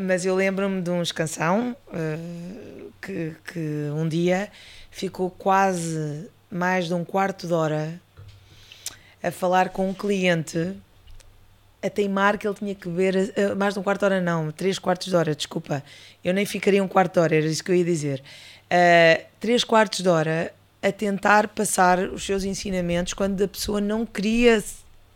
mas 0.00 0.24
eu 0.24 0.34
lembro-me 0.34 0.80
de 0.80 0.90
uns 0.90 1.12
canção 1.12 1.76
uh, 1.88 2.92
que, 3.02 3.34
que 3.52 3.90
um 3.94 4.08
dia 4.08 4.48
ficou 4.90 5.30
quase 5.30 6.28
mais 6.52 6.86
de 6.86 6.94
um 6.94 7.04
quarto 7.04 7.46
de 7.46 7.52
hora 7.52 8.00
a 9.22 9.30
falar 9.30 9.70
com 9.70 9.88
um 9.88 9.94
cliente 9.94 10.74
a 11.82 11.90
teimar 11.90 12.38
que 12.38 12.46
ele 12.46 12.54
tinha 12.54 12.74
que 12.74 12.88
beber 12.88 13.32
uh, 13.36 13.56
mais 13.56 13.74
de 13.74 13.80
um 13.80 13.82
quarto 13.82 14.00
de 14.00 14.04
hora, 14.04 14.20
não, 14.20 14.52
três 14.52 14.78
quartos 14.78 15.08
de 15.08 15.16
hora, 15.16 15.34
desculpa. 15.34 15.82
Eu 16.22 16.32
nem 16.32 16.46
ficaria 16.46 16.82
um 16.82 16.86
quarto 16.86 17.14
de 17.14 17.20
hora, 17.20 17.36
era 17.36 17.46
isso 17.46 17.64
que 17.64 17.72
eu 17.72 17.74
ia 17.74 17.84
dizer. 17.84 18.22
Uh, 18.70 19.24
três 19.40 19.64
quartos 19.64 20.00
de 20.00 20.08
hora 20.08 20.52
a 20.80 20.92
tentar 20.92 21.48
passar 21.48 21.98
os 21.98 22.24
seus 22.24 22.44
ensinamentos 22.44 23.14
quando 23.14 23.42
a 23.42 23.48
pessoa 23.48 23.80
não 23.80 24.06
queria, 24.06 24.62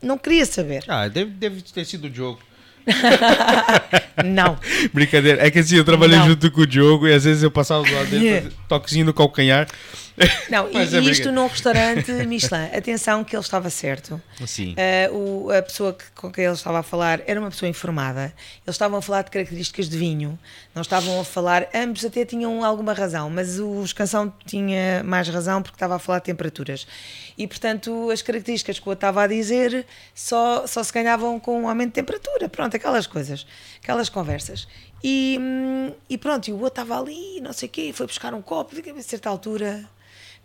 não 0.03 0.19
queria 0.19 0.47
saber. 0.47 0.85
Ah, 0.89 1.07
deve, 1.07 1.31
deve 1.31 1.63
ter 1.63 1.85
sido 1.85 2.07
o 2.07 2.11
Diogo. 2.11 2.41
não. 4.25 4.59
Brincadeira. 4.93 5.45
É 5.45 5.51
que 5.51 5.59
assim, 5.59 5.77
eu 5.77 5.85
trabalhei 5.85 6.19
não. 6.19 6.29
junto 6.29 6.51
com 6.51 6.61
o 6.61 6.67
Diogo 6.67 7.07
e 7.07 7.13
às 7.13 7.25
vezes 7.25 7.43
eu 7.43 7.51
passava 7.51 7.83
do 7.83 7.93
lado 7.93 8.09
dele, 8.09 8.53
toquezinho 8.69 9.07
no 9.07 9.15
calcanhar. 9.15 9.69
Não, 10.51 10.70
e, 10.70 10.76
é 10.76 11.01
isto 11.01 11.30
num 11.30 11.47
restaurante 11.47 12.10
Michelin. 12.26 12.64
Atenção 12.74 13.22
que 13.22 13.36
ele 13.36 13.43
estava 13.43 13.68
certo. 13.68 14.20
Sim. 14.47 14.74
Uh, 15.10 15.47
o, 15.47 15.51
a 15.51 15.62
pessoa 15.62 15.93
que, 15.93 16.05
com 16.14 16.30
quem 16.32 16.44
ele 16.44 16.55
estava 16.55 16.78
a 16.78 16.82
falar 16.82 17.22
era 17.26 17.38
uma 17.38 17.51
pessoa 17.51 17.68
informada. 17.68 18.32
Eles 18.66 18.74
estavam 18.74 18.98
a 18.98 19.02
falar 19.02 19.22
de 19.22 19.30
características 19.30 19.88
de 19.88 19.98
vinho. 19.98 20.38
Não 20.74 20.82
estavam 20.82 21.20
a 21.20 21.24
falar, 21.24 21.68
ambos 21.74 22.05
até 22.05 22.24
tinham 22.24 22.64
alguma 22.64 22.93
razão, 22.93 23.28
mas 23.28 23.59
o 23.59 23.82
Escansão 23.82 24.32
tinha 24.47 25.02
mais 25.05 25.28
razão 25.28 25.62
porque 25.62 25.76
estava 25.76 25.97
a 25.97 25.98
falar 25.98 26.18
de 26.20 26.24
temperaturas. 26.24 26.86
E, 27.36 27.47
portanto, 27.47 28.10
as 28.10 28.22
características 28.22 28.78
que 28.78 28.88
o 28.88 28.93
estava 28.93 29.22
a 29.22 29.26
dizer 29.26 29.86
só, 30.14 30.66
só 30.66 30.82
se 30.82 30.93
ganhavam 30.93 31.38
com 31.38 31.62
um 31.62 31.68
aumento 31.68 31.88
de 31.88 31.94
temperatura. 31.94 32.48
Pronto, 32.48 32.74
aquelas 32.74 33.06
coisas, 33.06 33.47
aquelas 33.82 34.09
conversas. 34.09 34.66
E, 35.05 35.36
hum, 35.38 35.93
e 36.09 36.16
pronto, 36.16 36.48
e 36.48 36.52
o 36.52 36.56
outro 36.56 36.82
estava 36.82 36.98
ali, 36.98 37.40
não 37.40 37.52
sei 37.52 37.68
o 37.68 37.70
quê, 37.70 37.93
foi 37.94 38.06
buscar 38.06 38.32
um 38.32 38.40
copo, 38.40 38.74
a 38.74 39.02
certa 39.02 39.28
altura 39.28 39.86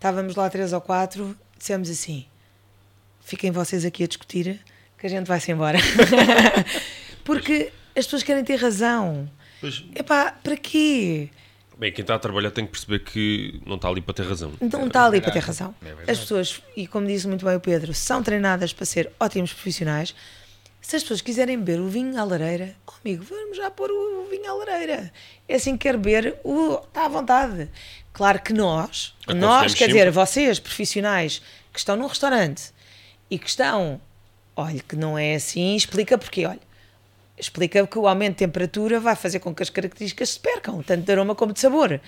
Estávamos 0.01 0.35
lá 0.35 0.49
três 0.49 0.73
ou 0.73 0.81
quatro, 0.81 1.37
dissemos 1.55 1.87
assim: 1.87 2.25
fiquem 3.19 3.51
vocês 3.51 3.85
aqui 3.85 4.03
a 4.03 4.07
discutir, 4.07 4.59
que 4.97 5.05
a 5.05 5.09
gente 5.11 5.27
vai-se 5.27 5.51
embora. 5.51 5.77
Porque 7.23 7.71
as 7.95 8.05
pessoas 8.05 8.23
querem 8.23 8.43
ter 8.43 8.55
razão. 8.55 9.29
Pois... 9.59 9.83
Epá, 9.93 10.31
para 10.31 10.57
quê? 10.57 11.29
Bem, 11.77 11.91
quem 11.91 12.01
está 12.01 12.15
a 12.15 12.19
trabalhar 12.19 12.49
tem 12.49 12.65
que 12.65 12.71
perceber 12.71 12.97
que 13.03 13.61
não 13.63 13.75
está 13.75 13.89
ali 13.89 14.01
para 14.01 14.15
ter 14.15 14.25
razão. 14.25 14.53
Não 14.59 14.87
está 14.87 15.05
ali 15.05 15.21
para 15.21 15.33
ter 15.33 15.43
razão. 15.43 15.75
É 15.85 16.11
As 16.11 16.17
pessoas, 16.17 16.63
e 16.75 16.87
como 16.87 17.05
disse 17.05 17.27
muito 17.27 17.45
bem 17.45 17.55
o 17.55 17.59
Pedro, 17.59 17.93
são 17.93 18.23
treinadas 18.23 18.73
para 18.73 18.87
ser 18.87 19.11
ótimos 19.19 19.53
profissionais. 19.53 20.15
Se 20.81 20.95
as 20.95 21.03
pessoas 21.03 21.21
quiserem 21.21 21.57
beber 21.59 21.79
o 21.79 21.87
vinho 21.87 22.19
à 22.19 22.23
lareira, 22.23 22.75
oh 22.87 22.93
amigo, 23.05 23.23
vamos 23.23 23.55
já 23.55 23.69
pôr 23.69 23.91
o 23.91 24.27
vinho 24.29 24.49
à 24.49 24.53
lareira. 24.55 25.13
É 25.47 25.55
assim 25.55 25.77
que 25.77 25.87
quer 25.87 25.95
beber, 25.95 26.39
está 26.83 27.05
à 27.05 27.07
vontade. 27.07 27.69
Claro 28.11 28.41
que 28.41 28.51
nós, 28.51 29.15
nós, 29.27 29.73
quer 29.73 29.87
dizer, 29.87 30.11
vocês, 30.11 30.59
profissionais 30.59 31.41
que 31.71 31.79
estão 31.79 31.95
num 31.95 32.07
restaurante 32.07 32.73
e 33.29 33.37
que 33.37 33.47
estão, 33.47 34.01
olha, 34.55 34.81
que 34.81 34.95
não 34.95 35.17
é 35.17 35.35
assim, 35.35 35.75
explica 35.75 36.17
porque, 36.17 36.45
olha, 36.45 36.59
explica 37.37 37.85
que 37.87 37.97
o 37.97 38.07
aumento 38.07 38.33
de 38.33 38.39
temperatura 38.39 38.99
vai 38.99 39.15
fazer 39.15 39.39
com 39.39 39.53
que 39.53 39.63
as 39.63 39.69
características 39.69 40.31
se 40.31 40.39
percam, 40.39 40.81
tanto 40.83 41.05
de 41.05 41.11
aroma 41.11 41.35
como 41.35 41.53
de 41.53 41.59
sabor. 41.59 42.01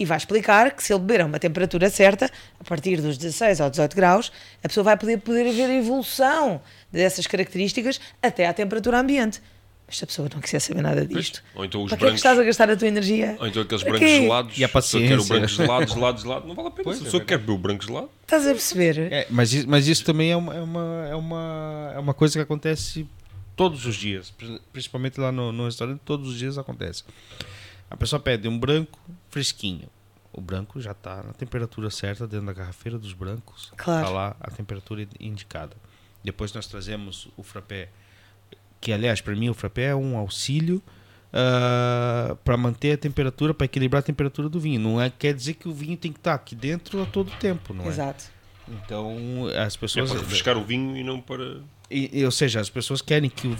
E 0.00 0.04
vai 0.06 0.16
explicar 0.16 0.70
que 0.70 0.82
se 0.82 0.94
ele 0.94 1.00
beber 1.00 1.20
a 1.20 1.26
uma 1.26 1.38
temperatura 1.38 1.90
certa, 1.90 2.24
a 2.58 2.64
partir 2.64 3.02
dos 3.02 3.18
16 3.18 3.60
ou 3.60 3.68
18 3.68 3.94
graus, 3.94 4.32
a 4.64 4.68
pessoa 4.68 4.82
vai 4.82 4.96
poder, 4.96 5.18
poder 5.18 5.52
ver 5.52 5.64
a 5.64 5.74
evolução 5.74 6.62
dessas 6.90 7.26
características 7.26 8.00
até 8.22 8.46
à 8.46 8.54
temperatura 8.54 8.98
ambiente. 8.98 9.42
Mas 9.86 9.98
se 9.98 10.04
a 10.04 10.06
pessoa 10.06 10.26
não 10.32 10.40
quiser 10.40 10.58
saber 10.60 10.80
nada 10.80 11.04
disto, 11.04 11.42
ou 11.54 11.66
então 11.66 11.82
os 11.82 11.90
para 11.90 11.98
brancos, 11.98 11.98
que 11.98 12.06
é 12.06 12.10
que 12.12 12.16
estás 12.16 12.38
a 12.38 12.44
gastar 12.44 12.70
a 12.70 12.76
tua 12.76 12.88
energia? 12.88 13.36
Ou 13.38 13.46
então 13.46 13.60
aqueles 13.60 13.82
brancos 13.82 14.08
gelados, 14.08 14.58
e 14.58 14.64
a 14.64 14.68
paciência. 14.70 15.08
quer 15.08 15.18
o 15.18 15.24
branco 15.24 15.48
gelado, 15.48 15.86
gelado, 15.92 16.20
gelado, 16.22 16.48
não 16.48 16.54
vale 16.54 16.68
a 16.68 16.70
pena. 16.70 16.84
Pois, 16.84 16.96
se 16.96 17.02
a 17.02 17.04
pessoa 17.04 17.22
é 17.22 17.26
quer 17.26 17.38
beber 17.38 17.52
o 17.52 17.58
branco 17.58 17.84
gelado. 17.84 18.08
Estás 18.22 18.46
a 18.46 18.50
perceber? 18.52 19.12
É, 19.12 19.26
mas, 19.28 19.52
isso, 19.52 19.68
mas 19.68 19.86
isso 19.86 20.02
também 20.02 20.30
é 20.30 20.36
uma, 20.36 20.54
é, 20.54 20.60
uma, 20.62 21.08
é, 21.10 21.14
uma, 21.14 21.92
é 21.96 21.98
uma 21.98 22.14
coisa 22.14 22.38
que 22.38 22.42
acontece 22.42 23.06
todos 23.54 23.84
os 23.84 23.96
dias, 23.96 24.32
principalmente 24.72 25.20
lá 25.20 25.30
no, 25.30 25.52
no 25.52 25.66
restaurante, 25.66 26.00
todos 26.06 26.28
os 26.28 26.38
dias 26.38 26.56
acontece. 26.56 27.04
A 27.90 27.96
pessoa 27.96 28.18
pede 28.18 28.48
um 28.48 28.58
branco 28.58 28.98
fresquinho. 29.30 29.88
O 30.32 30.40
branco 30.40 30.80
já 30.80 30.92
está 30.92 31.22
na 31.22 31.32
temperatura 31.32 31.90
certa 31.90 32.26
dentro 32.26 32.46
da 32.46 32.52
garrafeira 32.52 32.98
dos 32.98 33.12
brancos. 33.12 33.72
Claro. 33.76 34.00
Está 34.00 34.12
lá 34.12 34.36
a 34.40 34.50
temperatura 34.50 35.06
indicada. 35.18 35.76
Depois 36.22 36.52
nós 36.52 36.66
trazemos 36.66 37.28
o 37.36 37.42
frappé, 37.42 37.88
que 38.80 38.92
aliás 38.92 39.20
para 39.20 39.34
mim 39.34 39.48
o 39.48 39.54
frappé 39.54 39.86
é 39.86 39.94
um 39.94 40.16
auxílio 40.16 40.76
uh, 40.76 40.82
ah, 41.32 42.36
para 42.44 42.56
manter 42.56 42.92
a 42.92 42.98
temperatura, 42.98 43.54
para 43.54 43.64
equilibrar 43.64 44.00
a 44.00 44.02
temperatura 44.02 44.48
do 44.48 44.60
vinho. 44.60 44.78
Não 44.78 45.00
é 45.00 45.10
quer 45.10 45.34
dizer 45.34 45.54
que 45.54 45.68
o 45.68 45.72
vinho 45.72 45.96
tem 45.96 46.12
que 46.12 46.18
estar 46.18 46.32
tá 46.32 46.36
aqui 46.36 46.54
dentro 46.54 47.02
a 47.02 47.06
todo 47.06 47.30
tempo, 47.38 47.72
não 47.72 47.86
Exato. 47.86 48.24
é? 48.24 48.72
Exato. 48.72 48.84
Então 48.84 49.16
as 49.56 49.76
pessoas 49.76 50.10
é 50.10 50.12
para 50.12 50.22
refrescar 50.22 50.56
o 50.56 50.64
vinho 50.64 50.96
e 50.96 51.02
não 51.02 51.20
para 51.20 51.60
e, 51.90 52.24
ou 52.24 52.30
seja, 52.30 52.60
as 52.60 52.70
pessoas 52.70 53.02
querem 53.02 53.28
que 53.28 53.48
o. 53.48 53.56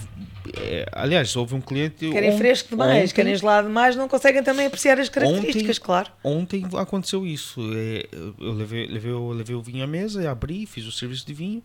É, 0.57 0.89
aliás, 0.93 1.35
houve 1.35 1.55
um 1.55 1.61
cliente. 1.61 2.09
Querem 2.11 2.39
fresco 2.39 2.69
demais, 2.71 3.05
ontem, 3.05 3.15
querem 3.15 3.35
gelado 3.35 3.67
demais, 3.67 3.97
não 3.97 4.09
conseguem 4.09 4.43
também 4.43 4.67
apreciar 4.67 5.01
as 5.01 5.09
características, 5.09 5.77
ontem, 5.77 5.85
claro. 5.85 6.11
Ontem 6.23 6.65
aconteceu 6.77 7.27
isso. 7.27 7.61
É, 7.75 8.07
eu 8.39 8.53
levei, 8.53 8.87
levei, 8.87 9.11
eu 9.11 9.31
levei 9.31 9.57
o 9.57 9.63
vinho 9.63 9.83
à 9.83 9.87
mesa, 9.87 10.31
abri, 10.31 10.65
fiz 10.65 10.87
o 10.87 10.93
serviço 10.93 11.27
de 11.27 11.35
vinho. 11.35 11.63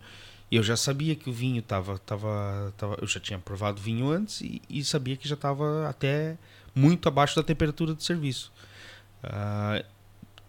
E 0.49 0.55
eu 0.55 0.63
já 0.63 0.75
sabia 0.75 1.15
que 1.15 1.29
o 1.29 1.33
vinho 1.33 1.59
estava. 1.59 1.99
Tava, 1.99 2.73
tava, 2.77 2.97
eu 2.99 3.07
já 3.07 3.19
tinha 3.19 3.37
provado 3.37 3.79
vinho 3.79 4.09
antes 4.09 4.41
e, 4.41 4.61
e 4.67 4.83
sabia 4.83 5.15
que 5.15 5.27
já 5.27 5.35
estava 5.35 5.87
até 5.87 6.35
muito 6.73 7.07
abaixo 7.07 7.35
da 7.35 7.43
temperatura 7.43 7.93
do 7.93 8.01
serviço. 8.01 8.51
Uh, 9.23 9.85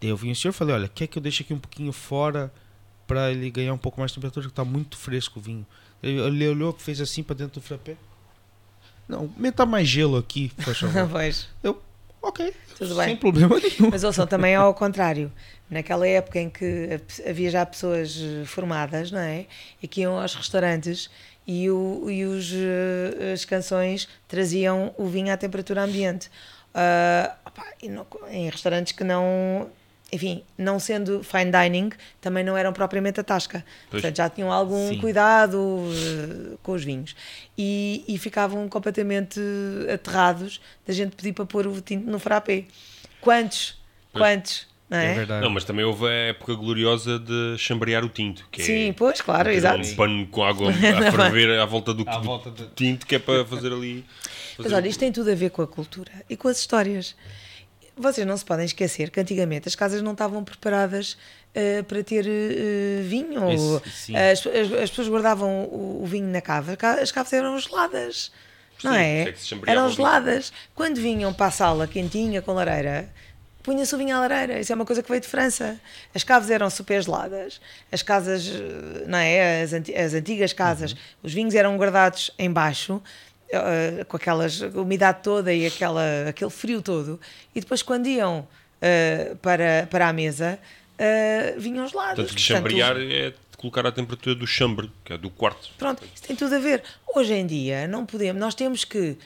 eu 0.01 0.17
vim 0.17 0.31
o 0.31 0.35
senhor 0.35 0.51
falei: 0.51 0.73
olha, 0.73 0.87
quer 0.87 1.05
que 1.05 1.17
eu 1.17 1.21
deixe 1.21 1.43
aqui 1.43 1.53
um 1.53 1.59
pouquinho 1.59 1.91
fora 1.91 2.51
para 3.05 3.31
ele 3.31 3.49
ganhar 3.49 3.73
um 3.73 3.77
pouco 3.77 3.99
mais 3.99 4.11
de 4.11 4.15
temperatura, 4.15 4.45
que 4.47 4.51
está 4.51 4.65
muito 4.65 4.97
fresco 4.97 5.39
o 5.39 5.41
vinho. 5.41 5.65
Ele 6.01 6.47
olhou, 6.47 6.73
fez 6.73 7.01
assim 7.01 7.23
para 7.23 7.35
dentro 7.35 7.59
do 7.59 7.65
frappé. 7.65 7.95
Não, 9.07 9.31
meta 9.37 9.65
mais 9.65 9.87
gelo 9.87 10.17
aqui, 10.17 10.51
por 10.63 10.75
favor. 10.75 11.07
pois. 11.11 11.47
Eu, 11.63 11.81
ok, 12.21 12.53
Tudo 12.77 12.95
sem 12.95 13.05
bem. 13.05 13.15
problema 13.15 13.59
nenhum. 13.59 13.89
Mas 13.89 14.03
ouçam, 14.03 14.27
também 14.27 14.53
é 14.53 14.55
ao 14.55 14.73
contrário. 14.73 15.31
Naquela 15.69 16.07
época 16.07 16.39
em 16.39 16.49
que 16.49 16.99
havia 17.27 17.49
já 17.49 17.65
pessoas 17.65 18.17
eh, 18.21 18.45
formadas, 18.45 19.11
não 19.11 19.19
é? 19.19 19.47
E 19.81 19.87
que 19.87 20.01
iam 20.01 20.19
aos 20.19 20.33
restaurantes 20.33 21.09
e, 21.45 21.69
o, 21.69 22.09
e 22.09 22.25
os, 22.25 22.51
eh, 22.53 23.33
as 23.33 23.43
canções 23.43 24.07
traziam 24.27 24.93
o 24.97 25.05
vinho 25.07 25.33
à 25.33 25.37
temperatura 25.37 25.83
ambiente. 25.83 26.29
Uh, 26.73 27.33
opa, 27.45 27.65
no, 27.83 28.05
em 28.29 28.49
restaurantes 28.49 28.93
que 28.93 29.03
não 29.03 29.69
enfim, 30.11 30.43
não 30.57 30.79
sendo 30.79 31.21
fine 31.21 31.51
dining, 31.51 31.89
também 32.21 32.43
não 32.43 32.55
eram 32.55 32.71
propriamente 32.71 33.19
a 33.19 33.23
tasca. 33.23 33.63
Pois. 33.89 34.01
Portanto, 34.01 34.17
já 34.17 34.29
tinham 34.29 34.51
algum 34.51 34.89
Sim. 34.89 34.99
cuidado 34.99 35.57
uh, 35.57 36.57
com 36.63 36.71
os 36.71 36.83
vinhos. 36.83 37.15
E, 37.57 38.03
e, 38.07 38.17
ficavam 38.17 38.69
completamente 38.69 39.39
aterrados 39.93 40.61
da 40.85 40.93
gente 40.93 41.15
pedir 41.15 41.33
para 41.33 41.45
pôr 41.45 41.67
o 41.67 41.81
tinto 41.81 42.09
no 42.09 42.19
frappé. 42.19 42.65
Quantos? 43.19 43.77
Pois. 44.13 44.23
Quantos? 44.23 44.67
Não, 44.89 44.97
é? 44.97 45.11
é 45.11 45.13
verdade. 45.15 45.43
não, 45.43 45.49
mas 45.49 45.65
também 45.65 45.83
houve 45.83 46.07
a 46.07 46.11
época 46.29 46.55
gloriosa 46.55 47.19
de 47.19 47.57
chambrear 47.57 48.05
o 48.05 48.09
tinto. 48.09 48.47
Que 48.49 48.63
Sim, 48.63 48.89
é, 48.89 48.93
pois, 48.93 49.19
claro, 49.19 49.49
exato. 49.51 49.85
Um 49.85 49.95
pano 49.95 50.27
com 50.27 50.43
água 50.45 50.71
a 50.71 51.11
ferver 51.11 51.59
à 51.59 51.65
volta 51.65 51.93
do, 51.93 52.07
à 52.07 52.19
volta 52.19 52.49
de... 52.49 52.67
tinto, 52.67 53.05
que 53.05 53.15
é 53.15 53.19
para 53.19 53.43
fazer 53.43 53.73
ali. 53.73 54.05
Fazer 54.55 54.69
mas 54.69 54.71
olha, 54.71 54.87
isto 54.87 54.99
tem 54.99 55.11
tudo 55.11 55.29
a 55.29 55.35
ver 55.35 55.49
com 55.49 55.61
a 55.61 55.67
cultura 55.67 56.11
e 56.29 56.37
com 56.37 56.47
as 56.47 56.59
histórias. 56.59 57.15
Vocês 57.97 58.27
não 58.27 58.37
se 58.37 58.45
podem 58.45 58.65
esquecer 58.65 59.09
que 59.09 59.19
antigamente 59.19 59.67
as 59.67 59.75
casas 59.75 60.01
não 60.01 60.11
estavam 60.11 60.43
preparadas 60.43 61.17
uh, 61.55 61.83
para 61.85 62.03
ter 62.03 62.25
uh, 62.25 63.03
vinho. 63.03 63.41
as, 63.47 64.45
as, 64.45 64.73
as, 64.83 64.89
pessoas 64.89 65.09
guardavam 65.09 65.63
o, 65.65 66.03
o, 66.03 66.05
vinho 66.05 66.27
na 66.27 66.41
cava, 66.41 66.77
as 67.01 67.11
cavas 67.11 67.33
eram 67.33 67.57
geladas. 67.59 68.31
Sim, 68.79 68.87
não 68.87 68.93
é? 68.93 69.23
é 69.23 69.35
eram 69.65 69.89
geladas. 69.89 70.53
Quando 70.75 70.97
vinham 70.97 71.33
para 71.33 71.47
a 71.47 71.51
sala 71.51 71.87
quentinha 71.87 72.41
com 72.41 72.53
lareira, 72.53 73.11
punha-se 73.67 73.93
o 73.93 73.97
vinho 73.97 74.15
à 74.15 74.19
lareira. 74.19 74.59
Isso 74.59 74.71
é 74.71 74.75
uma 74.75 74.85
coisa 74.85 75.03
que 75.03 75.09
veio 75.09 75.19
de 75.19 75.27
França. 75.27 75.77
As 76.15 76.23
caves 76.23 76.49
eram 76.49 76.69
super 76.69 77.01
geladas. 77.01 77.59
As 77.91 78.01
casas, 78.01 78.47
eh, 78.47 79.03
não 79.07 79.17
é? 79.17 79.61
As, 79.61 79.73
anti 79.73 79.93
as 79.93 80.13
antigas 80.13 80.53
casas, 80.53 80.93
uhum. 80.93 80.97
os 81.23 81.33
vinhos 81.33 81.53
eram 81.53 81.75
guardados 81.75 82.31
embaixo 82.39 83.01
uh, 83.49 84.05
com 84.05 84.17
aquelas 84.17 84.61
umidade 84.61 85.19
toda 85.23 85.53
e 85.53 85.65
aquela, 85.65 86.29
aquele 86.29 86.51
frio 86.51 86.81
todo, 86.81 87.19
e 87.55 87.59
depois 87.59 87.81
quando 87.81 88.07
iam 88.07 88.39
uh, 88.39 89.35
para, 89.37 89.87
para 89.89 90.09
a 90.09 90.13
mesa, 90.13 90.59
uh, 90.93 91.59
vinham 91.59 91.87
gelados. 91.87 92.15
Portanto, 92.15 92.35
que 92.35 92.41
chambrear 92.41 92.97
é 92.97 93.33
colocar 93.57 93.85
a 93.85 93.91
temperatura 93.91 94.35
do 94.35 94.45
chambre, 94.45 94.91
que 95.03 95.13
é 95.13 95.17
do 95.17 95.29
quarto. 95.29 95.69
Pronto, 95.77 96.03
isso 96.13 96.23
tem 96.23 96.35
tudo 96.35 96.55
a 96.55 96.59
ver. 96.59 96.83
Hoje 97.15 97.33
em 97.33 97.45
dia, 97.45 97.87
não 97.87 98.05
podemos, 98.05 98.39
nós 98.39 98.53
temos 98.53 98.83
que 98.83 99.17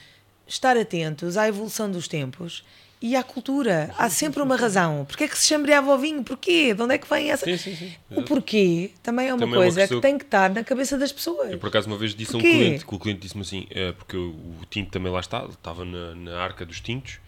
estar 0.46 0.76
atentos 0.76 1.36
à 1.36 1.46
evolução 1.48 1.90
dos 1.90 2.08
tempos 2.08 2.64
e 3.02 3.16
à 3.16 3.22
cultura. 3.22 3.90
Há 3.98 4.08
sempre 4.08 4.40
uma 4.40 4.56
razão. 4.56 5.04
Porquê 5.04 5.24
é 5.24 5.28
que 5.28 5.36
se 5.36 5.48
chambreava 5.48 5.92
o 5.92 5.98
vinho? 5.98 6.22
Porquê? 6.22 6.72
De 6.72 6.80
onde 6.80 6.94
é 6.94 6.98
que 6.98 7.08
vem 7.08 7.30
essa? 7.30 7.44
Sim, 7.44 7.56
sim, 7.56 7.74
sim. 7.74 7.92
O 8.10 8.22
porquê 8.22 8.92
também 9.02 9.28
é 9.28 9.34
uma 9.34 9.40
também 9.40 9.56
coisa 9.56 9.80
é 9.80 9.84
uma 9.84 9.88
que 9.88 10.00
tem 10.00 10.16
que 10.16 10.24
estar 10.24 10.48
na 10.50 10.62
cabeça 10.62 10.96
das 10.96 11.10
pessoas. 11.10 11.50
Eu 11.50 11.58
por 11.58 11.68
acaso 11.68 11.88
uma 11.88 11.98
vez 11.98 12.14
disse 12.14 12.32
porquê? 12.32 12.46
a 12.46 12.50
um 12.50 12.52
cliente, 12.52 12.86
que 12.86 12.94
o 12.94 12.98
cliente 12.98 13.20
disse-me 13.20 13.42
assim, 13.42 13.66
é, 13.70 13.90
porque 13.90 14.16
o, 14.16 14.54
tinto 14.70 14.90
também 14.90 15.10
lá 15.10 15.18
está, 15.18 15.44
estava 15.44 15.84
na, 15.84 16.14
na 16.14 16.38
arca 16.38 16.64
dos 16.64 16.80
tintos, 16.80 17.18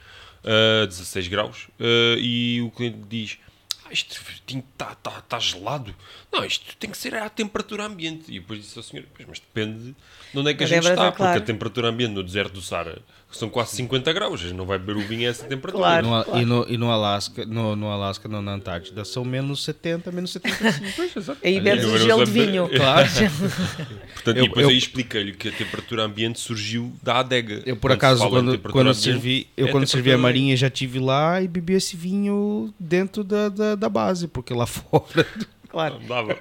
uh, 0.44 0.86
16 0.86 1.26
graus, 1.26 1.68
uh, 1.80 2.18
e 2.18 2.62
o 2.62 2.70
cliente 2.70 2.98
diz, 3.08 3.38
ah, 3.84 3.92
isto 3.92 4.18
está 4.48 4.94
tá, 4.94 5.20
tá 5.22 5.38
gelado. 5.38 5.94
Não, 6.32 6.44
isto 6.44 6.76
tem 6.76 6.88
que 6.88 6.96
ser 6.96 7.14
à 7.16 7.28
temperatura 7.28 7.84
ambiente. 7.84 8.24
E 8.28 8.40
depois 8.40 8.60
disse 8.60 8.78
ao 8.78 8.82
senhor, 8.82 9.04
mas 9.26 9.40
depende 9.40 9.94
de 10.32 10.38
onde 10.38 10.50
é 10.50 10.54
que 10.54 10.64
a 10.64 10.66
gente 10.66 10.88
está, 10.88 11.12
porque 11.12 11.38
a 11.38 11.40
temperatura 11.40 11.88
ambiente 11.88 12.12
no 12.12 12.22
deserto 12.22 12.54
do 12.54 12.62
Sara 12.62 13.02
são 13.36 13.48
quase 13.48 13.76
50 13.76 14.12
graus, 14.12 14.40
a 14.40 14.44
gente 14.44 14.56
não 14.56 14.66
vai 14.66 14.78
beber 14.78 14.96
o 14.96 15.06
vinho 15.06 15.28
a 15.28 15.30
essa 15.30 15.44
temperatura. 15.44 15.84
Claro, 15.84 16.06
no, 16.06 16.24
claro. 16.24 16.40
E, 16.40 16.44
no, 16.44 16.66
e 16.68 16.76
no 16.76 16.90
Alasca, 16.90 17.44
no, 17.44 17.74
no 17.76 17.88
Alasca, 17.88 18.28
não, 18.28 18.40
na 18.40 18.52
Antártida, 18.52 19.04
são 19.04 19.24
menos 19.24 19.64
70, 19.64 20.12
menos 20.12 20.32
75. 20.32 20.92
pois, 20.96 21.30
Aí 21.42 21.60
bebes 21.60 21.84
o 21.84 21.98
gelo 21.98 22.24
de 22.24 22.30
vinho. 22.30 22.68
Claro. 22.68 23.08
Portanto, 24.14 24.36
eu, 24.36 24.44
e 24.44 24.48
depois 24.48 24.64
eu, 24.64 24.70
aí 24.70 24.78
expliquei-lhe 24.78 25.32
que 25.32 25.48
a 25.48 25.52
temperatura 25.52 26.02
ambiente 26.04 26.38
surgiu 26.38 26.92
da 27.02 27.20
adega. 27.20 27.62
Eu, 27.66 27.76
por 27.76 27.90
quando 27.90 27.94
acaso, 27.94 28.28
quando, 28.28 28.58
quando 28.58 28.88
ambiente, 28.88 29.02
servi, 29.02 29.46
eu 29.56 29.68
é 29.68 29.70
quando 29.70 29.86
servi 29.86 30.12
a 30.12 30.18
marinha 30.18 30.56
já 30.56 30.68
estive 30.68 30.98
lá 30.98 31.42
e 31.42 31.48
bebi 31.48 31.74
esse 31.74 31.96
vinho 31.96 32.72
dentro 32.78 33.24
da, 33.24 33.48
da, 33.48 33.74
da 33.74 33.88
base, 33.88 34.28
porque 34.28 34.54
lá 34.54 34.66
fora... 34.66 35.26
Claro. 35.68 35.98
Não 35.98 36.06
dava. 36.06 36.38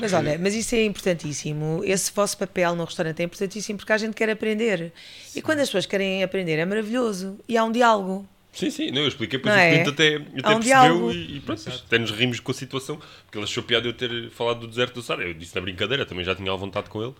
Mas 0.00 0.12
olha, 0.12 0.38
mas 0.38 0.54
isso 0.54 0.74
é 0.74 0.84
importantíssimo. 0.84 1.82
Esse 1.84 2.12
vosso 2.12 2.38
papel 2.38 2.74
no 2.74 2.84
restaurante 2.84 3.20
é 3.20 3.24
importantíssimo 3.24 3.78
porque 3.78 3.92
a 3.92 3.98
gente 3.98 4.14
quer 4.14 4.30
aprender. 4.30 4.92
Sim. 5.24 5.38
E 5.38 5.42
quando 5.42 5.60
as 5.60 5.68
pessoas 5.68 5.86
querem 5.86 6.22
aprender 6.22 6.58
é 6.58 6.64
maravilhoso. 6.64 7.38
E 7.48 7.56
há 7.56 7.64
um 7.64 7.72
diálogo. 7.72 8.28
Sim, 8.52 8.70
sim, 8.70 8.90
não, 8.90 9.02
eu 9.02 9.08
expliquei, 9.08 9.38
depois 9.38 9.54
o 9.54 9.58
cliente 9.58 9.88
é? 9.88 9.92
até, 9.92 10.16
até 10.16 10.56
um 10.56 10.60
percebeu 10.60 11.12
e, 11.12 11.36
e, 11.36 11.40
pronto, 11.40 11.62
até 11.68 11.98
nos 11.98 12.10
rimos 12.10 12.40
com 12.40 12.50
a 12.50 12.54
situação, 12.54 12.96
porque 12.96 13.38
ele 13.38 13.44
achou 13.44 13.62
piada 13.62 13.86
eu 13.86 13.92
ter 13.92 14.28
falado 14.30 14.60
do 14.60 14.66
deserto 14.66 14.94
do 14.94 15.02
Sara. 15.02 15.22
Eu 15.22 15.34
disse 15.34 15.54
na 15.54 15.60
brincadeira, 15.60 16.04
também 16.04 16.24
já 16.24 16.34
tinha 16.34 16.50
à 16.50 16.56
vontade 16.56 16.90
com 16.90 17.00
ele. 17.00 17.14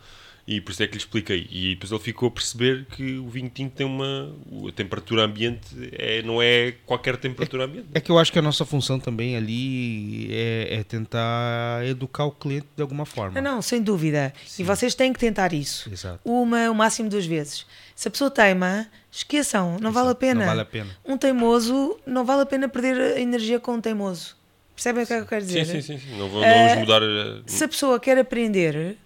E 0.50 0.60
por 0.60 0.72
isso 0.72 0.82
é 0.82 0.88
que 0.88 0.94
lhe 0.94 0.98
expliquei. 0.98 1.46
E 1.48 1.76
depois 1.76 1.92
ele 1.92 2.00
ficou 2.00 2.26
a 2.26 2.30
perceber 2.32 2.84
que 2.86 3.18
o 3.18 3.28
vinho 3.28 3.48
tinto 3.48 3.72
tem 3.72 3.86
uma. 3.86 4.34
A 4.68 4.72
temperatura 4.72 5.22
ambiente 5.22 5.68
é, 5.92 6.22
não 6.22 6.42
é 6.42 6.74
qualquer 6.84 7.16
temperatura 7.18 7.66
ambiente. 7.66 7.86
É, 7.94 7.98
é 7.98 8.00
que 8.00 8.10
eu 8.10 8.18
acho 8.18 8.32
que 8.32 8.38
a 8.40 8.42
nossa 8.42 8.64
função 8.64 8.98
também 8.98 9.36
ali 9.36 10.28
é, 10.32 10.80
é 10.80 10.82
tentar 10.82 11.86
educar 11.86 12.24
o 12.24 12.32
cliente 12.32 12.66
de 12.74 12.82
alguma 12.82 13.06
forma. 13.06 13.40
Não, 13.40 13.54
não 13.54 13.62
sem 13.62 13.80
dúvida. 13.80 14.34
Sim. 14.44 14.64
E 14.64 14.66
vocês 14.66 14.92
têm 14.92 15.12
que 15.12 15.20
tentar 15.20 15.52
isso. 15.52 15.88
Exato. 15.88 16.18
Uma, 16.24 16.68
o 16.68 16.74
máximo 16.74 17.08
duas 17.08 17.26
vezes. 17.26 17.64
Se 17.94 18.08
a 18.08 18.10
pessoa 18.10 18.28
teima, 18.28 18.88
esqueçam, 19.08 19.76
não 19.80 19.92
vale 19.92 20.08
a 20.08 20.14
pena. 20.16 20.40
Não 20.40 20.46
vale 20.46 20.62
a 20.62 20.64
pena. 20.64 20.90
Um 21.04 21.16
teimoso, 21.16 21.96
não 22.04 22.24
vale 22.24 22.42
a 22.42 22.46
pena 22.46 22.68
perder 22.68 23.00
a 23.00 23.20
energia 23.20 23.60
com 23.60 23.74
um 23.74 23.80
teimoso. 23.80 24.36
Percebem 24.74 25.04
o 25.04 25.06
que 25.06 25.12
é 25.12 25.16
que 25.18 25.22
eu 25.22 25.28
quero 25.28 25.44
dizer? 25.44 25.64
Sim, 25.64 25.80
sim, 25.80 25.98
sim. 25.98 26.16
Não, 26.16 26.28
vamos 26.28 26.44
uh, 26.44 26.80
mudar. 26.80 27.02
Se 27.46 27.62
a 27.62 27.68
pessoa 27.68 28.00
quer 28.00 28.18
aprender 28.18 28.96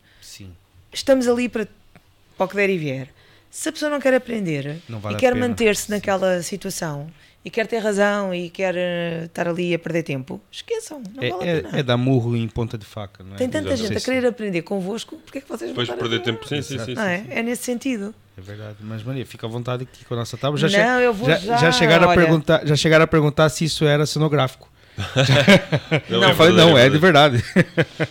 estamos 0.94 1.28
ali 1.28 1.48
para, 1.48 1.68
para 2.36 2.46
o 2.46 2.48
que 2.48 2.56
der 2.56 2.70
e 2.70 2.78
vier. 2.78 3.08
Se 3.50 3.68
a 3.68 3.72
pessoa 3.72 3.90
não 3.90 4.00
quer 4.00 4.14
aprender 4.14 4.80
vale 4.88 5.14
e 5.14 5.18
quer 5.18 5.34
manter-se 5.34 5.90
naquela 5.90 6.42
situação, 6.42 7.08
e 7.44 7.50
quer 7.50 7.66
ter 7.66 7.78
razão 7.78 8.34
e 8.34 8.48
quer 8.48 8.74
uh, 8.74 9.26
estar 9.26 9.46
ali 9.46 9.74
a 9.74 9.78
perder 9.78 10.02
tempo, 10.02 10.40
esqueçam. 10.50 11.02
Não 11.14 11.22
é, 11.22 11.28
vale 11.28 11.48
é, 11.48 11.80
é, 11.80 11.82
dar 11.82 11.98
murro 11.98 12.34
em 12.34 12.48
ponta 12.48 12.78
de 12.78 12.86
faca, 12.86 13.22
não 13.22 13.34
é? 13.34 13.36
Tem 13.36 13.48
tanta 13.48 13.76
gente 13.76 13.96
a 13.96 14.00
querer 14.00 14.26
aprender 14.26 14.62
convosco, 14.62 15.16
porque 15.18 15.38
é 15.38 15.40
que 15.42 15.48
vocês 15.48 15.70
Depois 15.70 15.86
vão 15.86 15.98
perder 15.98 16.20
tempo, 16.20 16.48
sim, 16.48 16.62
sim, 16.62 16.78
sim, 16.78 16.94
não 16.94 17.02
é? 17.02 17.24
é 17.28 17.42
nesse 17.42 17.64
sentido. 17.64 18.14
É 18.36 18.40
verdade, 18.40 18.76
mas 18.80 19.02
Maria, 19.02 19.26
fica 19.26 19.46
à 19.46 19.50
vontade 19.50 19.82
aqui 19.82 20.04
com 20.06 20.14
a 20.14 20.16
nossa 20.16 20.36
tábua. 20.38 20.58
Já 20.58 20.68
não, 20.68 21.00
eu 21.00 21.12
vou 21.12 21.28
já, 21.28 21.36
já, 21.36 21.56
já 21.58 21.72
chegaram 21.72 22.08
olha... 22.08 22.12
a 22.12 22.22
perguntar, 22.22 22.66
já 22.66 22.76
chegaram 22.76 23.04
a 23.04 23.08
perguntar 23.08 23.48
se 23.50 23.64
isso 23.66 23.84
era 23.84 24.06
cenográfico. 24.06 24.72
não, 26.08 26.20
não, 26.20 26.28
eu 26.30 26.34
falei, 26.36 26.56
não, 26.56 26.78
é, 26.78 26.86
é 26.86 26.90
de 26.90 26.98
verdade. 26.98 27.44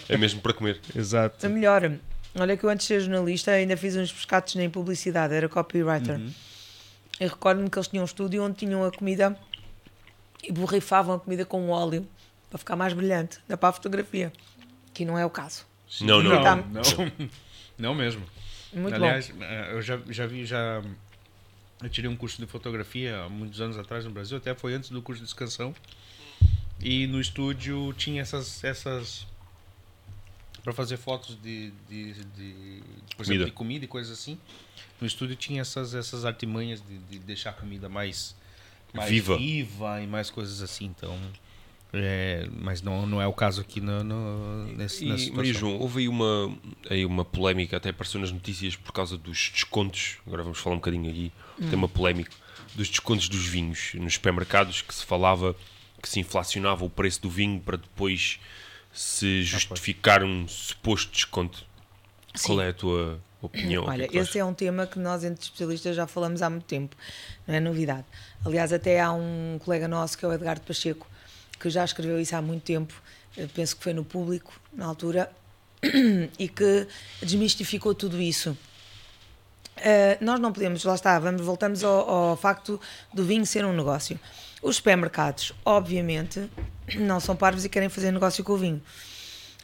É 0.07 0.17
mesmo 0.17 0.41
para 0.41 0.53
comer. 0.53 0.79
Exato. 0.95 1.43
É 1.43 1.49
melhor. 1.49 1.91
Olha 2.35 2.57
que 2.57 2.63
eu 2.63 2.69
antes 2.69 2.87
de 2.87 2.93
ser 2.93 3.01
jornalista 3.01 3.51
ainda 3.51 3.77
fiz 3.77 3.95
uns 3.95 4.11
pescados 4.11 4.55
nem 4.55 4.69
publicidade, 4.69 5.33
era 5.33 5.47
copywriter. 5.47 6.19
Uhum. 6.19 6.31
Eu 7.19 7.29
recordo-me 7.29 7.69
que 7.69 7.77
eles 7.77 7.87
tinham 7.87 8.03
um 8.03 8.05
estúdio 8.05 8.43
onde 8.43 8.57
tinham 8.57 8.83
a 8.83 8.91
comida 8.91 9.37
e 10.43 10.51
borrifavam 10.51 11.15
a 11.15 11.19
comida 11.19 11.45
com 11.45 11.69
óleo 11.69 12.07
para 12.49 12.57
ficar 12.57 12.75
mais 12.75 12.93
brilhante, 12.93 13.39
dá 13.47 13.55
para 13.55 13.69
a 13.69 13.73
fotografia. 13.73 14.33
Que 14.93 15.05
não 15.05 15.17
é 15.17 15.25
o 15.25 15.29
caso. 15.29 15.65
Não, 16.01 16.21
não, 16.21 16.31
não. 16.31 16.43
Não, 16.43 16.63
não, 16.65 17.29
não 17.77 17.95
mesmo. 17.95 18.23
Muito 18.73 18.95
Aliás, 18.95 19.29
bom. 19.29 19.43
Eh, 19.43 19.69
eu 19.73 19.81
já, 19.81 19.99
já 20.09 20.25
vi, 20.25 20.45
já. 20.45 20.81
Eu 21.81 21.89
tirei 21.89 22.09
um 22.09 22.15
curso 22.15 22.39
de 22.39 22.47
fotografia 22.47 23.23
há 23.23 23.29
muitos 23.29 23.61
anos 23.61 23.77
atrás 23.77 24.05
no 24.05 24.11
Brasil, 24.11 24.37
até 24.37 24.55
foi 24.55 24.73
antes 24.73 24.89
do 24.89 25.01
curso 25.01 25.21
de 25.21 25.27
descansão. 25.27 25.75
E 26.79 27.05
no 27.07 27.21
estúdio 27.21 27.93
tinha 27.93 28.21
essas. 28.21 28.63
essas 28.63 29.27
para 30.63 30.73
fazer 30.73 30.97
fotos 30.97 31.37
de, 31.41 31.71
de, 31.89 32.13
de, 32.13 32.83
por 33.15 33.25
exemplo, 33.25 33.45
de 33.45 33.51
comida 33.51 33.85
e 33.85 33.87
coisas 33.87 34.17
assim. 34.17 34.37
No 34.99 35.05
estúdio 35.05 35.35
tinha 35.35 35.61
essas, 35.61 35.93
essas 35.93 36.23
artimanhas 36.23 36.81
de, 36.81 36.97
de 36.97 37.19
deixar 37.19 37.49
a 37.49 37.53
comida 37.53 37.89
mais 37.89 38.35
mais 38.93 39.09
viva. 39.09 39.37
viva 39.37 40.01
e 40.01 40.07
mais 40.07 40.29
coisas 40.29 40.61
assim. 40.61 40.85
Então, 40.85 41.17
é, 41.91 42.47
mas 42.61 42.81
não, 42.81 43.05
não 43.05 43.21
é 43.21 43.27
o 43.27 43.33
caso 43.33 43.61
aqui 43.61 43.81
no, 43.81 44.03
no, 44.03 44.65
nesse, 44.67 45.05
e, 45.05 45.31
Maria 45.31 45.53
João, 45.53 45.77
houve 45.77 46.01
aí 46.01 46.07
uma, 46.07 46.55
aí 46.89 47.05
uma 47.05 47.25
polémica, 47.25 47.77
até 47.77 47.89
apareceu 47.89 48.21
nas 48.21 48.31
notícias 48.31 48.75
por 48.75 48.93
causa 48.93 49.17
dos 49.17 49.51
descontos. 49.53 50.17
Agora 50.25 50.43
vamos 50.43 50.59
falar 50.59 50.75
um 50.75 50.79
bocadinho 50.79 51.09
aqui. 51.09 51.31
Hum. 51.59 51.67
Tem 51.67 51.75
uma 51.75 51.89
polémica 51.89 52.31
dos 52.75 52.87
descontos 52.87 53.27
dos 53.27 53.45
vinhos 53.45 53.93
nos 53.95 54.13
supermercados 54.13 54.81
que 54.81 54.93
se 54.93 55.05
falava 55.05 55.55
que 56.01 56.09
se 56.09 56.19
inflacionava 56.19 56.83
o 56.83 56.89
preço 56.89 57.21
do 57.21 57.29
vinho 57.29 57.61
para 57.61 57.77
depois 57.77 58.37
se 58.93 59.43
justificar 59.43 60.23
um 60.23 60.47
suposto 60.47 61.11
desconto. 61.11 61.65
Sim. 62.35 62.47
Qual 62.47 62.61
é 62.61 62.69
a 62.69 62.73
tua 62.73 63.19
opinião? 63.41 63.85
Olha, 63.85 64.05
é 64.05 64.17
esse 64.17 64.39
é 64.39 64.45
um 64.45 64.53
tema 64.53 64.87
que 64.87 64.99
nós, 64.99 65.23
entre 65.23 65.43
especialistas, 65.43 65.95
já 65.95 66.07
falamos 66.07 66.41
há 66.41 66.49
muito 66.49 66.65
tempo, 66.65 66.95
não 67.47 67.55
é 67.55 67.59
novidade. 67.59 68.05
Aliás, 68.45 68.71
até 68.71 69.01
há 69.01 69.11
um 69.11 69.59
colega 69.63 69.87
nosso, 69.87 70.17
que 70.17 70.25
é 70.25 70.27
o 70.27 70.33
Edgardo 70.33 70.61
Pacheco, 70.61 71.07
que 71.59 71.69
já 71.69 71.83
escreveu 71.83 72.19
isso 72.19 72.35
há 72.35 72.41
muito 72.41 72.63
tempo, 72.63 72.93
penso 73.53 73.75
que 73.75 73.83
foi 73.83 73.93
no 73.93 74.05
público, 74.05 74.53
na 74.71 74.85
altura, 74.85 75.31
e 76.39 76.47
que 76.47 76.87
desmistificou 77.21 77.93
tudo 77.93 78.21
isso. 78.21 78.57
Uh, 79.77 80.23
nós 80.23 80.39
não 80.39 80.53
podemos, 80.53 80.83
lá 80.83 80.95
está, 80.95 81.17
vamos, 81.19 81.41
voltamos 81.41 81.83
ao, 81.83 82.09
ao, 82.09 82.37
facto 82.37 82.79
do 83.13 83.25
vinho 83.25 83.45
ser 83.45 83.65
um 83.65 83.73
negócio. 83.73 84.19
Os 84.61 84.77
supermercados, 84.77 85.51
obviamente, 85.65 86.49
não 86.95 87.19
são 87.19 87.35
parvos 87.35 87.65
e 87.65 87.69
querem 87.69 87.89
fazer 87.89 88.11
negócio 88.11 88.43
com 88.43 88.53
o 88.53 88.57
vinho 88.57 88.81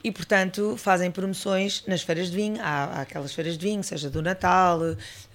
e, 0.03 0.11
portanto, 0.11 0.77
fazem 0.77 1.11
promoções 1.11 1.83
nas 1.85 2.01
feiras 2.01 2.29
de 2.29 2.35
vinho. 2.35 2.57
Há, 2.61 2.85
há, 2.85 3.01
aquelas 3.01 3.33
feiras 3.33 3.57
de 3.57 3.67
vinho, 3.67 3.83
seja 3.83 4.09
do 4.09 4.21
Natal, 4.21 4.79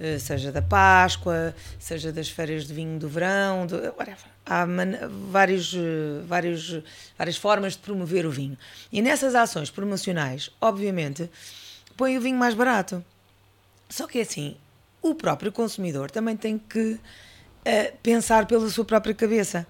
eh, 0.01 0.19
seja 0.19 0.51
da 0.51 0.62
Páscoa, 0.62 1.55
seja 1.78 2.11
das 2.11 2.28
feiras 2.28 2.66
de 2.66 2.73
vinho 2.73 2.98
do 2.98 3.09
verão, 3.09 3.66
do, 3.66 3.77
whatever. 3.77 4.24
Há 4.47 4.66
man, 4.66 4.93
vários, 5.31 5.74
eh, 5.74 6.23
vários, 6.27 6.82
várias 7.19 7.36
formas 7.36 7.74
de 7.74 7.81
promover 7.81 8.24
o 8.27 8.31
vinho. 8.31 8.56
E 8.90 9.02
nessas 9.02 9.35
ações 9.35 9.70
promocionais, 9.70 10.51
obviamente, 10.61 11.31
põem 11.97 12.16
o 12.16 12.20
vinho 12.20 12.39
mais 12.39 12.55
barato. 12.55 13.05
Só 13.90 14.06
que 14.06 14.19
é 14.19 14.23
assim, 14.23 14.56
o 15.02 15.15
próprio 15.15 15.52
consumidor 15.52 16.11
também 16.11 16.36
tem 16.36 16.59
que 16.59 16.94
uh, 16.94 17.97
pensar 18.02 18.47
pela 18.47 18.69
sua 18.70 18.85
própria 18.85 19.15
cabeça. 19.15 19.66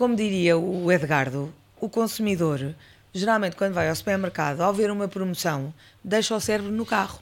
Como 0.00 0.16
diria 0.16 0.56
o 0.56 0.90
Edgardo, 0.90 1.52
o 1.78 1.86
consumidor 1.86 2.74
geralmente 3.12 3.54
quando 3.54 3.74
vai 3.74 3.86
ao 3.86 3.94
supermercado, 3.94 4.62
ao 4.62 4.72
ver 4.72 4.90
uma 4.90 5.06
promoção, 5.06 5.74
deixa 6.02 6.34
o 6.34 6.40
cérebro 6.40 6.72
no 6.72 6.86
carro. 6.86 7.20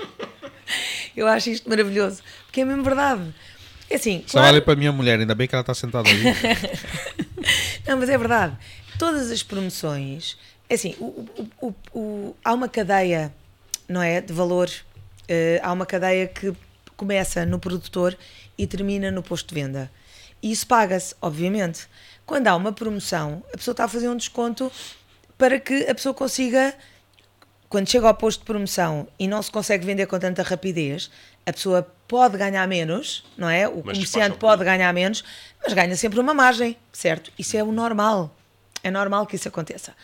eu 1.14 1.28
acho 1.28 1.50
isto 1.50 1.68
maravilhoso, 1.68 2.22
porque 2.46 2.62
é 2.62 2.64
mesmo 2.64 2.82
verdade. 2.82 3.34
É 3.90 3.96
assim, 3.96 4.24
Só 4.26 4.38
claro... 4.38 4.46
vale 4.46 4.60
para 4.62 4.72
a 4.72 4.76
minha 4.76 4.92
mulher, 4.92 5.20
ainda 5.20 5.34
bem 5.34 5.46
que 5.46 5.54
ela 5.54 5.60
está 5.60 5.74
sentada 5.74 6.08
ali. 6.08 6.22
Não, 7.86 7.98
mas 7.98 8.08
é 8.08 8.16
verdade. 8.16 8.56
Todas 8.98 9.30
as 9.30 9.42
promoções, 9.42 10.38
é 10.70 10.76
assim, 10.76 10.94
o, 10.98 11.28
o, 11.60 11.74
o, 11.92 12.36
há 12.42 12.54
uma 12.54 12.66
cadeia, 12.66 13.30
não 13.86 14.00
é, 14.00 14.22
de 14.22 14.32
valor, 14.32 14.70
uh, 14.70 15.60
há 15.62 15.70
uma 15.70 15.84
cadeia 15.84 16.28
que 16.28 16.50
começa 16.96 17.44
no 17.44 17.58
produtor 17.58 18.16
e 18.56 18.66
termina 18.66 19.10
no 19.10 19.22
posto 19.22 19.54
de 19.54 19.60
venda. 19.60 19.90
E 20.44 20.52
isso 20.52 20.66
paga-se, 20.66 21.14
obviamente. 21.22 21.88
Quando 22.26 22.48
há 22.48 22.54
uma 22.54 22.70
promoção, 22.70 23.42
a 23.50 23.56
pessoa 23.56 23.72
está 23.72 23.84
a 23.84 23.88
fazer 23.88 24.10
um 24.10 24.16
desconto 24.16 24.70
para 25.38 25.58
que 25.58 25.88
a 25.88 25.94
pessoa 25.94 26.12
consiga, 26.12 26.74
quando 27.66 27.88
chega 27.88 28.06
ao 28.06 28.14
posto 28.14 28.40
de 28.40 28.44
promoção 28.44 29.08
e 29.18 29.26
não 29.26 29.40
se 29.40 29.50
consegue 29.50 29.86
vender 29.86 30.04
com 30.04 30.18
tanta 30.18 30.42
rapidez, 30.42 31.10
a 31.46 31.52
pessoa 31.52 31.90
pode 32.06 32.36
ganhar 32.36 32.68
menos, 32.68 33.24
não 33.38 33.48
é? 33.48 33.66
O 33.66 33.76
mas 33.76 33.96
comerciante 33.96 34.36
pode 34.36 34.62
ganhar 34.62 34.92
menos, 34.92 35.24
mas 35.62 35.72
ganha 35.72 35.96
sempre 35.96 36.20
uma 36.20 36.34
margem, 36.34 36.76
certo? 36.92 37.32
Isso 37.38 37.56
é 37.56 37.62
o 37.62 37.72
normal. 37.72 38.30
É 38.82 38.90
normal 38.90 39.26
que 39.26 39.36
isso 39.36 39.48
aconteça. 39.48 39.94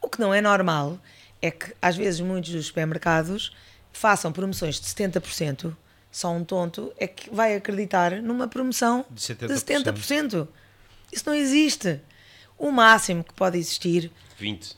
O 0.00 0.08
que 0.08 0.18
não 0.18 0.32
é 0.32 0.40
normal 0.40 0.98
é 1.42 1.50
que, 1.50 1.74
às 1.82 1.94
vezes, 1.94 2.20
muitos 2.22 2.52
dos 2.52 2.68
supermercados 2.68 3.54
façam 3.92 4.32
promoções 4.32 4.80
de 4.80 4.86
70%. 4.86 5.76
Só 6.14 6.30
um 6.30 6.44
tonto 6.44 6.92
é 6.96 7.08
que 7.08 7.28
vai 7.34 7.56
acreditar 7.56 8.22
numa 8.22 8.46
promoção 8.46 9.04
de 9.10 9.20
70%. 9.20 9.46
De 9.48 10.00
70%. 10.00 10.48
Isso 11.12 11.24
não 11.26 11.34
existe. 11.34 12.00
O 12.56 12.70
máximo 12.70 13.24
que 13.24 13.34
pode 13.34 13.58
existir. 13.58 14.12
20. 14.38 14.76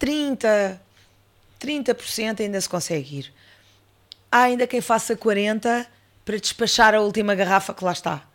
30. 0.00 0.82
30% 1.60 2.40
ainda 2.40 2.60
se 2.60 2.68
consegue 2.68 3.20
ir. 3.20 3.32
Há 4.28 4.40
ainda 4.40 4.66
quem 4.66 4.80
faça 4.80 5.14
40 5.14 5.86
para 6.24 6.38
despachar 6.40 6.92
a 6.92 7.00
última 7.00 7.36
garrafa 7.36 7.72
que 7.72 7.84
lá 7.84 7.92
está. 7.92 8.28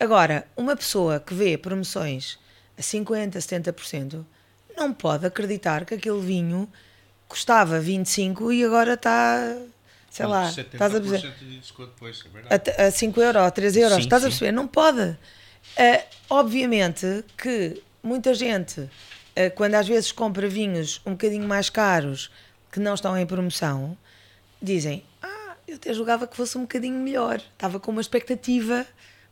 Agora, 0.00 0.48
uma 0.56 0.74
pessoa 0.74 1.20
que 1.20 1.34
vê 1.34 1.58
promoções 1.58 2.38
a 2.78 2.82
50, 2.82 3.38
70%, 3.38 4.24
não 4.74 4.90
pode 4.90 5.26
acreditar 5.26 5.84
que 5.84 5.92
aquele 5.92 6.20
vinho 6.22 6.66
custava 7.28 7.78
25 7.78 8.50
e 8.54 8.64
agora 8.64 8.94
está, 8.94 9.54
sei 10.16 10.26
lá, 10.26 10.48
estás 10.48 10.94
a 10.94 10.98
dizer, 10.98 11.34
de 11.38 11.58
desconto, 11.58 11.92
pois, 11.98 12.24
é 12.48 12.84
a, 12.84 12.86
a 12.86 12.90
5 12.90 13.20
euros, 13.20 13.42
a 13.42 13.50
3 13.50 13.76
euros, 13.76 13.96
sim, 13.96 14.00
estás 14.00 14.22
sim. 14.22 14.28
a 14.28 14.30
perceber? 14.30 14.52
Não 14.52 14.66
pode. 14.66 15.00
Uh, 15.02 15.16
obviamente 16.30 17.22
que 17.36 17.82
muita 18.02 18.32
gente, 18.32 18.80
uh, 18.80 18.90
quando 19.54 19.74
às 19.74 19.86
vezes 19.86 20.12
compra 20.12 20.48
vinhos 20.48 21.02
um 21.04 21.10
bocadinho 21.10 21.46
mais 21.46 21.68
caros 21.68 22.30
que 22.72 22.80
não 22.80 22.94
estão 22.94 23.16
em 23.18 23.26
promoção, 23.26 23.96
dizem: 24.62 25.04
Ah, 25.22 25.56
eu 25.68 25.76
até 25.76 25.92
julgava 25.92 26.26
que 26.26 26.34
fosse 26.34 26.56
um 26.56 26.62
bocadinho 26.62 26.98
melhor. 26.98 27.36
Estava 27.36 27.78
com 27.78 27.90
uma 27.90 28.00
expectativa 28.00 28.86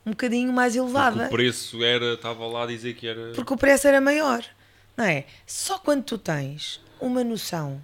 um 0.04 0.10
bocadinho 0.10 0.52
mais 0.52 0.76
elevada. 0.76 1.28
Porque 1.28 1.34
o 1.34 1.38
preço 1.38 1.82
era, 1.82 2.12
estava 2.12 2.46
lá 2.46 2.64
a 2.64 2.66
dizer 2.66 2.92
que 2.92 3.06
era. 3.06 3.32
Porque 3.32 3.54
o 3.54 3.56
preço 3.56 3.88
era 3.88 4.02
maior, 4.02 4.44
não 4.94 5.06
é? 5.06 5.24
Só 5.46 5.78
quando 5.78 6.02
tu 6.02 6.18
tens 6.18 6.78
uma 7.00 7.24
noção 7.24 7.82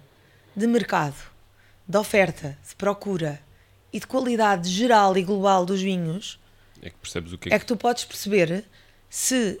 de 0.55 0.67
mercado, 0.67 1.30
de 1.91 1.97
oferta, 1.97 2.57
de 2.67 2.73
procura 2.75 3.41
e 3.91 3.99
de 3.99 4.07
qualidade 4.07 4.69
geral 4.69 5.17
e 5.17 5.23
global 5.23 5.65
dos 5.65 5.81
vinhos, 5.81 6.39
é 6.81 6.89
que 6.89 6.95
percebes 6.95 7.33
o 7.33 7.37
que 7.37 7.49
é, 7.49 7.55
é 7.55 7.59
que 7.59 7.65
tu 7.65 7.75
podes 7.75 8.05
perceber 8.05 8.63
se 9.09 9.59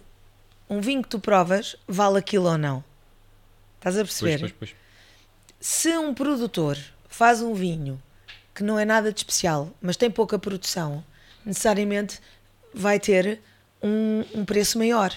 um 0.69 0.79
vinho 0.79 1.03
que 1.03 1.09
tu 1.09 1.19
provas 1.19 1.75
vale 1.85 2.17
aquilo 2.17 2.49
ou 2.49 2.57
não. 2.57 2.83
Estás 3.75 3.97
a 3.97 4.03
perceber? 4.03 4.39
Pois, 4.39 4.51
pois, 4.53 4.69
pois. 4.71 4.81
Se 5.59 5.97
um 5.97 6.13
produtor 6.13 6.77
faz 7.09 7.41
um 7.41 7.53
vinho 7.53 8.01
que 8.55 8.63
não 8.63 8.79
é 8.79 8.85
nada 8.85 9.11
de 9.11 9.19
especial, 9.19 9.69
mas 9.81 9.97
tem 9.97 10.09
pouca 10.09 10.39
produção, 10.39 11.03
necessariamente 11.45 12.19
vai 12.73 12.97
ter 12.97 13.41
um, 13.83 14.23
um 14.33 14.45
preço 14.45 14.77
maior. 14.77 15.13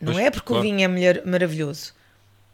Não 0.00 0.18
é 0.18 0.30
porque 0.30 0.48
claro. 0.48 0.60
o 0.60 0.62
vinho 0.64 0.82
é 0.82 0.88
melhor, 0.88 1.24
maravilhoso, 1.24 1.94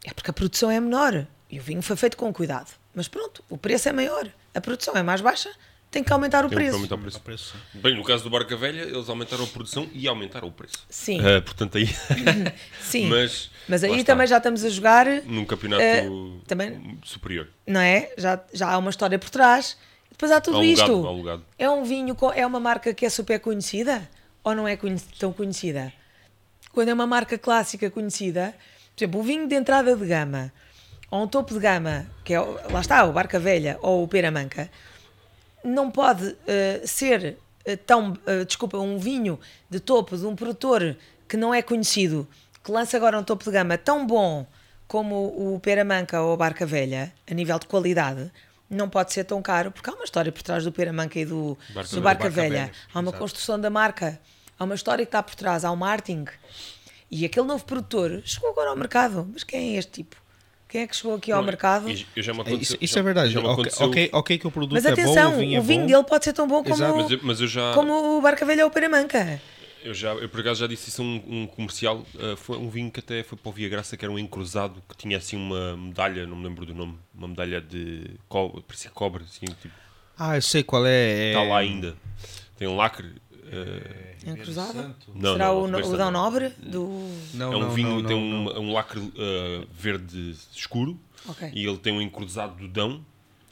é 0.04 0.12
porque 0.12 0.30
a 0.30 0.34
produção 0.34 0.70
é 0.70 0.78
menor 0.78 1.26
e 1.50 1.58
o 1.58 1.62
vinho 1.62 1.80
foi 1.80 1.96
feito 1.96 2.16
com 2.16 2.32
cuidado. 2.32 2.70
Mas 2.96 3.08
pronto, 3.08 3.44
o 3.50 3.58
preço 3.58 3.90
é 3.90 3.92
maior, 3.92 4.26
a 4.54 4.60
produção 4.60 4.96
é 4.96 5.02
mais 5.02 5.20
baixa, 5.20 5.50
tem 5.90 6.02
que 6.02 6.10
aumentar 6.10 6.46
o, 6.46 6.48
preço. 6.48 6.76
Aumentar 6.76 6.94
o 6.94 6.98
preço. 6.98 7.20
preço. 7.20 7.54
Bem, 7.74 7.94
no 7.94 8.02
caso 8.02 8.24
do 8.24 8.30
Barca 8.30 8.56
Velha, 8.56 8.80
eles 8.80 9.06
aumentaram 9.08 9.44
a 9.44 9.46
produção 9.46 9.86
e 9.92 10.08
aumentaram 10.08 10.48
o 10.48 10.50
preço. 10.50 10.78
Sim. 10.88 11.20
Uh, 11.20 11.42
portanto, 11.42 11.76
aí. 11.76 11.86
Sim. 12.80 13.06
Mas, 13.06 13.50
Mas 13.68 13.84
aí 13.84 14.02
também 14.02 14.26
já 14.26 14.38
estamos 14.38 14.64
a 14.64 14.70
jogar. 14.70 15.06
Num 15.26 15.44
campeonato 15.44 15.82
uh, 16.10 16.40
também, 16.46 16.98
superior. 17.04 17.48
Não 17.66 17.80
é? 17.80 18.10
Já, 18.16 18.42
já 18.50 18.70
há 18.70 18.78
uma 18.78 18.90
história 18.90 19.18
por 19.18 19.28
trás. 19.28 19.76
Depois 20.10 20.32
há 20.32 20.40
tudo 20.40 20.56
alugado, 20.56 20.80
isto. 20.80 21.06
Alugado. 21.06 21.44
É 21.58 21.68
um 21.68 21.84
vinho, 21.84 22.14
com, 22.14 22.32
é 22.32 22.46
uma 22.46 22.58
marca 22.58 22.94
que 22.94 23.04
é 23.04 23.10
super 23.10 23.38
conhecida. 23.40 24.08
ou 24.42 24.54
não 24.54 24.66
é 24.66 24.78
tão 25.18 25.34
conhecida? 25.34 25.92
Quando 26.72 26.88
é 26.88 26.94
uma 26.94 27.06
marca 27.06 27.36
clássica 27.36 27.90
conhecida, 27.90 28.54
por 28.96 29.04
exemplo, 29.04 29.20
o 29.20 29.22
vinho 29.22 29.46
de 29.46 29.54
entrada 29.54 29.94
de 29.94 30.06
gama, 30.06 30.50
ou 31.10 31.22
um 31.22 31.28
topo 31.28 31.54
de 31.54 31.60
gama, 31.60 32.06
que 32.24 32.34
é, 32.34 32.40
lá 32.40 32.80
está, 32.80 33.04
o 33.04 33.12
Barca 33.12 33.38
Velha 33.38 33.78
ou 33.80 34.02
o 34.02 34.08
Peramanca, 34.08 34.70
não 35.64 35.90
pode 35.90 36.26
uh, 36.26 36.36
ser 36.86 37.38
uh, 37.66 37.76
tão, 37.78 38.12
uh, 38.12 38.44
desculpa, 38.44 38.78
um 38.78 38.98
vinho 38.98 39.38
de 39.68 39.80
topo 39.80 40.16
de 40.16 40.26
um 40.26 40.34
produtor 40.34 40.96
que 41.28 41.36
não 41.36 41.52
é 41.52 41.62
conhecido, 41.62 42.26
que 42.62 42.70
lança 42.70 42.96
agora 42.96 43.18
um 43.18 43.24
topo 43.24 43.44
de 43.44 43.50
gama 43.50 43.76
tão 43.76 44.06
bom 44.06 44.46
como 44.86 45.54
o 45.54 45.60
Peramanca 45.60 46.22
ou 46.22 46.34
a 46.34 46.36
Barca 46.36 46.64
Velha, 46.64 47.12
a 47.28 47.34
nível 47.34 47.58
de 47.58 47.66
qualidade, 47.66 48.30
não 48.68 48.88
pode 48.88 49.12
ser 49.12 49.24
tão 49.24 49.40
caro, 49.42 49.70
porque 49.70 49.88
há 49.88 49.92
uma 49.92 50.04
história 50.04 50.30
por 50.30 50.42
trás 50.42 50.64
do 50.64 50.72
Peramanca 50.72 51.18
e 51.18 51.24
do 51.24 51.56
Barca, 51.74 51.94
do 51.94 52.00
Barca, 52.00 52.24
Barca 52.24 52.30
Velha. 52.30 52.48
Velha. 52.48 52.72
Há 52.92 52.98
uma 52.98 53.10
Exato. 53.10 53.18
construção 53.18 53.60
da 53.60 53.70
marca, 53.70 54.20
há 54.58 54.64
uma 54.64 54.74
história 54.74 55.04
que 55.04 55.08
está 55.08 55.22
por 55.22 55.34
trás, 55.34 55.64
há 55.64 55.70
um 55.70 55.76
marketing. 55.76 56.26
E 57.10 57.24
aquele 57.24 57.46
novo 57.46 57.64
produtor 57.64 58.22
chegou 58.24 58.50
agora 58.50 58.70
ao 58.70 58.76
mercado. 58.76 59.28
Mas 59.32 59.44
quem 59.44 59.76
é 59.76 59.78
este 59.78 59.92
tipo? 59.92 60.16
Quem 60.68 60.82
é 60.82 60.86
que 60.86 60.96
chegou 60.96 61.14
aqui 61.14 61.30
ao 61.30 61.38
não, 61.38 61.46
mercado? 61.46 61.88
Eu 61.88 62.22
já 62.22 62.34
me 62.34 62.42
isso, 62.60 62.76
isso 62.80 62.98
é 62.98 63.02
verdade. 63.02 63.32
Já 63.32 63.40
ok, 63.40 63.72
okay, 63.80 64.10
ok 64.12 64.38
que 64.38 64.46
o 64.46 64.50
produto 64.50 64.74
mas 64.74 64.84
atenção, 64.84 65.28
é 65.28 65.30
bom, 65.30 65.36
o 65.36 65.38
vinho, 65.38 65.60
o 65.60 65.62
vinho 65.62 65.84
é 65.84 65.86
dele 65.86 66.04
pode 66.04 66.24
ser 66.24 66.32
tão 66.32 66.48
bom 66.48 66.64
como, 66.64 66.76
mas 66.76 67.10
eu, 67.10 67.20
mas 67.22 67.40
eu 67.40 67.46
já... 67.46 67.72
como 67.72 68.18
o 68.18 68.20
Barca 68.20 68.44
Velha 68.44 68.64
ou 68.64 68.70
o 68.70 68.72
Peramanca. 68.72 69.40
Eu 69.84 69.94
já, 69.94 70.12
eu 70.14 70.28
por 70.28 70.40
acaso 70.40 70.60
já 70.60 70.66
disse 70.66 70.88
isso 70.88 71.00
a 71.00 71.04
um, 71.04 71.22
um 71.28 71.46
comercial, 71.46 72.04
uh, 72.16 72.36
foi 72.36 72.58
um 72.58 72.68
vinho 72.68 72.90
que 72.90 72.98
até 72.98 73.22
foi 73.22 73.38
para 73.38 73.48
o 73.48 73.52
Via 73.52 73.68
Graça, 73.68 73.96
que 73.96 74.04
era 74.04 74.12
um 74.12 74.18
encruzado, 74.18 74.82
que 74.88 74.96
tinha 74.96 75.16
assim 75.16 75.36
uma 75.36 75.76
medalha, 75.76 76.26
não 76.26 76.36
me 76.36 76.48
lembro 76.48 76.66
do 76.66 76.74
nome, 76.74 76.98
uma 77.14 77.28
medalha 77.28 77.60
de 77.60 78.10
cobre, 78.28 78.62
parecia 78.62 78.90
cobre, 78.90 79.22
assim, 79.22 79.46
tipo... 79.46 79.74
Ah, 80.18 80.36
eu 80.36 80.42
sei 80.42 80.64
qual 80.64 80.84
é. 80.86 81.28
Está 81.28 81.42
lá 81.42 81.58
ainda. 81.58 81.94
Tem 82.56 82.66
um 82.66 82.74
lacre. 82.74 83.14
Uh... 83.46 84.30
Encruzado? 84.30 84.94
Não, 85.14 85.32
Será 85.32 85.46
não, 85.46 85.60
o, 85.60 85.92
o 85.92 85.96
Dão 85.96 86.10
Nobre? 86.10 86.48
Do... 86.58 87.08
Não, 87.34 87.52
é 87.52 87.56
um 87.56 87.60
não, 87.60 87.70
vinho, 87.70 88.00
não, 88.00 88.04
tem 88.04 88.16
um, 88.16 88.60
um 88.60 88.72
lacre 88.72 88.98
uh, 88.98 89.66
verde 89.72 90.34
escuro 90.52 90.98
okay. 91.28 91.50
e 91.54 91.64
ele 91.64 91.78
tem 91.78 91.92
um 91.92 92.02
encruzado 92.02 92.56
do 92.56 92.68
Dão. 92.68 93.04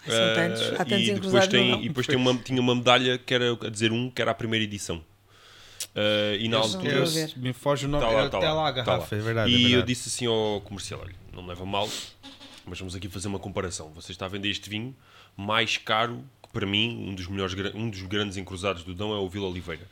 São 0.07 0.35
tantos, 0.35 0.81
há 0.81 0.85
tantos 0.85 1.09
e 1.09 1.15
depois, 1.15 1.49
tem, 1.49 1.85
e 1.85 1.89
depois 1.89 2.07
tem 2.07 2.17
uma, 2.17 2.35
tinha 2.35 2.61
uma 2.61 2.75
medalha 2.75 3.17
que 3.17 3.33
era 3.33 3.53
a 3.53 3.71
dizer 3.71 3.91
um, 3.91 4.11
que 4.11 4.21
era 4.21 4.33
a 4.33 4.35
primeira 4.35 4.65
edição. 4.65 5.03
Uh, 5.95 6.37
e 6.39 6.49
na 6.49 6.59
altura. 6.59 7.05
Me 7.37 7.53
foge 7.53 7.87
o 7.87 7.89
nome. 7.89 8.05
Tá 8.05 8.11
lá, 8.11 8.29
tá 8.29 8.39
até 8.39 8.49
lá, 8.49 8.55
lá 8.55 8.69
a 8.69 8.73
garrafa, 8.73 9.07
tá 9.07 9.17
lá. 9.17 9.23
é 9.23 9.25
verdade. 9.25 9.51
E 9.51 9.55
é 9.55 9.59
verdade. 9.59 9.75
eu 9.75 9.83
disse 9.83 10.09
assim 10.09 10.27
ao 10.27 10.61
comercial: 10.63 11.01
olha, 11.03 11.15
não 11.33 11.43
me 11.43 11.49
leva 11.49 11.65
mal, 11.65 11.89
mas 12.67 12.79
vamos 12.79 12.95
aqui 12.95 13.09
fazer 13.09 13.29
uma 13.29 13.39
comparação. 13.39 13.91
Você 13.95 14.13
está 14.13 14.27
a 14.27 14.29
vender 14.29 14.51
este 14.51 14.69
vinho 14.69 14.95
mais 15.37 15.79
caro 15.79 16.23
para 16.55 16.67
mim, 16.67 17.09
um 17.09 17.15
dos, 17.15 17.27
melhores, 17.27 17.55
um 17.75 17.91
dos 17.91 18.01
grandes 18.03 18.39
encruzados 18.39 18.83
do 18.83 18.95
Dão 18.95 19.13
é 19.13 19.19
o 19.19 19.29
Vila 19.29 19.47
Oliveira. 19.47 19.87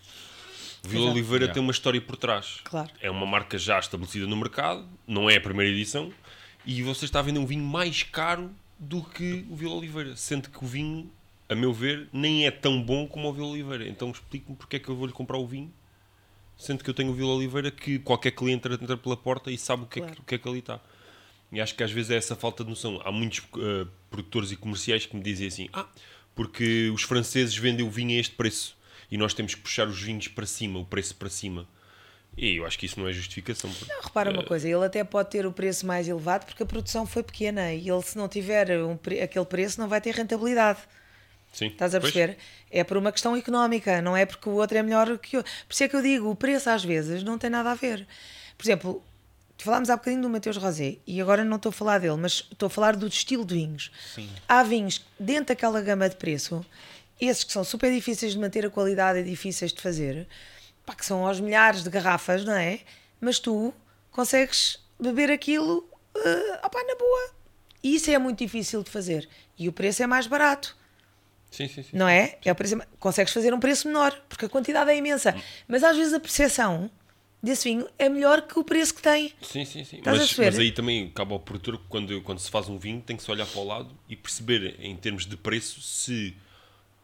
O 0.85 0.89
Vila 0.89 1.03
Exato. 1.03 1.13
Oliveira 1.13 1.45
yeah. 1.45 1.55
tem 1.55 1.63
uma 1.63 1.73
história 1.73 2.01
por 2.01 2.17
trás. 2.17 2.61
Claro. 2.65 2.91
É 3.01 3.11
uma 3.11 3.27
marca 3.27 3.59
já 3.59 3.79
estabelecida 3.79 4.27
no 4.27 4.37
mercado, 4.37 4.89
não 5.07 5.29
é 5.29 5.37
a 5.37 5.41
primeira 5.41 5.71
edição, 5.71 6.11
e 6.65 6.83
você 6.83 7.05
está 7.05 7.19
a 7.19 7.23
vender 7.23 7.39
um 7.39 7.47
vinho 7.47 7.65
mais 7.65 8.03
caro 8.03 8.51
do 8.79 9.03
que 9.03 9.45
o 9.51 9.57
Vila 9.57 9.75
Oliveira, 9.75 10.17
sendo 10.17 10.49
que 10.49 10.65
o 10.65 10.67
vinho, 10.67 11.11
a 11.49 11.55
meu 11.55 11.73
ver, 11.73 12.09
nem 12.13 12.47
é 12.47 12.51
tão 12.51 12.83
bom 12.83 13.07
como 13.07 13.29
o 13.29 13.33
Vila 13.33 13.49
Oliveira. 13.49 13.87
Então 13.87 14.11
explique-me 14.11 14.57
porque 14.57 14.77
é 14.77 14.79
que 14.79 14.89
eu 14.89 14.97
vou-lhe 14.97 15.13
comprar 15.13 15.37
o 15.37 15.47
vinho 15.47 15.71
sendo 16.63 16.85
que 16.85 16.89
eu 16.89 16.95
tenho 16.95 17.11
o 17.11 17.15
Vila 17.15 17.33
Oliveira 17.33 17.71
que 17.71 17.99
qualquer 17.99 18.31
cliente 18.31 18.69
entra 18.69 18.97
pela 18.97 19.17
porta 19.17 19.51
e 19.51 19.59
sabe 19.59 19.83
o 19.83 19.87
que, 19.87 19.99
claro. 19.99 20.13
é, 20.13 20.15
que, 20.15 20.21
o 20.21 20.25
que 20.25 20.35
é 20.37 20.39
que 20.39 20.49
ali 20.49 20.61
está. 20.61 20.81
E 21.51 21.61
acho 21.61 21.75
que 21.75 21.83
às 21.83 21.91
vezes 21.91 22.11
é 22.11 22.17
essa 22.17 22.35
falta 22.35 22.65
de 22.65 22.71
noção. 22.71 23.01
Há 23.05 23.13
muitos 23.13 23.41
uh, 23.41 23.87
produtores 24.11 24.53
e 24.53 24.57
comerciais 24.57 25.05
que 25.05 25.15
me 25.15 25.23
dizem 25.23 25.49
assim: 25.49 25.69
ah, 25.73 25.87
porque 26.35 26.91
os 26.91 27.03
franceses 27.03 27.57
vendem 27.57 27.87
o 27.87 27.91
vinho 27.91 28.17
a 28.17 28.21
este 28.21 28.35
preço 28.35 28.77
e 29.11 29.17
nós 29.17 29.35
temos 29.35 29.55
que 29.55 29.61
puxar 29.61 29.87
os 29.87 30.01
vinhos 30.01 30.29
para 30.29 30.47
cima, 30.47 30.79
o 30.79 30.85
preço 30.85 31.15
para 31.17 31.29
cima. 31.29 31.69
E 32.37 32.57
eu 32.57 32.67
acho 32.67 32.79
que 32.79 32.87
isso 32.87 32.99
não 32.99 33.07
é 33.07 33.13
justificação. 33.13 33.71
Não, 33.87 34.01
repara 34.01 34.31
uma 34.31 34.43
coisa, 34.43 34.67
ele 34.67 34.85
até 34.85 35.05
pode 35.05 35.31
ter 35.31 35.45
o 35.45 35.53
preço 35.53 35.87
mais 35.87 36.09
elevado 36.09 36.47
porque 36.47 36.63
a 36.63 36.67
produção 36.67 37.07
foi 37.07 37.23
pequena 37.23 37.75
e 37.75 37.89
ele, 37.89 38.03
se 38.03 38.17
não 38.17 38.27
tiver 38.27 38.71
um, 38.83 38.99
aquele 39.23 39.45
preço, 39.45 39.79
não 39.79 39.89
vai 39.89 40.01
ter 40.01 40.15
rentabilidade. 40.15 40.81
Sim, 41.53 41.67
Estás 41.67 41.95
a 41.95 42.01
perceber? 42.01 42.37
Pois. 42.37 42.39
É 42.71 42.83
por 42.83 42.97
uma 42.97 43.13
questão 43.13 43.37
económica, 43.37 44.01
não 44.01 44.17
é 44.17 44.25
porque 44.25 44.49
o 44.49 44.53
outro 44.53 44.79
é 44.79 44.83
melhor 44.83 45.19
que 45.19 45.37
o 45.37 45.43
Por 45.43 45.73
isso 45.73 45.85
é 45.85 45.89
que 45.89 45.95
eu 45.95 46.01
digo, 46.01 46.31
o 46.31 46.35
preço 46.35 46.71
às 46.71 46.83
vezes 46.83 47.23
não 47.23 47.37
tem 47.37 47.51
nada 47.51 47.73
a 47.73 47.75
ver. 47.75 48.07
Por 48.57 48.65
exemplo, 48.65 49.05
falámos 49.63 49.91
há 49.91 49.97
bocadinho 49.97 50.23
do 50.23 50.31
Mateus 50.31 50.57
Rosé 50.57 50.97
e 51.07 51.21
agora 51.21 51.45
não 51.45 51.57
estou 51.57 51.71
a 51.71 51.73
falar 51.73 51.99
dele, 51.99 52.17
mas 52.17 52.47
estou 52.51 52.67
a 52.67 52.71
falar 52.71 52.97
do 52.97 53.07
estilo 53.07 53.45
de 53.45 53.55
vinhos. 53.55 53.91
Sim. 54.15 54.29
Há 54.49 54.63
vinhos 54.63 55.05
dentro 55.19 55.47
daquela 55.47 55.81
gama 55.81 56.09
de 56.09 56.17
preço, 56.17 56.65
esses 57.21 57.45
que 57.45 57.53
são 57.53 57.63
super 57.63 57.93
difíceis 57.93 58.33
de 58.33 58.39
manter 58.39 58.67
a 58.67 58.71
qualidade 58.71 59.19
e 59.21 59.23
difíceis 59.23 59.73
de 59.73 59.81
fazer, 59.81 60.27
pá, 60.85 60.95
que 60.95 61.05
são 61.07 61.27
aos 61.27 61.41
milhares 61.41 61.83
de 61.83 61.91
garrafas, 61.91 62.45
não 62.45 62.55
é? 62.55 62.81
Mas 63.21 63.39
tu 63.39 63.73
consegues 64.11 64.79
beber 64.99 65.31
aquilo 65.31 65.79
uh, 66.17 66.67
opá, 66.67 66.83
na 66.85 66.97
boa. 66.97 67.31
E 67.83 67.97
isso 67.97 68.11
é 68.11 68.19
muito 68.19 68.39
difícil 68.39 68.83
de 68.83 68.91
fazer. 68.91 69.29
E 69.59 69.69
o 69.69 69.73
preço 69.73 70.03
é 70.03 70.07
mais 70.07 70.27
barato. 70.27 70.77
Sim, 71.51 71.69
sim, 71.69 71.83
sim. 71.83 71.91
Não 71.93 72.09
é? 72.09 72.39
é 72.45 72.51
o 72.51 72.55
preço, 72.55 72.81
consegues 72.99 73.33
fazer 73.33 73.53
um 73.53 73.61
preço 73.61 73.87
menor, 73.87 74.19
porque 74.29 74.47
a 74.47 74.49
quantidade 74.49 74.91
é 74.91 74.97
imensa. 74.97 75.35
Mas 75.69 75.85
às 75.85 75.97
vezes 75.97 76.13
a 76.15 76.21
percepção 76.21 76.91
desse 77.43 77.69
vinho 77.69 77.89
é 77.99 78.09
melhor 78.09 78.43
que 78.43 78.59
o 78.59 78.65
preço 78.65 78.95
que 78.95 79.03
tem. 79.03 79.33
Sim, 79.43 79.65
sim, 79.65 79.85
sim. 79.85 80.01
Mas, 80.05 80.37
mas, 80.39 80.59
aí 80.59 80.71
também 80.71 81.11
cabe 81.11 81.33
ao 81.33 81.41
produtor 81.41 81.81
quando, 81.89 82.21
quando 82.23 82.39
se 82.39 82.51
faz 82.51 82.69
um 82.69 82.79
vinho 82.79 83.01
tem 83.01 83.17
que 83.17 83.23
se 83.23 83.31
olhar 83.31 83.47
para 83.47 83.61
o 83.61 83.65
lado 83.65 83.91
e 84.09 84.15
perceber 84.15 84.77
em 84.81 84.97
termos 84.97 85.27
de 85.27 85.37
preço 85.37 85.81
se. 85.81 86.37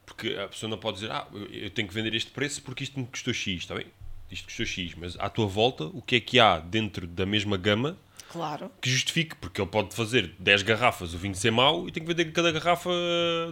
Porque 0.06 0.35
a 0.35 0.48
pessoa 0.48 0.70
não 0.70 0.78
pode 0.78 0.98
dizer, 0.98 1.10
ah, 1.10 1.27
eu 1.51 1.69
tenho 1.70 1.86
que 1.86 1.93
vender 1.93 2.15
este 2.15 2.31
preço 2.31 2.62
porque 2.62 2.82
isto 2.85 2.98
me 2.98 3.06
custou 3.06 3.35
X, 3.35 3.59
está 3.59 3.74
bem? 3.74 3.86
Isto 4.31 4.47
custou 4.47 4.65
X, 4.65 4.94
mas 4.94 5.16
à 5.19 5.28
tua 5.28 5.47
volta, 5.47 5.85
o 5.85 6.01
que 6.01 6.16
é 6.16 6.20
que 6.20 6.40
há 6.40 6.59
dentro 6.59 7.06
da 7.06 7.27
mesma 7.27 7.56
gama 7.59 7.98
Claro. 8.30 8.70
Que 8.80 8.90
justifique, 8.90 9.34
porque 9.36 9.60
ele 9.60 9.70
pode 9.70 9.94
fazer 9.94 10.34
10 10.38 10.62
garrafas, 10.62 11.14
o 11.14 11.18
vinho 11.18 11.34
ser 11.34 11.50
mau 11.50 11.88
e 11.88 11.92
tem 11.92 12.02
que 12.02 12.09
vender 12.09 12.30
cada 12.32 12.52
garrafa 12.52 12.90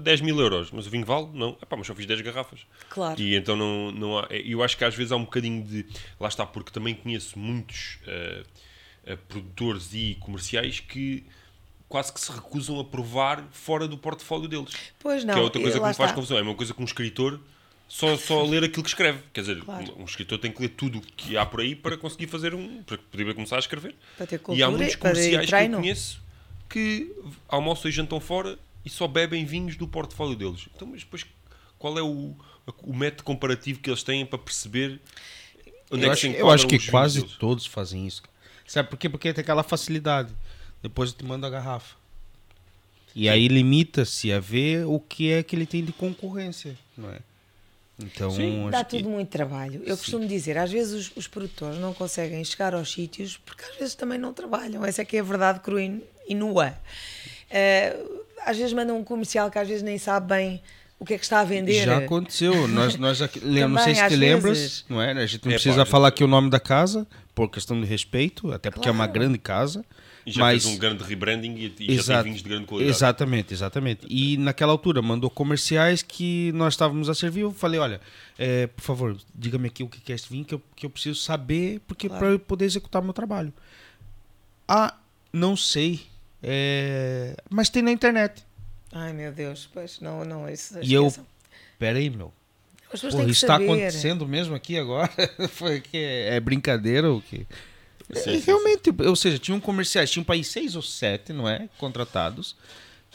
10 0.03 0.21
mil 0.21 0.39
euros. 0.39 0.71
Mas 0.71 0.87
o 0.87 0.91
vinho 0.91 1.05
vale? 1.05 1.29
Não. 1.33 1.57
Epá, 1.63 1.77
mas 1.77 1.87
só 1.87 1.95
fiz 1.95 2.05
10 2.05 2.21
garrafas. 2.21 2.61
Claro. 2.91 3.21
E 3.21 3.35
então 3.35 3.57
não, 3.57 3.91
não 3.91 4.19
há. 4.19 4.27
Eu 4.31 4.63
acho 4.63 4.77
que 4.77 4.85
às 4.85 4.95
vezes 4.95 5.13
há 5.13 5.17
um 5.17 5.25
bocadinho 5.25 5.65
de. 5.65 5.87
Lá 6.21 6.29
está, 6.29 6.45
porque 6.45 6.71
também 6.71 6.95
conheço 6.95 7.39
muitos 7.39 7.99
uh, 8.07 9.13
uh, 9.13 9.17
produtores 9.29 9.95
e 9.95 10.17
comerciais 10.21 10.81
que 10.81 11.25
quase 11.89 12.13
que 12.13 12.21
se 12.21 12.31
recusam 12.31 12.79
a 12.79 12.85
provar 12.85 13.45
fora 13.53 13.89
do 13.89 13.97
portfólio 13.97 14.49
deles. 14.49 14.75
Pois 14.99 15.25
não. 15.25 15.35
Que 15.35 15.41
é 15.41 15.43
outra 15.43 15.63
coisa 15.63 15.81
que 15.81 15.87
me 15.87 15.95
faz 15.95 16.13
confusão. 16.13 16.39
É 16.39 16.43
uma 16.43 16.55
coisa 16.55 16.75
que 16.75 16.83
um 16.83 16.85
escritor 16.85 17.41
só, 17.89 18.17
só 18.17 18.43
ler 18.45 18.65
aquilo 18.65 18.83
que 18.83 18.89
escreve. 18.89 19.21
Quer 19.33 19.41
dizer, 19.43 19.63
claro. 19.63 19.95
um, 19.99 20.05
escritor 20.05 20.39
tem 20.39 20.51
que 20.51 20.61
ler 20.61 20.71
tudo 20.71 20.99
o 20.99 21.01
que 21.01 21.37
há 21.37 21.47
por 21.47 21.61
aí 21.61 21.75
para 21.75 21.97
conseguir 21.97 22.27
fazer 22.27 22.55
um. 22.55 22.83
para 22.83 22.99
poder 22.99 23.35
começar 23.35 23.57
a 23.57 23.61
escrever. 23.61 23.95
Para 24.17 24.27
ter 24.27 24.39
cultura, 24.39 24.59
e 24.59 24.63
há 24.63 24.71
muitos 24.71 24.97
comerciais 24.97 25.49
que 25.49 25.55
eu 25.55 25.71
conheço 25.71 26.27
que 26.69 27.13
almoçam 27.49 27.89
e 27.89 27.93
jantam 27.93 28.21
fora 28.21 28.59
e 28.85 28.91
só 28.91 29.07
bebem 29.07 29.45
vinhos 29.45 29.77
do 29.77 29.87
portfólio 29.87 30.37
deles. 30.37 30.69
Então, 30.75 30.89
mas 30.89 31.01
depois 31.01 31.25
qual 31.79 31.97
é 31.99 32.03
o, 32.03 32.35
o 32.83 32.95
método 32.95 33.23
comparativo 33.23 33.81
que 33.81 33.91
eles 33.91 34.03
têm 34.03 34.25
para 34.27 34.39
perceber 34.39 35.01
onde 35.91 36.05
eu 36.05 36.13
é 36.13 36.17
que 36.17 36.27
acho, 36.27 36.37
Eu 36.37 36.51
acho 36.51 36.67
que 36.67 36.91
quase 36.91 37.21
deles? 37.21 37.37
todos 37.37 37.67
fazem 37.67 38.07
isso. 38.07 38.23
Sabe 38.67 38.89
por 38.89 38.97
quê? 38.99 39.09
Porque 39.09 39.33
tem 39.33 39.43
aquela 39.43 39.63
facilidade. 39.63 40.33
Depois 40.83 41.11
eu 41.11 41.19
te 41.19 41.25
mando 41.25 41.47
a 41.47 41.51
garrafa. 41.51 41.95
E 43.15 43.23
Sim. 43.23 43.29
aí 43.29 43.49
limita-se 43.49 44.33
a 44.33 44.41
ver 44.41 44.85
o 44.87 45.01
que 45.01 45.31
é 45.31 45.43
que 45.43 45.57
ele 45.57 45.67
tem 45.67 45.85
de 45.85 45.93
concorrência, 45.93 46.77
não 46.97 47.11
é? 47.11 47.21
Então, 47.99 48.31
Sim, 48.31 48.69
dá 48.71 48.85
tudo 48.85 49.05
que... 49.05 49.09
muito 49.09 49.29
trabalho. 49.29 49.81
Eu 49.87 49.97
Sim. 49.97 50.03
costumo 50.03 50.27
dizer, 50.27 50.59
às 50.59 50.71
vezes 50.71 50.93
os, 50.93 51.17
os, 51.17 51.27
produtores 51.27 51.79
não 51.79 51.95
conseguem 51.95 52.45
chegar 52.45 52.75
aos 52.75 52.93
sítios 52.93 53.39
porque 53.39 53.65
às 53.65 53.77
vezes 53.77 53.95
também 53.95 54.19
não 54.19 54.35
trabalham. 54.35 54.85
Essa 54.85 55.03
é 55.03 55.05
que 55.05 55.17
é 55.17 55.21
a 55.21 55.23
verdade 55.23 55.61
crua 55.61 55.81
e 55.83 56.35
nua. 56.35 56.75
Uh, 57.51 58.25
às 58.45 58.57
vezes 58.57 58.73
mandam 58.73 58.99
um 58.99 59.05
comercial 59.05 59.51
que 59.51 59.59
às 59.59 59.67
vezes 59.67 59.83
nem 59.83 59.97
sabe 59.97 60.29
bem 60.29 60.63
o 60.99 61.05
que 61.05 61.15
é 61.15 61.19
que 61.19 61.25
está 61.25 61.41
a 61.41 61.45
vender. 61.45 61.85
Já 61.85 61.99
aconteceu. 61.99 62.69
nós, 62.69 62.97
nós 62.97 63.23
aqui, 63.23 63.41
Também, 63.41 63.69
não 63.69 63.79
sei 63.79 63.95
se 63.95 64.09
te 64.09 64.17
lembras, 64.17 64.59
vezes... 64.59 64.85
não 64.89 65.01
é? 65.01 65.13
A 65.13 65.27
gente 65.27 65.45
não 65.45 65.53
é, 65.53 65.55
precisa 65.55 65.77
pode. 65.77 65.91
falar 65.91 66.09
aqui 66.09 66.25
o 66.25 66.27
nome 66.27 66.51
da 66.51 66.61
casa, 66.61 67.07
por 67.35 67.51
questão 67.51 67.81
de 67.81 67.87
respeito, 67.87 68.53
até 68.53 68.71
porque 68.71 68.85
claro. 68.85 68.97
é 68.97 69.01
uma 69.01 69.07
grande 69.07 69.39
casa. 69.39 69.85
E 70.27 70.33
já 70.33 70.41
mas... 70.41 70.65
fez 70.65 70.75
um 70.75 70.79
grande 70.79 71.05
rebranding 71.05 71.55
e, 71.55 71.75
e 71.79 71.93
Exato. 71.93 72.07
já 72.09 72.15
tem 72.15 72.25
vinhos 72.25 72.43
de 72.43 72.49
grande 72.49 72.67
qualidade. 72.67 72.97
Exatamente, 72.97 73.55
exatamente. 73.55 74.07
E 74.11 74.37
naquela 74.37 74.73
altura 74.73 75.01
mandou 75.01 75.31
comerciais 75.31 76.03
que 76.03 76.51
nós 76.53 76.75
estávamos 76.75 77.09
a 77.09 77.15
servir. 77.15 77.43
Eu 77.43 77.53
falei, 77.53 77.79
olha, 77.79 78.01
é, 78.37 78.67
por 78.67 78.83
favor, 78.83 79.17
diga-me 79.33 79.69
aqui 79.69 79.85
o 79.85 79.89
que 79.89 80.11
é 80.11 80.17
este 80.17 80.29
vinho 80.29 80.45
que 80.45 80.55
eu, 80.55 80.63
que 80.75 80.85
eu 80.85 80.91
preciso 80.91 81.21
saber 81.21 81.81
porque 81.87 82.09
claro. 82.09 82.21
para 82.21 82.33
eu 82.33 82.39
poder 82.41 82.65
executar 82.65 83.01
meu 83.01 83.13
trabalho. 83.13 83.53
Ah, 84.67 84.97
não 85.33 85.57
sei. 85.57 86.01
É... 86.43 87.37
Mas 87.49 87.69
tem 87.69 87.81
na 87.83 87.93
internet. 87.93 88.45
Ai 88.93 89.13
meu 89.13 89.31
Deus, 89.31 89.69
pois 89.73 90.01
não, 90.01 90.25
não, 90.25 90.49
isso. 90.49 90.77
E 90.83 90.93
eu, 90.93 91.13
peraí, 91.79 92.11
meu. 92.11 92.33
As 92.93 93.01
Pô, 93.01 93.09
isso 93.09 93.31
está 93.31 93.57
acontecendo 93.57 94.27
mesmo 94.27 94.55
aqui 94.55 94.79
agora? 94.79 95.11
Foi 95.51 95.81
que 95.81 95.97
é, 95.97 96.37
é 96.37 96.41
brincadeira 96.41 97.11
ou 97.11 97.21
que? 97.21 97.47
Sim, 98.13 98.21
sim, 98.21 98.39
realmente, 98.47 98.91
sim. 98.91 99.07
ou 99.07 99.17
seja, 99.17 99.39
tinham 99.39 99.61
comerciais, 99.61 100.11
tinham 100.11 100.23
um 100.23 100.27
país 100.27 100.47
seis 100.47 100.77
ou 100.77 100.83
sete, 100.83 101.33
não 101.33 101.49
é? 101.49 101.69
Contratados, 101.79 102.57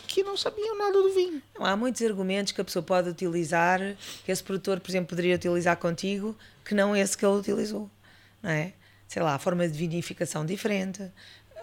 que 0.08 0.24
não 0.24 0.36
sabiam 0.36 0.78
nada 0.78 1.02
do 1.02 1.14
vinho. 1.14 1.42
Não, 1.58 1.66
há 1.66 1.76
muitos 1.76 2.02
argumentos 2.02 2.52
que 2.52 2.62
a 2.62 2.64
pessoa 2.64 2.84
pode 2.84 3.10
utilizar, 3.10 3.80
que 4.26 4.32
esse 4.32 4.44
produtor, 4.44 4.80
por 4.80 4.92
exemplo, 4.92 5.10
poderia 5.10 5.36
utilizar 5.36 5.78
contigo, 5.78 6.36
que 6.66 6.74
não 6.74 6.96
esse 6.96 7.18
que 7.18 7.26
ele 7.26 7.36
utilizou. 7.36 7.90
Não 8.42 8.50
é? 8.50 8.74
Sei 9.08 9.22
lá, 9.22 9.36
a 9.36 9.40
forma 9.40 9.68
de 9.68 9.78
vinificação 9.78 10.46
diferente, 10.46 11.04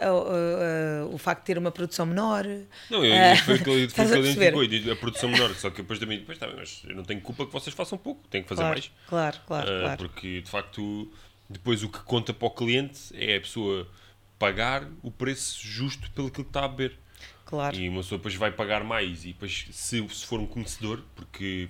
o, 0.01 1.11
o, 1.11 1.15
o, 1.15 1.19
facto 1.19 1.41
de 1.41 1.47
ter 1.47 1.59
uma 1.59 1.71
produção 1.71 2.07
menor. 2.07 2.45
Não, 2.91 3.05
eu, 3.05 3.35
uh, 3.35 3.37
foi 3.39 3.55
o 3.57 3.65
que 3.65 3.71
ele, 3.71 3.83
indicou, 3.85 4.93
a 4.93 4.97
produção 4.97 5.29
menor, 5.29 5.55
só 5.55 5.71
que 5.71 5.83
depois 5.83 5.99
também, 5.99 6.19
depois, 6.19 6.39
tá, 6.39 6.49
mas 6.55 6.83
eu 6.87 6.95
não 6.95 7.03
tenho 7.03 7.21
culpa 7.21 7.47
que 7.47 7.53
vocês 7.53 7.75
façam 7.75 7.99
pouco, 7.99 8.27
tenho 8.29 8.45
que 8.45 8.49
fazer 8.49 8.63
claro, 8.63 8.75
mais. 8.75 8.91
Claro, 9.09 9.39
claro, 9.47 9.71
uh, 9.71 9.81
claro. 9.81 9.99
Porque 9.99 10.41
de 10.43 10.51
facto, 10.51 11.11
depois 11.49 11.83
o 11.83 11.89
que 11.89 12.01
conta 12.01 12.33
para 12.33 12.47
o 12.47 12.51
cliente 12.51 13.11
é 13.15 13.37
a 13.37 13.41
pessoa 13.41 13.89
pagar 14.39 14.89
o 15.03 15.11
preço 15.11 15.67
justo 15.67 16.11
pelo 16.13 16.31
que 16.31 16.43
está 16.43 16.65
a 16.65 16.69
beber. 16.69 16.99
Claro. 17.45 17.77
E 17.77 17.89
uma 17.89 18.03
pessoa 18.03 18.19
depois 18.19 18.35
vai 18.35 18.51
pagar 18.51 18.85
mais 18.85 19.25
e 19.25 19.29
depois, 19.29 19.67
se, 19.71 20.07
se 20.09 20.27
for 20.27 20.39
um 20.39 20.47
conhecedor, 20.47 21.03
porque 21.17 21.69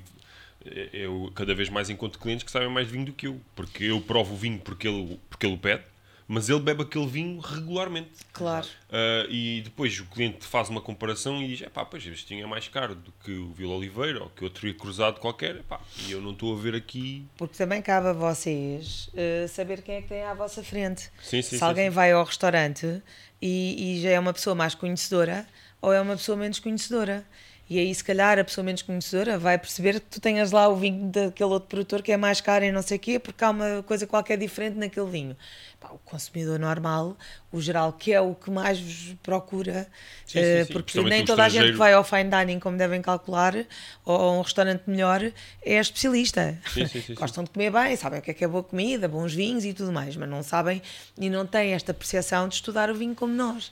eu 0.93 1.31
cada 1.35 1.55
vez 1.55 1.69
mais 1.69 1.89
encontro 1.89 2.19
clientes 2.19 2.45
que 2.45 2.51
sabem 2.51 2.69
mais 2.69 2.89
de 2.89 2.93
vinho 2.93 3.07
do 3.07 3.13
que 3.13 3.29
eu, 3.29 3.41
porque 3.55 3.85
eu 3.85 4.01
provo 4.01 4.35
o 4.35 4.37
vinho 4.37 4.59
porque 4.59 4.89
ele, 4.89 5.19
porque 5.31 5.47
ele 5.47 5.55
o 5.55 5.59
pede 5.59 5.85
mas 6.29 6.51
ele 6.51 6.61
bebe 6.61 6.83
aquele 6.83 7.07
vinho 7.07 7.41
regularmente. 7.41 8.11
Claro. 8.35 8.67
Uh, 8.91 9.31
e 9.31 9.63
depois 9.63 9.99
o 9.99 10.05
cliente 10.05 10.45
faz 10.47 10.69
uma 10.69 10.81
comparação 10.81 11.43
e 11.43 11.57
diz: 11.57 11.67
pá, 11.71 11.87
pois 11.87 12.07
este 12.07 12.35
vinho 12.35 12.45
é 12.45 12.47
mais 12.47 12.69
caro 12.69 12.95
do 12.95 13.11
que 13.25 13.33
o 13.33 13.51
Vila 13.53 13.75
Oliveira 13.75 14.23
ou 14.23 14.29
que 14.29 14.45
outro 14.45 14.73
cruzado 14.75 15.19
qualquer. 15.19 15.57
Epá, 15.57 15.81
e 16.07 16.13
eu 16.13 16.21
não 16.21 16.33
estou 16.33 16.55
a 16.55 16.61
ver 16.61 16.75
aqui. 16.75 17.27
Porque 17.39 17.57
também 17.57 17.81
cabe 17.81 18.09
a 18.09 18.13
vocês 18.13 19.09
uh, 19.09 19.49
saber 19.49 19.81
quem 19.81 19.97
é 19.97 20.03
que 20.03 20.09
tem 20.09 20.23
à 20.23 20.35
vossa 20.35 20.63
frente. 20.63 21.11
Sim, 21.23 21.41
sim, 21.41 21.43
Se 21.43 21.59
sim, 21.59 21.65
alguém 21.65 21.89
sim. 21.89 21.95
vai 21.95 22.13
ao 22.13 22.23
restaurante 22.23 23.03
e, 23.41 23.97
e 23.97 24.03
já 24.03 24.11
é 24.11 24.19
uma 24.21 24.35
pessoa 24.35 24.55
mais 24.55 24.75
conhecedora 24.75 25.47
ou 25.81 25.93
é 25.93 26.01
uma 26.01 26.17
pessoa 26.17 26.37
menos 26.37 26.59
conhecedora. 26.59 27.25
E 27.71 27.79
aí, 27.79 27.95
se 27.95 28.03
calhar, 28.03 28.39
a 28.39 28.45
pessoa 28.45 28.65
menos 28.65 28.81
conhecedora 28.81 29.39
vai 29.39 29.59
perceber 29.59 30.01
que 30.01 30.07
tu 30.07 30.21
tenhas 30.21 30.53
lá 30.53 30.69
o 30.69 30.77
vinho 30.77 31.11
daquele 31.11 31.51
outro 31.51 31.69
produtor 31.69 32.01
que 32.01 32.11
é 32.11 32.17
mais 32.17 32.41
caro 32.41 32.65
e 32.65 32.73
não 32.73 32.81
sei 32.81 32.97
o 32.97 33.01
quê, 33.01 33.19
porque 33.19 33.45
há 33.45 33.51
uma 33.51 33.83
coisa 33.83 34.07
qualquer 34.07 34.39
diferente 34.39 34.79
naquele 34.79 35.07
vinho. 35.07 35.37
Pá, 35.79 35.91
o 35.93 35.99
consumidor 35.99 36.59
normal, 36.59 37.15
o 37.53 37.61
geral, 37.61 37.93
que 37.93 38.11
é 38.13 38.21
o 38.21 38.35
que 38.35 38.51
mais 38.51 38.81
vos 38.81 39.15
procura, 39.23 39.87
sim, 40.25 40.43
sim, 40.43 40.65
sim. 40.65 40.73
porque 40.73 41.03
nem 41.03 41.27
toda 41.27 41.45
a 41.45 41.49
gente 41.49 41.73
que 41.73 41.79
vai 41.79 41.93
ao 41.93 42.03
fine 42.03 42.31
dining, 42.31 42.59
como 42.59 42.79
devem 42.79 43.03
calcular, 43.03 43.55
ou 44.03 44.17
a 44.17 44.33
um 44.33 44.41
restaurante 44.41 44.85
melhor, 44.87 45.21
é 45.63 45.79
especialista. 45.79 46.59
Gostam 47.15 47.45
de 47.45 47.51
comer 47.51 47.71
bem, 47.71 47.95
sabem 47.97 48.19
o 48.19 48.23
que 48.23 48.31
é 48.31 48.35
que 48.35 48.45
é 48.45 48.49
boa 48.49 48.65
comida, 48.65 49.07
bons 49.07 49.35
vinhos 49.35 49.67
e 49.67 49.75
tudo 49.75 49.93
mais, 49.93 50.17
mas 50.17 50.29
não 50.29 50.43
sabem 50.43 50.81
e 51.19 51.29
não 51.29 51.47
têm 51.47 51.75
esta 51.75 51.93
percepção 51.93 52.49
de 52.49 52.55
estudar 52.55 52.91
o 52.91 52.95
vinho 52.95 53.15
como 53.15 53.35
nós. 53.35 53.71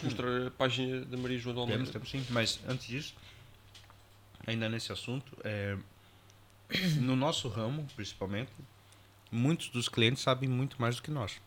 Vamos 0.00 0.14
mostrar 0.14 0.46
a 0.46 0.50
página 0.50 1.04
da 1.04 1.16
Maria 1.16 1.38
João 1.38 1.54
de 1.54 1.60
Almeida. 1.60 1.84
Temos, 1.84 2.10
temos 2.10 2.10
sim, 2.10 2.32
mas 2.32 2.60
antes 2.66 2.86
disso, 2.86 3.14
ainda 4.46 4.68
nesse 4.68 4.90
assunto, 4.90 5.36
é, 5.44 5.76
no 7.00 7.14
nosso 7.14 7.48
ramo, 7.48 7.86
principalmente, 7.94 8.50
muitos 9.30 9.68
dos 9.68 9.88
clientes 9.88 10.22
sabem 10.22 10.48
muito 10.48 10.80
mais 10.80 10.96
do 10.96 11.02
que 11.02 11.10
nós. 11.10 11.40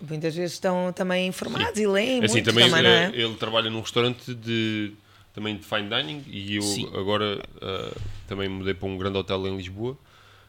Muitas 0.00 0.34
vezes 0.34 0.54
estão 0.54 0.92
também 0.92 1.26
informados 1.26 1.76
sim. 1.76 1.82
e 1.82 1.86
leem 1.86 2.24
assim, 2.24 2.34
muito 2.34 2.46
também, 2.46 2.70
também, 2.70 2.86
é? 2.86 3.10
Ele 3.14 3.34
trabalha 3.34 3.68
num 3.68 3.80
restaurante 3.80 4.34
de 4.34 4.94
também 5.34 5.54
de 5.54 5.64
fine 5.64 5.88
dining 5.90 6.24
e 6.28 6.56
eu 6.56 6.62
sim. 6.62 6.86
agora 6.96 7.38
uh, 7.56 8.00
também 8.26 8.48
mudei 8.48 8.72
para 8.72 8.88
um 8.88 8.96
grande 8.96 9.18
hotel 9.18 9.46
em 9.46 9.54
Lisboa 9.54 9.98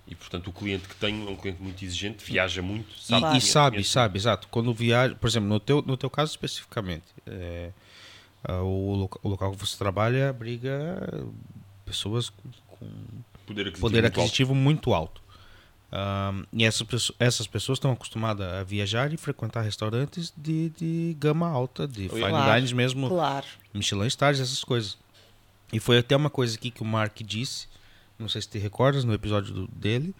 e 0.07 0.15
portanto 0.15 0.47
o 0.47 0.53
cliente 0.53 0.87
que 0.87 0.95
tenho 0.95 1.27
é 1.27 1.31
um 1.31 1.35
cliente 1.35 1.61
muito 1.61 1.83
exigente, 1.83 2.23
viaja 2.23 2.61
muito, 2.61 2.97
sabe. 2.99 3.35
E, 3.35 3.37
e 3.37 3.41
sabe, 3.41 3.83
sabe, 3.83 4.17
exato. 4.17 4.47
Quando 4.49 4.73
viaja, 4.73 5.15
por 5.15 5.27
exemplo, 5.27 5.49
no 5.49 5.59
teu, 5.59 5.81
no 5.81 5.97
teu 5.97 6.09
caso 6.09 6.31
especificamente, 6.31 7.05
é, 7.25 7.71
o, 8.61 8.95
local, 8.95 9.19
o 9.23 9.29
local 9.29 9.51
que 9.51 9.57
você 9.57 9.77
trabalha 9.77 10.29
abriga 10.29 11.23
pessoas 11.85 12.29
com 12.29 12.87
poder 13.45 13.61
aquisitivo, 13.61 13.81
poder 13.81 14.01
muito, 14.01 14.19
aquisitivo 14.19 14.51
alto. 14.51 14.61
muito 14.61 14.93
alto. 14.93 15.27
Um, 15.89 16.43
e 16.51 16.65
essas, 16.65 17.11
essas 17.17 17.47
pessoas 17.47 17.77
estão 17.77 17.91
acostumadas 17.91 18.45
a 18.45 18.63
viajar 18.63 19.13
e 19.13 19.17
frequentar 19.17 19.61
restaurantes 19.61 20.33
de, 20.35 20.69
de 20.71 21.15
gama 21.17 21.47
alta, 21.47 21.87
de 21.87 22.09
fine 22.09 22.21
claro, 22.21 22.61
dining 22.61 22.75
mesmo, 22.75 23.07
claro. 23.07 23.45
Michelin 23.73 24.07
stars, 24.07 24.39
essas 24.39 24.63
coisas. 24.63 24.97
E 25.71 25.79
foi 25.79 25.97
até 25.97 26.15
uma 26.15 26.29
coisa 26.29 26.55
aqui 26.55 26.71
que 26.71 26.81
o 26.81 26.85
Mark 26.85 27.17
disse, 27.23 27.67
não 28.19 28.29
sei 28.29 28.41
se 28.41 28.49
te 28.49 28.57
recordas, 28.57 29.03
no 29.03 29.13
episódio 29.13 29.53
do, 29.53 29.67
dele, 29.67 30.13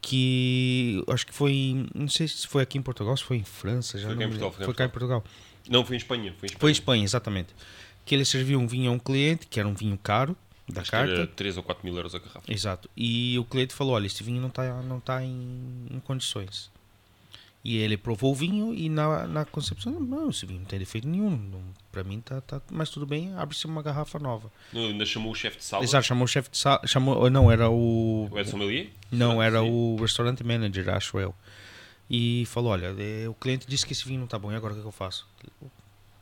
que 0.00 1.02
acho 1.08 1.26
que 1.26 1.34
foi, 1.34 1.86
não 1.94 2.08
sei 2.08 2.28
se 2.28 2.46
foi 2.46 2.62
aqui 2.62 2.78
em 2.78 2.82
Portugal, 2.82 3.16
se 3.16 3.24
foi 3.24 3.38
em 3.38 3.44
França, 3.44 3.98
já 3.98 4.06
foi 4.06 4.16
não 4.16 4.22
em 4.22 4.26
Portugal, 4.26 4.52
foi, 4.52 4.64
foi 4.64 4.74
cá 4.74 4.84
em 4.84 4.88
Portugal. 4.88 5.24
Não, 5.68 5.84
foi 5.84 5.96
em 5.96 5.98
Espanha, 5.98 6.34
foi 6.38 6.46
em 6.46 6.50
Espanha. 6.50 6.60
Foi 6.60 6.70
em 6.70 6.72
Espanha, 6.72 7.04
exatamente. 7.04 7.54
Que 8.04 8.14
ele 8.14 8.24
serviu 8.24 8.60
um 8.60 8.68
vinho 8.68 8.90
a 8.90 8.94
um 8.94 8.98
cliente, 8.98 9.46
que 9.46 9.58
era 9.58 9.68
um 9.68 9.74
vinho 9.74 9.98
caro, 9.98 10.36
da 10.68 10.82
Acho 10.82 10.90
carta. 10.90 11.12
Era 11.12 11.26
3 11.26 11.56
ou 11.56 11.62
4 11.62 11.84
mil 11.84 11.96
euros 11.96 12.14
a 12.14 12.18
garrafa. 12.18 12.42
Exato. 12.48 12.90
E 12.96 13.38
o 13.38 13.44
cliente 13.44 13.74
falou: 13.74 13.94
olha, 13.94 14.06
este 14.06 14.22
vinho 14.22 14.40
não 14.40 14.48
está 14.48 14.82
não 14.82 15.00
tá 15.00 15.22
em, 15.22 15.86
em, 15.90 16.00
condições. 16.00 16.70
E 17.68 17.78
ele 17.78 17.96
provou 17.96 18.30
o 18.30 18.34
vinho 18.34 18.72
e 18.72 18.88
na, 18.88 19.26
na 19.26 19.44
concepção, 19.44 19.98
não, 19.98 20.30
esse 20.30 20.46
vinho 20.46 20.60
não 20.60 20.66
tem 20.66 20.78
defeito 20.78 21.08
nenhum. 21.08 21.50
Para 21.90 22.04
mim 22.04 22.20
tá, 22.20 22.40
tá. 22.40 22.62
Mas 22.70 22.90
tudo 22.90 23.04
bem, 23.04 23.34
abre-se 23.34 23.66
uma 23.66 23.82
garrafa 23.82 24.20
nova. 24.20 24.52
Não, 24.72 24.82
ainda 24.82 25.04
chamou 25.04 25.32
o 25.32 25.34
chefe 25.34 25.58
de 25.58 25.64
sala? 25.64 25.82
Exato, 25.82 26.06
chamou 26.06 26.26
o 26.26 26.28
chefe 26.28 26.48
de 26.48 26.58
sala. 26.58 26.80
Chamou, 26.86 27.28
não, 27.28 27.50
era 27.50 27.68
o. 27.68 28.28
O 28.30 28.38
Edson 28.38 28.58
Melier? 28.58 28.90
Não, 29.10 29.42
era 29.42 29.62
Sim. 29.62 29.68
o 29.68 29.96
restaurant 30.00 30.40
manager, 30.42 30.90
acho 30.90 31.18
eu. 31.18 31.34
E 32.08 32.44
falou: 32.46 32.70
olha, 32.70 32.94
o 33.28 33.34
cliente 33.34 33.66
disse 33.66 33.84
que 33.84 33.92
esse 33.94 34.06
vinho 34.06 34.20
não 34.20 34.28
tá 34.28 34.38
bom, 34.38 34.52
e 34.52 34.54
agora 34.54 34.72
o 34.72 34.80
que 34.80 34.86
eu 34.86 34.92
faço? 34.92 35.26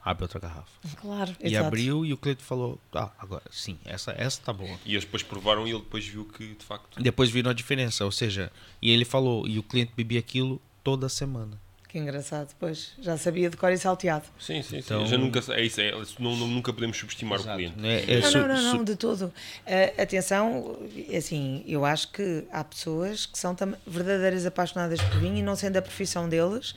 abre 0.02 0.24
outra 0.24 0.40
garrafa. 0.40 0.70
Claro, 0.98 1.36
E 1.40 1.48
exato. 1.48 1.66
abriu 1.66 2.06
e 2.06 2.12
o 2.14 2.16
cliente 2.16 2.42
falou, 2.42 2.78
ah, 2.94 3.10
agora 3.18 3.42
sim, 3.50 3.78
essa, 3.84 4.14
essa 4.16 4.40
tá 4.40 4.52
boa. 4.52 4.78
E 4.86 4.92
eles 4.92 5.04
depois 5.04 5.22
provaram 5.22 5.66
e 5.66 5.70
ele 5.70 5.80
depois 5.80 6.06
viu 6.06 6.24
que 6.24 6.54
de 6.54 6.64
facto... 6.64 7.02
Depois 7.02 7.30
viram 7.30 7.50
a 7.50 7.54
diferença, 7.54 8.04
ou 8.04 8.12
seja, 8.12 8.50
e 8.82 8.90
ele 8.90 9.04
falou, 9.04 9.46
e 9.48 9.58
o 9.58 9.62
cliente 9.62 9.92
bebia 9.96 10.20
aquilo 10.20 10.60
toda 10.84 11.08
semana. 11.08 11.58
Que 11.88 11.98
engraçado, 12.00 12.52
pois, 12.58 12.92
já 13.00 13.16
sabia 13.16 13.48
de 13.48 13.56
cor 13.56 13.70
e 13.70 13.78
salteado. 13.78 14.24
Sim, 14.36 14.62
sim, 14.62 14.78
então, 14.78 15.04
sim. 15.04 15.12
Já 15.12 15.16
nunca, 15.16 15.40
é 15.52 15.62
isso, 15.62 15.80
é, 15.80 15.92
não, 16.18 16.34
não, 16.36 16.48
nunca 16.48 16.72
podemos 16.72 16.96
subestimar 16.96 17.38
exato. 17.38 17.54
o 17.54 17.56
cliente. 17.56 17.86
É, 17.86 18.16
é 18.16 18.20
não, 18.20 18.32
não, 18.32 18.48
não, 18.48 18.74
não, 18.74 18.84
de 18.84 18.96
todo. 18.96 19.26
Uh, 19.26 20.02
atenção, 20.02 20.76
assim, 21.16 21.64
eu 21.68 21.84
acho 21.84 22.10
que 22.10 22.44
há 22.50 22.64
pessoas 22.64 23.26
que 23.26 23.38
são 23.38 23.56
verdadeiras 23.86 24.44
apaixonadas 24.44 25.00
por 25.00 25.20
vinho 25.20 25.36
e 25.36 25.42
não 25.42 25.54
sendo 25.54 25.76
a 25.76 25.82
profissão 25.82 26.28
deles, 26.28 26.74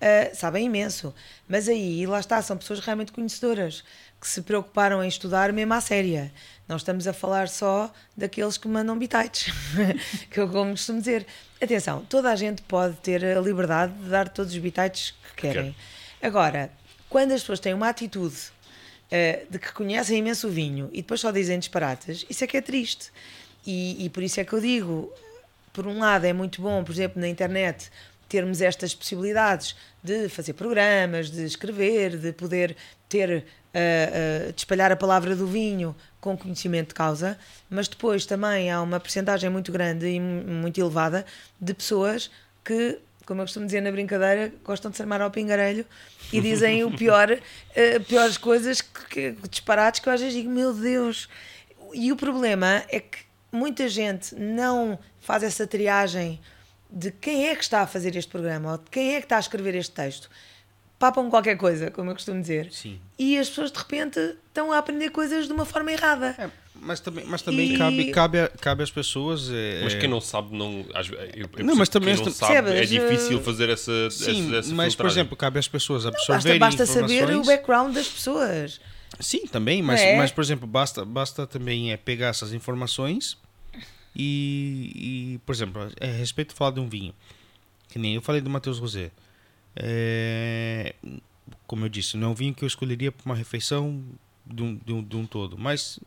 Uh, 0.00 0.34
sabem 0.34 0.64
imenso. 0.64 1.14
Mas 1.46 1.68
aí, 1.68 2.06
lá 2.06 2.18
está, 2.20 2.40
são 2.40 2.56
pessoas 2.56 2.80
realmente 2.80 3.12
conhecedoras, 3.12 3.84
que 4.20 4.28
se 4.28 4.42
preocuparam 4.42 5.02
em 5.02 5.08
estudar 5.08 5.52
mesmo 5.52 5.72
à 5.72 5.80
séria. 5.80 6.30
Não 6.68 6.76
estamos 6.76 7.06
a 7.06 7.12
falar 7.12 7.48
só 7.48 7.92
daqueles 8.16 8.56
que 8.56 8.68
mandam 8.68 8.98
bitites, 8.98 9.52
que 10.30 10.38
eu 10.38 10.48
como 10.48 10.72
costumo 10.72 10.98
dizer. 10.98 11.26
Atenção, 11.60 12.04
toda 12.08 12.30
a 12.30 12.36
gente 12.36 12.62
pode 12.62 12.96
ter 12.96 13.24
a 13.24 13.40
liberdade 13.40 13.92
de 13.94 14.08
dar 14.08 14.28
todos 14.28 14.52
os 14.52 14.58
bitites 14.58 15.14
que 15.30 15.42
querem. 15.42 15.74
Agora, 16.22 16.70
quando 17.08 17.32
as 17.32 17.40
pessoas 17.40 17.60
têm 17.60 17.72
uma 17.72 17.88
atitude 17.88 18.36
uh, 18.36 19.50
de 19.50 19.58
que 19.58 19.72
conhecem 19.72 20.18
imenso 20.18 20.48
o 20.48 20.50
vinho 20.50 20.90
e 20.92 20.98
depois 20.98 21.20
só 21.20 21.30
dizem 21.30 21.58
disparates, 21.58 22.26
isso 22.28 22.44
é 22.44 22.46
que 22.46 22.56
é 22.56 22.60
triste. 22.60 23.10
E, 23.66 24.04
e 24.04 24.10
por 24.10 24.22
isso 24.22 24.38
é 24.38 24.44
que 24.44 24.52
eu 24.52 24.60
digo, 24.60 25.12
por 25.72 25.86
um 25.86 25.98
lado 25.98 26.24
é 26.26 26.32
muito 26.32 26.60
bom, 26.60 26.84
por 26.84 26.92
exemplo, 26.92 27.20
na 27.20 27.28
internet, 27.28 27.90
termos 28.28 28.60
estas 28.60 28.94
possibilidades 28.94 29.74
de 30.02 30.28
fazer 30.28 30.52
programas, 30.52 31.30
de 31.30 31.44
escrever, 31.44 32.16
de 32.16 32.32
poder 32.32 32.76
ter, 33.08 33.44
uh, 33.74 34.48
uh, 34.48 34.52
de 34.52 34.60
espalhar 34.60 34.92
a 34.92 34.96
palavra 34.96 35.34
do 35.34 35.46
vinho 35.46 35.94
com 36.20 36.36
conhecimento 36.36 36.88
de 36.88 36.94
causa, 36.94 37.38
mas 37.68 37.88
depois 37.88 38.26
também 38.26 38.70
há 38.70 38.82
uma 38.82 39.00
percentagem 39.00 39.48
muito 39.48 39.72
grande 39.72 40.06
e 40.06 40.20
muito 40.20 40.80
elevada 40.80 41.24
de 41.60 41.72
pessoas 41.72 42.30
que, 42.64 42.98
como 43.24 43.40
eu 43.40 43.44
costumo 43.44 43.66
dizer 43.66 43.80
na 43.80 43.90
brincadeira, 43.90 44.52
gostam 44.64 44.90
de 44.90 44.96
se 44.96 45.02
armar 45.02 45.20
ao 45.22 45.30
pingarelho 45.30 45.86
e 46.32 46.40
dizem 46.40 46.84
o 46.84 46.90
pior, 46.96 47.30
uh, 47.30 48.00
piores 48.04 48.36
coisas, 48.36 48.80
que, 48.80 49.32
que, 49.32 49.48
disparates 49.48 50.00
que 50.00 50.08
eu 50.08 50.12
às 50.12 50.20
vezes 50.20 50.34
digo, 50.34 50.50
meu 50.50 50.74
Deus. 50.74 51.28
E 51.92 52.12
o 52.12 52.16
problema 52.16 52.84
é 52.88 53.00
que 53.00 53.18
muita 53.50 53.88
gente 53.88 54.34
não 54.34 54.98
faz 55.20 55.42
essa 55.42 55.66
triagem 55.66 56.40
de 56.90 57.10
quem 57.10 57.48
é 57.48 57.54
que 57.54 57.62
está 57.62 57.82
a 57.82 57.86
fazer 57.86 58.16
este 58.16 58.30
programa 58.30 58.72
ou 58.72 58.78
de 58.78 58.90
quem 58.90 59.14
é 59.14 59.18
que 59.18 59.26
está 59.26 59.36
a 59.36 59.40
escrever 59.40 59.74
este 59.74 59.92
texto. 59.92 60.28
Papam 61.00 61.30
qualquer 61.30 61.56
coisa, 61.56 61.90
como 61.90 62.10
eu 62.10 62.14
costumo 62.14 62.42
dizer. 62.42 62.70
Sim. 62.70 63.00
E 63.18 63.38
as 63.38 63.48
pessoas 63.48 63.72
de 63.72 63.78
repente 63.78 64.20
estão 64.46 64.70
a 64.70 64.76
aprender 64.76 65.08
coisas 65.08 65.46
de 65.46 65.52
uma 65.52 65.64
forma 65.64 65.90
errada. 65.90 66.36
É, 66.38 66.50
mas 66.78 67.00
também, 67.00 67.24
mas 67.24 67.40
também 67.40 67.74
e... 67.74 67.78
cabe, 67.78 68.10
cabe, 68.12 68.48
cabe 68.60 68.82
às 68.82 68.90
pessoas. 68.90 69.50
É... 69.50 69.80
Mas 69.82 69.94
quem 69.94 70.06
não 70.06 70.20
sabe, 70.20 70.54
não. 70.54 70.84
Eu, 71.34 71.48
eu 71.56 71.64
não, 71.64 71.74
mas 71.74 71.88
também 71.88 72.14
quem 72.14 72.26
não 72.26 72.30
sabe, 72.30 72.70
é 72.72 72.84
difícil 72.84 73.40
fazer 73.40 73.70
essa. 73.70 74.10
Sim, 74.10 74.48
essa, 74.48 74.56
essa 74.58 74.74
mas 74.74 74.94
por 74.94 75.06
exemplo, 75.06 75.34
cabe 75.34 75.58
às 75.58 75.66
pessoas 75.66 76.04
absorverem. 76.04 76.60
Não, 76.60 76.66
basta, 76.66 76.84
basta 76.84 77.00
saber 77.00 77.34
o 77.34 77.44
background 77.46 77.94
das 77.94 78.06
pessoas. 78.06 78.78
Sim, 79.18 79.46
também, 79.46 79.82
mas, 79.82 80.02
é? 80.02 80.18
mas 80.18 80.30
por 80.30 80.44
exemplo, 80.44 80.66
basta, 80.66 81.02
basta 81.02 81.46
também 81.46 81.92
é, 81.92 81.96
pegar 81.96 82.28
essas 82.28 82.52
informações 82.52 83.38
e, 84.14 84.92
e, 85.34 85.38
por 85.46 85.54
exemplo, 85.54 85.90
a 85.98 86.06
respeito 86.06 86.50
de 86.50 86.56
falar 86.56 86.72
de 86.72 86.80
um 86.80 86.88
vinho, 86.88 87.14
que 87.88 87.98
nem 87.98 88.16
eu 88.16 88.20
falei 88.20 88.42
do 88.42 88.50
Matheus 88.50 88.78
Rosé. 88.78 89.10
É, 89.76 90.94
como 91.66 91.84
eu 91.84 91.88
disse, 91.88 92.16
não 92.16 92.28
é 92.28 92.30
um 92.30 92.34
vinho 92.34 92.54
que 92.54 92.64
eu 92.64 92.66
escolheria 92.66 93.12
para 93.12 93.24
uma 93.24 93.34
refeição 93.34 94.02
de 94.44 94.62
um, 94.62 94.76
de 94.76 94.92
um, 94.92 95.02
de 95.02 95.16
um 95.16 95.26
todo. 95.26 95.56
Mas 95.56 96.00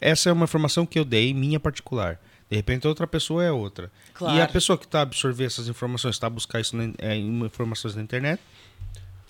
essa 0.00 0.30
é 0.30 0.32
uma 0.32 0.44
informação 0.44 0.86
que 0.86 0.98
eu 0.98 1.04
dei, 1.04 1.34
minha 1.34 1.58
particular. 1.60 2.20
De 2.48 2.56
repente 2.56 2.86
outra 2.86 3.06
pessoa 3.06 3.42
é 3.42 3.50
outra. 3.50 3.90
Claro. 4.14 4.36
E 4.36 4.40
a 4.40 4.46
pessoa 4.46 4.76
que 4.78 4.84
está 4.84 5.00
a 5.00 5.02
absorver 5.02 5.44
essas 5.44 5.68
informações, 5.68 6.16
está 6.16 6.26
a 6.26 6.30
buscar 6.30 6.60
isso 6.60 6.76
na, 6.76 6.92
é, 6.98 7.16
informações 7.16 7.94
na 7.94 8.02
internet, 8.02 8.40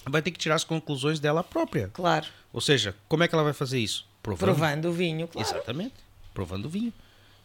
vai 0.06 0.20
ter 0.20 0.30
que 0.30 0.38
tirar 0.38 0.56
as 0.56 0.64
conclusões 0.64 1.20
dela 1.20 1.44
própria. 1.44 1.88
Claro. 1.92 2.26
Ou 2.52 2.60
seja, 2.60 2.94
como 3.08 3.22
é 3.22 3.28
que 3.28 3.34
ela 3.34 3.44
vai 3.44 3.52
fazer 3.52 3.78
isso? 3.78 4.06
Provando, 4.22 4.54
Provando 4.54 4.88
o 4.88 4.92
vinho, 4.92 5.28
claro. 5.28 5.48
Exatamente. 5.48 5.94
Provando 6.34 6.66
o 6.66 6.68
vinho. 6.68 6.92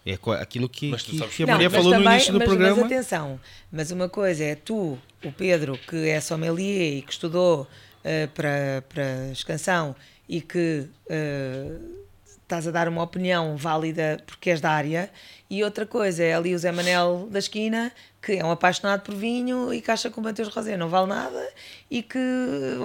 É 0.07 0.17
aquilo 0.41 0.69
que, 0.69 0.95
que, 0.95 1.27
que 1.27 1.43
a 1.43 1.47
Maria 1.47 1.67
não, 1.67 1.75
falou 1.75 1.91
também, 1.91 2.07
no 2.07 2.13
início 2.13 2.31
do 2.31 2.39
mas, 2.39 2.47
programa. 2.47 2.75
Mas 2.77 2.85
atenção, 2.85 3.39
mas 3.69 3.91
uma 3.91 4.07
coisa 4.07 4.41
é 4.41 4.55
tu, 4.55 4.97
o 5.21 5.31
Pedro, 5.33 5.77
que 5.77 6.07
é 6.07 6.21
sommelier 6.21 6.99
e 6.99 7.01
que 7.01 7.11
estudou 7.11 7.63
uh, 7.63 8.27
para, 8.33 8.85
para 8.87 9.31
escansão 9.33 9.93
e 10.29 10.39
que 10.39 10.87
uh, 11.07 12.06
estás 12.47 12.65
a 12.65 12.71
dar 12.71 12.87
uma 12.87 13.03
opinião 13.03 13.57
válida 13.57 14.23
porque 14.25 14.49
és 14.49 14.61
da 14.61 14.71
área, 14.71 15.11
e 15.49 15.63
outra 15.63 15.85
coisa 15.85 16.23
é 16.23 16.33
ali 16.33 16.55
o 16.55 16.57
Zé 16.59 16.71
Manel 16.71 17.27
da 17.29 17.39
esquina, 17.39 17.91
que 18.21 18.33
é 18.33 18.43
um 18.43 18.51
apaixonado 18.51 19.01
por 19.01 19.15
vinho 19.15 19.73
e 19.73 19.81
que 19.81 19.91
acha 19.91 20.09
que 20.09 20.19
o 20.19 20.21
Mateus 20.21 20.49
Rosé 20.49 20.75
não 20.75 20.89
vale 20.89 21.07
nada 21.07 21.41
e 21.89 22.01
que 22.01 22.19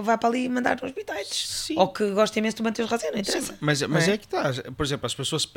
vai 0.02 0.16
para 0.16 0.28
ali 0.28 0.48
mandar 0.48 0.78
uns 0.82 0.92
bitites. 0.92 1.70
Ou 1.76 1.88
que 1.88 2.10
gosta 2.10 2.38
imenso 2.38 2.58
do 2.58 2.62
Mateus 2.62 2.88
Rosé, 2.88 3.10
não 3.10 3.18
interessa. 3.18 3.52
Sim, 3.52 3.58
mas, 3.60 3.82
mas 3.82 4.06
é? 4.06 4.12
é? 4.12 4.18
que 4.18 4.26
está. 4.26 4.52
Por 4.76 4.86
exemplo, 4.86 5.06
as 5.06 5.14
pessoas 5.14 5.48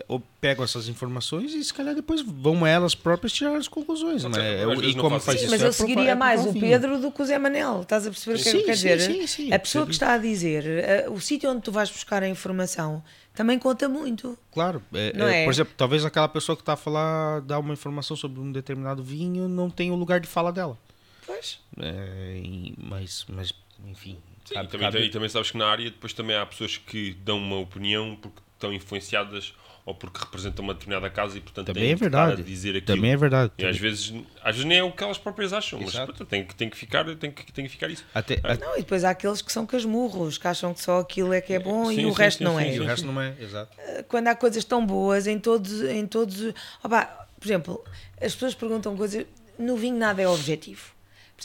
pegam 0.42 0.64
essas 0.64 0.88
informações 0.88 1.54
e 1.54 1.64
se 1.64 1.74
calhar 1.74 1.94
depois 1.94 2.22
vão 2.22 2.66
elas 2.66 2.96
próprias 2.96 3.34
tirar 3.34 3.56
as 3.56 3.68
conclusões. 3.68 4.24
Não 4.24 4.40
é? 4.40 4.64
e 4.84 4.96
como 4.96 5.20
faz 5.20 5.40
sim, 5.40 5.46
isso? 5.46 5.52
Mas 5.52 5.62
eu 5.62 5.74
seguiria 5.74 6.12
é 6.12 6.16
mais 6.16 6.44
o 6.46 6.54
Pedro 6.54 6.98
do 7.00 7.12
que 7.12 7.22
o 7.22 7.26
Zé 7.26 7.38
Manel. 7.38 7.82
Estás 7.82 8.08
a 8.08 8.10
perceber 8.10 8.40
o 8.40 8.44
que 8.44 8.50
é 8.50 8.64
quer 8.64 8.72
dizer? 8.74 9.02
Sim, 9.02 9.28
sim, 9.28 9.54
a 9.54 9.60
pessoa 9.60 9.86
que 9.86 9.94
está 9.94 10.14
a 10.14 10.18
dizer, 10.18 10.66
eh, 10.66 11.06
o 11.10 11.20
sítio 11.20 11.52
onde 11.52 11.62
tu 11.62 11.72
vais 11.72 11.92
buscar 11.92 12.24
a 12.24 12.28
informação 12.28 13.04
também 13.36 13.60
conta 13.60 13.88
muito. 13.90 14.38
Claro. 14.52 14.82
É, 14.94 15.14
é, 15.16 15.42
é? 15.42 15.44
Por 15.44 15.52
exemplo, 15.52 15.74
talvez 15.76 16.06
aquela 16.06 16.28
pessoa 16.28 16.56
que 16.56 16.62
está 16.62 16.74
a 16.74 16.78
falar, 16.78 17.42
dar 17.42 17.60
uma 17.60 17.74
informação 17.74 18.16
sobre 18.16 18.40
um 18.40 18.52
determinado 18.52 19.04
vinho, 19.04 19.48
não 19.48 19.70
tenha 19.70 19.94
o 19.94 19.96
lugar 19.96 20.20
de 20.20 20.28
fala 20.28 20.52
dela. 20.52 20.78
Pois. 21.26 21.60
É, 21.80 22.42
mas, 22.78 23.26
mas, 23.30 23.54
enfim. 23.86 24.18
Sim, 24.46 24.54
cabe, 24.54 24.68
e, 24.68 24.72
também, 24.72 24.92
cabe... 24.92 25.06
e 25.06 25.10
também 25.10 25.30
sabes 25.30 25.52
que 25.52 25.58
na 25.58 25.68
área 25.68 25.90
depois 25.90 26.14
também 26.14 26.36
há 26.36 26.46
pessoas 26.46 26.78
que 26.78 27.14
dão 27.24 27.38
uma 27.38 27.58
opinião 27.58 28.16
porque 28.22 28.40
estão 28.54 28.72
influenciadas 28.72 29.54
ou 29.86 29.94
porque 29.94 30.20
representam 30.20 30.66
uma 30.66 30.74
determinada 30.74 31.10
casa 31.12 31.38
e 31.38 31.42
portanto 31.42 31.68
também 31.68 31.92
é 31.92 31.96
verdade. 31.96 32.42
dizer 32.42 32.70
aquilo. 32.72 32.86
Também 32.86 33.12
é 33.12 33.18
verdade. 33.18 33.52
E 33.58 33.66
às 33.66 33.78
vezes, 33.78 34.14
às 34.42 34.56
vezes 34.56 34.66
nem 34.66 34.80
é 34.80 34.84
o 34.84 34.92
que 34.92 35.04
elas 35.04 35.18
próprias 35.18 35.54
acham, 35.54 35.80
Exato. 35.80 36.16
mas 36.18 36.28
tem, 36.28 36.44
tem, 36.44 36.70
que 36.70 36.76
ficar, 36.76 37.06
tem, 37.16 37.32
que, 37.32 37.52
tem 37.52 37.66
que 37.66 37.72
ficar 37.72 37.90
isso. 37.90 38.04
Até, 38.14 38.40
ah. 38.44 38.56
Não, 38.56 38.74
e 38.76 38.80
depois 38.80 39.04
há 39.04 39.12
aqueles 39.12 39.44
que 39.44 39.52
são 39.52 39.66
casmurros, 39.66 40.40
que 40.40 40.48
acham 40.48 40.74
que 40.74 40.82
só 40.82 41.02
aquilo 41.02 41.32
é 41.34 41.40
que 41.40 41.54
é 41.54 41.60
bom 41.60 41.86
sim, 41.90 42.02
e 42.02 42.06
o 42.06 42.14
sim, 42.14 42.18
resto 42.18 42.38
sim, 42.40 42.44
não 42.44 42.60
é. 42.60 42.76
E 42.76 42.80
o 42.80 42.84
resto 42.84 43.06
não 43.06 43.22
é, 43.22 43.36
exato. 43.40 43.78
Ah, 43.78 44.04
quando 44.08 44.28
há 44.28 44.36
coisas 44.36 44.64
tão 44.64 44.84
boas 44.84 45.28
em 45.28 45.38
todos, 45.38 45.84
em 45.84 46.08
todos, 46.08 46.52
opa, 46.84 47.06
por 47.40 47.46
exemplo, 47.46 47.86
as 48.20 48.34
pessoas 48.34 48.56
perguntam 48.56 48.98
coisas, 48.98 49.24
no 49.60 49.78
vinho 49.78 49.98
nada 49.98 50.20
é 50.20 50.28
objetivo. 50.28 50.95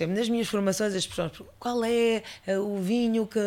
Exemplo, 0.01 0.17
nas 0.17 0.29
minhas 0.31 0.49
formações 0.49 0.95
as 0.95 1.07
pessoas 1.07 1.31
perguntam 1.31 1.55
qual 1.59 1.85
é 1.85 2.23
eh, 2.47 2.59
o 2.59 2.79
vinho 2.79 3.27
que 3.27 3.39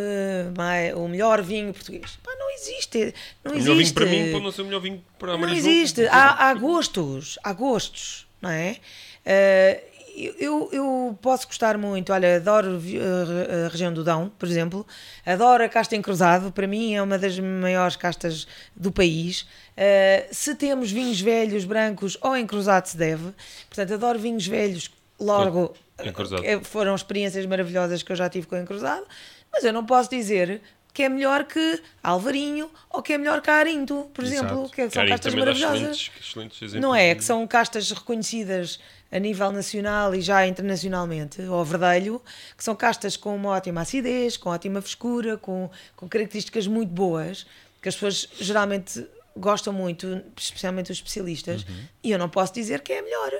o 0.96 1.08
melhor 1.08 1.42
vinho 1.42 1.74
português. 1.74 2.20
Pá, 2.24 2.32
não 2.38 2.52
existe. 2.52 3.14
Não 3.44 3.54
o 3.54 3.56
existe. 3.56 3.70
melhor 3.70 3.78
vinho 3.78 3.94
para 3.94 4.06
mim 4.06 4.32
pode 4.32 4.44
não 4.44 4.52
ser 4.52 4.62
o 4.62 4.66
melhor 4.66 4.82
vinho 4.82 5.04
para 5.18 5.34
a 5.34 5.38
Não 5.38 5.50
existe. 5.50 6.06
Há, 6.08 6.50
há, 6.50 6.54
gostos, 6.54 7.40
há 7.44 7.54
gostos, 7.54 8.28
não 8.40 8.52
é? 8.52 8.78
Uh, 9.26 9.94
eu, 10.16 10.70
eu 10.72 11.18
posso 11.24 11.48
gostar 11.48 11.76
muito, 11.76 12.14
olha, 12.14 12.36
adoro 12.36 12.80
a 13.66 13.68
região 13.70 13.92
do 13.92 14.04
Dão, 14.04 14.32
por 14.38 14.48
exemplo, 14.48 14.86
adoro 15.26 15.64
a 15.64 15.70
casta 15.70 15.96
em 15.96 16.04
cruzado, 16.04 16.52
para 16.52 16.68
mim 16.68 16.94
é 16.94 17.02
uma 17.02 17.18
das 17.18 17.40
maiores 17.40 17.96
castas 17.96 18.48
do 18.76 18.92
país. 18.92 19.42
Uh, 19.42 20.28
se 20.32 20.54
temos 20.54 20.92
vinhos 20.92 21.20
velhos, 21.20 21.66
brancos 21.66 22.16
ou 22.22 22.38
em 22.38 22.46
cruzado 22.46 22.86
se 22.86 22.96
deve, 22.96 23.34
portanto, 23.68 23.96
adoro 23.96 24.20
vinhos 24.20 24.46
velhos, 24.46 24.92
logo 25.20 25.74
foram 26.64 26.96
experiências 26.96 27.46
maravilhosas 27.46 28.04
que 28.04 28.12
eu 28.12 28.16
já 28.16 28.30
tive 28.30 28.48
com 28.48 28.56
o 28.56 28.60
Encruzado, 28.60 29.06
mas 29.52 29.64
eu 29.64 29.72
não 29.72 29.86
posso 29.86 30.10
dizer 30.10 30.62
que 30.94 31.04
é 31.04 31.10
melhor 31.10 31.46
que 31.46 31.82
Alvarinho 32.04 32.70
ou 32.90 33.02
que 33.02 33.14
é 33.14 33.18
melhor 33.18 33.42
que 33.42 33.50
Arinto, 33.50 34.12
por 34.14 34.24
Exato. 34.24 34.46
exemplo, 34.46 34.70
que 34.70 34.90
são 34.90 35.08
castas 35.08 35.34
maravilhosas. 35.34 36.12
Excelentes, 36.22 36.62
excelentes 36.62 36.74
não 36.74 36.94
é? 36.94 37.16
Que 37.16 37.24
são 37.24 37.46
castas 37.48 37.90
reconhecidas 37.92 38.80
a 39.12 39.18
nível 39.18 39.52
nacional 39.52 40.14
e 40.14 40.22
já 40.22 40.46
internacionalmente, 40.46 41.42
ou 41.42 41.64
Verdelho, 41.66 42.22
que 42.56 42.64
são 42.64 42.76
castas 42.76 43.18
com 43.18 43.36
uma 43.36 43.50
ótima 43.50 43.82
acidez, 43.82 44.38
com 44.38 44.50
ótima 44.50 44.82
frescura, 44.82 45.38
com, 45.38 45.70
com 45.96 46.08
características 46.08 46.68
muito 46.68 46.92
boas, 46.92 47.46
que 47.82 47.90
as 47.90 47.96
pessoas 47.96 48.28
geralmente 48.40 49.06
gostam 49.36 49.74
muito, 49.74 50.22
especialmente 50.38 50.92
os 50.92 50.98
especialistas, 50.98 51.64
uhum. 51.64 51.86
e 52.04 52.12
eu 52.12 52.20
não 52.20 52.30
posso 52.30 52.54
dizer 52.54 52.82
que 52.82 52.94
é 52.94 53.02
melhor. 53.02 53.32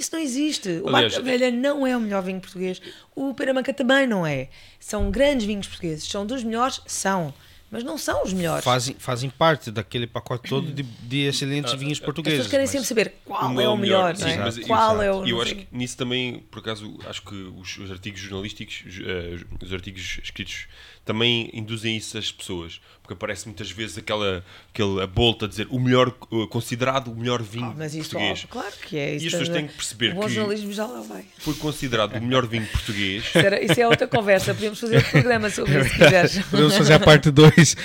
Isso 0.00 0.10
não 0.14 0.20
existe. 0.20 0.80
O 0.82 0.88
Aliás, 0.88 1.12
Barca 1.12 1.30
Velha 1.30 1.50
não 1.50 1.86
é 1.86 1.94
o 1.94 2.00
melhor 2.00 2.22
vinho 2.22 2.40
português. 2.40 2.80
O 3.14 3.34
Peramanca 3.34 3.70
também 3.74 4.06
não 4.06 4.26
é. 4.26 4.48
São 4.78 5.10
grandes 5.10 5.46
vinhos 5.46 5.68
portugueses. 5.68 6.08
São 6.08 6.24
dos 6.24 6.42
melhores? 6.42 6.80
São. 6.86 7.34
Mas 7.70 7.84
não 7.84 7.98
são 7.98 8.24
os 8.24 8.32
melhores. 8.32 8.64
Fazem, 8.64 8.96
fazem 8.98 9.28
parte 9.28 9.70
daquele 9.70 10.06
pacote 10.06 10.48
todo 10.48 10.72
de, 10.72 10.82
de 10.82 11.18
excelentes 11.26 11.74
ah, 11.74 11.76
vinhos 11.76 12.00
portugueses. 12.00 12.40
As 12.40 12.46
pessoas 12.46 12.50
querem 12.50 12.66
sempre 12.66 12.86
saber 12.86 13.14
qual 13.24 13.60
é 13.60 13.68
o 13.68 13.76
melhor, 13.76 14.16
não 14.18 14.26
é? 14.26 14.32
Sim, 14.32 14.38
mas, 14.38 14.58
qual 14.66 14.94
exato. 14.94 15.02
é 15.02 15.12
o. 15.12 15.26
E 15.26 15.30
eu 15.30 15.40
acho 15.40 15.54
que 15.54 15.68
nisso 15.70 15.96
também, 15.96 16.40
por 16.50 16.60
acaso, 16.60 16.98
acho 17.06 17.22
que 17.22 17.34
os, 17.34 17.78
os 17.78 17.90
artigos 17.90 18.20
jornalísticos, 18.20 18.82
uh, 18.86 19.64
os 19.64 19.72
artigos 19.72 20.18
escritos 20.24 20.66
também 21.04 21.50
induzem 21.52 21.96
isso 21.96 22.16
às 22.18 22.30
pessoas. 22.30 22.80
Porque 23.02 23.14
aparece 23.14 23.46
muitas 23.46 23.70
vezes 23.70 23.98
aquela, 23.98 24.44
aquela 24.72 25.06
bolta 25.06 25.46
a 25.46 25.48
dizer 25.48 25.66
o 25.70 25.80
melhor, 25.80 26.10
considerado 26.48 27.08
o 27.10 27.14
melhor 27.14 27.42
vinho 27.42 27.72
oh, 27.74 27.78
mas 27.78 27.94
isso, 27.94 28.10
português. 28.10 28.46
claro 28.48 28.72
que 28.86 28.96
é. 28.96 29.16
Isso 29.16 29.24
e 29.24 29.26
as 29.26 29.32
pessoas 29.32 29.48
têm 29.48 29.66
que 29.66 29.74
perceber 29.74 30.16
o 30.16 30.20
que 30.20 30.28
jornalismo 30.28 30.72
já 30.72 30.86
lá 30.86 31.00
vai. 31.00 31.24
foi 31.38 31.54
considerado 31.54 32.16
o 32.16 32.22
melhor 32.22 32.46
vinho 32.46 32.66
português. 32.66 33.24
Isso, 33.24 33.38
era, 33.38 33.62
isso 33.62 33.80
é 33.80 33.88
outra 33.88 34.06
conversa. 34.06 34.54
Podemos 34.54 34.78
fazer 34.78 34.96
outro 34.96 35.10
programa 35.10 35.50
sobre 35.50 35.80
isso 35.80 35.90
se 35.90 35.98
quiseres. 35.98 36.38
Podemos 36.46 36.76
fazer 36.76 36.94
a 36.94 37.00
parte 37.00 37.30
2. 37.30 37.76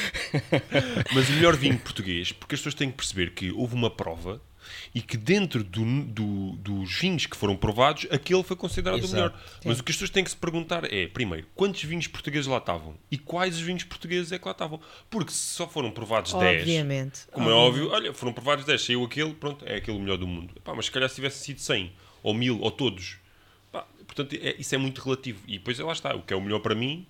mas 1.14 1.30
o 1.30 1.32
melhor 1.34 1.56
vinho 1.56 1.78
português, 1.80 2.32
porque 2.32 2.56
as 2.56 2.62
pessoas 2.62 2.76
têm 2.76 2.92
que 2.92 2.98
perceber 2.98 3.32
que 3.32 3.52
houve 3.52 3.74
uma 3.74 3.90
prova 3.90 4.42
e 4.94 5.02
que 5.02 5.18
dentro 5.18 5.64
do, 5.64 6.04
do, 6.04 6.52
dos 6.54 6.94
vinhos 7.00 7.26
que 7.26 7.36
foram 7.36 7.56
provados, 7.56 8.08
aquele 8.12 8.44
foi 8.44 8.56
considerado 8.56 9.00
Exato. 9.00 9.14
o 9.14 9.16
melhor. 9.16 9.44
Sim. 9.62 9.70
Mas 9.70 9.80
o 9.80 9.84
que 9.84 9.92
as 9.92 9.96
pessoas 9.96 10.10
têm 10.10 10.24
que 10.24 10.30
se 10.30 10.38
perguntar 10.38 10.92
é, 10.92 11.08
primeiro, 11.08 11.48
quantos 11.56 11.84
vinhos 11.84 12.08
portugueses 12.08 12.48
lá 12.48 12.58
estavam? 12.58 12.96
E 13.10 13.18
quais 13.18 13.56
os 13.56 13.62
vinhos 13.62 13.84
portugueses 13.84 14.32
é 14.32 14.40
que 14.40 14.46
lá 14.46 14.52
estavam? 14.52 14.80
Porque 15.10 15.32
se 15.32 15.38
só 15.38 15.68
foram 15.68 15.92
provados 15.92 16.34
Obviamente. 16.34 17.12
10, 17.12 17.28
como 17.32 17.50
Obviamente. 17.50 17.82
é 17.82 17.86
óbvio, 17.86 17.92
olha, 17.92 18.14
foram 18.14 18.34
provados 18.34 18.66
10, 18.66 18.82
saiu 18.82 19.04
aquele, 19.04 19.34
pronto, 19.34 19.66
é 19.68 19.76
aquele 19.76 20.00
melhor 20.00 20.18
do 20.18 20.28
mundo. 20.28 20.54
Epá, 20.56 20.74
mas 20.74 20.86
se 20.86 20.92
calhar 20.92 21.10
se 21.10 21.16
tivesse 21.16 21.40
sido 21.40 21.60
100, 21.60 21.92
ou 22.24 22.34
1000, 22.34 22.62
ou 22.62 22.72
todos, 22.72 23.18
epá, 23.70 23.86
portanto, 24.06 24.34
é, 24.34 24.56
isso 24.58 24.74
é 24.74 24.78
muito 24.78 25.02
relativo. 25.02 25.42
E 25.48 25.58
depois 25.58 25.78
lá 25.80 25.94
está, 25.94 26.16
o 26.16 26.22
que 26.22 26.34
é 26.34 26.38
o 26.38 26.42
melhor 26.42 26.60
para 26.60 26.76
mim, 26.76 27.06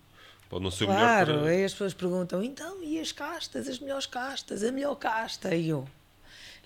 Pode 0.50 0.64
não 0.64 0.72
ser 0.72 0.86
claro, 0.86 1.02
o 1.02 1.34
melhor 1.34 1.44
para... 1.44 1.52
aí 1.52 1.66
as 1.66 1.72
pessoas 1.72 1.94
perguntam, 1.94 2.44
então, 2.44 2.84
e 2.84 3.00
as 3.00 3.12
castas, 3.12 3.68
as 3.68 3.80
melhores 3.80 4.06
castas, 4.06 4.64
a 4.64 4.72
melhor 4.72 4.96
casta? 4.96 5.56
E 5.56 5.70
eu, 5.70 5.88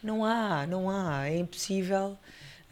não 0.03 0.25
há, 0.25 0.65
não 0.67 0.89
há. 0.89 1.27
É 1.27 1.37
impossível 1.37 2.17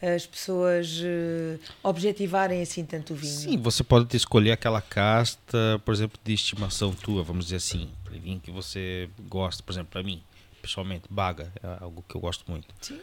as 0.00 0.26
pessoas 0.26 1.00
uh, 1.00 1.58
objetivarem 1.82 2.62
assim 2.62 2.84
tanto 2.84 3.14
o 3.14 3.16
vinho. 3.16 3.32
Sim, 3.32 3.56
você 3.58 3.82
pode 3.82 4.16
escolher 4.16 4.52
aquela 4.52 4.80
casta, 4.80 5.80
por 5.84 5.92
exemplo, 5.92 6.18
de 6.22 6.32
estimação 6.32 6.92
tua, 6.94 7.22
vamos 7.22 7.46
dizer 7.46 7.56
assim. 7.56 7.90
Vinho 8.10 8.40
que 8.40 8.50
você 8.50 9.08
gosta, 9.28 9.62
por 9.62 9.72
exemplo, 9.72 9.90
para 9.92 10.02
mim, 10.02 10.20
pessoalmente, 10.60 11.04
Baga 11.08 11.52
é 11.62 11.82
algo 11.82 12.04
que 12.08 12.14
eu 12.14 12.20
gosto 12.20 12.44
muito. 12.50 12.66
Sim. 12.80 13.00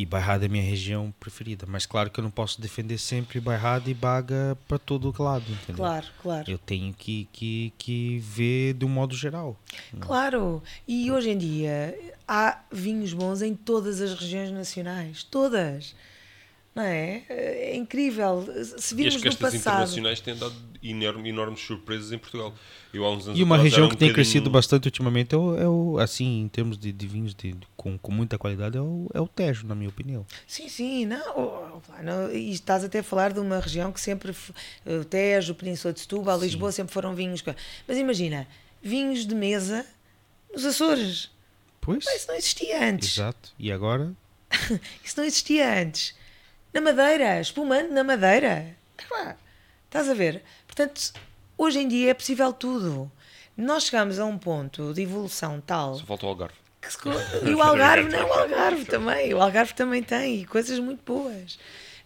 E 0.00 0.06
Bairrada 0.06 0.46
é 0.46 0.48
minha 0.48 0.64
região 0.64 1.12
preferida. 1.20 1.66
Mas 1.68 1.84
claro 1.84 2.10
que 2.10 2.18
eu 2.18 2.24
não 2.24 2.30
posso 2.30 2.58
defender 2.58 2.96
sempre 2.96 3.38
Bairrada 3.38 3.90
e 3.90 3.92
Baga 3.92 4.56
para 4.66 4.78
todo 4.78 5.14
lado, 5.22 5.44
entendeu? 5.52 5.76
Claro, 5.76 6.06
claro. 6.22 6.50
Eu 6.50 6.56
tenho 6.56 6.94
que, 6.94 7.28
que, 7.30 7.70
que 7.76 8.18
ver 8.20 8.72
de 8.72 8.86
um 8.86 8.88
modo 8.88 9.14
geral. 9.14 9.60
Claro. 10.00 10.62
E 10.88 11.12
hoje 11.12 11.28
em 11.28 11.36
dia 11.36 11.94
há 12.26 12.60
vinhos 12.72 13.12
bons 13.12 13.42
em 13.42 13.54
todas 13.54 14.00
as 14.00 14.18
regiões 14.18 14.50
nacionais. 14.50 15.22
Todas. 15.22 15.94
Não 16.74 16.84
é? 16.84 17.24
É 17.28 17.76
incrível. 17.76 18.46
Se 18.78 18.94
virmos 18.94 19.22
e 19.22 19.28
as 19.28 19.34
castas 19.34 19.54
internacionais 19.54 20.20
têm 20.20 20.36
dado 20.36 20.54
enorme, 20.82 21.28
enormes 21.28 21.60
surpresas 21.60 22.12
em 22.12 22.18
Portugal. 22.18 22.54
Eu, 22.94 23.04
há 23.04 23.10
uns 23.10 23.26
anos 23.26 23.38
e 23.38 23.42
uma 23.42 23.58
região 23.58 23.88
que 23.88 23.94
um 23.94 23.98
tem 23.98 24.08
bocadinho... 24.08 24.14
crescido 24.14 24.50
bastante 24.50 24.86
ultimamente 24.86 25.34
é 25.34 25.38
o, 25.38 25.58
é 25.58 25.68
o 25.68 25.98
assim, 25.98 26.42
em 26.42 26.48
termos 26.48 26.78
de, 26.78 26.92
de 26.92 27.06
vinhos 27.06 27.34
de, 27.34 27.56
com, 27.76 27.98
com 27.98 28.12
muita 28.12 28.38
qualidade, 28.38 28.76
é 28.76 28.80
o, 28.80 29.08
é 29.12 29.20
o 29.20 29.26
Tejo, 29.26 29.66
na 29.66 29.74
minha 29.74 29.88
opinião. 29.88 30.24
Sim, 30.46 30.68
sim. 30.68 31.06
Não, 31.06 31.82
não, 32.02 32.32
e 32.32 32.52
estás 32.52 32.84
até 32.84 33.00
a 33.00 33.02
falar 33.02 33.32
de 33.32 33.40
uma 33.40 33.58
região 33.58 33.90
que 33.90 34.00
sempre. 34.00 34.34
O 34.86 35.04
Tejo, 35.04 35.54
Península 35.54 35.92
de 35.92 36.00
Setúbal, 36.00 36.38
sim. 36.38 36.46
Lisboa 36.46 36.70
sempre 36.70 36.92
foram 36.92 37.14
vinhos. 37.16 37.42
Mas 37.86 37.98
imagina, 37.98 38.46
vinhos 38.80 39.26
de 39.26 39.34
mesa 39.34 39.84
nos 40.52 40.64
Açores. 40.64 41.30
Pois. 41.80 42.04
Mas 42.04 42.16
isso 42.16 42.28
não 42.28 42.36
existia 42.36 42.88
antes. 42.88 43.16
Exato. 43.16 43.52
E 43.58 43.72
agora? 43.72 44.12
isso 45.04 45.14
não 45.16 45.24
existia 45.24 45.82
antes. 45.82 46.14
Na 46.72 46.80
Madeira, 46.80 47.40
espumante 47.40 47.92
na 47.92 48.04
Madeira. 48.04 48.76
Estás 49.86 50.08
a 50.08 50.14
ver? 50.14 50.42
Portanto, 50.66 51.12
hoje 51.58 51.80
em 51.80 51.88
dia 51.88 52.12
é 52.12 52.14
possível 52.14 52.52
tudo. 52.52 53.10
Nós 53.56 53.84
chegamos 53.84 54.20
a 54.20 54.24
um 54.24 54.38
ponto 54.38 54.94
de 54.94 55.02
evolução 55.02 55.60
tal. 55.60 55.96
Só 55.96 56.06
falta 56.06 56.26
o 56.26 56.28
Algarve. 56.28 56.54
Se... 56.88 56.98
E 57.44 57.54
o 57.54 57.60
Algarve, 57.60 58.08
não, 58.08 58.28
o 58.28 58.32
Algarve 58.32 58.84
também. 58.84 59.34
O 59.34 59.40
Algarve 59.42 59.74
também 59.74 60.02
tem 60.02 60.44
coisas 60.44 60.78
muito 60.78 61.02
boas. 61.04 61.54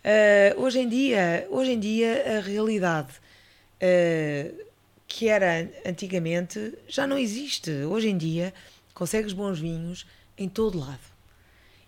Uh, 0.05 0.63
hoje 0.63 0.81
em 0.81 0.89
dia, 0.89 1.47
hoje 1.51 1.73
em 1.73 1.79
dia 1.79 2.39
a 2.39 2.41
realidade 2.41 3.13
uh, 3.13 4.65
que 5.07 5.29
era 5.29 5.69
antigamente 5.85 6.79
já 6.89 7.07
não 7.07 7.19
existe. 7.19 7.71
Hoje 7.71 8.09
em 8.09 8.17
dia 8.17 8.55
consegues 8.95 9.35
bons 9.35 9.61
vinhos 9.61 10.07
em 10.39 10.49
todo 10.49 10.79
lado 10.79 11.15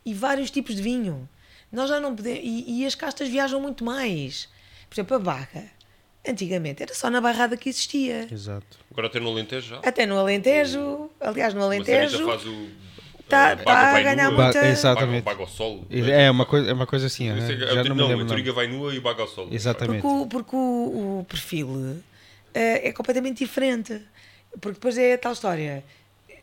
e 0.05 0.13
vários 0.13 0.51
tipos 0.51 0.77
de 0.77 0.83
vinho. 0.83 1.27
Nós 1.71 1.89
já 1.89 2.01
não 2.01 2.15
podemos 2.15 2.41
e, 2.43 2.83
e 2.83 2.87
as 2.87 2.95
castas 2.95 3.29
viajam 3.29 3.61
muito 3.61 3.85
mais. 3.85 4.49
Por 4.89 4.95
exemplo, 4.95 5.17
a 5.17 5.19
Barra. 5.19 5.65
Antigamente 6.27 6.83
era 6.83 6.93
só 6.93 7.09
na 7.09 7.21
Barrada 7.21 7.57
que 7.57 7.69
existia. 7.69 8.27
Exato. 8.31 8.79
Agora 8.91 9.07
até 9.07 9.21
no 9.21 9.31
Alentejo 9.31 9.69
já? 9.69 9.77
Até 9.79 10.07
no 10.07 10.19
Alentejo. 10.19 11.09
Aliás, 11.21 11.55
no 11.55 11.63
Alentejo. 11.63 12.27
faz 12.27 12.45
o 12.45 12.69
Está 13.27 13.57
tá 13.57 13.97
a 13.97 14.01
ganhar 14.01 14.31
nua, 14.31 14.45
muita... 14.45 14.67
Exatamente. 14.69 15.25
Baga 15.25 15.41
ao 15.41 15.49
solo. 15.49 15.85
É, 15.91 16.31
uma 16.31 16.47
coisa, 16.47 16.71
é 16.71 16.73
uma 16.73 16.87
coisa 16.87 17.07
assim. 17.07 17.29
Né? 17.29 17.57
Já 17.57 17.83
não, 17.83 17.97
não, 17.97 17.97
me 17.97 18.03
lembro, 18.05 18.25
a 18.25 18.29
Toriga 18.29 18.53
vai 18.53 18.69
nua 18.69 18.95
e 18.95 19.01
baga 19.01 19.23
ao 19.23 19.29
solo. 19.29 19.53
Exatamente. 19.53 20.01
Porque 20.01 20.17
o, 20.17 20.27
porque 20.29 20.57
o, 20.57 21.19
o 21.21 21.27
perfil 21.29 21.69
uh, 21.69 22.03
é 22.55 22.93
completamente 22.93 23.39
diferente. 23.39 24.01
Porque 24.61 24.75
depois 24.75 24.97
é 24.97 25.15
a 25.15 25.19
tal 25.19 25.33
história. 25.33 25.83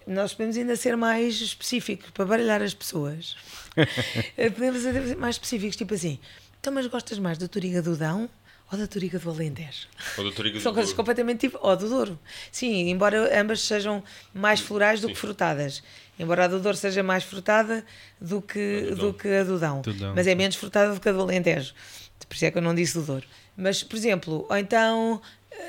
Nós 0.05 0.33
podemos 0.33 0.57
ainda 0.57 0.75
ser 0.75 0.97
mais 0.97 1.39
específicos 1.39 2.11
para 2.11 2.25
baralhar 2.25 2.61
as 2.61 2.73
pessoas. 2.73 3.37
Eh, 4.37 4.49
podemos 4.51 4.81
ser 4.81 5.15
mais 5.17 5.35
específicos, 5.35 5.75
tipo 5.75 5.93
assim. 5.93 6.19
Então, 6.59 6.73
mas 6.73 6.87
gostas 6.87 7.19
mais 7.19 7.37
da 7.37 7.47
Toriga 7.47 7.81
do 7.81 7.95
Dão 7.95 8.29
ou 8.71 8.77
da 8.77 8.87
Toriga 8.87 9.19
do 9.19 9.29
Alentejo. 9.29 9.87
Ou 10.17 10.23
da 10.23 10.35
Toriga 10.35 10.59
São 10.61 10.73
coisas 10.73 10.93
completamente 10.93 11.41
diferentes. 11.41 11.69
Ou 11.69 11.75
do 11.75 11.89
Douro. 11.89 12.19
Sim, 12.51 12.89
embora 12.89 13.39
ambas 13.39 13.61
sejam 13.61 14.03
mais 14.33 14.59
florais 14.59 15.01
do 15.01 15.07
Sim. 15.07 15.13
que 15.13 15.19
frutadas. 15.19 15.83
Embora 16.17 16.45
a 16.45 16.47
do 16.47 16.59
Douro 16.59 16.77
seja 16.77 17.03
mais 17.03 17.23
frutada 17.23 17.85
do 18.19 18.41
que, 18.41 18.89
a 18.91 18.95
do, 18.95 19.11
do 19.11 19.13
que 19.13 19.27
a 19.27 19.43
do 19.43 19.59
Dão. 19.59 19.81
Mas 20.15 20.27
é 20.27 20.35
menos 20.35 20.55
frutada 20.55 20.93
do 20.93 20.99
que 20.99 21.09
a 21.09 21.11
do 21.11 21.21
Alentejo. 21.21 21.73
Por 22.27 22.35
isso 22.35 22.45
é 22.45 22.51
que 22.51 22.57
eu 22.57 22.61
não 22.61 22.73
disse 22.73 22.93
do 22.93 23.03
Douro. 23.03 23.25
Mas, 23.55 23.83
por 23.83 23.95
exemplo, 23.95 24.45
ou 24.49 24.57
então 24.57 25.21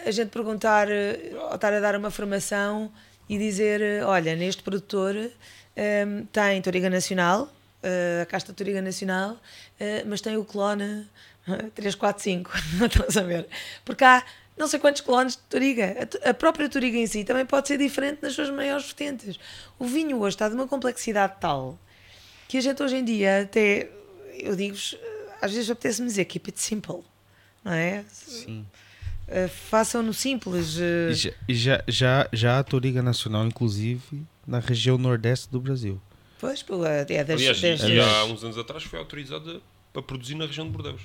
a 0.07 0.11
gente 0.11 0.31
perguntar, 0.31 0.89
ou 1.49 1.55
estar 1.55 1.73
a 1.73 1.81
dar 1.81 1.97
uma 1.97 2.11
formação 2.11 2.91
e 3.29 3.39
dizer: 3.39 4.05
olha, 4.05 4.35
neste 4.37 4.63
produtor 4.63 5.15
um, 5.17 6.25
tem 6.27 6.63
Toriga 6.63 6.89
Nacional, 6.89 7.53
uh, 7.85 8.23
a 8.23 8.27
casta 8.27 8.52
Toriga 8.52 8.81
Nacional, 8.82 9.32
uh, 9.32 9.39
mas 10.06 10.20
tem 10.20 10.36
o 10.36 10.44
clone 10.44 11.06
3, 11.74 11.94
4, 11.94 12.23
5, 12.23 12.51
não 12.78 12.86
estás 12.86 13.16
a 13.16 13.23
ver? 13.23 13.47
Porque 13.85 14.05
há 14.05 14.24
não 14.56 14.69
sei 14.69 14.78
quantos 14.78 15.01
clones 15.01 15.35
de 15.35 15.43
Toriga. 15.43 16.09
A 16.24 16.32
própria 16.32 16.69
Toriga 16.69 16.97
em 16.97 17.06
si 17.06 17.24
também 17.24 17.44
pode 17.44 17.66
ser 17.66 17.77
diferente 17.77 18.20
nas 18.23 18.35
suas 18.35 18.51
maiores 18.51 18.85
vertentes. 18.86 19.39
O 19.78 19.85
vinho 19.85 20.20
hoje 20.20 20.36
está 20.36 20.48
de 20.48 20.55
uma 20.55 20.66
complexidade 20.66 21.35
tal 21.40 21.78
que 22.48 22.59
a 22.59 22.61
gente 22.61 22.81
hoje 22.82 22.97
em 22.97 23.05
dia 23.05 23.43
até, 23.43 23.90
eu 24.39 24.55
digo-vos, 24.55 24.97
às 25.43 25.52
vezes 25.52 25.69
apetece-me 25.70 26.06
dizer 26.06 26.24
keep 26.27 26.48
it 26.48 26.61
simple, 26.61 27.02
não 27.65 27.73
é? 27.73 28.05
Sim. 28.09 28.65
Uh, 29.27 29.48
Façam-no 29.48 30.15
simples. 30.15 30.77
Uh... 30.77 31.11
E, 31.11 31.15
já, 31.15 31.31
já, 31.48 31.85
já, 31.89 32.28
já 32.32 32.59
a 32.59 32.62
Toriga 32.62 33.02
Nacional, 33.02 33.44
inclusive, 33.47 34.23
na 34.47 34.61
região 34.61 34.97
nordeste 34.98 35.51
do 35.51 35.61
Brasil. 35.61 36.01
Pois, 36.45 36.65
é 37.09 37.25
das, 37.25 37.41
Aliás, 37.41 37.61
das, 37.61 37.83
e, 37.83 37.99
há 37.99 38.25
uns 38.25 38.45
anos 38.45 38.59
atrás 38.59 38.83
foi 38.83 38.99
autorizada 38.99 39.61
para 39.93 40.03
produzir 40.03 40.35
na 40.35 40.45
região 40.45 40.66
de 40.66 40.73
Bordeaux. 40.73 41.01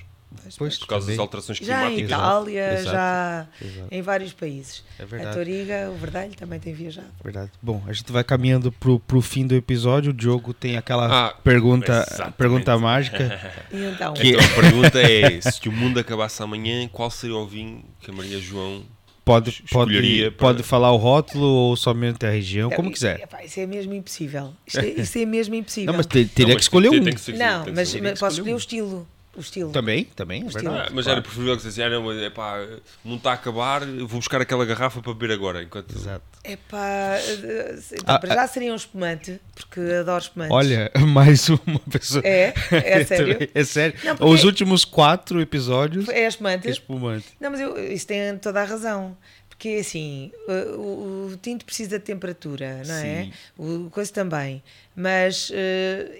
Pois, 0.56 0.78
por 0.78 0.86
causa 0.86 1.06
também. 1.06 1.16
das 1.16 1.22
alterações 1.22 1.58
climáticas. 1.58 1.92
Já 1.92 2.00
em 2.00 2.04
Itália, 2.04 2.72
Exato. 2.74 2.84
já 2.84 3.48
Exato. 3.60 3.88
em 3.90 4.02
vários 4.02 4.32
países. 4.32 4.84
É 4.98 5.04
verdade. 5.04 5.30
A 5.30 5.34
Toriga, 5.34 5.90
o 5.90 5.96
Verdelho 5.96 6.34
também 6.34 6.60
tem 6.60 6.72
viajado. 6.72 7.08
Verdade. 7.22 7.50
Bom, 7.60 7.82
a 7.86 7.92
gente 7.92 8.12
vai 8.12 8.22
caminhando 8.22 8.70
pro, 8.70 9.00
pro 9.00 9.20
fim 9.20 9.44
do 9.44 9.56
episódio. 9.56 10.10
O 10.10 10.14
Diogo 10.14 10.54
tem 10.54 10.76
aquela 10.76 11.28
ah, 11.28 11.34
pergunta, 11.42 12.32
pergunta 12.36 12.78
mágica. 12.78 13.40
E 13.72 13.84
então? 13.84 14.14
Que... 14.14 14.30
então, 14.30 14.44
a 14.44 14.54
pergunta 14.54 15.00
é: 15.00 15.40
se 15.40 15.68
o 15.68 15.72
mundo 15.72 15.98
acabasse 15.98 16.42
amanhã, 16.42 16.86
qual 16.88 17.10
seria 17.10 17.36
o 17.36 17.46
vinho 17.46 17.84
que 18.00 18.10
a 18.10 18.14
Maria 18.14 18.38
João 18.38 18.84
pode, 19.30 19.62
pode, 19.70 20.30
para... 20.30 20.30
pode 20.32 20.62
falar 20.62 20.92
o 20.92 20.96
rótulo 20.96 21.46
ou 21.46 21.76
somente 21.76 22.26
a 22.26 22.30
região, 22.30 22.70
como 22.70 22.90
quiser. 22.90 23.28
isso 23.44 23.60
é 23.60 23.66
mesmo 23.66 23.94
impossível. 23.94 24.52
Isso 24.66 24.80
é, 24.80 24.88
isso 24.88 25.18
é 25.18 25.26
mesmo 25.26 25.54
impossível. 25.54 25.92
Não, 25.92 25.96
mas 25.96 26.06
teria 26.06 26.28
não, 26.38 26.46
mas 26.46 26.54
que 26.54 26.62
escolher 26.62 26.88
um. 26.90 27.04
Que 27.04 27.20
ser, 27.20 27.36
não, 27.36 27.64
mas, 27.74 27.94
mas 27.94 28.18
posso 28.18 28.36
escolher 28.36 28.54
o 28.54 28.58
estilo 28.58 29.08
o 29.36 29.40
estilo. 29.40 29.70
Também, 29.70 30.04
também, 30.04 30.42
é 30.42 30.48
verdade. 30.48 30.66
Ah, 30.66 30.90
mas 30.92 31.04
claro. 31.04 31.10
era 31.10 31.22
preferível 31.22 31.56
que 31.56 31.62
dissesse, 31.62 31.82
ah, 31.82 31.88
não, 31.90 32.10
é 32.12 32.30
pá, 32.30 32.66
não 33.04 33.16
está 33.16 33.30
a 33.30 33.34
acabar, 33.34 33.86
vou 33.86 34.18
buscar 34.18 34.40
aquela 34.40 34.64
garrafa 34.64 35.00
para 35.00 35.14
beber 35.14 35.32
agora. 35.32 35.62
Enquanto... 35.62 35.94
Exato. 35.96 36.24
É 36.42 36.56
pá, 36.56 37.16
eh, 37.16 37.78
ah, 38.06 38.18
para 38.18 38.34
já 38.34 38.46
seria 38.48 38.72
um 38.72 38.76
espumante, 38.76 39.40
porque 39.54 39.80
adoro 40.00 40.22
espumantes. 40.22 40.56
Olha, 40.56 40.90
mais 41.06 41.48
uma 41.48 41.78
pessoa. 41.90 42.22
É? 42.24 42.52
É 42.70 43.04
sério? 43.06 43.48
é 43.54 43.64
sério. 43.64 43.98
Não, 44.02 44.28
Os 44.28 44.42
últimos 44.42 44.84
quatro 44.84 45.40
episódios. 45.40 46.08
É 46.08 46.26
espumante? 46.26 46.66
É 46.66 46.70
espumante. 46.70 47.26
Não, 47.38 47.50
mas 47.50 47.60
eu, 47.60 47.92
isso 47.92 48.06
tem 48.06 48.36
toda 48.38 48.62
a 48.62 48.64
razão. 48.64 49.16
Porque 49.48 49.76
assim, 49.80 50.32
o, 50.78 51.28
o, 51.32 51.36
tinto 51.36 51.66
precisa 51.66 51.98
de 51.98 52.04
temperatura, 52.04 52.82
não 52.86 52.94
é? 52.94 53.00
Sim. 53.02 53.06
é? 53.08 53.30
O 53.58 53.90
coisa 53.90 54.10
também. 54.10 54.62
Mas 54.96 55.50
uh, 55.50 55.52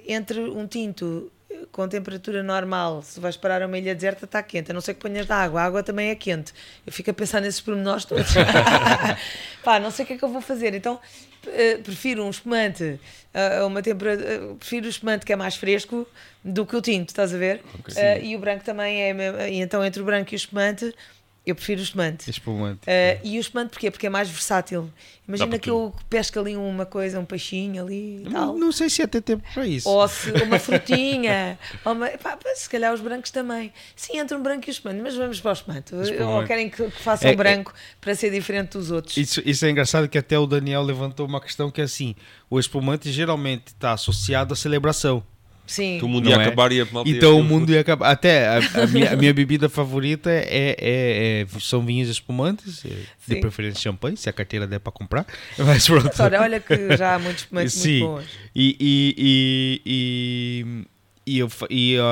entre 0.06 0.40
um 0.40 0.66
tinto 0.66 1.32
com 1.72 1.88
temperatura 1.88 2.42
normal, 2.42 3.02
se 3.02 3.20
vais 3.20 3.36
parar 3.36 3.62
a 3.62 3.66
uma 3.66 3.78
ilha 3.78 3.94
deserta, 3.94 4.24
está 4.24 4.42
quente. 4.42 4.70
A 4.70 4.74
não 4.74 4.80
ser 4.80 4.94
que 4.94 5.00
ponhas 5.00 5.26
da 5.26 5.36
água, 5.36 5.60
a 5.60 5.64
água 5.64 5.82
também 5.82 6.10
é 6.10 6.14
quente. 6.14 6.52
Eu 6.86 6.92
fico 6.92 7.10
a 7.10 7.14
pensar 7.14 7.40
nesses 7.40 7.60
pormenores 7.60 8.04
todos. 8.04 8.26
Pá, 9.62 9.78
não 9.78 9.90
sei 9.90 10.04
o 10.04 10.08
que 10.08 10.14
é 10.14 10.18
que 10.18 10.24
eu 10.24 10.28
vou 10.28 10.40
fazer. 10.40 10.74
Então, 10.74 10.94
uh, 10.94 11.82
prefiro 11.82 12.24
um 12.24 12.30
espumante 12.30 13.00
a 13.32 13.64
uh, 13.64 13.66
uma 13.66 13.82
temperatura. 13.82 14.42
Uh, 14.42 14.56
prefiro 14.56 14.86
o 14.86 14.88
espumante 14.88 15.24
que 15.24 15.32
é 15.32 15.36
mais 15.36 15.56
fresco 15.56 16.06
do 16.44 16.66
que 16.66 16.74
o 16.76 16.80
tinto, 16.80 17.10
estás 17.10 17.34
a 17.34 17.38
ver? 17.38 17.62
Okay, 17.80 18.24
e 18.24 18.36
o 18.36 18.38
branco 18.38 18.64
também 18.64 19.02
é. 19.02 19.50
E 19.50 19.60
então, 19.60 19.84
entre 19.84 20.02
o 20.02 20.04
branco 20.04 20.32
e 20.32 20.34
o 20.34 20.36
espumante 20.36 20.94
eu 21.50 21.54
prefiro 21.54 21.80
o 21.80 21.84
espumante. 21.84 22.30
Espumante. 22.30 22.80
Uh, 22.82 23.20
e 23.22 23.38
o 23.38 23.40
espumante 23.40 23.70
porquê? 23.70 23.90
Porque 23.90 24.06
é 24.06 24.10
mais 24.10 24.28
versátil. 24.28 24.90
Imagina 25.28 25.58
que 25.58 25.70
eu 25.70 25.94
pesco 26.08 26.40
ali 26.40 26.56
uma 26.56 26.84
coisa, 26.84 27.20
um 27.20 27.24
peixinho 27.24 27.84
ali 27.84 28.24
e 28.26 28.30
tal. 28.30 28.56
Não 28.56 28.72
sei 28.72 28.90
se 28.90 29.00
ia 29.00 29.06
ter 29.06 29.20
tempo 29.20 29.44
para 29.54 29.64
isso. 29.64 29.88
Ou 29.88 30.08
se, 30.08 30.30
uma 30.42 30.58
frutinha. 30.58 31.58
ou 31.84 31.92
uma, 31.92 32.08
pá, 32.08 32.36
se 32.54 32.68
calhar 32.68 32.92
os 32.92 33.00
brancos 33.00 33.30
também. 33.30 33.72
Sim, 33.94 34.18
entre 34.18 34.36
um 34.36 34.42
branco 34.42 34.68
e 34.68 34.70
o 34.70 34.72
espumante, 34.72 35.00
mas 35.02 35.14
vamos 35.14 35.40
para 35.40 35.50
o 35.50 35.52
espumante. 35.52 35.94
espumante. 35.94 36.22
Ou 36.22 36.44
querem 36.44 36.68
que, 36.68 36.82
que 36.82 37.02
faça 37.02 37.28
é, 37.28 37.32
um 37.32 37.36
branco 37.36 37.72
é, 37.76 37.96
para 38.00 38.14
ser 38.14 38.30
diferente 38.30 38.72
dos 38.72 38.90
outros. 38.90 39.16
Isso, 39.16 39.40
isso 39.44 39.64
é 39.64 39.70
engraçado 39.70 40.08
que 40.08 40.18
até 40.18 40.38
o 40.38 40.46
Daniel 40.46 40.82
levantou 40.82 41.26
uma 41.26 41.40
questão 41.40 41.70
que 41.70 41.80
é 41.80 41.84
assim: 41.84 42.16
o 42.48 42.58
espumante 42.58 43.12
geralmente 43.12 43.68
está 43.68 43.92
associado 43.92 44.52
à 44.52 44.56
celebração. 44.56 45.22
Sim. 45.70 45.98
Que 46.00 46.04
o 46.04 46.08
mundo 46.08 46.28
ia 46.28 46.34
é? 46.34 46.42
acabar 46.42 46.72
e 46.72 46.80
a 46.80 46.86
Então 47.06 47.38
o 47.38 47.44
mundo 47.44 47.70
ia 47.70 47.80
acabar. 47.80 48.10
Até 48.10 48.48
a, 48.48 48.56
a, 48.56 48.86
minha, 48.88 49.12
a 49.12 49.16
minha, 49.16 49.32
bebida 49.32 49.68
favorita 49.68 50.28
é, 50.28 50.74
é, 50.80 51.42
é, 51.42 51.46
são 51.60 51.86
vinhos 51.86 52.08
espumantes, 52.08 52.84
é, 52.84 52.88
de 53.28 53.40
preferência 53.40 53.80
champanhe, 53.80 54.16
se 54.16 54.28
a 54.28 54.32
carteira 54.32 54.66
der 54.66 54.80
para 54.80 54.90
comprar. 54.90 55.24
Mas 55.56 55.86
pronto. 55.86 56.10
Olha, 56.20 56.40
olha 56.40 56.58
que 56.58 56.96
já 56.96 57.14
há 57.14 57.18
muitos 57.20 57.42
espumantes 57.42 57.74
Sim. 57.74 58.00
muito 58.00 58.14
bons. 58.16 58.24
E, 58.52 58.76
e, 58.80 59.14
e, 59.16 59.82
e, 59.86 61.34
e, 61.34 61.38
eu, 61.38 61.48
e 61.70 61.96
uh, 61.98 62.02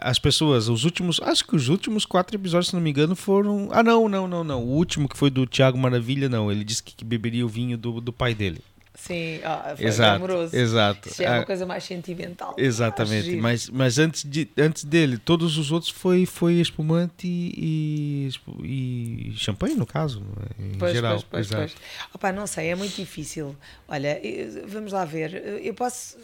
as 0.00 0.18
pessoas, 0.18 0.70
os 0.70 0.86
últimos, 0.86 1.20
acho 1.22 1.46
que 1.46 1.54
os 1.54 1.68
últimos 1.68 2.06
quatro 2.06 2.34
episódios, 2.34 2.68
se 2.68 2.74
não 2.74 2.80
me 2.80 2.88
engano, 2.88 3.14
foram. 3.14 3.68
Ah, 3.72 3.82
não, 3.82 4.08
não, 4.08 4.26
não, 4.26 4.42
não. 4.42 4.64
O 4.64 4.70
último 4.70 5.06
que 5.06 5.18
foi 5.18 5.28
do 5.28 5.44
Tiago 5.44 5.76
Maravilha, 5.76 6.30
não. 6.30 6.50
Ele 6.50 6.64
disse 6.64 6.82
que 6.82 7.04
beberia 7.04 7.44
o 7.44 7.48
vinho 7.48 7.76
do, 7.76 8.00
do 8.00 8.10
pai 8.10 8.34
dele. 8.34 8.62
Sim, 9.02 9.40
oh, 9.44 9.76
foi 9.76 9.86
exato, 9.86 10.14
amoroso. 10.14 10.56
Exato. 10.56 11.08
Isso 11.08 11.24
é 11.24 11.28
uma 11.28 11.40
ah, 11.40 11.44
coisa 11.44 11.66
mais 11.66 11.82
sentimental. 11.82 12.54
Exatamente. 12.56 13.34
Mas, 13.34 13.68
mas 13.68 13.98
antes, 13.98 14.22
de, 14.22 14.48
antes 14.56 14.84
dele, 14.84 15.18
todos 15.18 15.58
os 15.58 15.72
outros 15.72 15.90
foi, 15.90 16.24
foi 16.24 16.60
espumante 16.60 17.26
e, 17.26 18.30
e, 18.62 19.30
e 19.32 19.34
champanhe, 19.36 19.74
no 19.74 19.84
caso, 19.84 20.22
em 20.56 20.78
pois, 20.78 20.92
geral. 20.92 21.20
Pois, 21.28 21.48
pois, 21.48 21.72
pois. 21.72 21.76
Opa, 22.14 22.30
não 22.30 22.46
sei, 22.46 22.68
é 22.68 22.76
muito 22.76 22.94
difícil. 22.94 23.56
Olha, 23.88 24.20
vamos 24.68 24.92
lá 24.92 25.04
ver. 25.04 25.34
Eu 25.64 25.74
posso, 25.74 26.16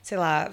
sei 0.00 0.16
lá 0.16 0.48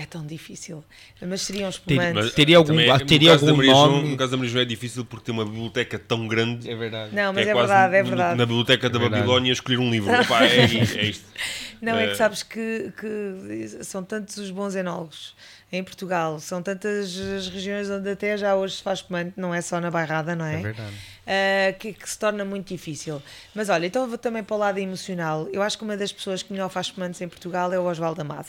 é 0.00 0.06
tão 0.06 0.26
difícil. 0.26 0.82
Mas 1.20 1.42
seria 1.42 1.66
um 1.66 1.68
espumante. 1.68 2.22
Ter, 2.22 2.32
teria 2.32 2.56
algum, 2.56 2.78
é, 2.78 2.98
teria 3.00 3.32
algum 3.32 3.46
nome. 3.46 3.66
João, 3.66 4.02
no 4.02 4.16
caso 4.16 4.30
da 4.30 4.36
Maria 4.36 4.50
João 4.50 4.62
é 4.62 4.64
difícil 4.64 5.04
porque 5.04 5.26
tem 5.26 5.34
uma 5.34 5.44
biblioteca 5.44 5.98
tão 5.98 6.26
grande. 6.26 6.70
É 6.70 6.74
verdade. 6.74 7.14
Não, 7.14 7.32
mas 7.32 7.46
é, 7.46 7.50
é 7.50 7.54
verdade, 7.54 7.96
é 7.96 8.02
verdade. 8.02 8.38
Na 8.38 8.46
biblioteca 8.46 8.88
da 8.88 8.98
é 8.98 9.08
Babilónia 9.08 9.52
escolher 9.52 9.78
um 9.78 9.90
livro. 9.90 10.12
Opa, 10.12 10.44
é, 10.44 10.60
é, 10.60 11.04
isto. 11.04 11.24
Não, 11.80 11.96
é 11.96 12.08
que 12.08 12.12
eh, 12.12 12.14
sabes 12.14 12.42
que, 12.42 12.92
que 12.98 13.84
são 13.84 14.04
tantos 14.04 14.36
os 14.36 14.50
bons 14.50 14.74
enólogos 14.74 15.34
em 15.72 15.82
Portugal. 15.84 16.40
São 16.40 16.62
tantas 16.62 17.16
as 17.16 17.48
regiões 17.48 17.88
onde 17.88 18.10
até 18.10 18.36
já 18.36 18.54
hoje 18.56 18.76
se 18.76 18.82
faz 18.82 19.00
espumante, 19.00 19.34
não 19.36 19.54
é 19.54 19.60
só 19.60 19.80
na 19.80 19.90
Bairrada, 19.90 20.34
não 20.34 20.44
é? 20.44 20.58
É 20.58 20.62
verdade. 20.62 20.94
Uh, 21.20 21.78
que, 21.78 21.92
que, 21.92 22.10
se 22.10 22.18
torna 22.18 22.44
muito 22.44 22.68
difícil. 22.68 23.22
Mas 23.54 23.68
olha, 23.68 23.86
então 23.86 24.08
vou 24.08 24.18
também 24.18 24.42
para 24.42 24.56
o 24.56 24.58
lado 24.58 24.78
emocional. 24.78 25.48
Eu 25.52 25.62
acho 25.62 25.78
que 25.78 25.84
uma 25.84 25.96
das 25.96 26.12
pessoas 26.12 26.42
que 26.42 26.52
melhor 26.52 26.68
faz 26.68 26.86
espumantes 26.86 27.20
em 27.20 27.28
Portugal 27.28 27.72
é 27.72 27.78
o 27.78 27.84
Osvaldo 27.84 28.20
Amado. 28.20 28.48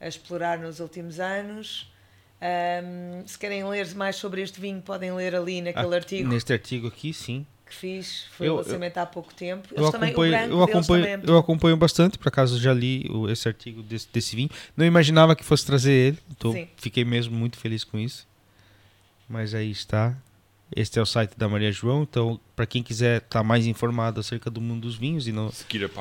a 0.00 0.08
explorar 0.08 0.58
nos 0.58 0.80
últimos 0.80 1.20
anos. 1.20 1.92
Um, 2.40 3.26
se 3.26 3.38
querem 3.38 3.64
ler 3.64 3.94
mais 3.94 4.16
sobre 4.16 4.40
este 4.40 4.60
vinho, 4.60 4.80
podem 4.80 5.12
ler 5.12 5.34
ali 5.34 5.60
naquele 5.60 5.94
ah, 5.94 5.98
artigo. 5.98 6.28
Neste 6.28 6.52
artigo 6.52 6.88
aqui, 6.88 7.12
sim. 7.12 7.46
Que 7.72 7.78
fiz, 7.78 8.26
foi 8.36 8.48
eu, 8.48 8.54
o 8.54 8.56
lançamento 8.56 8.98
há 8.98 9.06
pouco 9.06 9.32
tempo. 9.32 9.66
Eles 9.72 9.82
eu, 9.82 9.90
também, 9.90 10.10
acompanho, 10.10 10.52
eu, 10.52 10.62
acompanho, 10.62 11.06
é 11.06 11.20
eu 11.24 11.38
acompanho 11.38 11.76
bastante, 11.76 12.18
por 12.18 12.28
acaso 12.28 12.60
já 12.60 12.72
li 12.72 13.10
esse 13.30 13.48
artigo 13.48 13.82
desse, 13.82 14.06
desse 14.12 14.36
vinho. 14.36 14.50
Não 14.76 14.84
imaginava 14.84 15.34
que 15.34 15.42
fosse 15.42 15.64
trazer 15.64 15.92
ele, 15.92 16.18
então 16.30 16.52
sim. 16.52 16.68
fiquei 16.76 17.02
mesmo 17.04 17.34
muito 17.34 17.56
feliz 17.56 17.82
com 17.82 17.98
isso. 17.98 18.28
Mas 19.26 19.54
aí 19.54 19.70
está. 19.70 20.14
Este 20.76 20.98
é 20.98 21.02
o 21.02 21.06
site 21.06 21.32
da 21.36 21.48
Maria 21.48 21.72
João. 21.72 22.02
Então, 22.02 22.38
para 22.54 22.66
quem 22.66 22.82
quiser 22.82 23.18
estar 23.18 23.40
tá 23.40 23.42
mais 23.42 23.66
informado 23.66 24.20
acerca 24.20 24.50
do 24.50 24.60
mundo 24.60 24.82
dos 24.82 24.94
vinhos 24.94 25.26
e 25.26 25.32
não, 25.32 25.50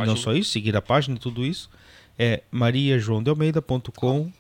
não 0.05 0.15
só 0.17 0.33
isso, 0.33 0.51
seguir 0.51 0.75
a 0.75 0.81
página 0.81 1.15
e 1.15 1.19
tudo 1.19 1.45
isso, 1.45 1.69
é 2.19 2.43
mariajoaodealmeida.com 2.51 4.31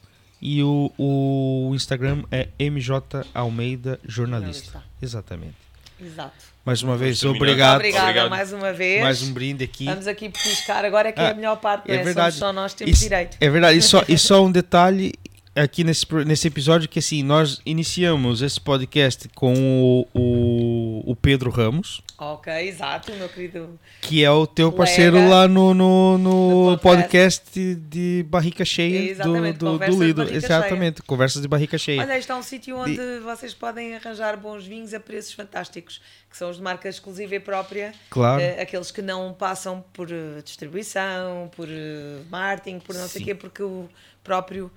e 0.41 0.61
o, 0.63 0.91
o 0.97 1.71
Instagram 1.73 2.23
é 2.29 2.49
MJ 2.59 3.25
Almeida 3.33 3.99
Jornalista. 4.05 4.83
Exatamente. 5.01 5.55
Exato. 5.97 6.50
Mais 6.63 6.83
uma 6.83 6.95
vez, 6.95 7.23
obrigado. 7.23 7.77
Obrigada 7.77 8.05
obrigado. 8.05 8.29
mais 8.29 8.53
uma 8.53 8.71
vez. 8.71 9.01
Mais 9.01 9.21
um 9.23 9.33
brinde 9.33 9.63
aqui. 9.63 9.85
Vamos 9.85 10.05
aqui 10.05 10.29
petiscar, 10.29 10.85
agora 10.85 11.09
é 11.09 11.11
que 11.11 11.19
ah, 11.19 11.29
é 11.29 11.31
a 11.31 11.33
melhor 11.33 11.55
parte, 11.57 11.89
é, 11.89 11.95
é 11.95 12.03
verdade. 12.03 12.35
só 12.35 12.53
nós 12.53 12.75
temos 12.75 12.93
isso, 12.93 13.03
direito. 13.03 13.35
É 13.41 13.49
verdade, 13.49 13.79
e 13.79 13.81
só, 13.81 14.03
e 14.07 14.15
só 14.15 14.45
um 14.45 14.51
detalhe, 14.51 15.11
aqui 15.55 15.83
nesse, 15.83 16.05
nesse 16.25 16.47
episódio 16.47 16.87
que 16.87 16.99
assim, 16.99 17.23
nós 17.23 17.61
iniciamos 17.65 18.41
esse 18.41 18.59
podcast 18.59 19.27
com 19.35 19.53
o, 19.53 20.07
o, 20.13 21.11
o 21.11 21.15
Pedro 21.15 21.49
Ramos. 21.49 22.01
Ok, 22.17 22.53
exato, 22.53 23.11
meu 23.13 23.27
querido. 23.27 23.79
Que 24.01 24.23
é 24.23 24.31
o 24.31 24.45
teu 24.47 24.71
parceiro 24.71 25.27
lá 25.27 25.47
no, 25.47 25.73
no, 25.73 26.17
no 26.17 26.77
podcast. 26.77 27.41
podcast 27.41 27.75
de 27.75 28.25
barrica 28.29 28.63
cheia 28.63 29.15
do, 29.15 29.53
do, 29.53 29.77
do 29.79 30.03
Lido. 30.03 30.23
Exatamente, 30.23 30.97
cheia. 30.97 31.07
conversas 31.07 31.41
de 31.41 31.47
barrica 31.47 31.77
cheia. 31.77 32.01
Olha, 32.01 32.17
está 32.17 32.37
um 32.37 32.43
sítio 32.43 32.77
onde 32.77 32.95
de... 32.95 33.19
vocês 33.19 33.53
podem 33.53 33.95
arranjar 33.95 34.37
bons 34.37 34.65
vinhos 34.65 34.93
a 34.93 34.99
preços 34.99 35.33
fantásticos, 35.33 36.01
que 36.29 36.37
são 36.37 36.49
os 36.49 36.57
de 36.57 36.63
marca 36.63 36.87
exclusiva 36.87 37.35
e 37.35 37.39
própria. 37.39 37.93
Claro. 38.09 38.41
Uh, 38.41 38.61
aqueles 38.61 38.91
que 38.91 39.01
não 39.01 39.33
passam 39.33 39.83
por 39.91 40.07
uh, 40.07 40.41
distribuição, 40.43 41.49
por 41.55 41.67
uh, 41.67 42.25
marketing, 42.29 42.79
por 42.79 42.95
não 42.95 43.07
Sim. 43.07 43.09
sei 43.09 43.21
o 43.21 43.25
quê, 43.25 43.35
porque 43.35 43.63
o 43.63 43.89
próprio 44.23 44.71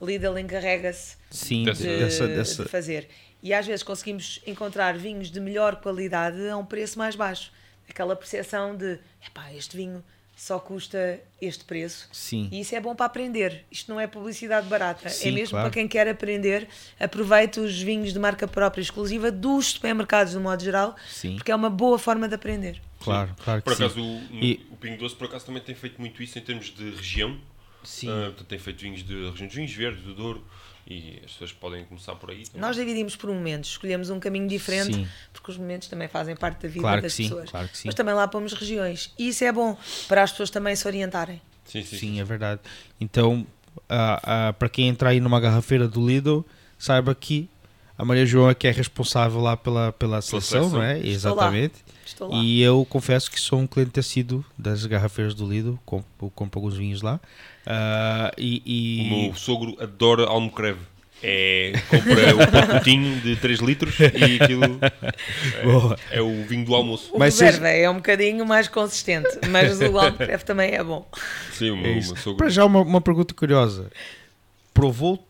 Lidl 0.00 0.38
encarrega-se 0.38 1.16
de, 1.30 1.64
dessa, 1.64 2.26
dessa... 2.26 2.62
de 2.64 2.68
fazer. 2.68 3.08
E 3.42 3.52
às 3.52 3.66
vezes 3.66 3.82
conseguimos 3.82 4.40
encontrar 4.46 4.96
vinhos 4.96 5.30
de 5.30 5.38
melhor 5.38 5.76
qualidade 5.76 6.48
a 6.48 6.56
um 6.56 6.64
preço 6.64 6.98
mais 6.98 7.14
baixo. 7.14 7.52
Aquela 7.88 8.16
percepção 8.16 8.74
de, 8.74 8.98
epá, 9.26 9.52
este 9.52 9.76
vinho 9.76 10.02
só 10.36 10.58
custa 10.58 11.20
este 11.40 11.64
preço. 11.64 12.08
Sim. 12.10 12.48
E 12.50 12.60
isso 12.60 12.74
é 12.74 12.80
bom 12.80 12.94
para 12.94 13.06
aprender. 13.06 13.64
Isto 13.70 13.92
não 13.92 14.00
é 14.00 14.06
publicidade 14.06 14.66
barata. 14.66 15.06
É 15.06 15.10
Sim, 15.10 15.28
é 15.28 15.32
mesmo 15.32 15.50
claro. 15.50 15.66
para 15.66 15.74
quem 15.74 15.86
quer 15.86 16.08
aprender. 16.08 16.68
Aproveite 16.98 17.60
os 17.60 17.80
vinhos 17.80 18.12
de 18.12 18.18
marca 18.18 18.48
própria 18.48 18.82
exclusiva 18.82 19.30
dos 19.30 19.72
supermercados, 19.72 20.32
de 20.32 20.38
modo 20.38 20.62
geral, 20.62 20.96
Sim. 21.08 21.36
porque 21.36 21.52
é 21.52 21.54
uma 21.54 21.70
boa 21.70 21.98
forma 21.98 22.28
de 22.28 22.34
aprender. 22.34 22.80
Claro, 23.00 23.34
claro 23.44 23.62
Por 23.62 23.74
acaso, 23.74 24.00
o, 24.02 24.22
e... 24.32 24.66
o 24.70 24.76
Pingo 24.76 24.98
Doce, 24.98 25.14
por 25.14 25.26
acaso, 25.26 25.46
também 25.46 25.62
tem 25.62 25.74
feito 25.74 26.00
muito 26.00 26.22
isso 26.22 26.38
em 26.38 26.42
termos 26.42 26.74
de 26.74 26.90
região. 26.90 27.38
Sim. 27.84 28.08
Uh, 28.08 28.32
tem 28.44 28.58
feito 28.58 28.80
vinhos 28.80 29.04
de 29.04 29.30
região 29.30 29.48
de 29.48 29.54
vinhos 29.54 29.72
verdes, 29.72 30.02
do 30.02 30.14
Douro, 30.14 30.44
e 30.86 31.20
as 31.24 31.32
pessoas 31.32 31.52
podem 31.52 31.84
começar 31.84 32.14
por 32.16 32.30
aí. 32.30 32.44
Também. 32.44 32.60
Nós 32.60 32.76
dividimos 32.76 33.16
por 33.16 33.30
momentos, 33.30 33.70
escolhemos 33.70 34.10
um 34.10 34.20
caminho 34.20 34.46
diferente, 34.46 34.94
sim. 34.94 35.08
porque 35.32 35.50
os 35.50 35.56
momentos 35.56 35.88
também 35.88 36.08
fazem 36.08 36.36
parte 36.36 36.62
da 36.62 36.68
vida 36.68 36.80
claro 36.80 37.02
das 37.02 37.14
sim, 37.14 37.24
pessoas. 37.24 37.50
Claro 37.50 37.68
Mas 37.84 37.94
também 37.94 38.14
lá 38.14 38.28
pomos 38.28 38.52
regiões. 38.52 39.12
E 39.18 39.28
isso 39.28 39.44
é 39.44 39.52
bom 39.52 39.76
para 40.08 40.22
as 40.22 40.30
pessoas 40.30 40.50
também 40.50 40.76
se 40.76 40.86
orientarem. 40.86 41.40
Sim, 41.64 41.82
sim, 41.82 41.96
sim 41.96 42.20
é 42.20 42.24
verdade. 42.24 42.60
Então, 43.00 43.46
uh, 43.76 44.50
uh, 44.50 44.52
para 44.54 44.68
quem 44.68 44.88
entrar 44.88 45.10
aí 45.10 45.20
numa 45.20 45.40
garrafeira 45.40 45.88
do 45.88 46.06
Lidl, 46.06 46.44
saiba 46.78 47.14
que 47.14 47.48
a 47.96 48.04
Maria 48.04 48.26
João 48.26 48.50
é 48.50 48.54
que 48.54 48.66
é 48.66 48.70
responsável 48.70 49.40
lá 49.40 49.56
pela, 49.56 49.92
pela 49.92 50.20
seleção, 50.20 50.68
não 50.68 50.82
é? 50.82 50.98
Estou 50.98 51.10
Exatamente. 51.10 51.76
Lá. 51.86 51.93
Estou 52.14 52.30
lá. 52.30 52.38
E 52.38 52.62
eu 52.62 52.86
confesso 52.88 53.28
que 53.28 53.40
sou 53.40 53.58
um 53.58 53.66
cliente 53.66 53.98
assíduo 53.98 54.44
das 54.56 54.86
garrafeiras 54.86 55.34
do 55.34 55.46
Lidl, 55.46 55.76
compro, 55.84 56.30
compro 56.30 56.60
alguns 56.60 56.76
vinhos 56.76 57.02
lá. 57.02 57.20
Uh, 57.66 58.30
e, 58.38 58.62
e... 58.64 59.00
O 59.00 59.26
meu 59.26 59.34
sogro 59.34 59.76
adora 59.80 60.24
almocreve. 60.24 60.78
É, 61.26 61.72
compra 61.88 62.36
o 62.36 62.50
pacotinho 62.52 63.18
de 63.20 63.34
3 63.36 63.60
litros 63.60 63.98
e 63.98 64.38
aquilo 64.42 64.78
é, 66.10 66.18
é, 66.18 66.20
o 66.20 66.44
vinho 66.44 66.66
do 66.66 66.74
almoço. 66.74 67.14
O 67.14 67.18
mas 67.18 67.34
seja... 67.34 67.66
é 67.66 67.88
um 67.88 67.94
bocadinho 67.94 68.44
mais 68.44 68.68
consistente, 68.68 69.30
mas 69.48 69.80
o 69.80 69.98
almocreve 69.98 70.44
também 70.44 70.72
é 70.74 70.84
bom. 70.84 71.08
Sim, 71.52 71.70
o 71.70 71.76
meu, 71.78 71.92
é 71.92 71.94
meu 71.94 72.16
sogro. 72.16 72.36
Para 72.36 72.50
já, 72.50 72.64
uma, 72.64 72.82
uma 72.82 73.00
pergunta 73.00 73.32
curiosa: 73.32 73.90
provou 74.74 75.26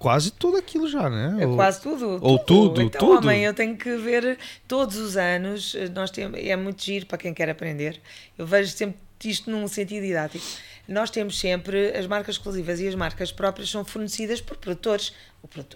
quase 0.00 0.32
tudo 0.32 0.56
aquilo 0.56 0.88
já, 0.88 1.08
né? 1.08 1.44
É 1.44 1.54
quase 1.54 1.80
tudo. 1.80 2.18
Ou 2.20 2.38
tudo, 2.40 2.68
tudo. 2.70 2.82
Então, 2.82 3.00
tudo. 3.00 3.28
Homem, 3.28 3.44
eu 3.44 3.54
tenho 3.54 3.76
que 3.76 3.96
ver 3.96 4.36
todos 4.66 4.96
os 4.96 5.16
anos. 5.16 5.76
Nós 5.94 6.10
temos, 6.10 6.40
é 6.42 6.56
muito 6.56 6.82
giro 6.82 7.06
para 7.06 7.18
quem 7.18 7.32
quer 7.32 7.48
aprender. 7.48 8.00
Eu 8.36 8.44
vejo 8.44 8.72
sempre 8.72 8.96
isto 9.24 9.48
num 9.48 9.68
sentido 9.68 10.02
didático 10.02 10.44
nós 10.90 11.08
temos 11.08 11.38
sempre 11.38 11.96
as 11.96 12.06
marcas 12.08 12.34
exclusivas 12.34 12.80
e 12.80 12.88
as 12.88 12.96
marcas 12.96 13.30
próprias 13.30 13.70
são 13.70 13.84
fornecidas 13.84 14.40
por 14.40 14.56
produtores. 14.56 15.14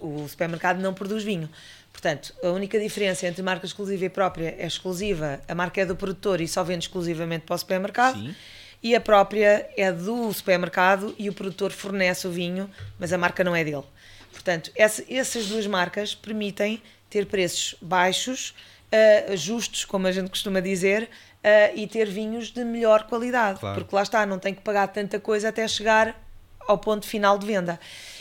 O, 0.00 0.24
o 0.24 0.28
supermercado 0.28 0.80
não 0.80 0.92
produz 0.92 1.22
vinho. 1.22 1.48
Portanto, 1.92 2.34
a 2.42 2.48
única 2.48 2.80
diferença 2.80 3.24
entre 3.26 3.40
marca 3.40 3.64
exclusiva 3.64 4.04
e 4.04 4.08
própria 4.08 4.56
é 4.58 4.66
exclusiva, 4.66 5.40
a 5.46 5.54
marca 5.54 5.80
é 5.80 5.86
do 5.86 5.94
produtor 5.94 6.40
e 6.40 6.48
só 6.48 6.64
vende 6.64 6.86
exclusivamente 6.86 7.44
para 7.46 7.54
o 7.54 7.58
supermercado. 7.58 8.18
Sim. 8.18 8.34
E 8.82 8.94
a 8.96 9.00
própria 9.00 9.70
é 9.76 9.92
do 9.92 10.32
supermercado 10.32 11.14
e 11.16 11.30
o 11.30 11.32
produtor 11.32 11.70
fornece 11.70 12.26
o 12.26 12.30
vinho, 12.30 12.68
mas 12.98 13.12
a 13.12 13.16
marca 13.16 13.44
não 13.44 13.54
é 13.54 13.62
dele. 13.62 13.84
Portanto, 14.34 14.70
essa, 14.74 15.02
essas 15.08 15.46
duas 15.46 15.66
marcas 15.66 16.14
permitem 16.14 16.82
ter 17.08 17.26
preços 17.26 17.76
baixos, 17.80 18.54
uh, 18.92 19.36
justos, 19.36 19.84
como 19.84 20.06
a 20.06 20.12
gente 20.12 20.28
costuma 20.28 20.60
dizer, 20.60 21.04
uh, 21.04 21.76
e 21.76 21.86
ter 21.86 22.08
vinhos 22.08 22.50
de 22.50 22.64
melhor 22.64 23.06
qualidade. 23.06 23.60
Claro. 23.60 23.80
Porque 23.80 23.94
lá 23.94 24.02
está, 24.02 24.26
não 24.26 24.38
tem 24.38 24.52
que 24.52 24.60
pagar 24.60 24.88
tanta 24.88 25.18
coisa 25.20 25.48
até 25.48 25.66
chegar 25.68 26.20
ao 26.66 26.76
ponto 26.76 27.06
final 27.06 27.38
de 27.38 27.46
venda. 27.46 27.78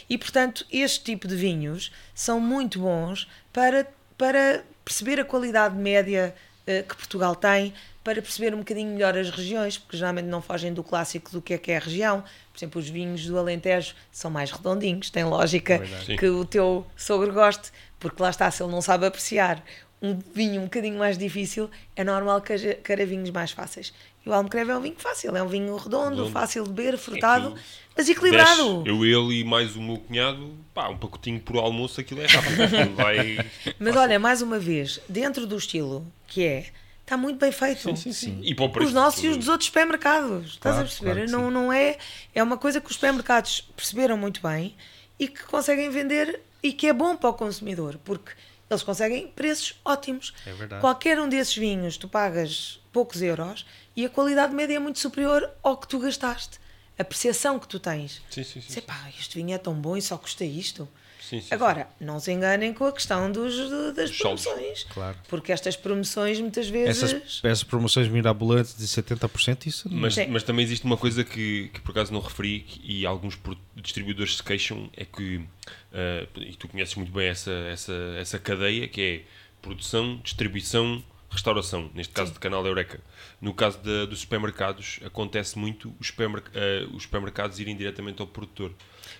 E, 0.10 0.18
portanto, 0.18 0.65
este 0.72 1.03
tipo 1.03 1.27
de 1.27 1.35
vinhos 1.35 1.91
são 2.14 2.40
muito 2.40 2.80
bons 2.80 3.27
para, 3.52 3.88
para 4.18 4.64
perceber 4.85 5.19
a 5.19 5.26
qualidade 5.26 5.76
média 5.76 6.35
que 6.65 6.95
Portugal 6.95 7.35
tem, 7.35 7.73
para 8.03 8.22
perceber 8.22 8.53
um 8.53 8.60
bocadinho 8.60 8.91
melhor 8.91 9.18
as 9.18 9.30
regiões, 9.30 9.77
porque 9.77 9.98
geralmente 9.98 10.26
não 10.26 10.41
fogem 10.41 10.73
do 10.73 10.84
clássico 10.84 11.31
do 11.31 11.41
que 11.41 11.53
é 11.53 11.57
que 11.57 11.72
é 11.72 11.77
a 11.77 11.80
região. 11.80 12.22
Por 12.52 12.57
exemplo, 12.57 12.81
os 12.81 12.90
vinhos 12.90 13.26
do 13.26 13.38
Alentejo 13.38 13.95
são 14.11 14.30
mais 14.30 14.52
redondinhos, 14.52 15.10
tem 15.10 15.23
lógica 15.23 15.76
é 15.76 16.18
que 16.18 16.27
o 16.27 16.45
teu 16.45 16.85
sogro 16.95 17.34
goste, 17.34 17.72
porque 17.99 18.22
lá 18.22 18.30
está, 18.30 18.49
se 18.52 18.61
ele 18.61 18.72
não 18.72 18.81
sabe 18.81 19.06
apreciar 19.06 19.64
um 20.02 20.19
vinho 20.34 20.60
um 20.60 20.65
bocadinho 20.65 20.99
mais 20.99 21.18
difícil, 21.18 21.69
é 21.95 22.03
normal 22.03 22.41
que 22.41 22.76
queira 22.76 23.06
vinhos 23.06 23.30
mais 23.30 23.52
fáceis. 23.52 23.94
E 24.26 24.30
o 24.30 24.34
Almocreve 24.34 24.72
é 24.72 24.78
um 24.78 24.82
vinho 24.82 24.95
fácil, 24.98 25.36
é 25.36 25.44
um 25.44 25.48
vinho 25.48 25.76
redondo, 25.76 26.12
redondo. 26.12 26.32
fácil 26.32 26.64
de 26.64 26.72
beber, 26.72 26.98
frutado, 26.98 27.56
é 27.58 27.62
mas 27.95 28.08
equilibrado. 28.08 28.84
Desce, 28.84 28.90
eu, 28.90 29.06
ele 29.06 29.41
e 29.41 29.44
mais 29.44 29.76
o 29.76 29.82
meu 29.82 29.98
cunhado, 29.98 30.56
pá, 30.74 30.88
um 30.88 30.98
pacotinho 30.98 31.40
por 31.41 31.58
almoço, 31.58 32.00
aquilo 32.00 32.22
é 32.22 32.28
rápido. 32.28 32.95
vai 32.95 33.38
mas 33.78 33.95
olha, 33.95 34.18
mais 34.20 34.41
uma 34.41 34.58
vez, 34.58 35.00
dentro 35.10 35.45
do 35.45 35.58
estilo 35.58 36.06
que 36.28 36.44
é 36.44 36.68
está 37.02 37.18
muito 37.18 37.38
bem 37.38 37.52
feito. 37.52 37.82
Sim, 37.82 37.95
sim, 37.95 38.14
sim. 38.14 38.40
E 38.44 38.56
para 38.56 38.66
o 38.66 38.70
preço, 38.70 38.88
os 38.88 38.94
nossos 38.94 39.24
e 39.24 39.28
os 39.28 39.38
dos 39.38 39.48
outros 39.50 39.68
supermercados. 39.68 40.54
Estás 40.54 40.78
a 40.78 40.80
perceber? 40.80 41.28
Claro 41.28 41.32
não, 41.32 41.52
não 41.52 41.74
é. 41.74 41.98
É 42.34 42.41
uma 42.41 42.58
coisa 42.58 42.82
que 42.82 42.88
os 42.88 42.95
supermercados 42.95 43.62
perceberam 43.76 44.18
muito 44.18 44.41
bem 44.41 44.76
e 45.20 45.28
que 45.28 45.44
conseguem 45.44 45.90
vender 45.90 46.40
e 46.62 46.72
que 46.72 46.88
é 46.88 46.94
bom 46.94 47.16
para 47.16 47.30
o 47.30 47.34
consumidor, 47.34 48.00
porque 48.04 48.32
eles 48.74 48.84
conseguem 48.84 49.28
preços 49.28 49.80
ótimos. 49.86 50.34
É 50.45 50.54
verdade. 50.54 50.82
Qualquer 50.82 51.20
um 51.20 51.30
desses 51.30 51.56
vinhos 51.56 51.98
tu 51.98 52.08
pagas 52.08 52.80
poucos 52.91 53.22
euros 53.22 53.66
e 53.95 54.06
a 54.06 54.10
qualidade 54.10 54.54
média 54.54 54.76
é 54.76 54.80
muito 54.80 55.00
superior 55.00 55.50
ao 55.62 55.78
que 55.78 55.88
tu 55.88 56.00
gastaste. 56.00 56.60
A 56.98 57.04
percepção 57.04 57.58
que 57.58 57.68
tu 57.68 57.80
tens. 57.80 58.22
Sim, 58.30 58.44
sim, 58.44 58.62
sim. 58.62 58.74
Sei, 58.74 58.82
pá, 58.82 59.10
este 59.18 59.36
vinho 59.36 59.56
é 59.56 59.58
tão 59.58 59.74
bom 59.74 59.98
e 59.98 60.02
só 60.02 60.18
custa 60.18 60.45
isto. 60.45 60.88
Sim, 61.30 61.40
sim, 61.40 61.48
Agora, 61.52 61.88
sim. 61.98 62.06
não 62.06 62.20
se 62.20 62.32
enganem 62.34 62.74
com 62.74 62.86
a 62.86 62.91
questão 62.91 63.32
dos, 63.32 63.56
das 63.95 64.10
Os 64.10 64.18
promoções. 64.18 64.84
Claro. 64.90 65.18
Porque 65.30 65.54
estas 65.54 65.78
promoções 65.78 66.40
muitas 66.40 66.68
vezes. 66.68 67.02
Essas, 67.02 67.41
essas 67.44 67.64
promoções 67.64 68.10
mirabolantes 68.10 68.76
de 68.76 68.86
70%, 68.86 69.66
isso 69.66 69.90
não 69.90 70.02
mas, 70.02 70.16
mas 70.28 70.44
também 70.44 70.66
existe 70.66 70.86
uma 70.86 70.98
coisa 70.98 71.24
que, 71.24 71.70
que 71.74 71.80
por 71.80 71.91
acaso 71.91 72.12
não 72.12 72.20
referi 72.20 72.66
e 72.84 73.06
alguns 73.06 73.40
distribuidores 73.76 74.36
se 74.36 74.44
queixam: 74.44 74.90
é 74.98 75.06
que, 75.06 75.38
uh, 75.38 76.41
e 76.41 76.56
tu 76.56 76.68
conheces 76.68 76.95
muito 76.95 77.12
bem 77.12 77.28
essa, 77.28 77.52
essa, 77.52 77.94
essa 78.20 78.38
cadeia, 78.38 78.88
que 78.90 79.02
é 79.02 79.22
produção, 79.62 80.20
distribuição, 80.22 81.02
restauração, 81.32 81.90
neste 81.94 82.14
caso 82.14 82.28
Sim. 82.28 82.34
de 82.34 82.40
canal 82.41 82.66
Eureka. 82.68 83.00
No 83.40 83.54
caso 83.54 83.80
de, 83.80 84.08
dos 84.08 84.20
supermercados, 84.20 85.00
acontece 85.06 85.58
muito 85.58 85.95
os, 86.02 86.08
supermerc 86.08 86.50
uh, 86.50 86.95
os 86.95 87.04
supermercados 87.04 87.60
irem 87.60 87.78
diretamente 87.78 88.22
ao 88.22 88.28
produtor. 88.28 88.74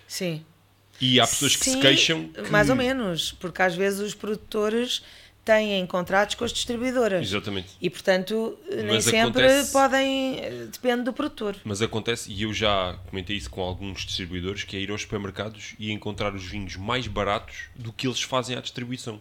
Sim. 0.06 0.44
E 1.00 1.20
há 1.20 1.26
pessoas 1.26 1.56
que 1.56 1.64
Sim, 1.64 1.72
se 1.72 1.80
queixam. 1.80 2.28
Que... 2.28 2.50
Mais 2.50 2.70
ou 2.70 2.76
menos, 2.76 3.32
porque 3.32 3.60
às 3.62 3.74
vezes 3.74 4.00
os 4.00 4.14
produtores 4.14 5.02
têm 5.44 5.86
contratos 5.86 6.34
com 6.34 6.44
as 6.44 6.52
distribuidoras. 6.52 7.26
Exatamente. 7.26 7.68
E 7.80 7.90
portanto, 7.90 8.58
nem 8.70 8.86
Mas 8.86 9.04
sempre 9.04 9.44
acontece... 9.44 9.72
podem. 9.72 10.40
Depende 10.72 11.02
do 11.02 11.12
produtor. 11.12 11.56
Mas 11.64 11.82
acontece, 11.82 12.32
e 12.32 12.42
eu 12.42 12.52
já 12.52 12.98
comentei 13.08 13.36
isso 13.36 13.50
com 13.50 13.60
alguns 13.60 14.06
distribuidores, 14.06 14.64
que 14.64 14.76
é 14.76 14.80
ir 14.80 14.90
aos 14.90 15.02
supermercados 15.02 15.74
e 15.78 15.92
encontrar 15.92 16.34
os 16.34 16.44
vinhos 16.44 16.76
mais 16.76 17.06
baratos 17.06 17.66
do 17.76 17.92
que 17.92 18.06
eles 18.06 18.22
fazem 18.22 18.56
à 18.56 18.60
distribuição. 18.60 19.20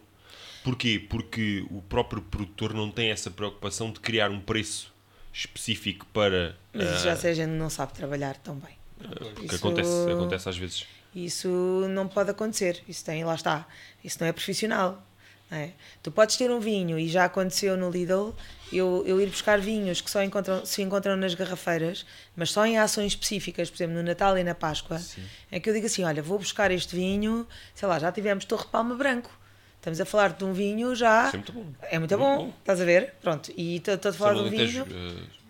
Porquê? 0.63 1.05
Porque 1.09 1.65
o 1.69 1.81
próprio 1.81 2.21
produtor 2.21 2.73
não 2.73 2.89
tem 2.89 3.09
essa 3.11 3.29
preocupação 3.29 3.91
de 3.91 3.99
criar 3.99 4.31
um 4.31 4.39
preço 4.39 4.93
específico 5.33 6.05
para. 6.13 6.55
Mas 6.73 7.01
uh, 7.01 7.03
já 7.03 7.15
sei, 7.17 7.31
a 7.31 7.33
gente 7.33 7.49
não 7.49 7.69
sabe 7.69 7.93
trabalhar 7.93 8.37
tão 8.37 8.55
bem. 8.55 8.77
Uh, 9.01 9.35
que 9.35 9.45
isso... 9.45 9.55
acontece, 9.55 10.11
acontece 10.11 10.47
às 10.47 10.57
vezes. 10.57 10.85
Isso 11.15 11.47
não 11.89 12.07
pode 12.07 12.31
acontecer. 12.31 12.83
Isso 12.87 13.05
tem, 13.05 13.23
lá 13.23 13.35
está. 13.35 13.67
Isso 14.03 14.17
não 14.19 14.27
é 14.27 14.31
profissional. 14.31 15.01
Não 15.49 15.57
é? 15.57 15.71
Tu 16.01 16.11
podes 16.11 16.35
ter 16.35 16.49
um 16.49 16.59
vinho, 16.59 16.97
e 16.97 17.07
já 17.07 17.25
aconteceu 17.25 17.77
no 17.77 17.89
Lidl, 17.89 18.33
eu, 18.71 19.03
eu 19.05 19.21
ir 19.21 19.27
buscar 19.27 19.59
vinhos 19.59 20.01
que 20.01 20.09
só 20.09 20.23
encontram, 20.23 20.65
se 20.65 20.81
encontram 20.81 21.15
nas 21.15 21.35
garrafeiras, 21.35 22.05
mas 22.35 22.49
só 22.49 22.65
em 22.65 22.79
ações 22.79 23.11
específicas, 23.11 23.69
por 23.69 23.75
exemplo, 23.75 23.95
no 23.95 24.03
Natal 24.03 24.37
e 24.37 24.43
na 24.43 24.55
Páscoa, 24.55 24.97
Sim. 24.97 25.21
é 25.51 25.59
que 25.59 25.69
eu 25.69 25.73
digo 25.73 25.85
assim: 25.85 26.03
olha, 26.03 26.23
vou 26.23 26.39
buscar 26.39 26.71
este 26.71 26.95
vinho, 26.95 27.47
sei 27.75 27.87
lá, 27.87 27.99
já 27.99 28.11
tivemos 28.11 28.45
Torre 28.45 28.65
Palma 28.71 28.95
Branco. 28.95 29.29
Estamos 29.75 29.99
a 29.99 30.05
falar 30.05 30.31
de 30.31 30.45
um 30.45 30.53
vinho 30.53 30.95
já. 30.95 31.27
É 31.27 31.31
muito 31.33 31.51
bom. 31.51 31.65
É 31.81 31.99
muito, 31.99 32.17
muito 32.17 32.17
bom. 32.17 32.45
bom. 32.45 32.53
Estás 32.59 32.79
a 32.79 32.85
ver? 32.85 33.13
Pronto. 33.21 33.51
E 33.55 33.75
estou 33.75 34.09
a 34.09 34.13
falar 34.13 34.33
de 34.35 34.39
um 34.39 34.49
vinho. 34.49 34.87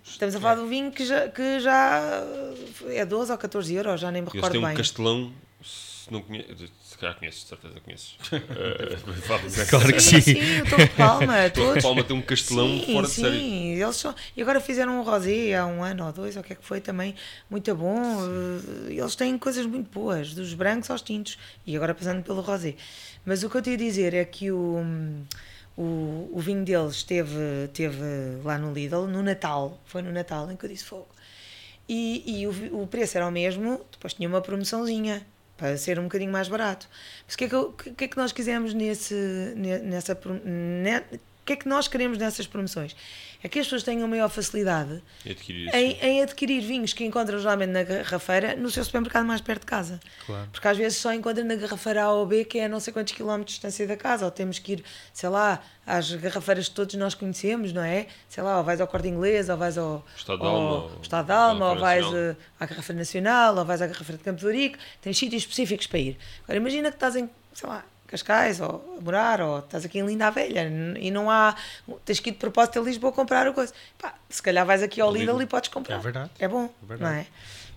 Estamos 0.04 0.36
a 0.36 0.40
falar 0.40 0.54
é. 0.54 0.56
de 0.56 0.62
um 0.62 0.68
vinho 0.68 0.92
que 0.92 1.06
já, 1.06 1.30
que 1.30 1.60
já 1.60 2.24
é 2.88 3.06
12 3.06 3.32
ou 3.32 3.38
14 3.38 3.74
euros, 3.74 4.02
já 4.02 4.12
nem 4.12 4.24
me 4.24 4.28
recordo 4.28 4.54
bem. 4.54 4.62
Eles 4.62 4.68
têm 4.68 4.74
um 4.74 4.78
castelão 4.78 5.34
se 5.64 6.12
não 6.12 6.22
conheces, 6.22 6.70
se 6.84 6.98
calhar 6.98 7.18
conheces, 7.18 7.42
de 7.42 7.48
certeza 7.48 7.80
conheces. 7.80 8.16
uh, 8.34 9.70
claro 9.70 9.94
que 9.94 10.02
sim. 10.02 10.22
Sim, 10.22 10.62
o 10.62 10.70
Torre 10.70 10.86
de 10.86 10.96
Palma. 10.96 11.50
Torre 11.52 11.78
de 11.78 11.82
Palma 11.82 12.04
tem 12.04 12.18
um 12.18 12.22
castelão 12.22 12.68
sim, 12.68 12.94
fora 12.94 13.08
de 13.08 13.14
sim. 13.14 13.22
série. 13.22 13.40
Sim, 13.40 13.82
eles 13.82 13.96
são. 13.96 14.16
E 14.36 14.42
agora 14.42 14.60
fizeram 14.60 15.00
um 15.00 15.04
rosé 15.04 15.56
há 15.56 15.66
um 15.66 15.84
ano 15.84 16.06
ou 16.06 16.12
dois, 16.12 16.36
ou 16.36 16.42
o 16.42 16.46
que 16.46 16.54
é 16.54 16.56
que 16.56 16.66
foi 16.66 16.82
também, 16.82 17.16
muito 17.50 17.74
bom. 17.74 17.98
Uh, 17.98 18.90
eles 18.90 19.16
têm 19.16 19.38
coisas 19.38 19.66
muito 19.66 19.90
boas, 19.90 20.34
dos 20.34 20.54
brancos 20.54 20.90
aos 20.90 21.02
tintos, 21.02 21.38
e 21.66 21.76
agora 21.76 21.96
passando 21.96 22.22
pelo 22.22 22.42
rosé. 22.42 22.76
Mas 23.26 23.44
o 23.44 23.50
que 23.50 23.56
eu 23.56 23.62
te 23.62 23.70
ia 23.72 23.78
dizer 23.78 24.14
é 24.14 24.26
que 24.26 24.52
o. 24.52 24.84
O, 25.76 26.30
o 26.32 26.40
vinho 26.40 26.64
deles 26.64 26.98
esteve, 26.98 27.66
esteve 27.66 27.98
lá 28.44 28.60
no 28.60 28.72
Lidl, 28.72 29.08
no 29.08 29.24
Natal, 29.24 29.82
foi 29.86 30.04
no 30.04 30.12
Natal 30.12 30.52
em 30.52 30.56
que 30.56 30.66
eu 30.66 30.70
disse 30.70 30.84
fogo. 30.84 31.08
E, 31.90 32.42
e 32.42 32.48
o, 32.48 32.84
o 32.84 32.86
preço 32.86 33.18
era 33.18 33.28
o 33.28 33.32
mesmo, 33.32 33.82
depois 33.92 34.14
tinha 34.14 34.30
uma 34.30 34.40
promoçãozinha 34.40 35.26
para 35.64 35.78
ser 35.78 35.98
um 35.98 36.04
bocadinho 36.04 36.30
mais 36.30 36.50
barato. 36.50 36.90
Mas 37.26 37.36
o 37.36 37.38
que, 37.38 37.46
é 37.46 37.48
que, 37.48 37.92
que, 37.94 38.04
é 38.04 38.08
que 38.10 38.18
nós 38.18 38.34
quisemos 38.34 38.74
nesse, 38.74 39.16
nessa. 39.56 40.20
O 41.44 41.46
que 41.46 41.54
é 41.54 41.56
que 41.58 41.68
nós 41.68 41.90
queremos 41.90 42.18
nessas 42.18 42.48
promoções? 42.48 42.96
é 43.44 43.50
que 43.50 43.60
as 43.60 43.66
pessoas 43.66 43.84
tenham 43.84 44.08
maior 44.08 44.30
facilidade 44.30 45.04
adquirir 45.30 45.76
em, 45.76 45.92
em, 46.02 46.22
adquirir 46.24 46.62
vinhos 46.62 46.94
que 46.94 47.04
encontram 47.04 47.38
geralmente 47.38 47.72
na 47.72 47.84
garrafeira 47.84 48.56
no 48.56 48.72
seu 48.72 48.86
supermercado 48.86 49.26
mais 49.26 49.42
perto 49.42 49.62
de 49.62 49.66
casa. 49.66 50.00
Claro. 50.26 50.48
Porque 50.50 50.66
às 50.66 50.78
vezes 50.78 50.98
só 50.98 51.14
encontram 51.14 51.46
na 51.46 51.56
garrafeira 51.56 52.04
A 52.04 52.12
ou 52.14 52.26
B, 52.26 52.46
que 52.46 52.60
é 52.60 52.66
a 52.66 52.70
não 52.70 52.80
sei 52.80 52.94
quantos 52.94 53.12
quilómetros 53.12 53.56
de 53.56 53.62
distância 53.62 53.86
da 53.86 53.98
casa, 53.98 54.24
ou 54.24 54.32
temos 54.32 54.60
que 54.60 54.74
ir, 54.74 54.84
sei 55.12 55.28
lá, 55.28 55.62
às 55.86 56.10
garrafeiras 56.14 56.70
que 56.70 56.76
todos 56.76 56.96
nós 56.96 57.14
conhecemos, 57.14 57.74
não 57.74 57.84
é? 57.84 58.08
Sei 58.30 58.42
lá, 58.42 58.60
ou 58.60 58.64
vais 58.64 58.80
ao 58.80 58.88
Corte 58.88 59.10
Inglês, 59.10 59.50
ou 59.50 59.58
vais 59.58 59.78
ao 59.78 60.06
Estado 60.16 60.40
de 60.40 60.46
Alma, 60.46 60.72
ou, 60.72 61.02
Estado 61.02 61.26
de 61.26 61.32
Alma, 61.34 61.70
ou 61.72 61.78
vais 61.78 62.06
uh, 62.06 62.38
à 62.58 62.66
Garrafa 62.66 62.94
Nacional, 62.94 63.58
ou 63.58 63.66
vais 63.66 63.82
à 63.82 63.88
Garrafa 63.88 64.14
de 64.14 64.20
Campo 64.20 64.40
de 64.40 64.46
Ourique, 64.46 64.80
tens 65.02 65.18
sítios 65.18 65.42
específicos 65.42 65.88
para 65.88 66.00
ir. 66.00 66.18
Agora 66.44 66.58
imagina 66.58 66.90
que 66.90 66.96
estás 66.96 67.18
em, 67.18 67.30
sei 67.54 67.68
lá, 67.68 67.84
Cascais, 68.14 68.62
ou 68.62 68.96
a 68.98 69.02
morar, 69.02 69.42
ou 69.42 69.58
estás 69.58 69.84
aqui 69.84 69.98
em 69.98 70.06
Linda 70.06 70.28
a 70.28 70.30
Velha 70.30 70.72
e 71.00 71.10
não 71.10 71.32
há. 71.32 71.56
Tens 72.06 72.20
que 72.20 72.30
ir 72.30 72.34
de 72.34 72.38
propósito 72.38 72.80
a 72.80 72.84
Lisboa 72.84 73.12
comprar 73.12 73.48
a 73.48 73.52
coisa. 73.52 73.74
Pá, 73.98 74.14
se 74.30 74.42
calhar 74.42 74.64
vais 74.66 74.84
aqui 74.84 75.02
ao 75.02 75.12
Lidl 75.12 75.42
e 75.42 75.48
podes 75.48 75.70
comprar. 75.70 75.96
É 75.96 76.00
verdade. 76.00 76.30
É 76.38 76.48
bom, 76.48 76.66
é 76.66 76.86
verdade. 76.86 77.12
não 77.12 77.20
é? 77.20 77.26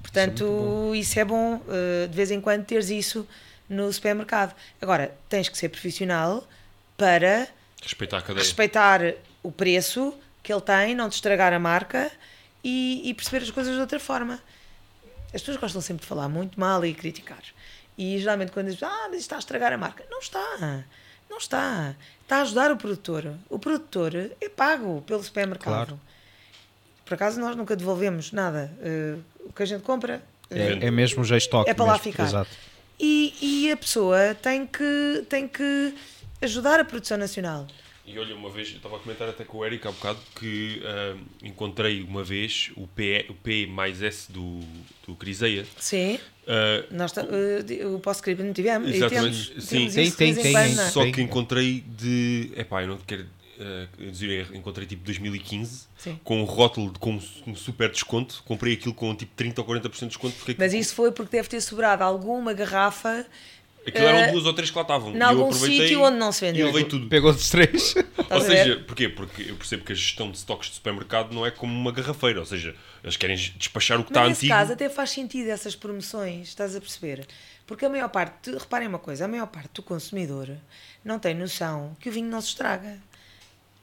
Portanto, 0.02 0.94
isso 0.94 1.18
é 1.18 1.24
bom, 1.24 1.56
isso 1.56 1.64
é 1.64 1.72
bom 1.72 2.04
uh, 2.04 2.08
de 2.08 2.14
vez 2.14 2.30
em 2.30 2.40
quando 2.40 2.64
teres 2.66 2.90
isso 2.90 3.26
no 3.68 3.90
supermercado. 3.90 4.54
Agora, 4.80 5.16
tens 5.28 5.48
que 5.48 5.56
ser 5.56 5.70
profissional 5.70 6.46
para 6.98 7.48
respeitar, 7.82 8.18
a 8.18 8.22
cadeia. 8.22 8.42
respeitar 8.42 9.00
o 9.42 9.50
preço 9.50 10.14
que 10.42 10.52
ele 10.52 10.60
tem, 10.60 10.94
não 10.94 11.08
te 11.08 11.14
estragar 11.14 11.52
a 11.54 11.58
marca 11.58 12.12
e, 12.62 13.08
e 13.08 13.14
perceber 13.14 13.42
as 13.42 13.50
coisas 13.50 13.74
de 13.74 13.80
outra 13.80 13.98
forma. 13.98 14.38
As 15.34 15.40
pessoas 15.40 15.56
gostam 15.56 15.80
sempre 15.80 16.02
de 16.02 16.06
falar 16.06 16.28
muito 16.28 16.60
mal 16.60 16.84
e 16.84 16.92
criticar. 16.92 17.42
E 17.96 18.18
geralmente 18.18 18.52
quando 18.52 18.70
dizem, 18.70 18.88
ah, 18.88 19.08
mas 19.10 19.20
está 19.20 19.36
a 19.36 19.38
estragar 19.38 19.72
a 19.72 19.78
marca. 19.78 20.04
Não 20.10 20.18
está. 20.18 20.84
Não 21.28 21.38
está. 21.38 21.94
Está 22.22 22.38
a 22.38 22.42
ajudar 22.42 22.70
o 22.70 22.76
produtor. 22.76 23.34
O 23.48 23.58
produtor 23.58 24.14
é 24.40 24.48
pago 24.48 25.02
pelo 25.02 25.22
supermercado. 25.22 25.72
Claro. 25.72 26.00
Por 27.04 27.14
acaso 27.14 27.40
nós 27.40 27.56
nunca 27.56 27.76
devolvemos 27.76 28.32
nada. 28.32 28.70
Uh, 28.80 29.22
o 29.48 29.52
que 29.52 29.62
a 29.62 29.66
gente 29.66 29.82
compra. 29.82 30.22
É, 30.50 30.74
uh, 30.74 30.78
é 30.86 30.90
mesmo 30.90 31.24
já 31.24 31.36
estoque. 31.36 31.70
É 31.70 31.74
para 31.74 31.84
mesmo. 31.84 31.96
lá 31.96 31.98
ficar. 31.98 32.24
Exato. 32.24 32.50
E, 32.98 33.34
e 33.40 33.70
a 33.70 33.76
pessoa 33.76 34.34
tem 34.40 34.66
que, 34.66 35.24
tem 35.28 35.46
que 35.46 35.94
ajudar 36.42 36.80
a 36.80 36.84
produção 36.84 37.16
nacional. 37.16 37.66
E 38.06 38.16
olha, 38.18 38.36
uma 38.36 38.48
vez, 38.48 38.70
eu 38.70 38.76
estava 38.76 38.96
a 38.96 38.98
comentar 39.00 39.28
até 39.28 39.44
com 39.44 39.58
o 39.58 39.64
Eric 39.64 39.86
há 39.86 39.90
bocado 39.90 40.18
que 40.38 40.80
uh, 40.80 41.18
encontrei 41.42 42.02
uma 42.02 42.22
vez 42.22 42.70
o 42.76 42.86
P, 42.86 43.26
o 43.28 43.34
P 43.34 43.66
mais 43.66 44.00
S 44.00 44.30
do, 44.30 44.60
do 45.06 45.16
Criseia. 45.16 45.66
Sim. 45.76 46.14
Uh, 46.44 46.94
Nós, 46.94 47.12
uh, 47.12 47.94
o 47.96 47.98
pós-script 47.98 48.40
não 48.44 48.52
tivemos. 48.52 48.88
Exatamente. 48.88 49.50
Temos, 49.50 49.64
Sim, 49.66 49.90
tem, 49.90 50.10
tem, 50.12 50.34
tem, 50.34 50.74
Só 50.90 51.10
que 51.10 51.20
encontrei 51.20 51.80
de. 51.80 52.52
Epá, 52.56 52.82
eu 52.82 52.88
não 52.88 52.98
quero 52.98 53.24
uh, 53.24 54.10
dizer, 54.10 54.54
encontrei 54.54 54.86
tipo 54.86 55.04
2015 55.04 55.88
Sim. 55.96 56.20
com 56.22 56.40
um 56.40 56.44
rótulo 56.44 56.92
de, 56.92 57.00
com 57.00 57.18
um 57.46 57.56
super 57.56 57.90
desconto. 57.90 58.42
Comprei 58.44 58.74
aquilo 58.74 58.94
com 58.94 59.14
tipo 59.16 59.32
30 59.34 59.60
ou 59.60 59.66
40% 59.66 59.98
de 59.98 60.06
desconto. 60.06 60.36
Porque 60.36 60.54
Mas 60.56 60.72
isso 60.72 60.94
foi 60.94 61.10
porque 61.10 61.36
deve 61.36 61.48
ter 61.48 61.60
sobrado 61.60 62.04
alguma 62.04 62.52
garrafa 62.52 63.26
Aquilo 63.86 64.04
eram 64.04 64.28
uh, 64.28 64.32
duas 64.32 64.46
ou 64.46 64.52
três 64.52 64.70
que 64.70 64.76
lá 64.76 64.82
estavam. 64.82 65.14
Em 65.14 65.22
algum 65.22 65.52
sítio 65.52 66.02
onde 66.02 66.16
não 66.16 66.32
se 66.32 66.40
vendeu. 66.40 66.66
E 66.66 66.72
levei 66.72 66.84
tudo. 66.84 67.08
Pegou 67.08 67.32
dos 67.32 67.48
três. 67.48 67.94
ou 68.30 68.40
seja, 68.40 68.82
porquê? 68.86 69.08
Porque 69.08 69.42
eu 69.42 69.56
percebo 69.56 69.84
que 69.84 69.92
a 69.92 69.94
gestão 69.94 70.30
de 70.30 70.38
estoques 70.38 70.70
de 70.70 70.74
supermercado 70.74 71.32
não 71.32 71.46
é 71.46 71.50
como 71.50 71.72
uma 71.72 71.92
garrafeira. 71.92 72.40
Ou 72.40 72.46
seja, 72.46 72.74
eles 73.04 73.16
querem 73.16 73.36
despachar 73.36 74.00
o 74.00 74.04
que 74.04 74.10
Mas 74.12 74.16
está 74.16 74.22
antigo. 74.22 74.42
Nesse 74.42 74.48
caso 74.48 74.72
até 74.72 74.88
faz 74.88 75.10
sentido 75.10 75.48
essas 75.48 75.76
promoções, 75.76 76.48
estás 76.48 76.74
a 76.74 76.80
perceber? 76.80 77.26
Porque 77.66 77.84
a 77.84 77.88
maior 77.88 78.08
parte, 78.08 78.50
reparem 78.50 78.88
uma 78.88 78.98
coisa, 78.98 79.24
a 79.24 79.28
maior 79.28 79.46
parte 79.46 79.70
do 79.74 79.82
consumidor 79.82 80.50
não 81.04 81.18
tem 81.18 81.34
noção 81.34 81.96
que 82.00 82.08
o 82.08 82.12
vinho 82.12 82.28
não 82.28 82.40
se 82.40 82.48
estraga. 82.48 82.98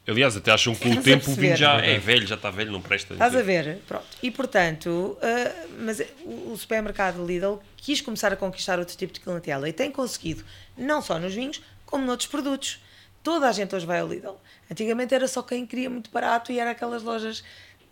Aliás, 0.06 0.36
até 0.36 0.52
acham 0.52 0.76
que 0.76 0.82
com 0.82 1.00
o 1.00 1.02
tempo 1.02 1.32
o 1.32 1.34
vinho 1.34 1.56
já 1.56 1.78
é 1.78 1.98
velho, 1.98 2.28
já 2.28 2.36
está 2.36 2.52
velho, 2.52 2.72
não 2.72 2.82
presta. 2.82 3.14
Estás 3.14 3.36
a 3.36 3.42
ver? 3.42 3.80
Pronto. 3.88 4.06
E 4.22 4.30
portanto, 4.30 4.88
uh, 5.18 5.70
mas 5.80 6.02
o 6.26 6.58
supermercado 6.58 7.26
Lidl 7.26 7.60
quis 7.78 8.02
começar 8.02 8.34
a 8.34 8.36
conquistar 8.36 8.80
outro 8.80 8.98
tipo 8.98 9.14
de 9.14 9.22
clientela 9.22 9.68
e 9.68 9.72
tem 9.72 9.90
conseguido, 9.90 10.44
não 10.78 11.02
só 11.02 11.18
nos 11.18 11.34
vinhos, 11.34 11.62
como 11.86 12.06
noutros 12.06 12.28
produtos. 12.28 12.82
Toda 13.24 13.48
a 13.48 13.52
gente 13.54 13.74
hoje 13.74 13.86
vai 13.86 14.02
ao 14.02 14.08
Lidl. 14.08 14.36
Antigamente 14.70 15.16
era 15.16 15.26
só 15.30 15.42
quem 15.42 15.66
queria 15.66 15.90
muito 15.90 16.12
barato 16.12 16.52
e 16.52 16.60
era 16.60 16.72
aquelas 16.72 17.02
lojas 17.02 17.42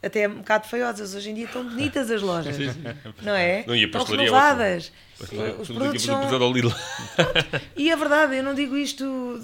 até 0.01 0.27
um 0.27 0.35
bocado 0.37 0.67
feiosas. 0.67 1.13
Hoje 1.13 1.29
em 1.29 1.33
dia 1.35 1.45
estão 1.45 1.63
bonitas 1.63 2.09
as 2.09 2.21
lojas. 2.21 2.57
não 3.21 3.35
é? 3.35 3.63
Não, 3.67 3.75
e 3.75 3.83
a 3.83 3.85
estão 3.85 4.03
renovadas. 4.03 4.91
Os 5.59 5.67
produtos 5.67 6.03
são... 6.03 6.21
e 7.77 7.91
é 7.91 7.95
verdade, 7.95 8.37
eu 8.37 8.43
não 8.43 8.55
digo 8.55 8.75
isto, 8.75 9.39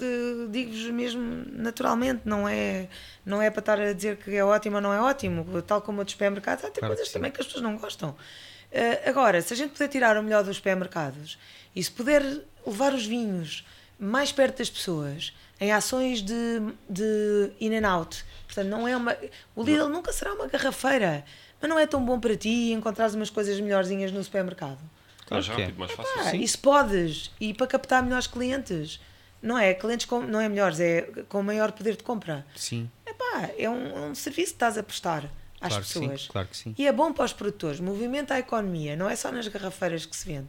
digo-vos 0.50 0.90
mesmo 0.90 1.44
naturalmente, 1.52 2.22
não 2.24 2.48
é, 2.48 2.88
não 3.24 3.40
é 3.40 3.48
para 3.48 3.60
estar 3.60 3.80
a 3.80 3.92
dizer 3.92 4.16
que 4.16 4.34
é 4.34 4.44
ótimo 4.44 4.76
ou 4.76 4.82
não 4.82 4.92
é 4.92 5.00
ótimo, 5.00 5.62
tal 5.62 5.80
como 5.80 6.00
outros 6.00 6.14
supermercados, 6.14 6.64
há 6.64 6.70
claro 6.70 6.96
coisas 6.96 7.12
também 7.12 7.30
que 7.30 7.40
as 7.40 7.46
pessoas 7.46 7.62
não 7.62 7.76
gostam. 7.76 8.10
Uh, 8.10 9.08
agora, 9.08 9.40
se 9.40 9.54
a 9.54 9.56
gente 9.56 9.70
puder 9.70 9.88
tirar 9.88 10.16
o 10.16 10.22
melhor 10.22 10.42
dos 10.42 10.56
supermercados 10.56 11.38
e 11.76 11.82
se 11.82 11.90
puder 11.92 12.22
levar 12.66 12.92
os 12.92 13.06
vinhos 13.06 13.64
mais 13.98 14.32
perto 14.32 14.58
das 14.58 14.68
pessoas, 14.68 15.32
em 15.60 15.72
ações 15.72 16.22
de, 16.22 16.60
de 16.88 17.50
in 17.60 17.74
and 17.76 17.88
out, 17.88 18.24
Não 18.64 18.86
é 18.86 18.96
uma. 18.96 19.16
O 19.54 19.62
Lidl 19.62 19.84
não. 19.84 19.90
nunca 19.90 20.12
será 20.12 20.32
uma 20.34 20.46
garrafeira, 20.46 21.24
mas 21.60 21.68
não 21.68 21.78
é 21.78 21.86
tão 21.86 22.04
bom 22.04 22.18
para 22.18 22.36
ti 22.36 22.72
encontrar 22.72 23.10
umas 23.10 23.30
coisas 23.30 23.58
melhorzinhas 23.60 24.12
no 24.12 24.22
supermercado. 24.22 24.78
Claro, 25.26 25.44
mais 25.44 25.48
rápido, 25.48 25.78
mais 25.78 25.92
fácil. 25.92 26.40
E 26.40 26.48
se 26.48 26.58
podes, 26.58 27.30
e 27.40 27.52
para 27.52 27.66
captar 27.66 28.02
melhores 28.02 28.26
clientes. 28.26 29.00
Não 29.40 29.56
é? 29.56 29.72
Clientes 29.72 30.04
com, 30.04 30.20
não 30.20 30.40
é 30.40 30.48
melhores, 30.48 30.80
é 30.80 31.02
com 31.28 31.42
maior 31.44 31.70
poder 31.70 31.96
de 31.96 32.02
compra. 32.02 32.44
Sim. 32.56 32.90
Epá, 33.06 33.50
é 33.56 33.70
um, 33.70 34.10
um 34.10 34.14
serviço 34.14 34.48
que 34.48 34.56
estás 34.56 34.76
a 34.76 34.82
prestar 34.82 35.30
às 35.60 35.68
claro 35.68 35.84
pessoas. 35.84 36.22
sim, 36.22 36.28
claro 36.28 36.48
que 36.48 36.56
sim. 36.56 36.74
E 36.76 36.86
é 36.86 36.92
bom 36.92 37.12
para 37.12 37.24
os 37.24 37.32
produtores, 37.32 37.78
movimenta 37.78 38.34
a 38.34 38.40
economia, 38.40 38.96
não 38.96 39.08
é 39.08 39.14
só 39.14 39.30
nas 39.30 39.46
garrafeiras 39.46 40.04
que 40.04 40.16
se 40.16 40.26
vende. 40.26 40.48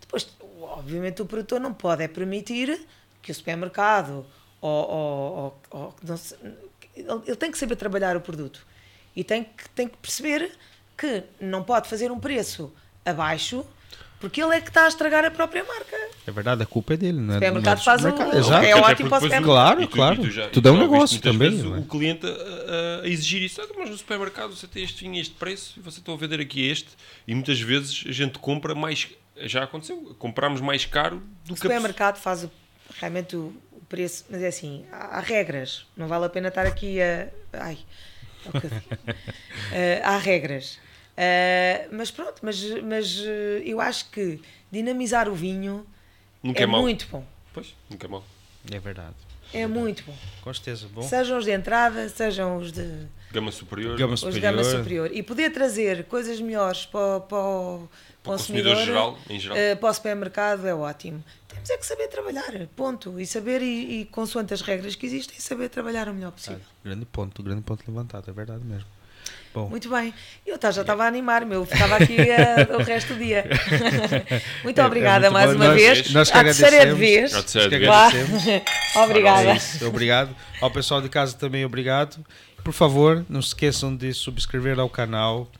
Depois, 0.00 0.28
obviamente, 0.60 1.22
o 1.22 1.26
produtor 1.26 1.60
não 1.60 1.72
pode 1.72 2.02
é 2.02 2.08
permitir 2.08 2.86
que 3.22 3.32
o 3.32 3.34
supermercado 3.34 4.26
ou, 4.60 4.90
ou, 4.90 5.34
ou, 5.36 5.60
ou 5.70 5.94
não, 6.02 6.16
ele 6.96 7.36
tem 7.36 7.50
que 7.50 7.58
saber 7.58 7.76
trabalhar 7.76 8.16
o 8.16 8.20
produto 8.20 8.66
e 9.14 9.22
tem 9.22 9.44
que, 9.44 9.68
tem 9.70 9.88
que 9.88 9.96
perceber 9.96 10.52
que 10.96 11.22
não 11.40 11.62
pode 11.62 11.88
fazer 11.88 12.10
um 12.10 12.18
preço 12.18 12.72
abaixo 13.04 13.64
porque 14.18 14.42
ele 14.42 14.54
é 14.54 14.60
que 14.60 14.68
está 14.68 14.86
a 14.86 14.88
estragar 14.88 15.24
a 15.24 15.30
própria 15.30 15.62
marca. 15.62 15.96
É 16.26 16.30
verdade, 16.30 16.62
a 16.62 16.66
culpa 16.66 16.94
é 16.94 16.96
dele, 16.96 17.20
não 17.20 17.34
é? 17.34 17.36
O 17.36 17.40
supermercado 17.40 17.84
faz 17.84 18.04
um, 18.04 18.08
Exato. 18.08 18.64
é 18.64 18.74
ótimo 18.74 19.08
para 19.10 19.18
o 19.18 19.20
supermercado. 19.20 19.44
Claro, 19.44 19.80
tu, 19.82 19.88
claro. 19.88 20.22
Tu 20.22 20.30
já, 20.30 20.48
Tudo 20.48 20.68
é 20.68 20.72
um 20.72 20.78
negócio 20.78 21.20
também. 21.20 21.60
É? 21.60 21.78
O 21.78 21.84
cliente 21.84 22.26
a, 22.26 23.02
a, 23.02 23.08
exigir 23.08 23.42
isso. 23.42 23.60
Ah, 23.60 23.66
mas 23.76 23.90
no 23.90 23.96
supermercado 23.96 24.56
você 24.56 24.66
tem 24.66 24.82
este 24.82 25.04
vinho, 25.04 25.20
este 25.20 25.34
preço, 25.34 25.74
e 25.76 25.80
você 25.80 26.00
está 26.00 26.12
a 26.12 26.16
vender 26.16 26.40
aqui 26.40 26.66
este. 26.66 26.88
E 27.28 27.34
muitas 27.34 27.60
vezes 27.60 28.04
a 28.08 28.12
gente 28.12 28.38
compra 28.38 28.74
mais. 28.74 29.06
Já 29.42 29.64
aconteceu, 29.64 30.16
compramos 30.18 30.62
mais 30.62 30.86
caro 30.86 31.22
do 31.44 31.52
o 31.52 31.54
que. 31.54 31.54
O 31.54 31.56
supermercado 31.56 32.16
faz 32.16 32.44
o, 32.44 32.50
realmente 32.98 33.36
o, 33.36 33.54
preço, 33.88 34.24
mas 34.30 34.42
é 34.42 34.48
assim, 34.48 34.84
há, 34.92 35.18
há, 35.18 35.20
regras, 35.20 35.86
não 35.96 36.08
vale 36.08 36.26
a 36.26 36.28
pena 36.28 36.48
estar 36.48 36.66
aqui 36.66 37.00
a. 37.00 37.28
Ai, 37.52 37.78
é 39.72 40.00
uh, 40.02 40.06
há 40.06 40.18
regras. 40.18 40.78
Uh, 41.16 41.88
mas 41.92 42.10
pronto, 42.10 42.40
mas, 42.42 42.62
mas 42.82 43.18
uh, 43.18 43.62
eu 43.64 43.80
acho 43.80 44.10
que 44.10 44.40
dinamizar 44.70 45.28
o 45.28 45.34
vinho 45.34 45.86
nunca 46.42 46.60
é, 46.60 46.64
é 46.64 46.66
muito 46.66 47.06
bom. 47.10 47.24
Pois, 47.52 47.74
nunca 47.88 48.06
é 48.06 48.10
mal. 48.10 48.24
É 48.70 48.78
verdade. 48.78 49.14
É, 49.52 49.60
é 49.60 49.66
muito 49.66 50.04
bom. 50.04 50.14
Com 50.42 50.52
certeza, 50.52 50.86
bom. 50.92 51.02
Sejam 51.02 51.38
os 51.38 51.44
de 51.44 51.52
entrada, 51.52 52.08
sejam 52.08 52.56
os 52.58 52.72
de. 52.72 53.06
Gama 53.32 53.50
superior. 53.50 53.96
Gama 53.96 54.16
superior. 54.16 54.36
Os 54.36 54.42
gama 54.42 54.64
superior. 54.64 55.10
E 55.12 55.22
poder 55.22 55.50
trazer 55.50 56.04
coisas 56.04 56.40
melhores 56.40 56.86
para, 56.86 57.20
para, 57.20 57.38
o 57.38 57.88
consumidor, 58.22 58.74
consumidor 58.74 58.76
geral, 58.76 59.18
em 59.30 59.38
geral. 59.38 59.56
Uh, 59.56 59.76
para 59.76 59.88
o 59.88 59.94
supermercado 59.94 60.66
é 60.66 60.74
ótimo. 60.74 61.24
Temos 61.56 61.70
é 61.70 61.76
que 61.78 61.86
saber 61.86 62.08
trabalhar, 62.08 62.52
ponto. 62.76 63.18
E 63.18 63.26
saber, 63.26 63.62
e, 63.62 64.00
e 64.00 64.04
consoante 64.06 64.54
as 64.54 64.60
regras 64.60 64.94
que 64.94 65.06
existem, 65.06 65.38
saber 65.40 65.68
trabalhar 65.68 66.08
o 66.08 66.14
melhor 66.14 66.32
possível. 66.32 66.60
Ah, 66.62 66.84
grande 66.84 67.04
ponto, 67.06 67.42
grande 67.42 67.62
ponto 67.62 67.82
levantado, 67.88 68.30
é 68.30 68.32
verdade 68.32 68.64
mesmo. 68.64 68.86
Bom. 69.52 69.70
Muito 69.70 69.88
bem. 69.88 70.12
Eu 70.46 70.58
já 70.62 70.82
estava 70.82 71.04
a 71.04 71.06
animar-me, 71.06 71.54
eu 71.54 71.64
ficava 71.64 71.96
aqui 71.96 72.16
uh, 72.20 72.76
o 72.78 72.82
resto 72.82 73.14
do 73.14 73.18
dia. 73.18 73.46
muito 74.62 74.78
é, 74.78 74.82
é 74.82 74.86
obrigada 74.86 75.26
é 75.26 75.30
muito 75.30 75.32
mais 75.32 75.50
bom. 75.50 75.56
uma 75.56 75.68
nós, 75.68 75.74
vez. 75.74 76.12
Nós 76.12 76.30
que 76.30 76.36
a 76.36 76.44
terceira 76.44 76.76
é 76.76 76.92
vez. 76.92 77.32
Nós 77.32 77.52
que 77.52 77.58
agradecemos. 77.74 78.42
obrigada. 78.96 79.56
É 79.80 79.84
obrigado. 79.86 80.36
Ao 80.60 80.70
pessoal 80.70 81.00
de 81.00 81.08
casa 81.08 81.34
também, 81.38 81.64
obrigado. 81.64 82.22
Por 82.62 82.74
favor, 82.74 83.24
não 83.30 83.40
se 83.40 83.48
esqueçam 83.48 83.96
de 83.96 84.12
subscrever 84.12 84.78
ao 84.78 84.90
canal. 84.90 85.50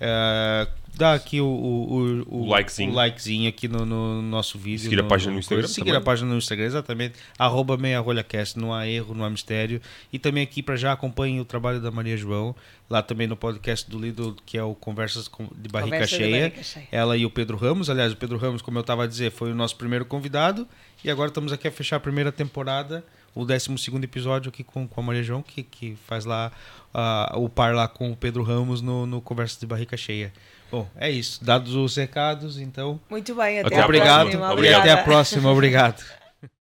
Uh, 0.00 0.83
dá 0.96 1.14
aqui 1.14 1.40
o, 1.40 1.46
o, 1.46 2.24
o, 2.28 2.42
o, 2.42 2.48
likezinho. 2.48 2.92
o 2.92 2.94
likezinho 2.94 3.48
aqui 3.48 3.68
no, 3.68 3.84
no 3.84 4.22
nosso 4.22 4.58
vídeo. 4.58 4.84
Seguir 4.84 4.96
no, 4.96 5.02
a 5.02 5.06
página 5.06 5.32
no 5.32 5.38
Instagram. 5.38 5.66
Seguir 5.66 5.84
também. 5.86 5.96
a 5.96 6.00
página 6.00 6.30
no 6.30 6.38
Instagram, 6.38 6.64
exatamente. 6.64 7.14
Arroba 7.38 7.76
meiarolhacast, 7.76 8.58
não 8.58 8.72
há 8.72 8.86
erro, 8.86 9.14
não 9.14 9.24
há 9.24 9.30
mistério. 9.30 9.80
E 10.12 10.18
também 10.18 10.42
aqui 10.42 10.62
para 10.62 10.76
já 10.76 10.92
acompanhe 10.92 11.40
o 11.40 11.44
trabalho 11.44 11.80
da 11.80 11.90
Maria 11.90 12.16
João, 12.16 12.54
lá 12.88 13.02
também 13.02 13.26
no 13.26 13.36
podcast 13.36 13.88
do 13.90 13.98
Lido, 13.98 14.36
que 14.46 14.56
é 14.56 14.62
o 14.62 14.74
Conversas 14.74 15.30
de 15.56 15.68
Barriga, 15.68 15.96
Conversa 15.96 16.16
cheia. 16.16 16.28
De 16.28 16.40
barriga 16.50 16.62
cheia. 16.62 16.88
Ela 16.90 17.16
e 17.16 17.26
o 17.26 17.30
Pedro 17.30 17.56
Ramos. 17.56 17.90
Aliás, 17.90 18.12
o 18.12 18.16
Pedro 18.16 18.36
Ramos, 18.36 18.62
como 18.62 18.78
eu 18.78 18.82
estava 18.82 19.04
a 19.04 19.06
dizer, 19.06 19.30
foi 19.30 19.52
o 19.52 19.54
nosso 19.54 19.76
primeiro 19.76 20.04
convidado. 20.04 20.66
E 21.02 21.10
agora 21.10 21.28
estamos 21.28 21.52
aqui 21.52 21.68
a 21.68 21.72
fechar 21.72 21.96
a 21.96 22.00
primeira 22.00 22.32
temporada 22.32 23.04
o 23.34 23.44
12 23.44 23.68
episódio 24.02 24.48
aqui 24.48 24.62
com, 24.62 24.86
com 24.86 25.00
a 25.00 25.04
Maria 25.04 25.22
João, 25.22 25.42
que, 25.42 25.62
que 25.62 25.96
faz 26.06 26.24
lá 26.24 26.52
uh, 26.94 27.38
o 27.38 27.48
par 27.48 27.74
lá 27.74 27.88
com 27.88 28.12
o 28.12 28.16
Pedro 28.16 28.42
Ramos 28.42 28.80
no, 28.80 29.06
no 29.06 29.20
Conversa 29.20 29.58
de 29.58 29.66
Barrica 29.66 29.96
Cheia. 29.96 30.32
Bom, 30.74 30.88
é 30.96 31.08
isso. 31.08 31.44
Dados 31.44 31.72
os 31.76 31.94
recados, 31.94 32.58
então. 32.58 32.98
Muito 33.08 33.32
bem, 33.36 33.60
até, 33.60 33.68
até 33.68 33.80
a 33.80 33.84
obrigado, 33.84 34.22
próxima. 34.22 34.52
Obrigado. 34.52 34.86
E 34.86 34.90
até 34.90 35.00
a 35.00 35.04
próxima. 35.04 35.52
Obrigado. 35.52 36.04